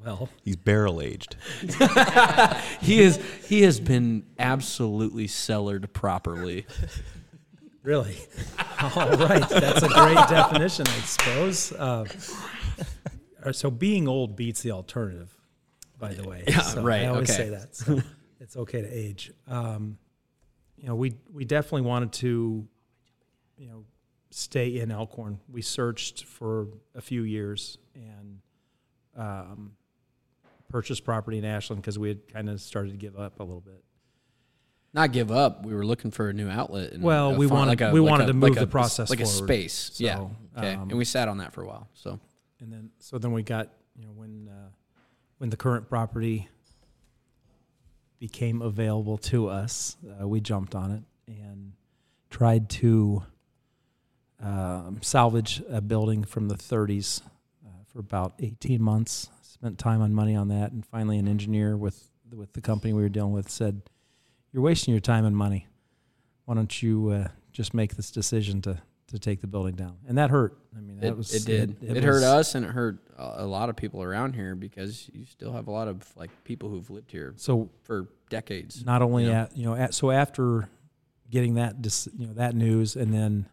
Well, 0.05 0.29
He's 0.45 0.55
barrel 0.55 1.03
aged. 1.03 1.35
He 2.81 3.01
is 3.01 3.21
he 3.47 3.63
has 3.63 3.81
been 3.81 4.25
absolutely 4.39 5.27
cellared 5.27 5.93
properly. 5.93 6.67
really? 7.89 8.19
All 8.97 9.17
right. 9.17 9.49
That's 9.49 9.83
a 9.83 9.89
great 9.89 10.15
definition, 10.29 10.87
I 10.87 11.01
suppose. 11.01 11.73
Uh, 11.73 12.05
uh, 13.43 13.53
so 13.53 13.71
being 13.71 14.07
old 14.07 14.37
beats 14.37 14.61
the 14.61 14.73
alternative, 14.73 15.35
by 15.99 16.13
the 16.13 16.29
way. 16.29 16.45
Yeah, 16.47 16.61
So 16.61 16.83
right, 16.83 17.05
I 17.05 17.07
always 17.07 17.31
okay. 17.31 17.45
say 17.45 17.49
that. 17.49 17.75
So 17.75 18.03
it's 18.41 18.59
okay 18.59 18.83
to 18.83 18.89
age. 18.89 19.33
Um, 19.47 19.97
you 20.77 20.87
know, 20.87 20.95
we 20.95 21.15
we 21.33 21.47
definitely 21.47 21.89
wanted 21.89 22.13
to, 22.25 22.69
you 23.57 23.69
know, 23.69 23.85
stay 24.31 24.79
in 24.81 24.91
Elkhorn. 24.91 25.41
We 25.51 25.63
searched 25.63 26.25
for 26.25 26.69
a 26.95 27.01
few 27.01 27.23
years 27.23 27.79
and 27.95 28.41
um, 29.17 29.73
purchased 30.69 31.05
property 31.07 31.39
in 31.39 31.47
Ashland 31.47 31.81
because 31.81 31.99
we 31.99 32.09
had 32.09 32.29
kind 32.29 32.51
of 32.51 32.61
started 32.61 32.91
to 32.91 32.99
give 32.99 33.19
up 33.19 33.41
a 33.41 33.43
little 33.43 33.63
bit. 33.63 33.83
Not 34.95 35.13
give 35.13 35.31
up. 35.31 35.65
We 35.65 35.75
were 35.75 35.85
looking 35.85 36.11
for 36.11 36.29
a 36.29 36.33
new 36.33 36.49
outlet. 36.49 36.93
And 36.93 37.03
Well, 37.03 37.37
we 37.37 37.47
wanted- 37.47 37.69
like 37.73 37.81
a- 37.83 37.93
we 37.93 38.01
like 38.01 38.11
wanted 38.11 38.25
a- 38.25 38.27
to 38.29 38.35
move 38.35 38.51
like 38.51 38.59
the 38.59 38.65
a- 38.65 38.67
process 38.67 39.11
like 39.11 39.21
a 39.21 39.25
forward. 39.27 39.45
space. 39.47 40.01
yeah. 40.01 40.21
Okay. 40.57 40.75
um, 40.75 40.89
and 40.91 40.99
we 40.99 41.05
sat 41.05 41.29
on 41.29 41.39
that 41.39 41.53
for 41.53 41.63
a 41.63 41.67
while. 41.67 41.89
So 41.95 42.19
and 42.61 42.73
then 42.73 42.91
so 42.99 43.19
then 43.19 43.33
we 43.33 43.43
got 43.43 43.69
you 43.97 44.05
know 44.07 44.13
when 44.13 44.49
uh, 44.49 44.69
when 45.39 45.51
the 45.51 45.57
current 45.57 45.89
property 45.89 46.49
became 48.19 48.63
available 48.63 49.19
to 49.19 49.49
us, 49.49 49.97
uh, 50.21 50.27
we 50.27 50.41
jumped 50.41 50.75
on 50.75 50.91
it 50.91 51.03
and 51.29 51.73
tried 52.31 52.69
to 52.69 53.23
um, 54.41 54.99
salvage 55.03 55.63
a 55.69 55.81
building 55.81 56.25
from 56.25 56.49
the 56.49 56.55
30s 56.57 57.23
uh, 57.67 57.71
for 57.93 57.99
about 58.01 58.35
18 58.39 58.83
months. 58.83 59.29
Spent 59.43 59.79
time 59.79 60.01
and 60.03 60.15
money 60.15 60.35
on 60.37 60.49
that, 60.49 60.71
and 60.73 60.85
finally, 60.87 61.19
an 61.19 61.27
engineer 61.29 61.77
with 61.77 62.11
with 62.33 62.53
the 62.53 62.61
company 62.61 62.93
we 62.93 63.03
were 63.03 63.09
dealing 63.09 63.33
with 63.33 63.49
said, 63.51 63.83
"You're 64.53 64.63
wasting 64.63 64.93
your 64.95 65.01
time 65.01 65.25
and 65.25 65.37
money. 65.37 65.67
Why 66.45 66.55
don't 66.55 66.83
you 66.83 67.11
uh, 67.11 67.29
just 67.53 67.75
make 67.75 67.97
this 67.97 68.11
decision 68.11 68.63
to 68.63 68.81
to 69.09 69.19
take 69.19 69.41
the 69.41 69.47
building 69.47 69.75
down?" 69.75 69.97
And 70.07 70.19
that 70.19 70.31
hurt. 70.31 70.57
I 70.77 70.81
mean, 70.81 71.01
that 71.01 71.09
it, 71.09 71.17
was 71.17 71.35
it 71.35 71.45
did. 71.45 71.77
It, 71.83 71.95
was- 71.95 72.05
hurt 72.05 72.23
us, 72.23 72.55
and 72.55 72.65
it 72.65 72.71
hurt 72.71 72.99
a 73.17 73.45
lot 73.47 73.69
of 73.69 73.77
people 73.77 74.03
around 74.03 74.35
here 74.35 74.55
because 74.55 75.11
you 75.13 75.25
still 75.25 75.53
have 75.53 75.67
a 75.67 75.71
lot 75.73 75.89
of 75.89 76.05
like 76.17 76.31
people 76.45 76.69
who've 76.69 76.89
lived 76.89 77.11
here 77.11 77.35
So 77.37 77.69
for 77.83 78.07
decades. 78.31 78.85
not 78.85 79.03
only 79.03 79.27
Yeah. 79.27 79.43
at 79.43 79.57
you 79.57 79.65
know 79.65 79.75
at, 79.75 79.93
so 79.93 80.11
after 80.13 80.69
getting 81.29 81.55
that 81.55 81.83
dis, 81.83 82.09
you 82.17 82.27
know 82.29 82.35
that 82.35 82.55
news 82.55 82.95
and 82.95 83.13
then 83.13 83.49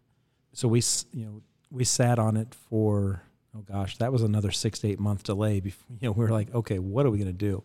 so 0.54 0.68
we 0.68 0.82
you 1.14 1.26
know 1.26 1.42
we 1.72 1.84
sat 1.84 2.20
on 2.20 2.38
it 2.38 2.54
for 2.70 3.24
oh 3.58 3.62
gosh 3.62 3.98
that 3.98 4.14
was 4.14 4.22
another 4.22 4.52
six 4.52 4.78
to 4.80 4.88
eight 4.88 5.00
month 5.00 5.24
delay 5.24 5.60
before 5.60 5.88
you 6.00 6.08
know 6.08 6.12
we 6.12 6.24
were 6.24 6.30
like 6.32 6.54
okay 6.54 6.78
what 6.78 7.06
are 7.06 7.10
we 7.10 7.18
going 7.18 7.26
to 7.28 7.34
do 7.34 7.64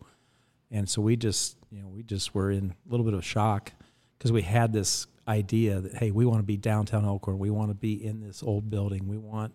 and 0.70 0.88
so 0.88 1.02
we 1.02 1.16
just 1.16 1.56
you 1.70 1.82
know 1.82 1.88
we 1.88 2.02
just 2.02 2.34
were 2.34 2.50
in 2.50 2.74
a 2.86 2.90
little 2.90 3.04
bit 3.04 3.14
of 3.14 3.24
shock 3.24 3.72
because 4.18 4.32
we 4.32 4.42
had 4.42 4.72
this 4.72 5.06
idea 5.26 5.80
that 5.80 5.94
hey, 5.94 6.10
we 6.10 6.26
want 6.26 6.40
to 6.40 6.46
be 6.46 6.56
downtown 6.56 7.04
Elkhorn. 7.04 7.38
We 7.38 7.50
want 7.50 7.70
to 7.70 7.74
be 7.74 8.04
in 8.04 8.20
this 8.20 8.42
old 8.42 8.70
building. 8.70 9.08
We 9.08 9.18
want 9.18 9.52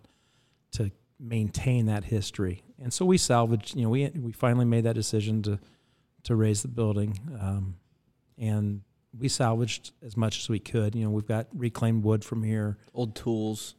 to 0.72 0.90
maintain 1.20 1.86
that 1.86 2.04
history. 2.04 2.62
And 2.82 2.92
so 2.92 3.04
we 3.04 3.18
salvaged. 3.18 3.76
You 3.76 3.82
know, 3.82 3.90
we 3.90 4.08
we 4.08 4.32
finally 4.32 4.64
made 4.64 4.84
that 4.84 4.94
decision 4.94 5.42
to 5.42 5.58
to 6.24 6.34
raise 6.34 6.62
the 6.62 6.68
building, 6.68 7.18
um, 7.40 7.76
and 8.36 8.82
we 9.16 9.28
salvaged 9.28 9.92
as 10.04 10.16
much 10.16 10.40
as 10.40 10.48
we 10.48 10.58
could. 10.58 10.94
You 10.94 11.04
know, 11.04 11.10
we've 11.10 11.26
got 11.26 11.46
reclaimed 11.54 12.02
wood 12.04 12.24
from 12.24 12.42
here. 12.42 12.78
Old 12.92 13.14
tools, 13.14 13.76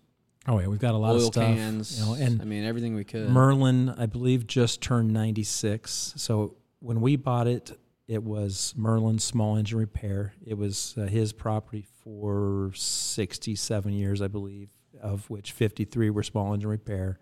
Oh 0.48 0.60
yeah, 0.60 0.68
we've 0.68 0.80
got 0.80 0.94
a 0.94 0.98
lot 0.98 1.12
oil 1.12 1.18
of 1.18 1.34
stuff. 1.34 1.44
cans. 1.44 2.00
you 2.00 2.06
know, 2.06 2.14
and 2.14 2.42
I 2.42 2.46
mean, 2.46 2.64
everything 2.64 2.96
we 2.96 3.04
could. 3.04 3.30
Merlin, 3.30 3.90
I 3.90 4.06
believe, 4.06 4.48
just 4.48 4.82
turned 4.82 5.12
96. 5.12 6.14
So 6.16 6.56
when 6.80 7.02
we 7.02 7.18
bought 7.18 7.48
it, 7.48 7.78
it 8.08 8.24
was 8.24 8.74
Merlin's 8.78 9.24
small 9.24 9.58
engine 9.58 9.78
repair. 9.78 10.34
It 10.46 10.58
was 10.58 10.96
uh, 10.98 11.02
his 11.02 11.34
property 11.34 11.86
for 12.04 12.72
67 12.74 13.94
years, 13.94 14.22
I 14.22 14.28
believe, 14.28 14.70
of 15.02 15.30
which 15.30 15.52
53 15.52 16.10
were 16.10 16.24
small 16.24 16.54
engine 16.54 16.70
repair. 16.70 17.20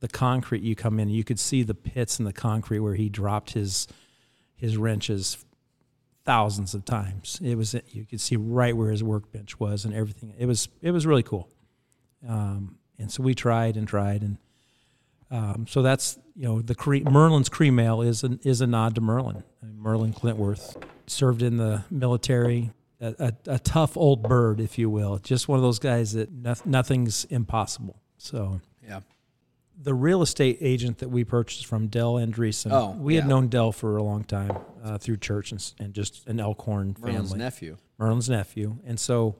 The 0.00 0.08
concrete, 0.08 0.62
you 0.62 0.74
come 0.74 0.98
in, 1.00 1.08
you 1.08 1.24
could 1.24 1.38
see 1.38 1.62
the 1.62 1.74
pits 1.74 2.18
in 2.18 2.24
the 2.24 2.32
concrete 2.32 2.80
where 2.80 2.94
he 2.94 3.08
dropped 3.08 3.52
his 3.52 3.86
his 4.54 4.76
wrenches 4.76 5.44
thousands 6.24 6.74
of 6.74 6.84
times. 6.84 7.40
It 7.42 7.56
was 7.56 7.74
you 7.88 8.04
could 8.04 8.20
see 8.20 8.36
right 8.36 8.76
where 8.76 8.90
his 8.90 9.02
workbench 9.02 9.58
was 9.58 9.84
and 9.84 9.94
everything. 9.94 10.34
It 10.38 10.46
was 10.46 10.68
it 10.82 10.90
was 10.90 11.06
really 11.06 11.22
cool. 11.22 11.48
Um, 12.28 12.78
and 12.98 13.10
so 13.10 13.22
we 13.22 13.34
tried 13.34 13.76
and 13.76 13.88
tried 13.88 14.22
and 14.22 14.38
um, 15.32 15.66
so 15.68 15.82
that's 15.82 16.18
you 16.36 16.44
know 16.44 16.62
the 16.62 16.74
cre- 16.74 17.08
Merlin's 17.10 17.48
cream 17.48 17.78
ale 17.80 18.02
is 18.02 18.22
an, 18.22 18.38
is 18.44 18.60
a 18.60 18.66
nod 18.66 18.94
to 18.94 19.00
Merlin. 19.00 19.42
Merlin 19.62 20.12
Clintworth 20.12 20.80
served 21.06 21.42
in 21.42 21.56
the 21.56 21.84
military, 21.90 22.70
a, 23.00 23.14
a, 23.18 23.54
a 23.54 23.58
tough 23.58 23.96
old 23.96 24.22
bird, 24.22 24.60
if 24.60 24.78
you 24.78 24.88
will. 24.88 25.18
Just 25.18 25.48
one 25.48 25.58
of 25.58 25.62
those 25.62 25.78
guys 25.80 26.12
that 26.12 26.30
noth- 26.30 26.64
nothing's 26.64 27.24
impossible. 27.24 28.00
So 28.18 28.60
yeah. 28.86 29.00
the 29.80 29.92
real 29.94 30.22
estate 30.22 30.58
agent 30.60 30.98
that 30.98 31.08
we 31.08 31.24
purchased 31.24 31.66
from 31.66 31.88
Dell 31.88 32.14
Andreessen, 32.14 32.70
Oh, 32.70 32.90
we 32.92 33.16
had 33.16 33.26
known 33.26 33.48
Dell 33.48 33.72
for 33.72 33.96
a 33.96 34.02
long 34.04 34.22
time 34.22 34.56
uh, 34.84 34.98
through 34.98 35.16
church 35.16 35.50
and, 35.50 35.72
and 35.80 35.92
just 35.94 36.26
an 36.28 36.38
Elkhorn 36.38 36.94
Merlin's 37.00 37.30
family. 37.30 37.38
nephew. 37.38 37.76
Merlin's 37.98 38.28
nephew, 38.30 38.78
and 38.86 39.00
so 39.00 39.36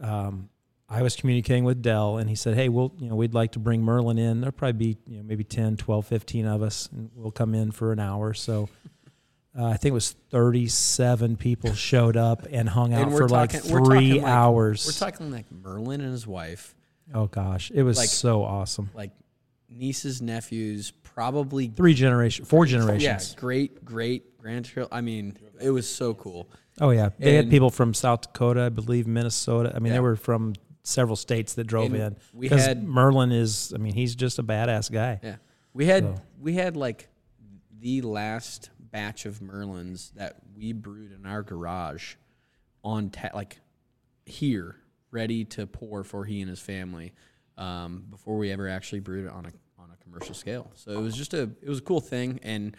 um, 0.00 0.48
I 0.88 1.02
was 1.02 1.16
communicating 1.16 1.64
with 1.64 1.82
Dell, 1.82 2.16
and 2.18 2.28
he 2.30 2.36
said, 2.36 2.54
"Hey, 2.54 2.68
we'll 2.68 2.92
you 2.98 3.08
know 3.08 3.16
we'd 3.16 3.34
like 3.34 3.52
to 3.52 3.58
bring 3.58 3.82
Merlin 3.82 4.18
in. 4.18 4.40
There'll 4.40 4.52
probably 4.52 4.94
be 4.94 4.98
you 5.06 5.16
know 5.18 5.24
maybe 5.24 5.42
10, 5.44 5.76
12, 5.76 6.06
15 6.06 6.46
of 6.46 6.62
us, 6.62 6.88
and 6.92 7.10
we'll 7.14 7.32
come 7.32 7.54
in 7.54 7.70
for 7.72 7.92
an 7.92 7.98
hour." 8.00 8.32
So. 8.34 8.68
Uh, 9.58 9.64
I 9.68 9.78
think 9.78 9.92
it 9.92 9.94
was 9.94 10.14
37 10.32 11.36
people 11.38 11.72
showed 11.72 12.14
up 12.14 12.46
and 12.52 12.68
hung 12.68 12.92
out 12.92 13.04
And 13.04 13.10
we're 13.12 13.20
for 13.20 13.28
like 13.30 13.52
talking- 13.52 13.70
we're 13.72 13.84
three 13.86 14.12
like- 14.20 14.22
hours. 14.30 14.84
We're 14.86 14.92
talking 15.10 15.30
like 15.30 15.50
Merlin 15.50 16.02
and 16.02 16.12
his 16.12 16.26
wife, 16.26 16.74
oh 17.14 17.26
gosh, 17.26 17.70
it 17.74 17.82
was 17.82 17.96
like- 17.96 18.10
so 18.10 18.42
awesome. 18.44 18.90
like 18.94 19.12
nieces, 19.70 20.20
nephews, 20.20 20.90
probably 21.02 21.68
Three 21.68 21.94
generations, 21.94 22.46
four 22.46 22.66
generations. 22.66 23.30
yeah, 23.32 23.40
great, 23.40 23.82
great 23.82 24.36
grandchildren. 24.36 24.88
I 24.92 25.00
mean, 25.00 25.38
it 25.58 25.70
was 25.70 25.88
so 25.88 26.12
cool. 26.12 26.50
Oh 26.78 26.90
yeah, 26.90 27.08
they 27.18 27.36
had 27.36 27.48
people 27.48 27.70
from 27.70 27.94
South 27.94 28.20
Dakota, 28.20 28.60
I 28.64 28.68
believe 28.68 29.06
Minnesota. 29.06 29.72
I 29.74 29.78
mean, 29.78 29.94
they 29.94 30.00
were 30.00 30.16
from 30.16 30.52
several 30.86 31.16
states 31.16 31.54
that 31.54 31.64
drove 31.64 31.92
And 31.92 31.96
in. 31.96 32.16
we 32.32 32.48
had- 32.48 32.84
Merlin 32.84 33.32
is, 33.32 33.72
I 33.74 33.78
mean, 33.78 33.94
he's 33.94 34.14
just 34.14 34.38
a 34.38 34.42
badass 34.42 34.90
guy. 34.90 35.18
Yeah, 35.22 35.36
we 35.72 35.86
had 35.86 36.04
So- 36.04 36.22
we 36.40 36.54
had 36.54 36.76
like 36.76 37.08
the 37.80 38.02
last 38.02 38.70
batch 38.78 39.26
of 39.26 39.40
Merlins 39.40 40.12
that 40.14 40.36
we 40.54 40.72
brewed 40.72 41.12
in 41.12 41.26
our 41.26 41.42
garage 41.42 42.14
on 42.84 43.10
ta- 43.10 43.30
like 43.34 43.58
here, 44.26 44.76
ready 45.10 45.44
to 45.44 45.66
pour 45.66 46.04
for 46.04 46.24
he 46.24 46.40
and 46.40 46.48
his 46.48 46.60
family 46.60 47.12
um, 47.58 48.04
before 48.08 48.36
we 48.38 48.50
ever 48.52 48.68
actually 48.68 49.00
brewed 49.00 49.26
it 49.26 49.32
on 49.32 49.46
a 49.46 49.52
on 49.78 49.90
a 49.90 49.96
commercial 50.04 50.34
scale. 50.34 50.70
So 50.76 50.92
it 50.92 51.00
was 51.02 51.16
just 51.16 51.34
a 51.34 51.50
it 51.62 51.68
was 51.68 51.78
a 51.78 51.82
cool 51.82 52.00
thing, 52.00 52.38
and 52.44 52.76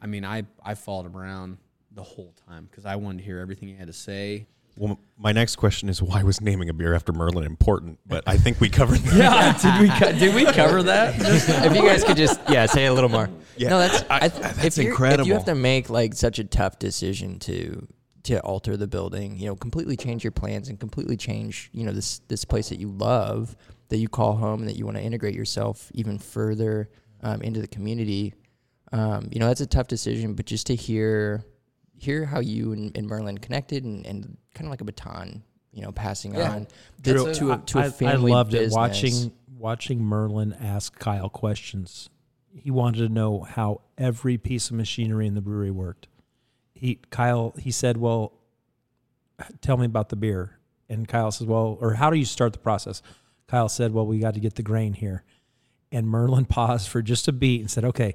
I 0.00 0.06
mean 0.06 0.24
I 0.24 0.44
I 0.64 0.74
followed 0.74 1.06
him 1.06 1.16
around 1.16 1.58
the 1.90 2.04
whole 2.04 2.34
time 2.46 2.68
because 2.70 2.86
I 2.86 2.94
wanted 2.96 3.18
to 3.18 3.24
hear 3.24 3.40
everything 3.40 3.68
he 3.68 3.74
had 3.74 3.88
to 3.88 3.92
say. 3.92 4.46
Well, 4.76 4.98
my 5.18 5.32
next 5.32 5.56
question 5.56 5.88
is 5.88 6.02
why 6.02 6.22
was 6.22 6.40
naming 6.40 6.68
a 6.68 6.72
beer 6.72 6.94
after 6.94 7.12
Merlin 7.12 7.44
important? 7.44 7.98
But 8.06 8.24
I 8.26 8.36
think 8.36 8.60
we 8.60 8.68
covered 8.68 8.98
that. 9.00 9.60
Yeah, 9.62 9.78
did 9.78 9.80
we 9.82 9.88
co- 9.98 10.18
did 10.18 10.34
we 10.34 10.44
cover 10.46 10.82
that? 10.84 11.14
if 11.18 11.74
you 11.76 11.82
guys 11.82 12.04
could 12.04 12.16
just 12.16 12.40
yeah 12.48 12.66
say 12.66 12.86
a 12.86 12.92
little 12.94 13.10
more. 13.10 13.28
Yeah, 13.56 13.68
no, 13.68 13.78
that's 13.78 14.02
I- 14.10 14.16
I, 14.24 14.28
that's 14.28 14.78
if 14.78 14.84
you're- 14.84 14.86
If 14.88 14.92
incredible. 14.92 15.26
you 15.26 15.34
have 15.34 15.44
to 15.44 15.54
make 15.54 15.90
like 15.90 16.14
such 16.14 16.38
a 16.38 16.44
tough 16.44 16.78
decision 16.78 17.38
to 17.40 17.86
to 18.24 18.38
alter 18.40 18.76
the 18.76 18.86
building, 18.86 19.36
you 19.36 19.46
know, 19.46 19.56
completely 19.56 19.96
change 19.96 20.22
your 20.24 20.30
plans 20.30 20.68
and 20.68 20.78
completely 20.78 21.16
change, 21.16 21.68
you 21.72 21.84
know, 21.84 21.92
this 21.92 22.20
this 22.28 22.44
place 22.44 22.68
that 22.70 22.78
you 22.80 22.88
love, 22.88 23.54
that 23.90 23.98
you 23.98 24.08
call 24.08 24.34
home, 24.36 24.60
and 24.60 24.68
that 24.68 24.76
you 24.76 24.84
want 24.86 24.96
to 24.96 25.02
integrate 25.02 25.34
yourself 25.34 25.90
even 25.92 26.18
further 26.18 26.88
um, 27.22 27.42
into 27.42 27.60
the 27.60 27.68
community. 27.68 28.32
Um, 28.92 29.28
you 29.32 29.38
know, 29.40 29.48
that's 29.48 29.60
a 29.60 29.66
tough 29.66 29.86
decision, 29.88 30.34
but 30.34 30.46
just 30.46 30.66
to 30.68 30.74
hear 30.74 31.44
hear 31.98 32.24
how 32.24 32.40
you 32.40 32.72
and, 32.72 32.96
and 32.96 33.06
Merlin 33.06 33.38
connected 33.38 33.84
and, 33.84 34.04
and 34.06 34.36
kind 34.54 34.66
of 34.66 34.70
like 34.70 34.80
a 34.80 34.84
baton, 34.84 35.42
you 35.72 35.82
know, 35.82 35.92
passing 35.92 36.34
Yeah. 36.34 36.52
on 36.52 36.66
That's 37.02 37.22
to, 37.22 37.28
a- 37.30 37.34
to 37.34 37.52
a, 37.52 37.58
to 37.58 37.78
a 37.78 37.82
I, 37.82 37.84
I 37.86 37.90
family 37.90 38.32
loved 38.32 38.52
business. 38.52 38.72
it 38.72 38.76
watching 38.76 39.32
watching 39.58 40.02
Merlin 40.02 40.52
ask 40.60 40.98
Kyle 40.98 41.28
questions. 41.28 42.08
He 42.54 42.70
wanted 42.70 42.98
to 42.98 43.08
know 43.08 43.40
how 43.40 43.80
every 43.96 44.36
piece 44.36 44.68
of 44.70 44.76
machinery 44.76 45.26
in 45.26 45.34
the 45.34 45.40
brewery 45.40 45.70
worked. 45.70 46.08
He 46.74 46.98
Kyle 47.10 47.54
he 47.58 47.70
said, 47.70 47.96
"Well, 47.96 48.32
tell 49.60 49.76
me 49.76 49.86
about 49.86 50.08
the 50.08 50.16
beer." 50.16 50.58
And 50.88 51.08
Kyle 51.08 51.30
says, 51.30 51.46
"Well, 51.46 51.78
or 51.80 51.94
how 51.94 52.10
do 52.10 52.18
you 52.18 52.24
start 52.24 52.52
the 52.52 52.58
process?" 52.58 53.02
Kyle 53.46 53.68
said, 53.68 53.92
"Well, 53.94 54.06
we 54.06 54.18
got 54.18 54.34
to 54.34 54.40
get 54.40 54.54
the 54.56 54.62
grain 54.62 54.92
here." 54.94 55.22
And 55.90 56.06
Merlin 56.08 56.44
paused 56.46 56.88
for 56.88 57.00
just 57.02 57.28
a 57.28 57.32
beat 57.32 57.60
and 57.60 57.70
said, 57.70 57.84
"Okay." 57.84 58.14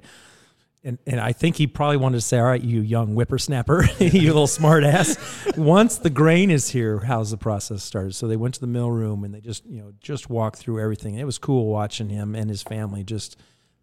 And, 0.84 0.98
and 1.06 1.20
I 1.20 1.32
think 1.32 1.56
he 1.56 1.66
probably 1.66 1.96
wanted 1.96 2.18
to 2.18 2.22
say, 2.22 2.38
"All 2.38 2.44
right, 2.44 2.62
you 2.62 2.80
young 2.80 3.08
whippersnapper, 3.14 3.84
you 3.98 4.28
little 4.28 4.46
smart 4.46 4.84
ass. 4.84 5.18
Once 5.56 5.98
the 5.98 6.10
grain 6.10 6.50
is 6.50 6.70
here, 6.70 7.00
how's 7.00 7.30
the 7.30 7.36
process 7.36 7.82
started?" 7.82 8.14
So 8.14 8.28
they 8.28 8.36
went 8.36 8.54
to 8.54 8.60
the 8.60 8.68
mill 8.68 8.90
room 8.90 9.24
and 9.24 9.34
they 9.34 9.40
just, 9.40 9.66
you 9.66 9.80
know, 9.80 9.92
just 10.00 10.30
walked 10.30 10.56
through 10.56 10.80
everything. 10.80 11.14
It 11.16 11.24
was 11.24 11.38
cool 11.38 11.66
watching 11.66 12.08
him 12.08 12.34
and 12.34 12.48
his 12.48 12.62
family. 12.62 13.02
Just, 13.02 13.36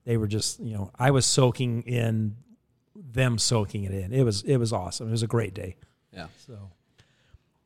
they 0.05 0.17
were 0.17 0.27
just, 0.27 0.59
you 0.59 0.73
know, 0.73 0.91
I 0.97 1.11
was 1.11 1.25
soaking 1.25 1.83
in 1.83 2.37
them 2.95 3.37
soaking 3.37 3.83
it 3.83 3.91
in. 3.91 4.13
It 4.13 4.23
was, 4.23 4.41
it 4.43 4.57
was 4.57 4.71
awesome. 4.71 5.09
It 5.09 5.11
was 5.11 5.23
a 5.23 5.27
great 5.27 5.53
day. 5.53 5.75
Yeah. 6.13 6.27
So 6.47 6.71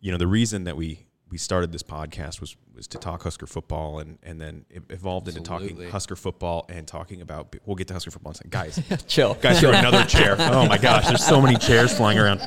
you 0.01 0.11
know 0.11 0.17
the 0.17 0.27
reason 0.27 0.63
that 0.63 0.77
we 0.77 1.05
we 1.29 1.37
started 1.37 1.71
this 1.71 1.83
podcast 1.83 2.41
was 2.41 2.55
was 2.75 2.87
to 2.87 2.97
talk 2.97 3.23
Husker 3.23 3.45
football 3.47 3.99
and 3.99 4.17
and 4.23 4.39
then 4.41 4.65
it 4.69 4.83
evolved 4.89 5.27
into 5.27 5.41
talking 5.41 5.89
Husker 5.89 6.15
football 6.15 6.65
and 6.69 6.87
talking 6.87 7.21
about 7.21 7.55
we'll 7.65 7.75
get 7.75 7.87
to 7.89 7.93
Husker 7.93 8.11
football 8.11 8.31
in 8.31 8.33
a 8.33 8.37
second. 8.37 8.51
guys 8.51 9.03
chill. 9.07 9.35
guys 9.35 9.59
Throw 9.59 9.71
another 9.71 10.03
chair 10.05 10.35
oh 10.39 10.67
my 10.67 10.77
gosh 10.77 11.07
there's 11.07 11.23
so 11.25 11.41
many 11.41 11.57
chairs 11.57 11.95
flying 11.95 12.17
around 12.17 12.41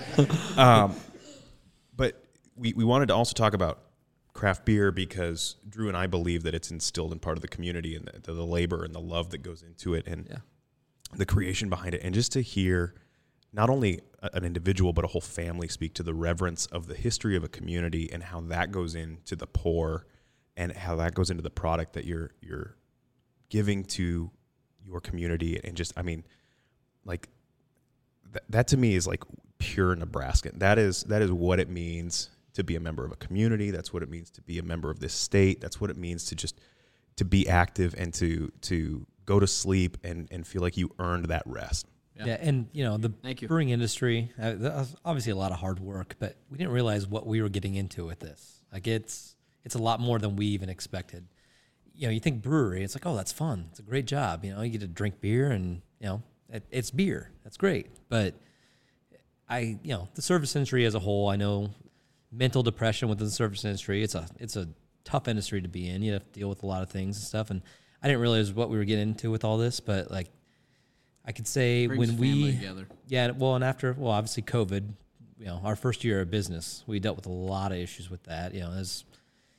um, 0.57 0.95
but 1.97 2.23
we, 2.57 2.73
we 2.73 2.85
wanted 2.85 3.07
to 3.09 3.15
also 3.15 3.35
talk 3.35 3.55
about 3.55 3.81
craft 4.33 4.65
beer 4.65 4.91
because 4.91 5.57
Drew 5.69 5.89
and 5.89 5.97
I 5.97 6.07
believe 6.07 6.43
that 6.45 6.55
it's 6.55 6.71
instilled 6.71 7.13
in 7.13 7.19
part 7.19 7.37
of 7.37 7.43
the 7.43 7.49
community 7.49 7.95
and 7.97 8.09
the, 8.25 8.33
the 8.33 8.47
labor 8.47 8.85
and 8.85 8.95
the 8.95 9.01
love 9.01 9.31
that 9.31 9.43
goes 9.43 9.63
into 9.63 9.95
it 9.95 10.07
and 10.07 10.27
Yeah. 10.31 10.39
the 11.17 11.27
creation 11.27 11.69
behind 11.69 11.95
it 11.95 12.01
and 12.03 12.15
just 12.15 12.33
to 12.33 12.41
hear 12.41 12.95
not 13.53 13.69
only 13.71 14.01
an 14.33 14.45
individual 14.45 14.93
but 14.93 15.05
a 15.05 15.09
whole 15.09 15.21
family 15.21 15.69
speak 15.69 15.95
to 15.95 16.03
the 16.03 16.15
reverence 16.15 16.67
of 16.67 16.87
the 16.87 16.95
history 16.95 17.37
of 17.37 17.43
a 17.43 17.49
community 17.49 18.11
and 18.13 18.23
how 18.23 18.41
that 18.41 18.71
goes 18.71 18.95
into 18.95 19.35
the 19.35 19.47
pour 19.47 20.07
and 20.57 20.73
how 20.73 20.97
that 20.97 21.15
goes 21.15 21.31
into 21.31 21.43
the 21.43 21.51
product 21.51 21.95
that 21.95 22.05
you're 22.05 22.31
you're 22.41 22.77
giving 23.49 23.85
to 23.85 24.31
your 24.85 25.01
community 25.01 25.61
and 25.63 25.77
just 25.77 25.93
I 25.97 26.03
mean 26.03 26.25
like 27.05 27.29
that, 28.33 28.45
that 28.49 28.69
to 28.69 28.77
me 28.77 28.95
is 28.95 29.07
like 29.07 29.23
pure 29.59 29.95
Nebraska. 29.95 30.51
That 30.55 30.79
is 30.79 31.05
that 31.05 31.23
is 31.23 31.31
what 31.31 31.61
it 31.61 31.69
means 31.69 32.31
to 32.55 32.65
be 32.65 32.77
a 32.77 32.81
member 32.81 33.05
of 33.05 33.13
a 33.13 33.17
community. 33.17 33.71
That's 33.71 33.93
what 33.93 34.03
it 34.03 34.11
means 34.11 34.31
to 34.33 34.43
be 34.43 34.59
a 34.59 34.63
member 34.63 34.91
of 34.91 35.01
this 35.01 35.15
state. 35.15 35.61
That's 35.61 35.81
what 35.81 35.91
it 35.91 35.97
means 35.97 36.25
to 36.27 36.35
just 36.35 36.61
to 37.17 37.25
be 37.25 37.49
active 37.49 37.95
and 37.97 38.13
to 38.15 38.53
to 38.63 39.07
go 39.25 39.39
to 39.39 39.47
sleep 39.47 39.99
and 40.03 40.29
and 40.31 40.47
feel 40.47 40.63
like 40.63 40.77
you 40.77 40.91
earned 40.99 41.27
that 41.27 41.43
rest. 41.47 41.87
Yeah. 42.17 42.27
Yeah. 42.27 42.39
and 42.41 42.69
you 42.73 42.85
know 42.85 42.99
the 42.99 43.13
you. 43.39 43.49
brewing 43.49 43.71
industry. 43.71 44.31
Uh, 44.41 44.55
was 44.59 44.97
obviously 45.05 45.33
a 45.33 45.37
lot 45.37 45.53
of 45.53 45.59
hard 45.59 45.81
work, 45.81 46.17
but 46.19 46.37
we 46.51 46.59
didn't 46.59 46.73
realize 46.73 47.07
what 47.07 47.27
we 47.27 47.41
were 47.41 47.49
getting 47.49 47.75
into 47.75 48.05
with 48.05 48.21
this. 48.21 48.61
Like 48.73 48.87
it's 48.87 49.35
it's 49.65 49.75
a 49.75 49.79
lot 49.79 50.01
more 50.01 50.19
than 50.19 50.37
we 50.37 50.47
even 50.47 50.69
expected. 50.69 51.27
You 51.95 52.09
know, 52.09 52.13
you 52.13 52.21
think 52.21 52.43
brewery, 52.43 52.83
it's 52.83 52.95
like, 52.95 53.07
oh, 53.07 53.15
that's 53.15 53.33
fun. 53.33 53.67
It's 53.71 53.79
a 53.79 53.83
great 53.83 54.07
job. 54.07 54.45
You 54.45 54.55
know, 54.55 54.63
you 54.63 54.71
get 54.71 54.81
to 54.81 54.87
drink 54.87 55.21
beer, 55.21 55.51
and 55.51 55.83
you 56.01 56.07
know, 56.07 56.23
it, 56.49 56.65
it's 56.71 56.91
beer. 56.91 57.31
That's 57.45 57.57
great. 57.57 57.89
But 58.09 58.35
I, 59.49 59.79
you 59.83 59.95
know, 59.95 60.09
the 60.15 60.23
service 60.23 60.57
industry 60.57 60.85
as 60.87 60.95
a 60.95 60.99
whole, 60.99 61.29
I 61.29 61.37
know 61.37 61.71
mental 62.31 62.63
depression 62.63 63.09
within 63.09 63.27
the 63.27 63.33
service 63.33 63.65
industry. 63.65 64.03
It's 64.03 64.15
a 64.15 64.27
it's 64.39 64.57
a 64.57 64.69
tough 65.05 65.29
industry 65.29 65.61
to 65.61 65.69
be 65.69 65.89
in. 65.89 66.03
You 66.03 66.15
have 66.15 66.25
to 66.33 66.41
deal 66.41 66.49
with 66.49 66.63
a 66.63 66.67
lot 66.67 66.83
of 66.83 66.91
things 66.91 67.17
and 67.17 67.25
stuff. 67.25 67.51
And 67.51 67.63
I 68.03 68.09
didn't 68.09 68.23
realize 68.23 68.53
what 68.53 68.71
we 68.71 68.79
were 68.79 68.85
getting 68.85 69.11
into 69.11 69.31
with 69.31 69.45
all 69.45 69.59
this, 69.59 69.81
but 69.81 70.11
like 70.11 70.29
I 71.25 71.33
could 71.33 71.47
say 71.47 71.87
Brings 71.87 72.11
when 72.11 72.19
we 72.19 72.53
together. 72.53 72.87
yeah, 73.09 73.31
well, 73.31 73.55
and 73.55 73.65
after, 73.65 73.93
well, 73.93 74.13
obviously 74.13 74.43
COVID, 74.43 74.89
you 75.39 75.47
know 75.47 75.61
our 75.65 75.77
first 75.77 76.05
year 76.05 76.21
of 76.21 76.31
business, 76.31 76.85
we 76.87 77.01
dealt 77.01 77.17
with 77.17 77.27
a 77.27 77.33
lot 77.33 77.73
of 77.73 77.79
issues 77.79 78.11
with 78.11 78.23
that. 78.25 78.55
You 78.55 78.61
know, 78.61 78.73
as 78.73 79.05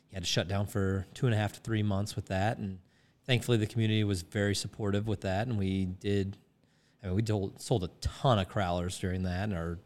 you 0.10 0.16
had 0.16 0.24
to 0.24 0.30
shut 0.30 0.48
down 0.48 0.68
for 0.68 1.06
two 1.14 1.26
and 1.26 1.36
a 1.36 1.38
half 1.38 1.54
to 1.54 1.60
three 1.60 1.84
months 1.84 2.16
with 2.16 2.28
that, 2.28 2.58
and 2.58 2.80
thankfully 3.26 3.58
the 3.58 3.68
community 3.68 4.04
was 4.04 4.22
very 4.22 4.56
supportive 4.56 5.08
with 5.08 5.22
that, 5.22 5.48
and 5.48 5.58
we 5.58 5.86
did. 5.86 6.38
I 7.02 7.08
mean, 7.08 7.16
we 7.16 7.26
sold, 7.26 7.62
sold 7.62 7.84
a 7.84 7.90
ton 8.00 8.40
of 8.40 8.48
crowlers 8.50 9.00
during 9.00 9.24
that, 9.24 9.44
and 9.44 9.54
our 9.54 9.80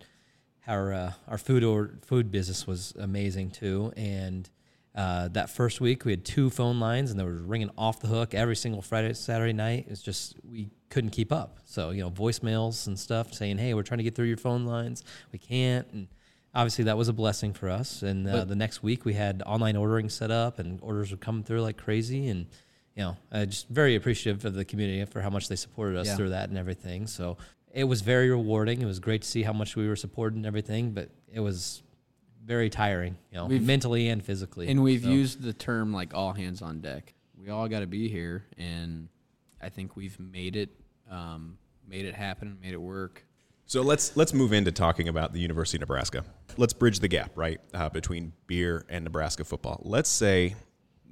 our 0.68 0.94
uh, 0.94 1.12
our 1.28 1.38
food 1.38 1.64
or 1.64 1.92
food 2.06 2.32
business 2.32 2.68
was 2.68 2.94
amazing 3.00 3.52
too. 3.52 3.94
And 3.96 4.50
uh, 4.98 5.28
that 5.30 5.50
first 5.52 5.80
week, 5.80 6.06
we 6.06 6.12
had 6.12 6.26
two 6.26 6.50
phone 6.50 6.80
lines, 6.80 7.12
and 7.12 7.20
they 7.20 7.24
were 7.24 7.32
ringing 7.32 7.70
off 7.78 8.00
the 8.00 8.08
hook 8.08 8.34
every 8.34 8.56
single 8.56 8.82
Friday, 8.82 9.14
Saturday 9.14 9.54
night. 9.54 9.86
It's 9.90 10.02
just 10.02 10.36
we 10.44 10.70
couldn't 10.90 11.12
keep 11.12 11.32
up. 11.32 11.60
So 11.66 11.92
you 11.92 12.02
know, 12.02 12.10
voicemails 12.10 12.88
and 12.88 12.98
stuff 12.98 13.32
saying, 13.32 13.60
"Hey, 13.60 13.76
we're 13.76 13.84
trying 13.84 14.00
to 14.00 14.04
get 14.04 14.16
through 14.16 14.26
your 14.26 14.38
phone 14.38 14.66
lines. 14.66 15.04
We 15.32 15.38
can't." 15.38 15.88
And 15.94 16.08
obviously, 16.56 16.86
that 16.86 16.98
was 16.98 17.10
a 17.10 17.14
blessing 17.14 17.54
for 17.54 17.70
us. 17.70 18.02
And 18.02 18.28
uh, 18.28 18.44
the 18.46 18.56
next 18.56 18.82
week, 18.82 19.06
we 19.06 19.14
had 19.14 19.44
online 19.46 19.76
ordering 19.76 20.10
set 20.10 20.32
up, 20.32 20.58
and 20.58 20.80
orders 20.82 21.12
were 21.12 21.18
coming 21.18 21.44
through 21.44 21.62
like 21.62 21.78
crazy. 21.78 22.28
And 22.30 22.48
you 22.96 23.04
know, 23.04 23.18
uh, 23.32 23.46
just 23.46 23.70
very 23.70 23.96
appreciative 23.96 24.44
of 24.46 24.56
the 24.56 24.66
community 24.66 25.06
for 25.06 25.22
how 25.22 25.30
much 25.30 25.48
they 25.48 25.56
supported 25.56 26.00
us 26.00 26.08
Yeah. 26.08 26.16
through 26.16 26.30
that 26.30 26.50
and 26.50 26.58
everything. 26.58 27.06
So 27.06 27.38
it 27.72 27.84
was 27.84 28.02
very 28.02 28.32
rewarding. 28.32 28.82
It 28.82 28.86
was 28.86 29.00
great 29.00 29.22
to 29.22 29.28
see 29.28 29.44
how 29.44 29.54
much 29.54 29.76
we 29.76 29.88
were 29.88 29.96
supported 29.96 30.38
and 30.38 30.46
everything, 30.48 30.94
but 30.94 31.12
it 31.32 31.40
was 31.42 31.84
very 32.48 32.70
tiring, 32.70 33.18
you 33.32 33.38
know, 33.38 33.46
We've- 33.46 33.64
mentally 33.64 34.08
and 34.08 34.24
physically. 34.24 34.70
And 34.70 34.82
we've 34.82 35.04
So- 35.04 35.10
used 35.10 35.42
the 35.42 35.52
term 35.54 35.92
like 35.94 36.14
all 36.14 36.32
hands 36.34 36.62
on 36.62 36.80
deck. 36.80 37.14
We 37.38 37.50
all 37.50 37.68
got 37.68 37.82
to 37.82 37.88
be 37.88 38.08
here, 38.08 38.46
and 38.58 39.10
I 39.62 39.70
think 39.70 39.96
we've 39.98 40.18
made 40.20 40.56
it, 40.56 40.70
um, 41.12 41.58
made 41.88 42.06
it 42.06 42.16
happen, 42.16 42.58
made 42.62 42.74
it 42.74 42.82
work. 42.82 43.26
So 43.66 43.82
let's 43.82 44.16
let's 44.16 44.34
move 44.34 44.54
into 44.54 44.72
talking 44.72 45.10
about 45.10 45.34
the 45.34 45.40
University 45.42 45.76
of 45.78 45.82
Nebraska. 45.82 46.24
Let's 46.56 46.72
bridge 46.74 47.00
the 47.02 47.10
gap, 47.10 47.38
right, 47.38 47.60
uh, 47.74 47.90
between 47.90 48.32
beer 48.48 48.86
and 48.88 49.04
Nebraska 49.04 49.44
football. 49.44 49.82
Let's 49.84 50.10
say 50.10 50.56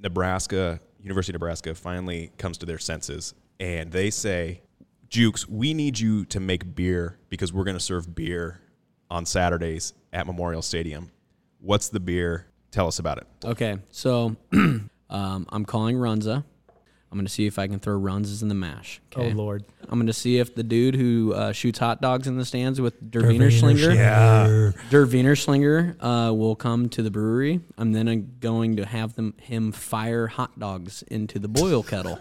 Nebraska, 0.00 0.80
University 1.02 1.32
of 1.32 1.40
Nebraska, 1.40 1.74
finally 1.74 2.32
comes 2.38 2.56
to 2.58 2.66
their 2.66 2.78
senses 2.78 3.34
and 3.60 3.92
they 3.92 4.08
say, 4.10 4.62
"Jukes, 5.10 5.46
we 5.48 5.74
need 5.74 5.98
you 5.98 6.24
to 6.26 6.40
make 6.40 6.74
beer 6.74 7.18
because 7.28 7.52
we're 7.52 7.64
going 7.64 7.76
to 7.76 7.82
serve 7.82 8.14
beer 8.14 8.60
on 9.10 9.24
Saturdays 9.26 9.92
at 10.12 10.26
Memorial 10.26 10.62
Stadium. 10.62 11.10
What's 11.66 11.88
the 11.88 12.00
beer? 12.00 12.46
Tell 12.70 12.86
us 12.86 12.98
about 12.98 13.18
it." 13.18 13.26
Okay, 13.44 13.78
so 13.90 14.36
um, 14.52 14.90
I'm 15.10 15.64
calling 15.64 15.96
Runza. 15.96 16.44
I'm 17.10 17.18
gonna 17.18 17.28
see 17.28 17.46
if 17.46 17.58
I 17.58 17.66
can 17.66 17.78
throw 17.78 17.98
Runzas 17.98 18.42
in 18.42 18.48
the 18.48 18.54
mash. 18.54 19.00
Okay? 19.14 19.32
Oh 19.32 19.34
Lord. 19.34 19.64
I'm 19.88 19.98
gonna 19.98 20.12
see 20.12 20.38
if 20.38 20.54
the 20.54 20.62
dude 20.62 20.94
who 20.94 21.32
uh, 21.34 21.52
shoots 21.52 21.78
hot 21.78 22.02
dogs 22.02 22.26
in 22.26 22.36
the 22.36 22.44
stands 22.44 22.80
with 22.80 23.10
Der 23.10 23.26
Wiener 23.26 23.50
Schlinger, 23.50 23.94
Yeah. 23.94 24.72
Der 24.90 25.06
Wiener 25.06 25.34
Schlinger, 25.34 25.96
uh, 26.00 26.32
will 26.34 26.56
come 26.56 26.88
to 26.90 27.02
the 27.02 27.10
brewery. 27.10 27.60
I'm 27.78 27.92
then 27.92 28.08
uh, 28.08 28.16
going 28.40 28.76
to 28.76 28.84
have 28.84 29.14
them 29.14 29.34
him 29.40 29.72
fire 29.72 30.26
hot 30.26 30.58
dogs 30.58 31.02
into 31.02 31.38
the 31.38 31.48
boil 31.48 31.82
kettle, 31.82 32.18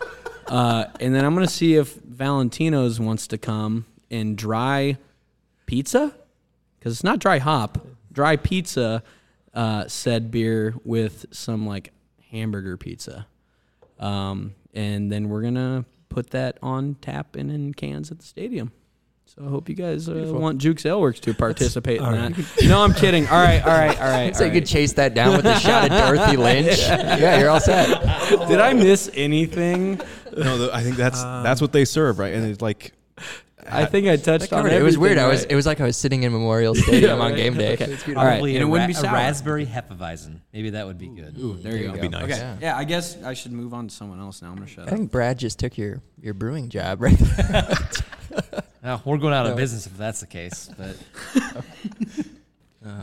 uh, 0.46 0.86
and 1.00 1.14
then 1.14 1.24
I'm 1.24 1.34
gonna 1.34 1.48
see 1.48 1.74
if 1.74 1.94
Valentino's 1.96 2.98
wants 3.00 3.26
to 3.28 3.38
come 3.38 3.84
and 4.10 4.38
dry 4.38 4.96
pizza 5.66 6.14
because 6.78 6.94
it's 6.94 7.04
not 7.04 7.18
dry 7.18 7.38
hop, 7.38 7.84
dry 8.12 8.36
pizza. 8.36 9.02
Uh, 9.52 9.88
said 9.88 10.30
beer 10.30 10.76
with 10.84 11.26
some 11.32 11.66
like 11.66 11.92
hamburger 12.30 12.76
pizza. 12.76 13.26
Um, 13.98 14.54
and 14.72 15.10
then 15.10 15.28
we're 15.28 15.42
gonna 15.42 15.84
put 16.08 16.30
that 16.30 16.56
on 16.62 16.94
tap 17.00 17.34
and 17.34 17.50
in 17.50 17.74
cans 17.74 18.12
at 18.12 18.20
the 18.20 18.24
stadium. 18.24 18.70
So 19.26 19.44
I 19.44 19.48
hope 19.48 19.68
you 19.68 19.74
guys 19.74 20.08
uh, 20.08 20.30
want 20.32 20.58
Jukes 20.58 20.86
Ale 20.86 21.00
Works 21.00 21.18
to 21.20 21.34
participate 21.34 21.98
in 21.98 22.04
all 22.04 22.12
that. 22.12 22.62
No, 22.62 22.82
I'm 22.82 22.94
kidding. 22.94 23.26
All 23.28 23.42
right, 23.42 23.60
all 23.60 23.76
right, 23.76 24.00
all 24.00 24.08
right. 24.08 24.34
So 24.36 24.44
all 24.44 24.46
you 24.46 24.60
could 24.60 24.68
chase 24.68 24.92
that 24.94 25.14
down 25.14 25.36
with 25.36 25.46
a 25.46 25.58
shot 25.60 25.90
of 25.90 25.90
Dorothy 25.90 26.36
Lynch. 26.36 26.78
yeah, 26.78 27.38
you're 27.38 27.50
all 27.50 27.60
set. 27.60 27.88
Did 28.48 28.60
I 28.60 28.72
miss 28.72 29.10
anything? 29.14 30.00
No, 30.36 30.58
the, 30.58 30.70
I 30.74 30.82
think 30.82 30.96
that's 30.96 31.22
that's 31.22 31.60
what 31.60 31.72
they 31.72 31.84
serve, 31.84 32.18
right? 32.18 32.34
And 32.34 32.46
it's 32.46 32.60
like 32.62 32.92
I 33.68 33.84
think 33.86 34.06
I 34.08 34.16
touched 34.16 34.52
on 34.52 34.66
it. 34.66 34.72
It 34.72 34.82
was 34.82 34.96
weird. 34.98 35.18
everything, 35.18 35.26
I 35.28 35.32
was. 35.32 35.44
it 35.44 35.54
was 35.54 35.66
like 35.66 35.80
I 35.80 35.84
was 35.84 35.96
sitting 35.96 36.22
in 36.22 36.32
Memorial 36.32 36.74
Stadium 36.76 37.20
on 37.20 37.32
right. 37.32 37.36
game 37.36 37.54
day. 37.54 37.72
Okay. 37.74 37.84
All 37.84 38.14
right, 38.24 38.32
Probably 38.38 38.56
and 38.56 38.64
a, 38.64 38.66
it 38.66 38.70
wouldn't 38.70 38.94
ra- 38.96 39.02
be 39.02 39.08
a 39.08 39.12
raspberry 39.12 39.66
Hefeweizen. 39.66 40.40
Maybe 40.52 40.70
that 40.70 40.86
would 40.86 40.98
be 40.98 41.08
good. 41.08 41.36
Ooh, 41.38 41.56
there, 41.56 41.72
you 41.76 41.82
you 41.82 41.88
go. 41.88 41.94
go. 41.96 42.00
Be 42.00 42.08
nice. 42.08 42.22
Okay. 42.24 42.36
Yeah. 42.38 42.56
Yeah. 42.60 42.76
I 42.76 42.84
guess 42.84 43.22
I 43.22 43.34
should 43.34 43.52
move 43.52 43.74
on 43.74 43.88
to 43.88 43.94
someone 43.94 44.20
else 44.20 44.42
now. 44.42 44.48
I'm 44.50 44.54
gonna 44.56 44.66
shut 44.66 44.84
I 44.84 44.86
up. 44.88 44.92
I 44.92 44.96
think 44.96 45.10
Brad 45.10 45.38
just 45.38 45.58
took 45.58 45.76
your 45.78 46.00
your 46.20 46.34
brewing 46.34 46.68
job 46.68 47.00
right 47.02 47.16
there. 47.18 47.76
Oh, 48.84 49.02
we're 49.04 49.18
going 49.18 49.34
out 49.34 49.46
of 49.46 49.52
No. 49.52 49.56
business 49.56 49.86
if 49.86 49.96
that's 49.96 50.20
the 50.20 50.26
case. 50.26 50.70
But 50.78 50.96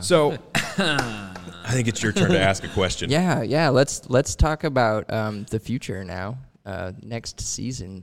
so. 0.00 0.36
I 0.78 1.70
think 1.72 1.86
it's 1.88 2.02
your 2.02 2.12
turn 2.12 2.30
to 2.30 2.40
ask 2.40 2.64
a 2.64 2.68
question. 2.68 3.10
yeah, 3.10 3.42
yeah. 3.42 3.68
Let's 3.68 4.08
let's 4.08 4.34
talk 4.34 4.64
about 4.64 5.12
um, 5.12 5.44
the 5.50 5.58
future 5.60 6.02
now. 6.04 6.38
Uh, 6.64 6.92
next 7.02 7.40
season, 7.40 7.96
we 7.96 8.02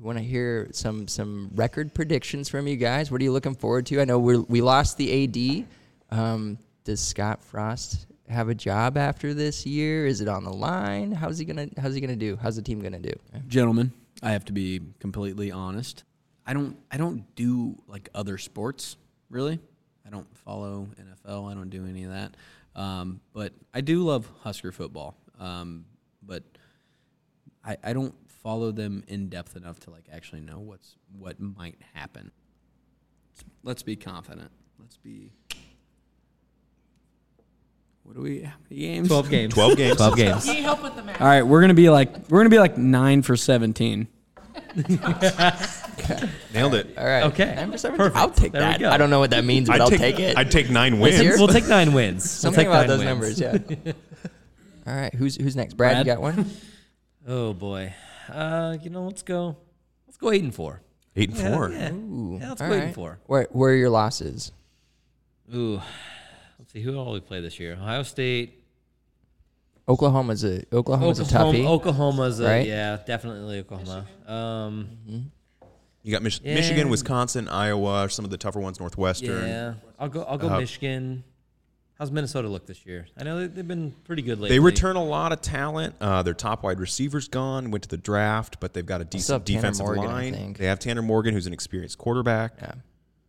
want 0.00 0.18
to 0.18 0.24
hear 0.24 0.68
some 0.72 1.08
some 1.08 1.50
record 1.54 1.94
predictions 1.94 2.48
from 2.48 2.66
you 2.66 2.76
guys. 2.76 3.10
What 3.10 3.20
are 3.20 3.24
you 3.24 3.32
looking 3.32 3.54
forward 3.54 3.86
to? 3.86 4.00
I 4.00 4.04
know 4.04 4.18
we 4.18 4.38
we 4.38 4.60
lost 4.60 4.96
the 4.96 5.64
AD. 6.10 6.18
Um, 6.18 6.58
does 6.84 7.00
Scott 7.00 7.42
Frost 7.42 8.06
have 8.28 8.48
a 8.48 8.54
job 8.54 8.96
after 8.96 9.34
this 9.34 9.66
year? 9.66 10.06
Is 10.06 10.20
it 10.20 10.28
on 10.28 10.44
the 10.44 10.52
line? 10.52 11.12
How's 11.12 11.38
he 11.38 11.44
gonna 11.44 11.68
How's 11.80 11.94
he 11.94 12.00
gonna 12.00 12.16
do? 12.16 12.36
How's 12.40 12.56
the 12.56 12.62
team 12.62 12.80
gonna 12.80 12.98
do? 12.98 13.12
gentlemen 13.48 13.92
i 14.22 14.30
have 14.32 14.44
to 14.46 14.52
be 14.52 14.80
completely 14.98 15.52
honest 15.52 16.04
i 16.46 16.54
don't 16.54 16.74
i 16.90 16.96
don't 16.96 17.34
do 17.36 17.76
like 17.86 18.08
other 18.14 18.38
sports 18.38 18.96
really 19.28 19.58
i 20.06 20.10
don't 20.10 20.26
follow 20.38 20.88
nfl 20.98 21.50
i 21.50 21.54
don't 21.54 21.68
do 21.68 21.86
any 21.86 22.04
of 22.04 22.10
that 22.10 22.34
um, 22.74 23.20
but 23.34 23.52
i 23.74 23.80
do 23.82 24.02
love 24.02 24.26
husker 24.40 24.72
football 24.72 25.14
um, 25.38 25.84
but 26.22 26.42
I, 27.62 27.76
I 27.84 27.92
don't 27.92 28.14
follow 28.46 28.70
them 28.70 29.02
in 29.08 29.28
depth 29.28 29.56
enough 29.56 29.80
to 29.80 29.90
like 29.90 30.04
actually 30.12 30.40
know 30.40 30.60
what's 30.60 30.94
what 31.18 31.40
might 31.40 31.74
happen 31.94 32.30
let's 33.64 33.82
be 33.82 33.96
confident 33.96 34.52
let's 34.78 34.96
be 34.98 35.32
what 38.04 38.14
do 38.14 38.22
we 38.22 38.42
how 38.42 38.52
many 38.70 38.80
games 38.82 39.08
twelve 39.08 39.28
games. 39.28 39.52
Twelve 39.52 39.76
games. 39.76 39.96
Twelve 39.96 40.14
games. 40.16 40.46
Need 40.46 40.62
help 40.62 40.80
with 40.80 40.94
the 40.94 41.02
math. 41.02 41.20
all 41.20 41.26
right 41.26 41.42
we're 41.42 41.60
gonna 41.60 41.74
be 41.74 41.90
like 41.90 42.28
we're 42.28 42.38
gonna 42.38 42.48
be 42.48 42.60
like 42.60 42.78
nine 42.78 43.22
for 43.22 43.36
17 43.36 44.06
Nailed 46.54 46.74
it. 46.74 46.96
All 46.96 47.04
right. 47.04 47.24
Okay. 47.24 47.54
Nine 47.56 47.72
for 47.72 47.78
17? 47.78 47.96
Perfect. 47.96 48.16
I'll 48.16 48.30
take 48.30 48.52
There 48.52 48.60
we 48.60 48.66
that. 48.72 48.80
go. 48.80 48.90
I 48.90 48.96
don't 48.96 49.10
know 49.10 49.18
what 49.18 49.30
that 49.30 49.44
means, 49.44 49.66
but 49.68 49.74
I'd 49.76 49.80
I'll 49.80 49.90
take, 49.90 49.98
take 49.98 50.20
it. 50.20 50.36
I'd 50.38 50.50
take 50.50 50.70
nine 50.70 51.00
wins. 51.00 51.20
year? 51.20 51.34
We'll 51.36 51.48
take 51.48 51.66
nine 51.66 51.92
wins. 51.94 52.22
We'll 52.22 52.52
Something 52.52 52.60
take 52.60 52.68
about 52.68 52.86
nine 52.86 52.88
those 52.88 53.38
wins. 53.38 53.40
numbers, 53.40 53.84
yeah. 53.84 53.92
All 54.86 54.94
right, 54.94 55.12
who's 55.14 55.34
who's 55.36 55.56
next? 55.56 55.74
Brad, 55.74 55.94
Brad? 55.94 56.06
you 56.06 56.12
got 56.12 56.20
one? 56.22 56.50
Oh 57.26 57.52
boy. 57.52 57.92
Uh, 58.30 58.76
you 58.82 58.90
know, 58.90 59.04
let's 59.04 59.22
go. 59.22 59.56
Let's 60.06 60.16
go 60.16 60.30
eight 60.32 60.42
and 60.42 60.54
four. 60.54 60.82
Eight 61.16 61.30
and 61.30 61.38
Yeah, 61.38 61.54
four. 61.54 61.70
Yeah. 61.70 61.92
Ooh, 61.92 62.38
Yeah, 62.40 62.48
let's 62.50 62.60
all 62.60 62.68
go 62.68 62.74
eight 62.74 62.82
and 62.84 62.94
four. 62.94 63.18
Where 63.26 63.46
where 63.50 63.72
are 63.72 63.76
your 63.76 63.90
losses? 63.90 64.52
Ooh. 65.54 65.80
Let's 66.58 66.72
see 66.72 66.80
who 66.82 66.96
all 66.98 67.12
we 67.12 67.20
play 67.20 67.40
this 67.40 67.58
year. 67.60 67.74
Ohio 67.74 68.02
State. 68.02 68.62
Oklahoma's 69.88 70.42
a 70.44 70.64
Oklahoma's 70.72 71.20
Oklahoma, 71.20 71.50
a 71.58 71.62
toughie. 71.62 71.66
Oklahoma's 71.66 72.40
a, 72.40 72.44
right? 72.44 72.66
yeah, 72.66 72.98
definitely 73.06 73.60
Oklahoma. 73.60 74.04
Um, 74.26 75.30
You 76.02 76.12
got 76.12 76.22
Mich- 76.22 76.40
Yeah. 76.44 76.54
Michigan, 76.54 76.88
Wisconsin, 76.88 77.48
Iowa, 77.48 78.08
some 78.10 78.24
of 78.24 78.30
the 78.32 78.36
tougher 78.36 78.58
ones, 78.60 78.78
Northwestern. 78.80 79.46
yeah, 79.46 79.74
I'll 79.98 80.08
go. 80.08 80.22
I'll 80.24 80.38
go 80.38 80.48
Uh, 80.50 80.58
Michigan. 80.60 81.22
How's 81.98 82.10
Minnesota 82.10 82.48
look 82.48 82.66
this 82.66 82.84
year? 82.84 83.06
I 83.16 83.24
know 83.24 83.40
they, 83.40 83.46
they've 83.46 83.66
been 83.66 83.92
pretty 84.04 84.20
good 84.22 84.38
lately. 84.38 84.50
They 84.56 84.60
return 84.60 84.96
a 84.96 85.04
lot 85.04 85.32
of 85.32 85.40
talent. 85.40 85.94
Uh, 86.00 86.22
their 86.22 86.34
top 86.34 86.62
wide 86.62 86.78
receiver's 86.78 87.28
gone, 87.28 87.70
went 87.70 87.84
to 87.84 87.88
the 87.88 87.96
draft, 87.96 88.60
but 88.60 88.74
they've 88.74 88.84
got 88.84 89.00
a 89.00 89.04
Still 89.04 89.18
decent 89.18 89.34
have 89.34 89.44
defensive 89.44 89.86
Morgan, 89.86 90.04
line. 90.04 90.52
They 90.58 90.66
have 90.66 90.78
Tanner 90.78 91.00
Morgan, 91.00 91.32
who's 91.32 91.46
an 91.46 91.54
experienced 91.54 91.96
quarterback. 91.96 92.52
Yeah. 92.58 92.72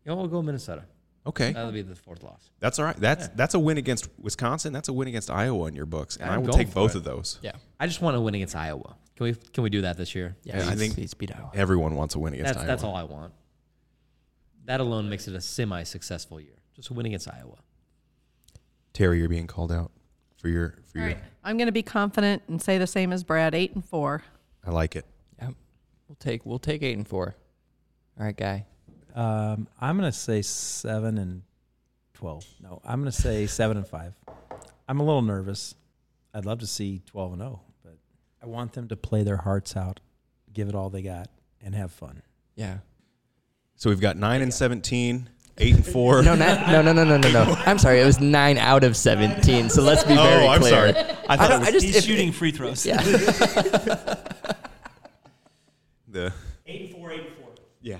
You 0.04 0.12
know, 0.12 0.16
we'll 0.18 0.28
go 0.28 0.42
Minnesota. 0.42 0.84
Okay, 1.26 1.52
That'll 1.52 1.72
be 1.74 1.82
the 1.82 1.96
fourth 1.96 2.24
loss. 2.24 2.50
that's 2.62 2.80
all 2.80 2.86
right. 2.86 2.96
That's 2.96 3.28
that's 3.30 3.54
a 3.54 3.60
win 3.60 3.78
against 3.78 4.08
Wisconsin. 4.18 4.72
That's 4.72 4.88
a 4.88 4.94
win 4.94 5.10
against 5.10 5.30
Iowa 5.30 5.68
in 5.68 5.76
your 5.76 5.86
books, 5.86 6.16
and 6.16 6.30
I'm 6.30 6.36
I 6.36 6.38
will 6.38 6.54
take 6.54 6.74
both 6.74 6.92
it. 6.92 7.00
of 7.00 7.04
those. 7.04 7.38
Yeah. 7.42 7.52
I 7.82 7.86
just 7.88 8.02
want 8.02 8.16
to 8.16 8.22
win 8.22 8.34
against 8.34 8.56
Iowa. 8.56 8.96
Can 9.18 9.26
we? 9.26 9.34
Can 9.34 9.64
we 9.64 9.70
do 9.70 9.82
that 9.82 9.98
this 9.98 10.16
year? 10.16 10.38
Yeah, 10.44 10.56
I 10.56 10.60
I 10.60 10.64
think- 10.68 10.80
think 10.80 10.96
he's 10.96 11.14
beat 11.14 11.36
Iowa. 11.36 11.52
Everyone 11.54 11.96
wants 11.96 12.16
a 12.16 12.20
win 12.20 12.34
against 12.34 12.48
That's 12.54 12.60
Iowa. 12.60 12.68
that's 12.68 12.84
all 12.86 12.96
I 12.96 13.04
want. 13.04 13.34
That 14.66 14.80
alone 14.80 15.10
makes 15.10 15.28
it 15.28 15.36
a 15.36 15.42
semi-successful 15.42 16.40
year. 16.40 16.56
Just 16.76 16.90
a 16.90 16.94
win 16.94 17.06
against 17.06 17.28
Iowa. 17.30 17.58
Terry, 18.98 19.20
you're 19.20 19.30
being 19.30 19.46
called 19.46 19.72
out 19.72 19.92
for 20.38 20.48
your 20.50 20.74
for 20.92 20.98
All 20.98 21.06
your. 21.06 21.14
right. 21.14 21.24
I'm 21.44 21.56
going 21.56 21.68
to 21.68 21.72
be 21.72 21.84
confident 21.84 22.42
and 22.48 22.60
say 22.60 22.80
the 22.80 22.88
same 22.88 23.14
as 23.14 23.24
Brad, 23.24 23.54
eight 23.54 23.76
and 23.76 23.86
four. 23.86 24.24
I 24.66 24.72
like 24.72 24.96
it. 24.96 25.06
Yeah. 25.40 25.50
We'll 26.08 26.16
take 26.16 26.48
we'll 26.48 26.58
take 26.58 26.82
eight 26.82 26.98
and 26.98 27.08
four. 27.08 27.36
All 28.20 28.26
right, 28.26 28.36
guy. 28.36 28.66
Um, 29.14 29.68
I'm 29.80 29.98
gonna 29.98 30.12
say 30.12 30.42
seven 30.42 31.20
and 31.20 31.44
twelve. 32.16 32.44
No, 32.60 32.82
I'm 32.84 33.00
gonna 33.00 33.12
say 33.12 33.46
seven 33.46 33.78
and 33.78 33.88
five. 33.88 34.16
I'm 34.90 35.00
a 35.00 35.04
little 35.04 35.22
nervous. 35.22 35.76
I'd 36.34 36.46
love 36.46 36.58
to 36.60 36.68
see 36.68 37.04
twelve 37.06 37.34
and 37.34 37.42
zero, 37.42 37.62
but 37.84 37.98
I 38.42 38.48
want 38.48 38.74
them 38.74 38.88
to 38.88 38.96
play 38.96 39.22
their 39.22 39.38
hearts 39.38 39.78
out, 39.78 40.00
give 40.54 40.70
it 40.70 40.74
all 40.76 40.90
they 40.90 41.04
got, 41.04 41.30
and 41.62 41.76
have 41.76 41.92
fun. 41.92 42.24
Yeah. 42.56 42.80
So 43.76 43.92
we've 43.92 44.02
got 44.02 44.18
nine 44.18 44.42
and 44.42 44.52
seventeen. 44.52 45.30
Eight 45.60 45.76
and 45.76 45.86
four. 45.86 46.22
No, 46.24 46.36
not, 46.36 46.68
no, 46.68 46.82
no, 46.82 46.94
no, 46.94 47.04
no, 47.04 47.18
no, 47.18 47.30
no. 47.32 47.42
I'm 47.66 47.78
sorry. 47.80 48.00
It 48.02 48.06
was 48.06 48.20
nine 48.20 48.58
out 48.58 48.84
of 48.84 48.96
17. 48.98 49.70
So 49.70 49.82
let's 49.82 50.04
be 50.04 50.16
very 50.16 50.28
clear. 50.28 50.42
oh, 50.44 50.48
I'm 50.50 50.60
clear. 50.62 50.94
sorry. 50.94 51.16
I 51.30 51.38
thought 51.38 51.52
it 51.52 51.60
was 51.60 51.68
I 51.68 51.72
just 51.72 51.86
He's 51.86 51.96
if- 51.98 52.04
shooting 52.06 52.32
free 52.32 52.52
throws. 52.52 52.86
Yeah. 52.86 53.02
the 56.08 56.34
Eight 56.66 56.82
and 56.82 56.92
four, 56.92 57.12
eight 57.12 57.22
and 57.22 57.36
four. 57.36 57.50
yeah 57.82 57.98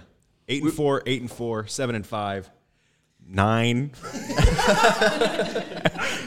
eight 0.50 0.64
and 0.64 0.74
four, 0.74 1.04
eight 1.06 1.22
and 1.22 1.32
four, 1.32 1.68
seven 1.68 1.96
and 1.96 2.06
five, 2.06 2.50
nine. 3.28 3.92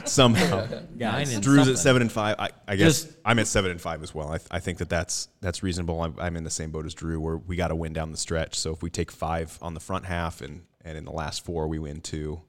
Somehow, 0.05 0.67
Nine 0.95 1.29
and 1.31 1.43
Drew's 1.43 1.57
something. 1.59 1.73
at 1.75 1.79
seven 1.79 2.03
and 2.03 2.11
five. 2.13 2.37
I, 2.39 2.51
I 2.67 2.77
guess 2.77 3.03
Just- 3.05 3.17
I'm 3.25 3.39
at 3.39 3.47
seven 3.47 3.71
and 3.71 3.81
five 3.81 4.03
as 4.03 4.15
well. 4.15 4.33
I, 4.33 4.39
I 4.51 4.59
think 4.61 4.79
that 4.79 4.89
that's 4.89 5.29
that's 5.41 5.63
reasonable. 5.63 6.03
I'm, 6.03 6.15
I'm 6.19 6.37
in 6.37 6.45
the 6.45 6.51
same 6.51 6.71
boat 6.71 6.87
as 6.87 6.95
Drew, 6.95 7.21
where 7.21 7.37
we 7.37 7.57
got 7.57 7.69
to 7.69 7.77
win 7.77 7.93
down 7.93 8.11
the 8.11 8.19
stretch. 8.19 8.59
So 8.59 8.73
if 8.73 8.83
we 8.83 8.91
take 8.91 9.11
five 9.13 9.59
on 9.63 9.75
the 9.75 9.81
front 9.81 10.07
half 10.07 10.41
and 10.41 10.63
and 10.85 10.97
in 10.99 11.05
the 11.05 11.13
last 11.13 11.45
four 11.45 11.67
we 11.69 11.79
win 11.79 12.01
two, 12.01 12.41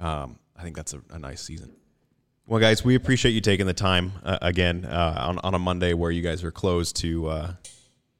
um, 0.00 0.38
I 0.56 0.62
think 0.62 0.76
that's 0.76 0.94
a, 0.94 1.00
a 1.10 1.18
nice 1.18 1.42
season. 1.42 1.72
Well, 2.46 2.60
guys, 2.60 2.84
we 2.84 2.94
appreciate 2.94 3.32
you 3.32 3.40
taking 3.40 3.66
the 3.66 3.74
time 3.74 4.12
uh, 4.24 4.38
again 4.40 4.84
uh, 4.84 5.14
on 5.18 5.38
on 5.40 5.54
a 5.54 5.58
Monday 5.58 5.94
where 5.94 6.10
you 6.10 6.22
guys 6.22 6.44
are 6.44 6.52
closed 6.52 6.96
to 6.96 7.26
uh, 7.28 7.52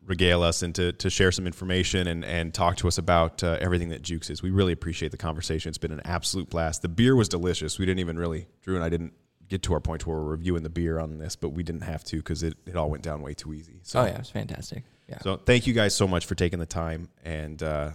regale 0.04 0.42
us 0.42 0.62
and 0.62 0.74
to, 0.74 0.92
to 0.92 1.10
share 1.10 1.32
some 1.32 1.46
information 1.46 2.06
and, 2.06 2.24
and 2.24 2.54
talk 2.54 2.76
to 2.76 2.88
us 2.88 2.96
about 2.98 3.42
uh, 3.42 3.56
everything 3.60 3.88
that 3.90 4.02
Jukes 4.02 4.30
is. 4.30 4.42
We 4.42 4.50
really 4.50 4.72
appreciate 4.72 5.10
the 5.10 5.16
conversation. 5.16 5.68
It's 5.68 5.78
been 5.78 5.92
an 5.92 6.02
absolute 6.04 6.48
blast. 6.48 6.82
The 6.82 6.88
beer 6.88 7.16
was 7.16 7.28
delicious. 7.28 7.78
We 7.78 7.86
didn't 7.86 7.98
even 8.00 8.16
really, 8.18 8.46
Drew 8.62 8.76
and 8.76 8.84
I 8.84 8.88
didn't 8.88 9.14
get 9.48 9.62
to 9.64 9.74
our 9.74 9.80
point 9.80 10.06
where 10.06 10.16
we're 10.16 10.24
reviewing 10.24 10.62
the 10.62 10.68
beer 10.70 10.98
on 11.00 11.18
this, 11.18 11.34
but 11.36 11.50
we 11.50 11.62
didn't 11.64 11.82
have 11.82 12.04
to 12.04 12.16
because 12.18 12.42
it, 12.44 12.54
it 12.66 12.76
all 12.76 12.88
went 12.90 13.02
down 13.02 13.20
way 13.22 13.34
too 13.34 13.52
easy. 13.52 13.80
So, 13.82 14.00
Oh, 14.00 14.04
yeah. 14.04 14.12
It 14.12 14.18
was 14.18 14.30
fantastic. 14.30 14.84
Yeah. 15.08 15.18
so 15.22 15.36
thank 15.36 15.66
you 15.68 15.72
guys 15.72 15.94
so 15.94 16.06
much 16.08 16.26
for 16.26 16.34
taking 16.36 16.58
the 16.60 16.66
time. 16.66 17.08
And 17.24 17.60
uh, 17.62 17.92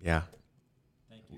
yeah, 0.00 0.22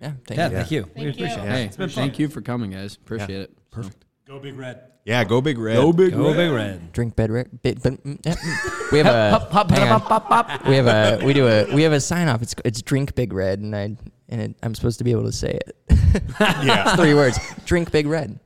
yeah. 0.00 0.12
Thank 0.26 0.38
Yeah, 0.38 0.48
you. 0.48 0.54
thank 0.56 0.70
you. 0.70 0.82
we 0.82 0.88
Thank 1.02 1.14
appreciate 1.16 1.36
you. 1.36 1.42
it. 1.42 1.48
Hey, 1.50 1.64
It's 1.66 1.76
been 1.76 1.88
thank 1.88 2.12
fun. 2.14 2.20
you 2.20 2.28
for 2.28 2.40
coming, 2.40 2.70
guys. 2.70 2.94
Appreciate 2.96 3.30
it. 3.40 3.70
Perfect. 3.70 4.04
Go 4.26 4.38
Big 4.40 4.56
Red. 4.58 4.80
yeah, 5.04 5.22
go 5.22 5.40
big 5.40 5.56
red. 5.58 5.76
Go 5.76 5.92
big. 5.92 6.12
Go 6.12 6.34
big 6.34 6.50
red. 6.50 6.92
Drink 6.92 7.14
bed. 7.14 7.30
Red. 7.30 7.62
bit, 7.62 7.80
but, 7.82 8.02
mm, 8.04 8.18
yeah, 8.24 8.34
mm. 8.34 8.92
we 8.92 8.98
have 8.98 9.06
a. 9.06 9.38
hang 9.74 9.88
on. 9.92 10.68
We 10.68 10.76
have 10.76 10.86
a. 10.88 11.24
We 11.24 11.32
do 11.32 11.46
a. 11.46 11.72
We 11.72 11.82
have 11.82 11.92
a 11.92 12.00
sign 12.00 12.26
off. 12.28 12.42
It's 12.42 12.54
it's 12.64 12.82
drink 12.82 13.14
big 13.14 13.32
red, 13.32 13.60
and 13.60 13.76
I 13.76 13.96
and 14.28 14.40
it, 14.40 14.56
I'm 14.64 14.74
supposed 14.74 14.98
to 14.98 15.04
be 15.04 15.12
able 15.12 15.24
to 15.24 15.32
say 15.32 15.60
it. 15.64 15.76
yeah. 16.40 16.96
Three 16.96 17.14
words. 17.14 17.38
Drink 17.66 17.92
big 17.92 18.06
red. 18.08 18.40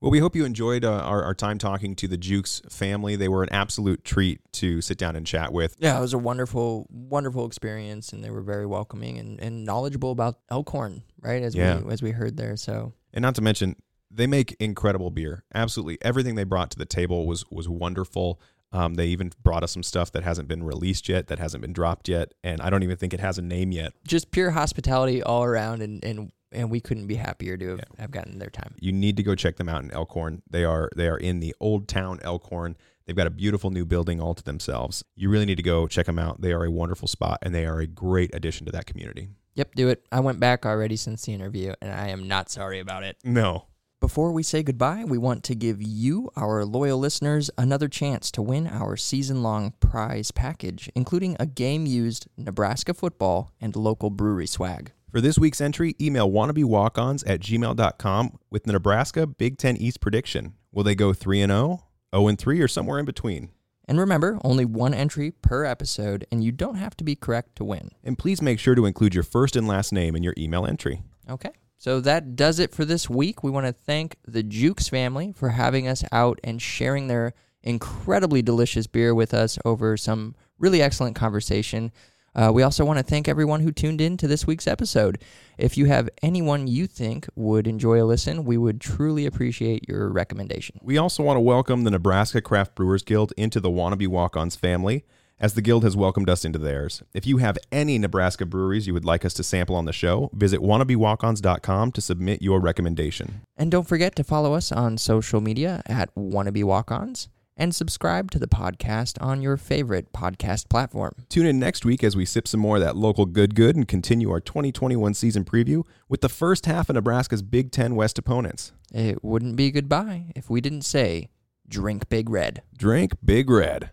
Well, 0.00 0.12
we 0.12 0.20
hope 0.20 0.36
you 0.36 0.44
enjoyed 0.44 0.84
uh, 0.84 0.92
our, 0.92 1.24
our 1.24 1.34
time 1.34 1.58
talking 1.58 1.96
to 1.96 2.06
the 2.06 2.16
Jukes 2.16 2.62
family. 2.70 3.16
They 3.16 3.28
were 3.28 3.42
an 3.42 3.48
absolute 3.50 4.04
treat 4.04 4.40
to 4.52 4.80
sit 4.80 4.96
down 4.96 5.16
and 5.16 5.26
chat 5.26 5.52
with. 5.52 5.74
Yeah, 5.80 5.98
it 5.98 6.00
was 6.00 6.12
a 6.12 6.18
wonderful, 6.18 6.86
wonderful 6.88 7.44
experience, 7.46 8.12
and 8.12 8.22
they 8.22 8.30
were 8.30 8.42
very 8.42 8.64
welcoming 8.64 9.18
and, 9.18 9.40
and 9.40 9.64
knowledgeable 9.64 10.12
about 10.12 10.38
Elkhorn, 10.50 11.02
right? 11.20 11.42
As 11.42 11.54
Yeah. 11.56 11.80
we 11.80 11.92
as 11.92 12.00
we 12.00 12.12
heard 12.12 12.36
there. 12.36 12.56
So 12.56 12.92
And 13.12 13.22
not 13.22 13.34
to 13.36 13.42
mention, 13.42 13.74
they 14.08 14.28
make 14.28 14.54
incredible 14.60 15.10
beer. 15.10 15.42
Absolutely, 15.52 15.98
everything 16.00 16.36
they 16.36 16.44
brought 16.44 16.70
to 16.70 16.78
the 16.78 16.86
table 16.86 17.26
was 17.26 17.44
was 17.50 17.68
wonderful. 17.68 18.40
Um, 18.70 18.94
they 18.94 19.06
even 19.06 19.32
brought 19.42 19.64
us 19.64 19.72
some 19.72 19.82
stuff 19.82 20.12
that 20.12 20.22
hasn't 20.22 20.46
been 20.46 20.62
released 20.62 21.08
yet, 21.08 21.26
that 21.28 21.38
hasn't 21.38 21.62
been 21.62 21.72
dropped 21.72 22.06
yet, 22.06 22.34
and 22.44 22.60
I 22.60 22.68
don't 22.70 22.82
even 22.82 22.98
think 22.98 23.14
it 23.14 23.20
has 23.20 23.38
a 23.38 23.42
name 23.42 23.72
yet. 23.72 23.94
just 24.06 24.30
pure 24.30 24.50
hospitality 24.52 25.22
all 25.24 25.42
around, 25.42 25.82
and 25.82 26.04
and 26.04 26.30
and 26.52 26.70
we 26.70 26.80
couldn't 26.80 27.06
be 27.06 27.16
happier 27.16 27.56
to 27.56 27.68
have, 27.70 27.80
have 27.98 28.10
gotten 28.10 28.38
their 28.38 28.50
time. 28.50 28.74
You 28.80 28.92
need 28.92 29.16
to 29.16 29.22
go 29.22 29.34
check 29.34 29.56
them 29.56 29.68
out 29.68 29.82
in 29.84 29.90
Elkhorn. 29.90 30.42
They 30.48 30.64
are 30.64 30.90
they 30.96 31.08
are 31.08 31.18
in 31.18 31.40
the 31.40 31.54
old 31.60 31.88
town 31.88 32.20
Elkhorn. 32.22 32.76
They've 33.06 33.16
got 33.16 33.26
a 33.26 33.30
beautiful 33.30 33.70
new 33.70 33.86
building 33.86 34.20
all 34.20 34.34
to 34.34 34.44
themselves. 34.44 35.02
You 35.16 35.30
really 35.30 35.46
need 35.46 35.56
to 35.56 35.62
go 35.62 35.86
check 35.86 36.06
them 36.06 36.18
out. 36.18 36.42
They 36.42 36.52
are 36.52 36.64
a 36.64 36.70
wonderful 36.70 37.08
spot, 37.08 37.38
and 37.42 37.54
they 37.54 37.64
are 37.64 37.80
a 37.80 37.86
great 37.86 38.34
addition 38.34 38.66
to 38.66 38.72
that 38.72 38.84
community. 38.84 39.28
Yep, 39.54 39.74
do 39.74 39.88
it. 39.88 40.04
I 40.12 40.20
went 40.20 40.40
back 40.40 40.66
already 40.66 40.96
since 40.96 41.24
the 41.24 41.32
interview, 41.32 41.72
and 41.80 41.90
I 41.90 42.08
am 42.08 42.28
not 42.28 42.50
sorry 42.50 42.80
about 42.80 43.02
it. 43.04 43.16
No, 43.24 43.64
Before 43.98 44.30
we 44.30 44.44
say 44.44 44.62
goodbye, 44.62 45.04
we 45.04 45.18
want 45.18 45.42
to 45.44 45.56
give 45.56 45.82
you, 45.82 46.30
our 46.36 46.64
loyal 46.64 46.98
listeners, 46.98 47.50
another 47.58 47.88
chance 47.88 48.30
to 48.32 48.42
win 48.42 48.68
our 48.68 48.96
season 48.96 49.42
long 49.42 49.72
prize 49.80 50.30
package, 50.30 50.88
including 50.94 51.34
a 51.40 51.46
game 51.46 51.86
used 51.86 52.28
Nebraska 52.36 52.94
football 52.94 53.52
and 53.60 53.74
local 53.74 54.10
brewery 54.10 54.46
swag. 54.46 54.92
For 55.10 55.22
this 55.22 55.38
week's 55.38 55.62
entry, 55.62 55.96
email 55.98 56.30
wannabewalkons 56.30 57.24
at 57.26 57.40
gmail.com 57.40 58.38
with 58.50 58.64
the 58.64 58.72
Nebraska 58.72 59.26
Big 59.26 59.56
Ten 59.56 59.74
East 59.78 60.00
prediction. 60.00 60.52
Will 60.70 60.84
they 60.84 60.94
go 60.94 61.14
3 61.14 61.40
and 61.40 61.50
0, 61.50 61.82
0 62.14 62.28
and 62.28 62.38
3, 62.38 62.60
or 62.60 62.68
somewhere 62.68 62.98
in 62.98 63.06
between? 63.06 63.48
And 63.86 63.98
remember, 63.98 64.38
only 64.44 64.66
one 64.66 64.92
entry 64.92 65.30
per 65.30 65.64
episode, 65.64 66.26
and 66.30 66.44
you 66.44 66.52
don't 66.52 66.74
have 66.74 66.94
to 66.98 67.04
be 67.04 67.16
correct 67.16 67.56
to 67.56 67.64
win. 67.64 67.90
And 68.04 68.18
please 68.18 68.42
make 68.42 68.60
sure 68.60 68.74
to 68.74 68.84
include 68.84 69.14
your 69.14 69.24
first 69.24 69.56
and 69.56 69.66
last 69.66 69.94
name 69.94 70.14
in 70.14 70.22
your 70.22 70.34
email 70.36 70.66
entry. 70.66 71.02
Okay. 71.30 71.52
So 71.78 72.00
that 72.00 72.36
does 72.36 72.58
it 72.58 72.74
for 72.74 72.84
this 72.84 73.08
week. 73.08 73.42
We 73.42 73.50
want 73.50 73.66
to 73.66 73.72
thank 73.72 74.16
the 74.26 74.42
Jukes 74.42 74.88
family 74.88 75.32
for 75.32 75.48
having 75.48 75.88
us 75.88 76.04
out 76.12 76.38
and 76.44 76.60
sharing 76.60 77.06
their 77.06 77.32
incredibly 77.62 78.42
delicious 78.42 78.86
beer 78.86 79.14
with 79.14 79.32
us 79.32 79.58
over 79.64 79.96
some 79.96 80.34
really 80.58 80.82
excellent 80.82 81.16
conversation. 81.16 81.92
Uh, 82.38 82.52
we 82.52 82.62
also 82.62 82.84
want 82.84 82.98
to 82.98 83.02
thank 83.02 83.26
everyone 83.26 83.60
who 83.60 83.72
tuned 83.72 84.00
in 84.00 84.16
to 84.16 84.28
this 84.28 84.46
week's 84.46 84.68
episode. 84.68 85.18
If 85.56 85.76
you 85.76 85.86
have 85.86 86.08
anyone 86.22 86.68
you 86.68 86.86
think 86.86 87.26
would 87.34 87.66
enjoy 87.66 88.00
a 88.00 88.06
listen, 88.06 88.44
we 88.44 88.56
would 88.56 88.80
truly 88.80 89.26
appreciate 89.26 89.88
your 89.88 90.08
recommendation. 90.08 90.78
We 90.80 90.98
also 90.98 91.24
want 91.24 91.36
to 91.36 91.40
welcome 91.40 91.82
the 91.82 91.90
Nebraska 91.90 92.40
Craft 92.40 92.76
Brewers 92.76 93.02
Guild 93.02 93.32
into 93.36 93.58
the 93.58 93.70
Wannabe 93.70 94.06
Walk 94.06 94.36
Ons 94.36 94.54
family, 94.54 95.04
as 95.40 95.54
the 95.54 95.62
Guild 95.62 95.82
has 95.82 95.96
welcomed 95.96 96.30
us 96.30 96.44
into 96.44 96.60
theirs. 96.60 97.02
If 97.12 97.26
you 97.26 97.38
have 97.38 97.58
any 97.72 97.98
Nebraska 97.98 98.46
breweries 98.46 98.86
you 98.86 98.94
would 98.94 99.04
like 99.04 99.24
us 99.24 99.34
to 99.34 99.42
sample 99.42 99.74
on 99.74 99.86
the 99.86 99.92
show, 99.92 100.30
visit 100.32 100.60
wannabewalkons.com 100.60 101.90
to 101.90 102.00
submit 102.00 102.40
your 102.40 102.60
recommendation. 102.60 103.40
And 103.56 103.68
don't 103.68 103.88
forget 103.88 104.14
to 104.14 104.22
follow 104.22 104.54
us 104.54 104.70
on 104.70 104.96
social 104.96 105.40
media 105.40 105.82
at 105.86 106.14
Wannabe 106.14 106.62
Walk 106.62 106.92
Ons 106.92 107.28
and 107.58 107.74
subscribe 107.74 108.30
to 108.30 108.38
the 108.38 108.46
podcast 108.46 109.20
on 109.20 109.42
your 109.42 109.56
favorite 109.58 110.12
podcast 110.12 110.68
platform. 110.70 111.12
Tune 111.28 111.44
in 111.44 111.58
next 111.58 111.84
week 111.84 112.02
as 112.02 112.16
we 112.16 112.24
sip 112.24 112.48
some 112.48 112.60
more 112.60 112.76
of 112.76 112.82
that 112.82 112.96
local 112.96 113.26
good 113.26 113.54
good 113.54 113.76
and 113.76 113.86
continue 113.86 114.30
our 114.30 114.40
2021 114.40 115.12
season 115.14 115.44
preview 115.44 115.82
with 116.08 116.22
the 116.22 116.28
first 116.28 116.66
half 116.66 116.88
of 116.88 116.94
Nebraska's 116.94 117.42
Big 117.42 117.72
Ten 117.72 117.96
West 117.96 118.18
opponents. 118.18 118.72
It 118.94 119.22
wouldn't 119.22 119.56
be 119.56 119.70
goodbye 119.70 120.32
if 120.34 120.48
we 120.48 120.60
didn't 120.60 120.82
say, 120.82 121.28
drink 121.68 122.08
Big 122.08 122.30
Red. 122.30 122.62
Drink 122.78 123.12
Big 123.22 123.50
Red. 123.50 123.90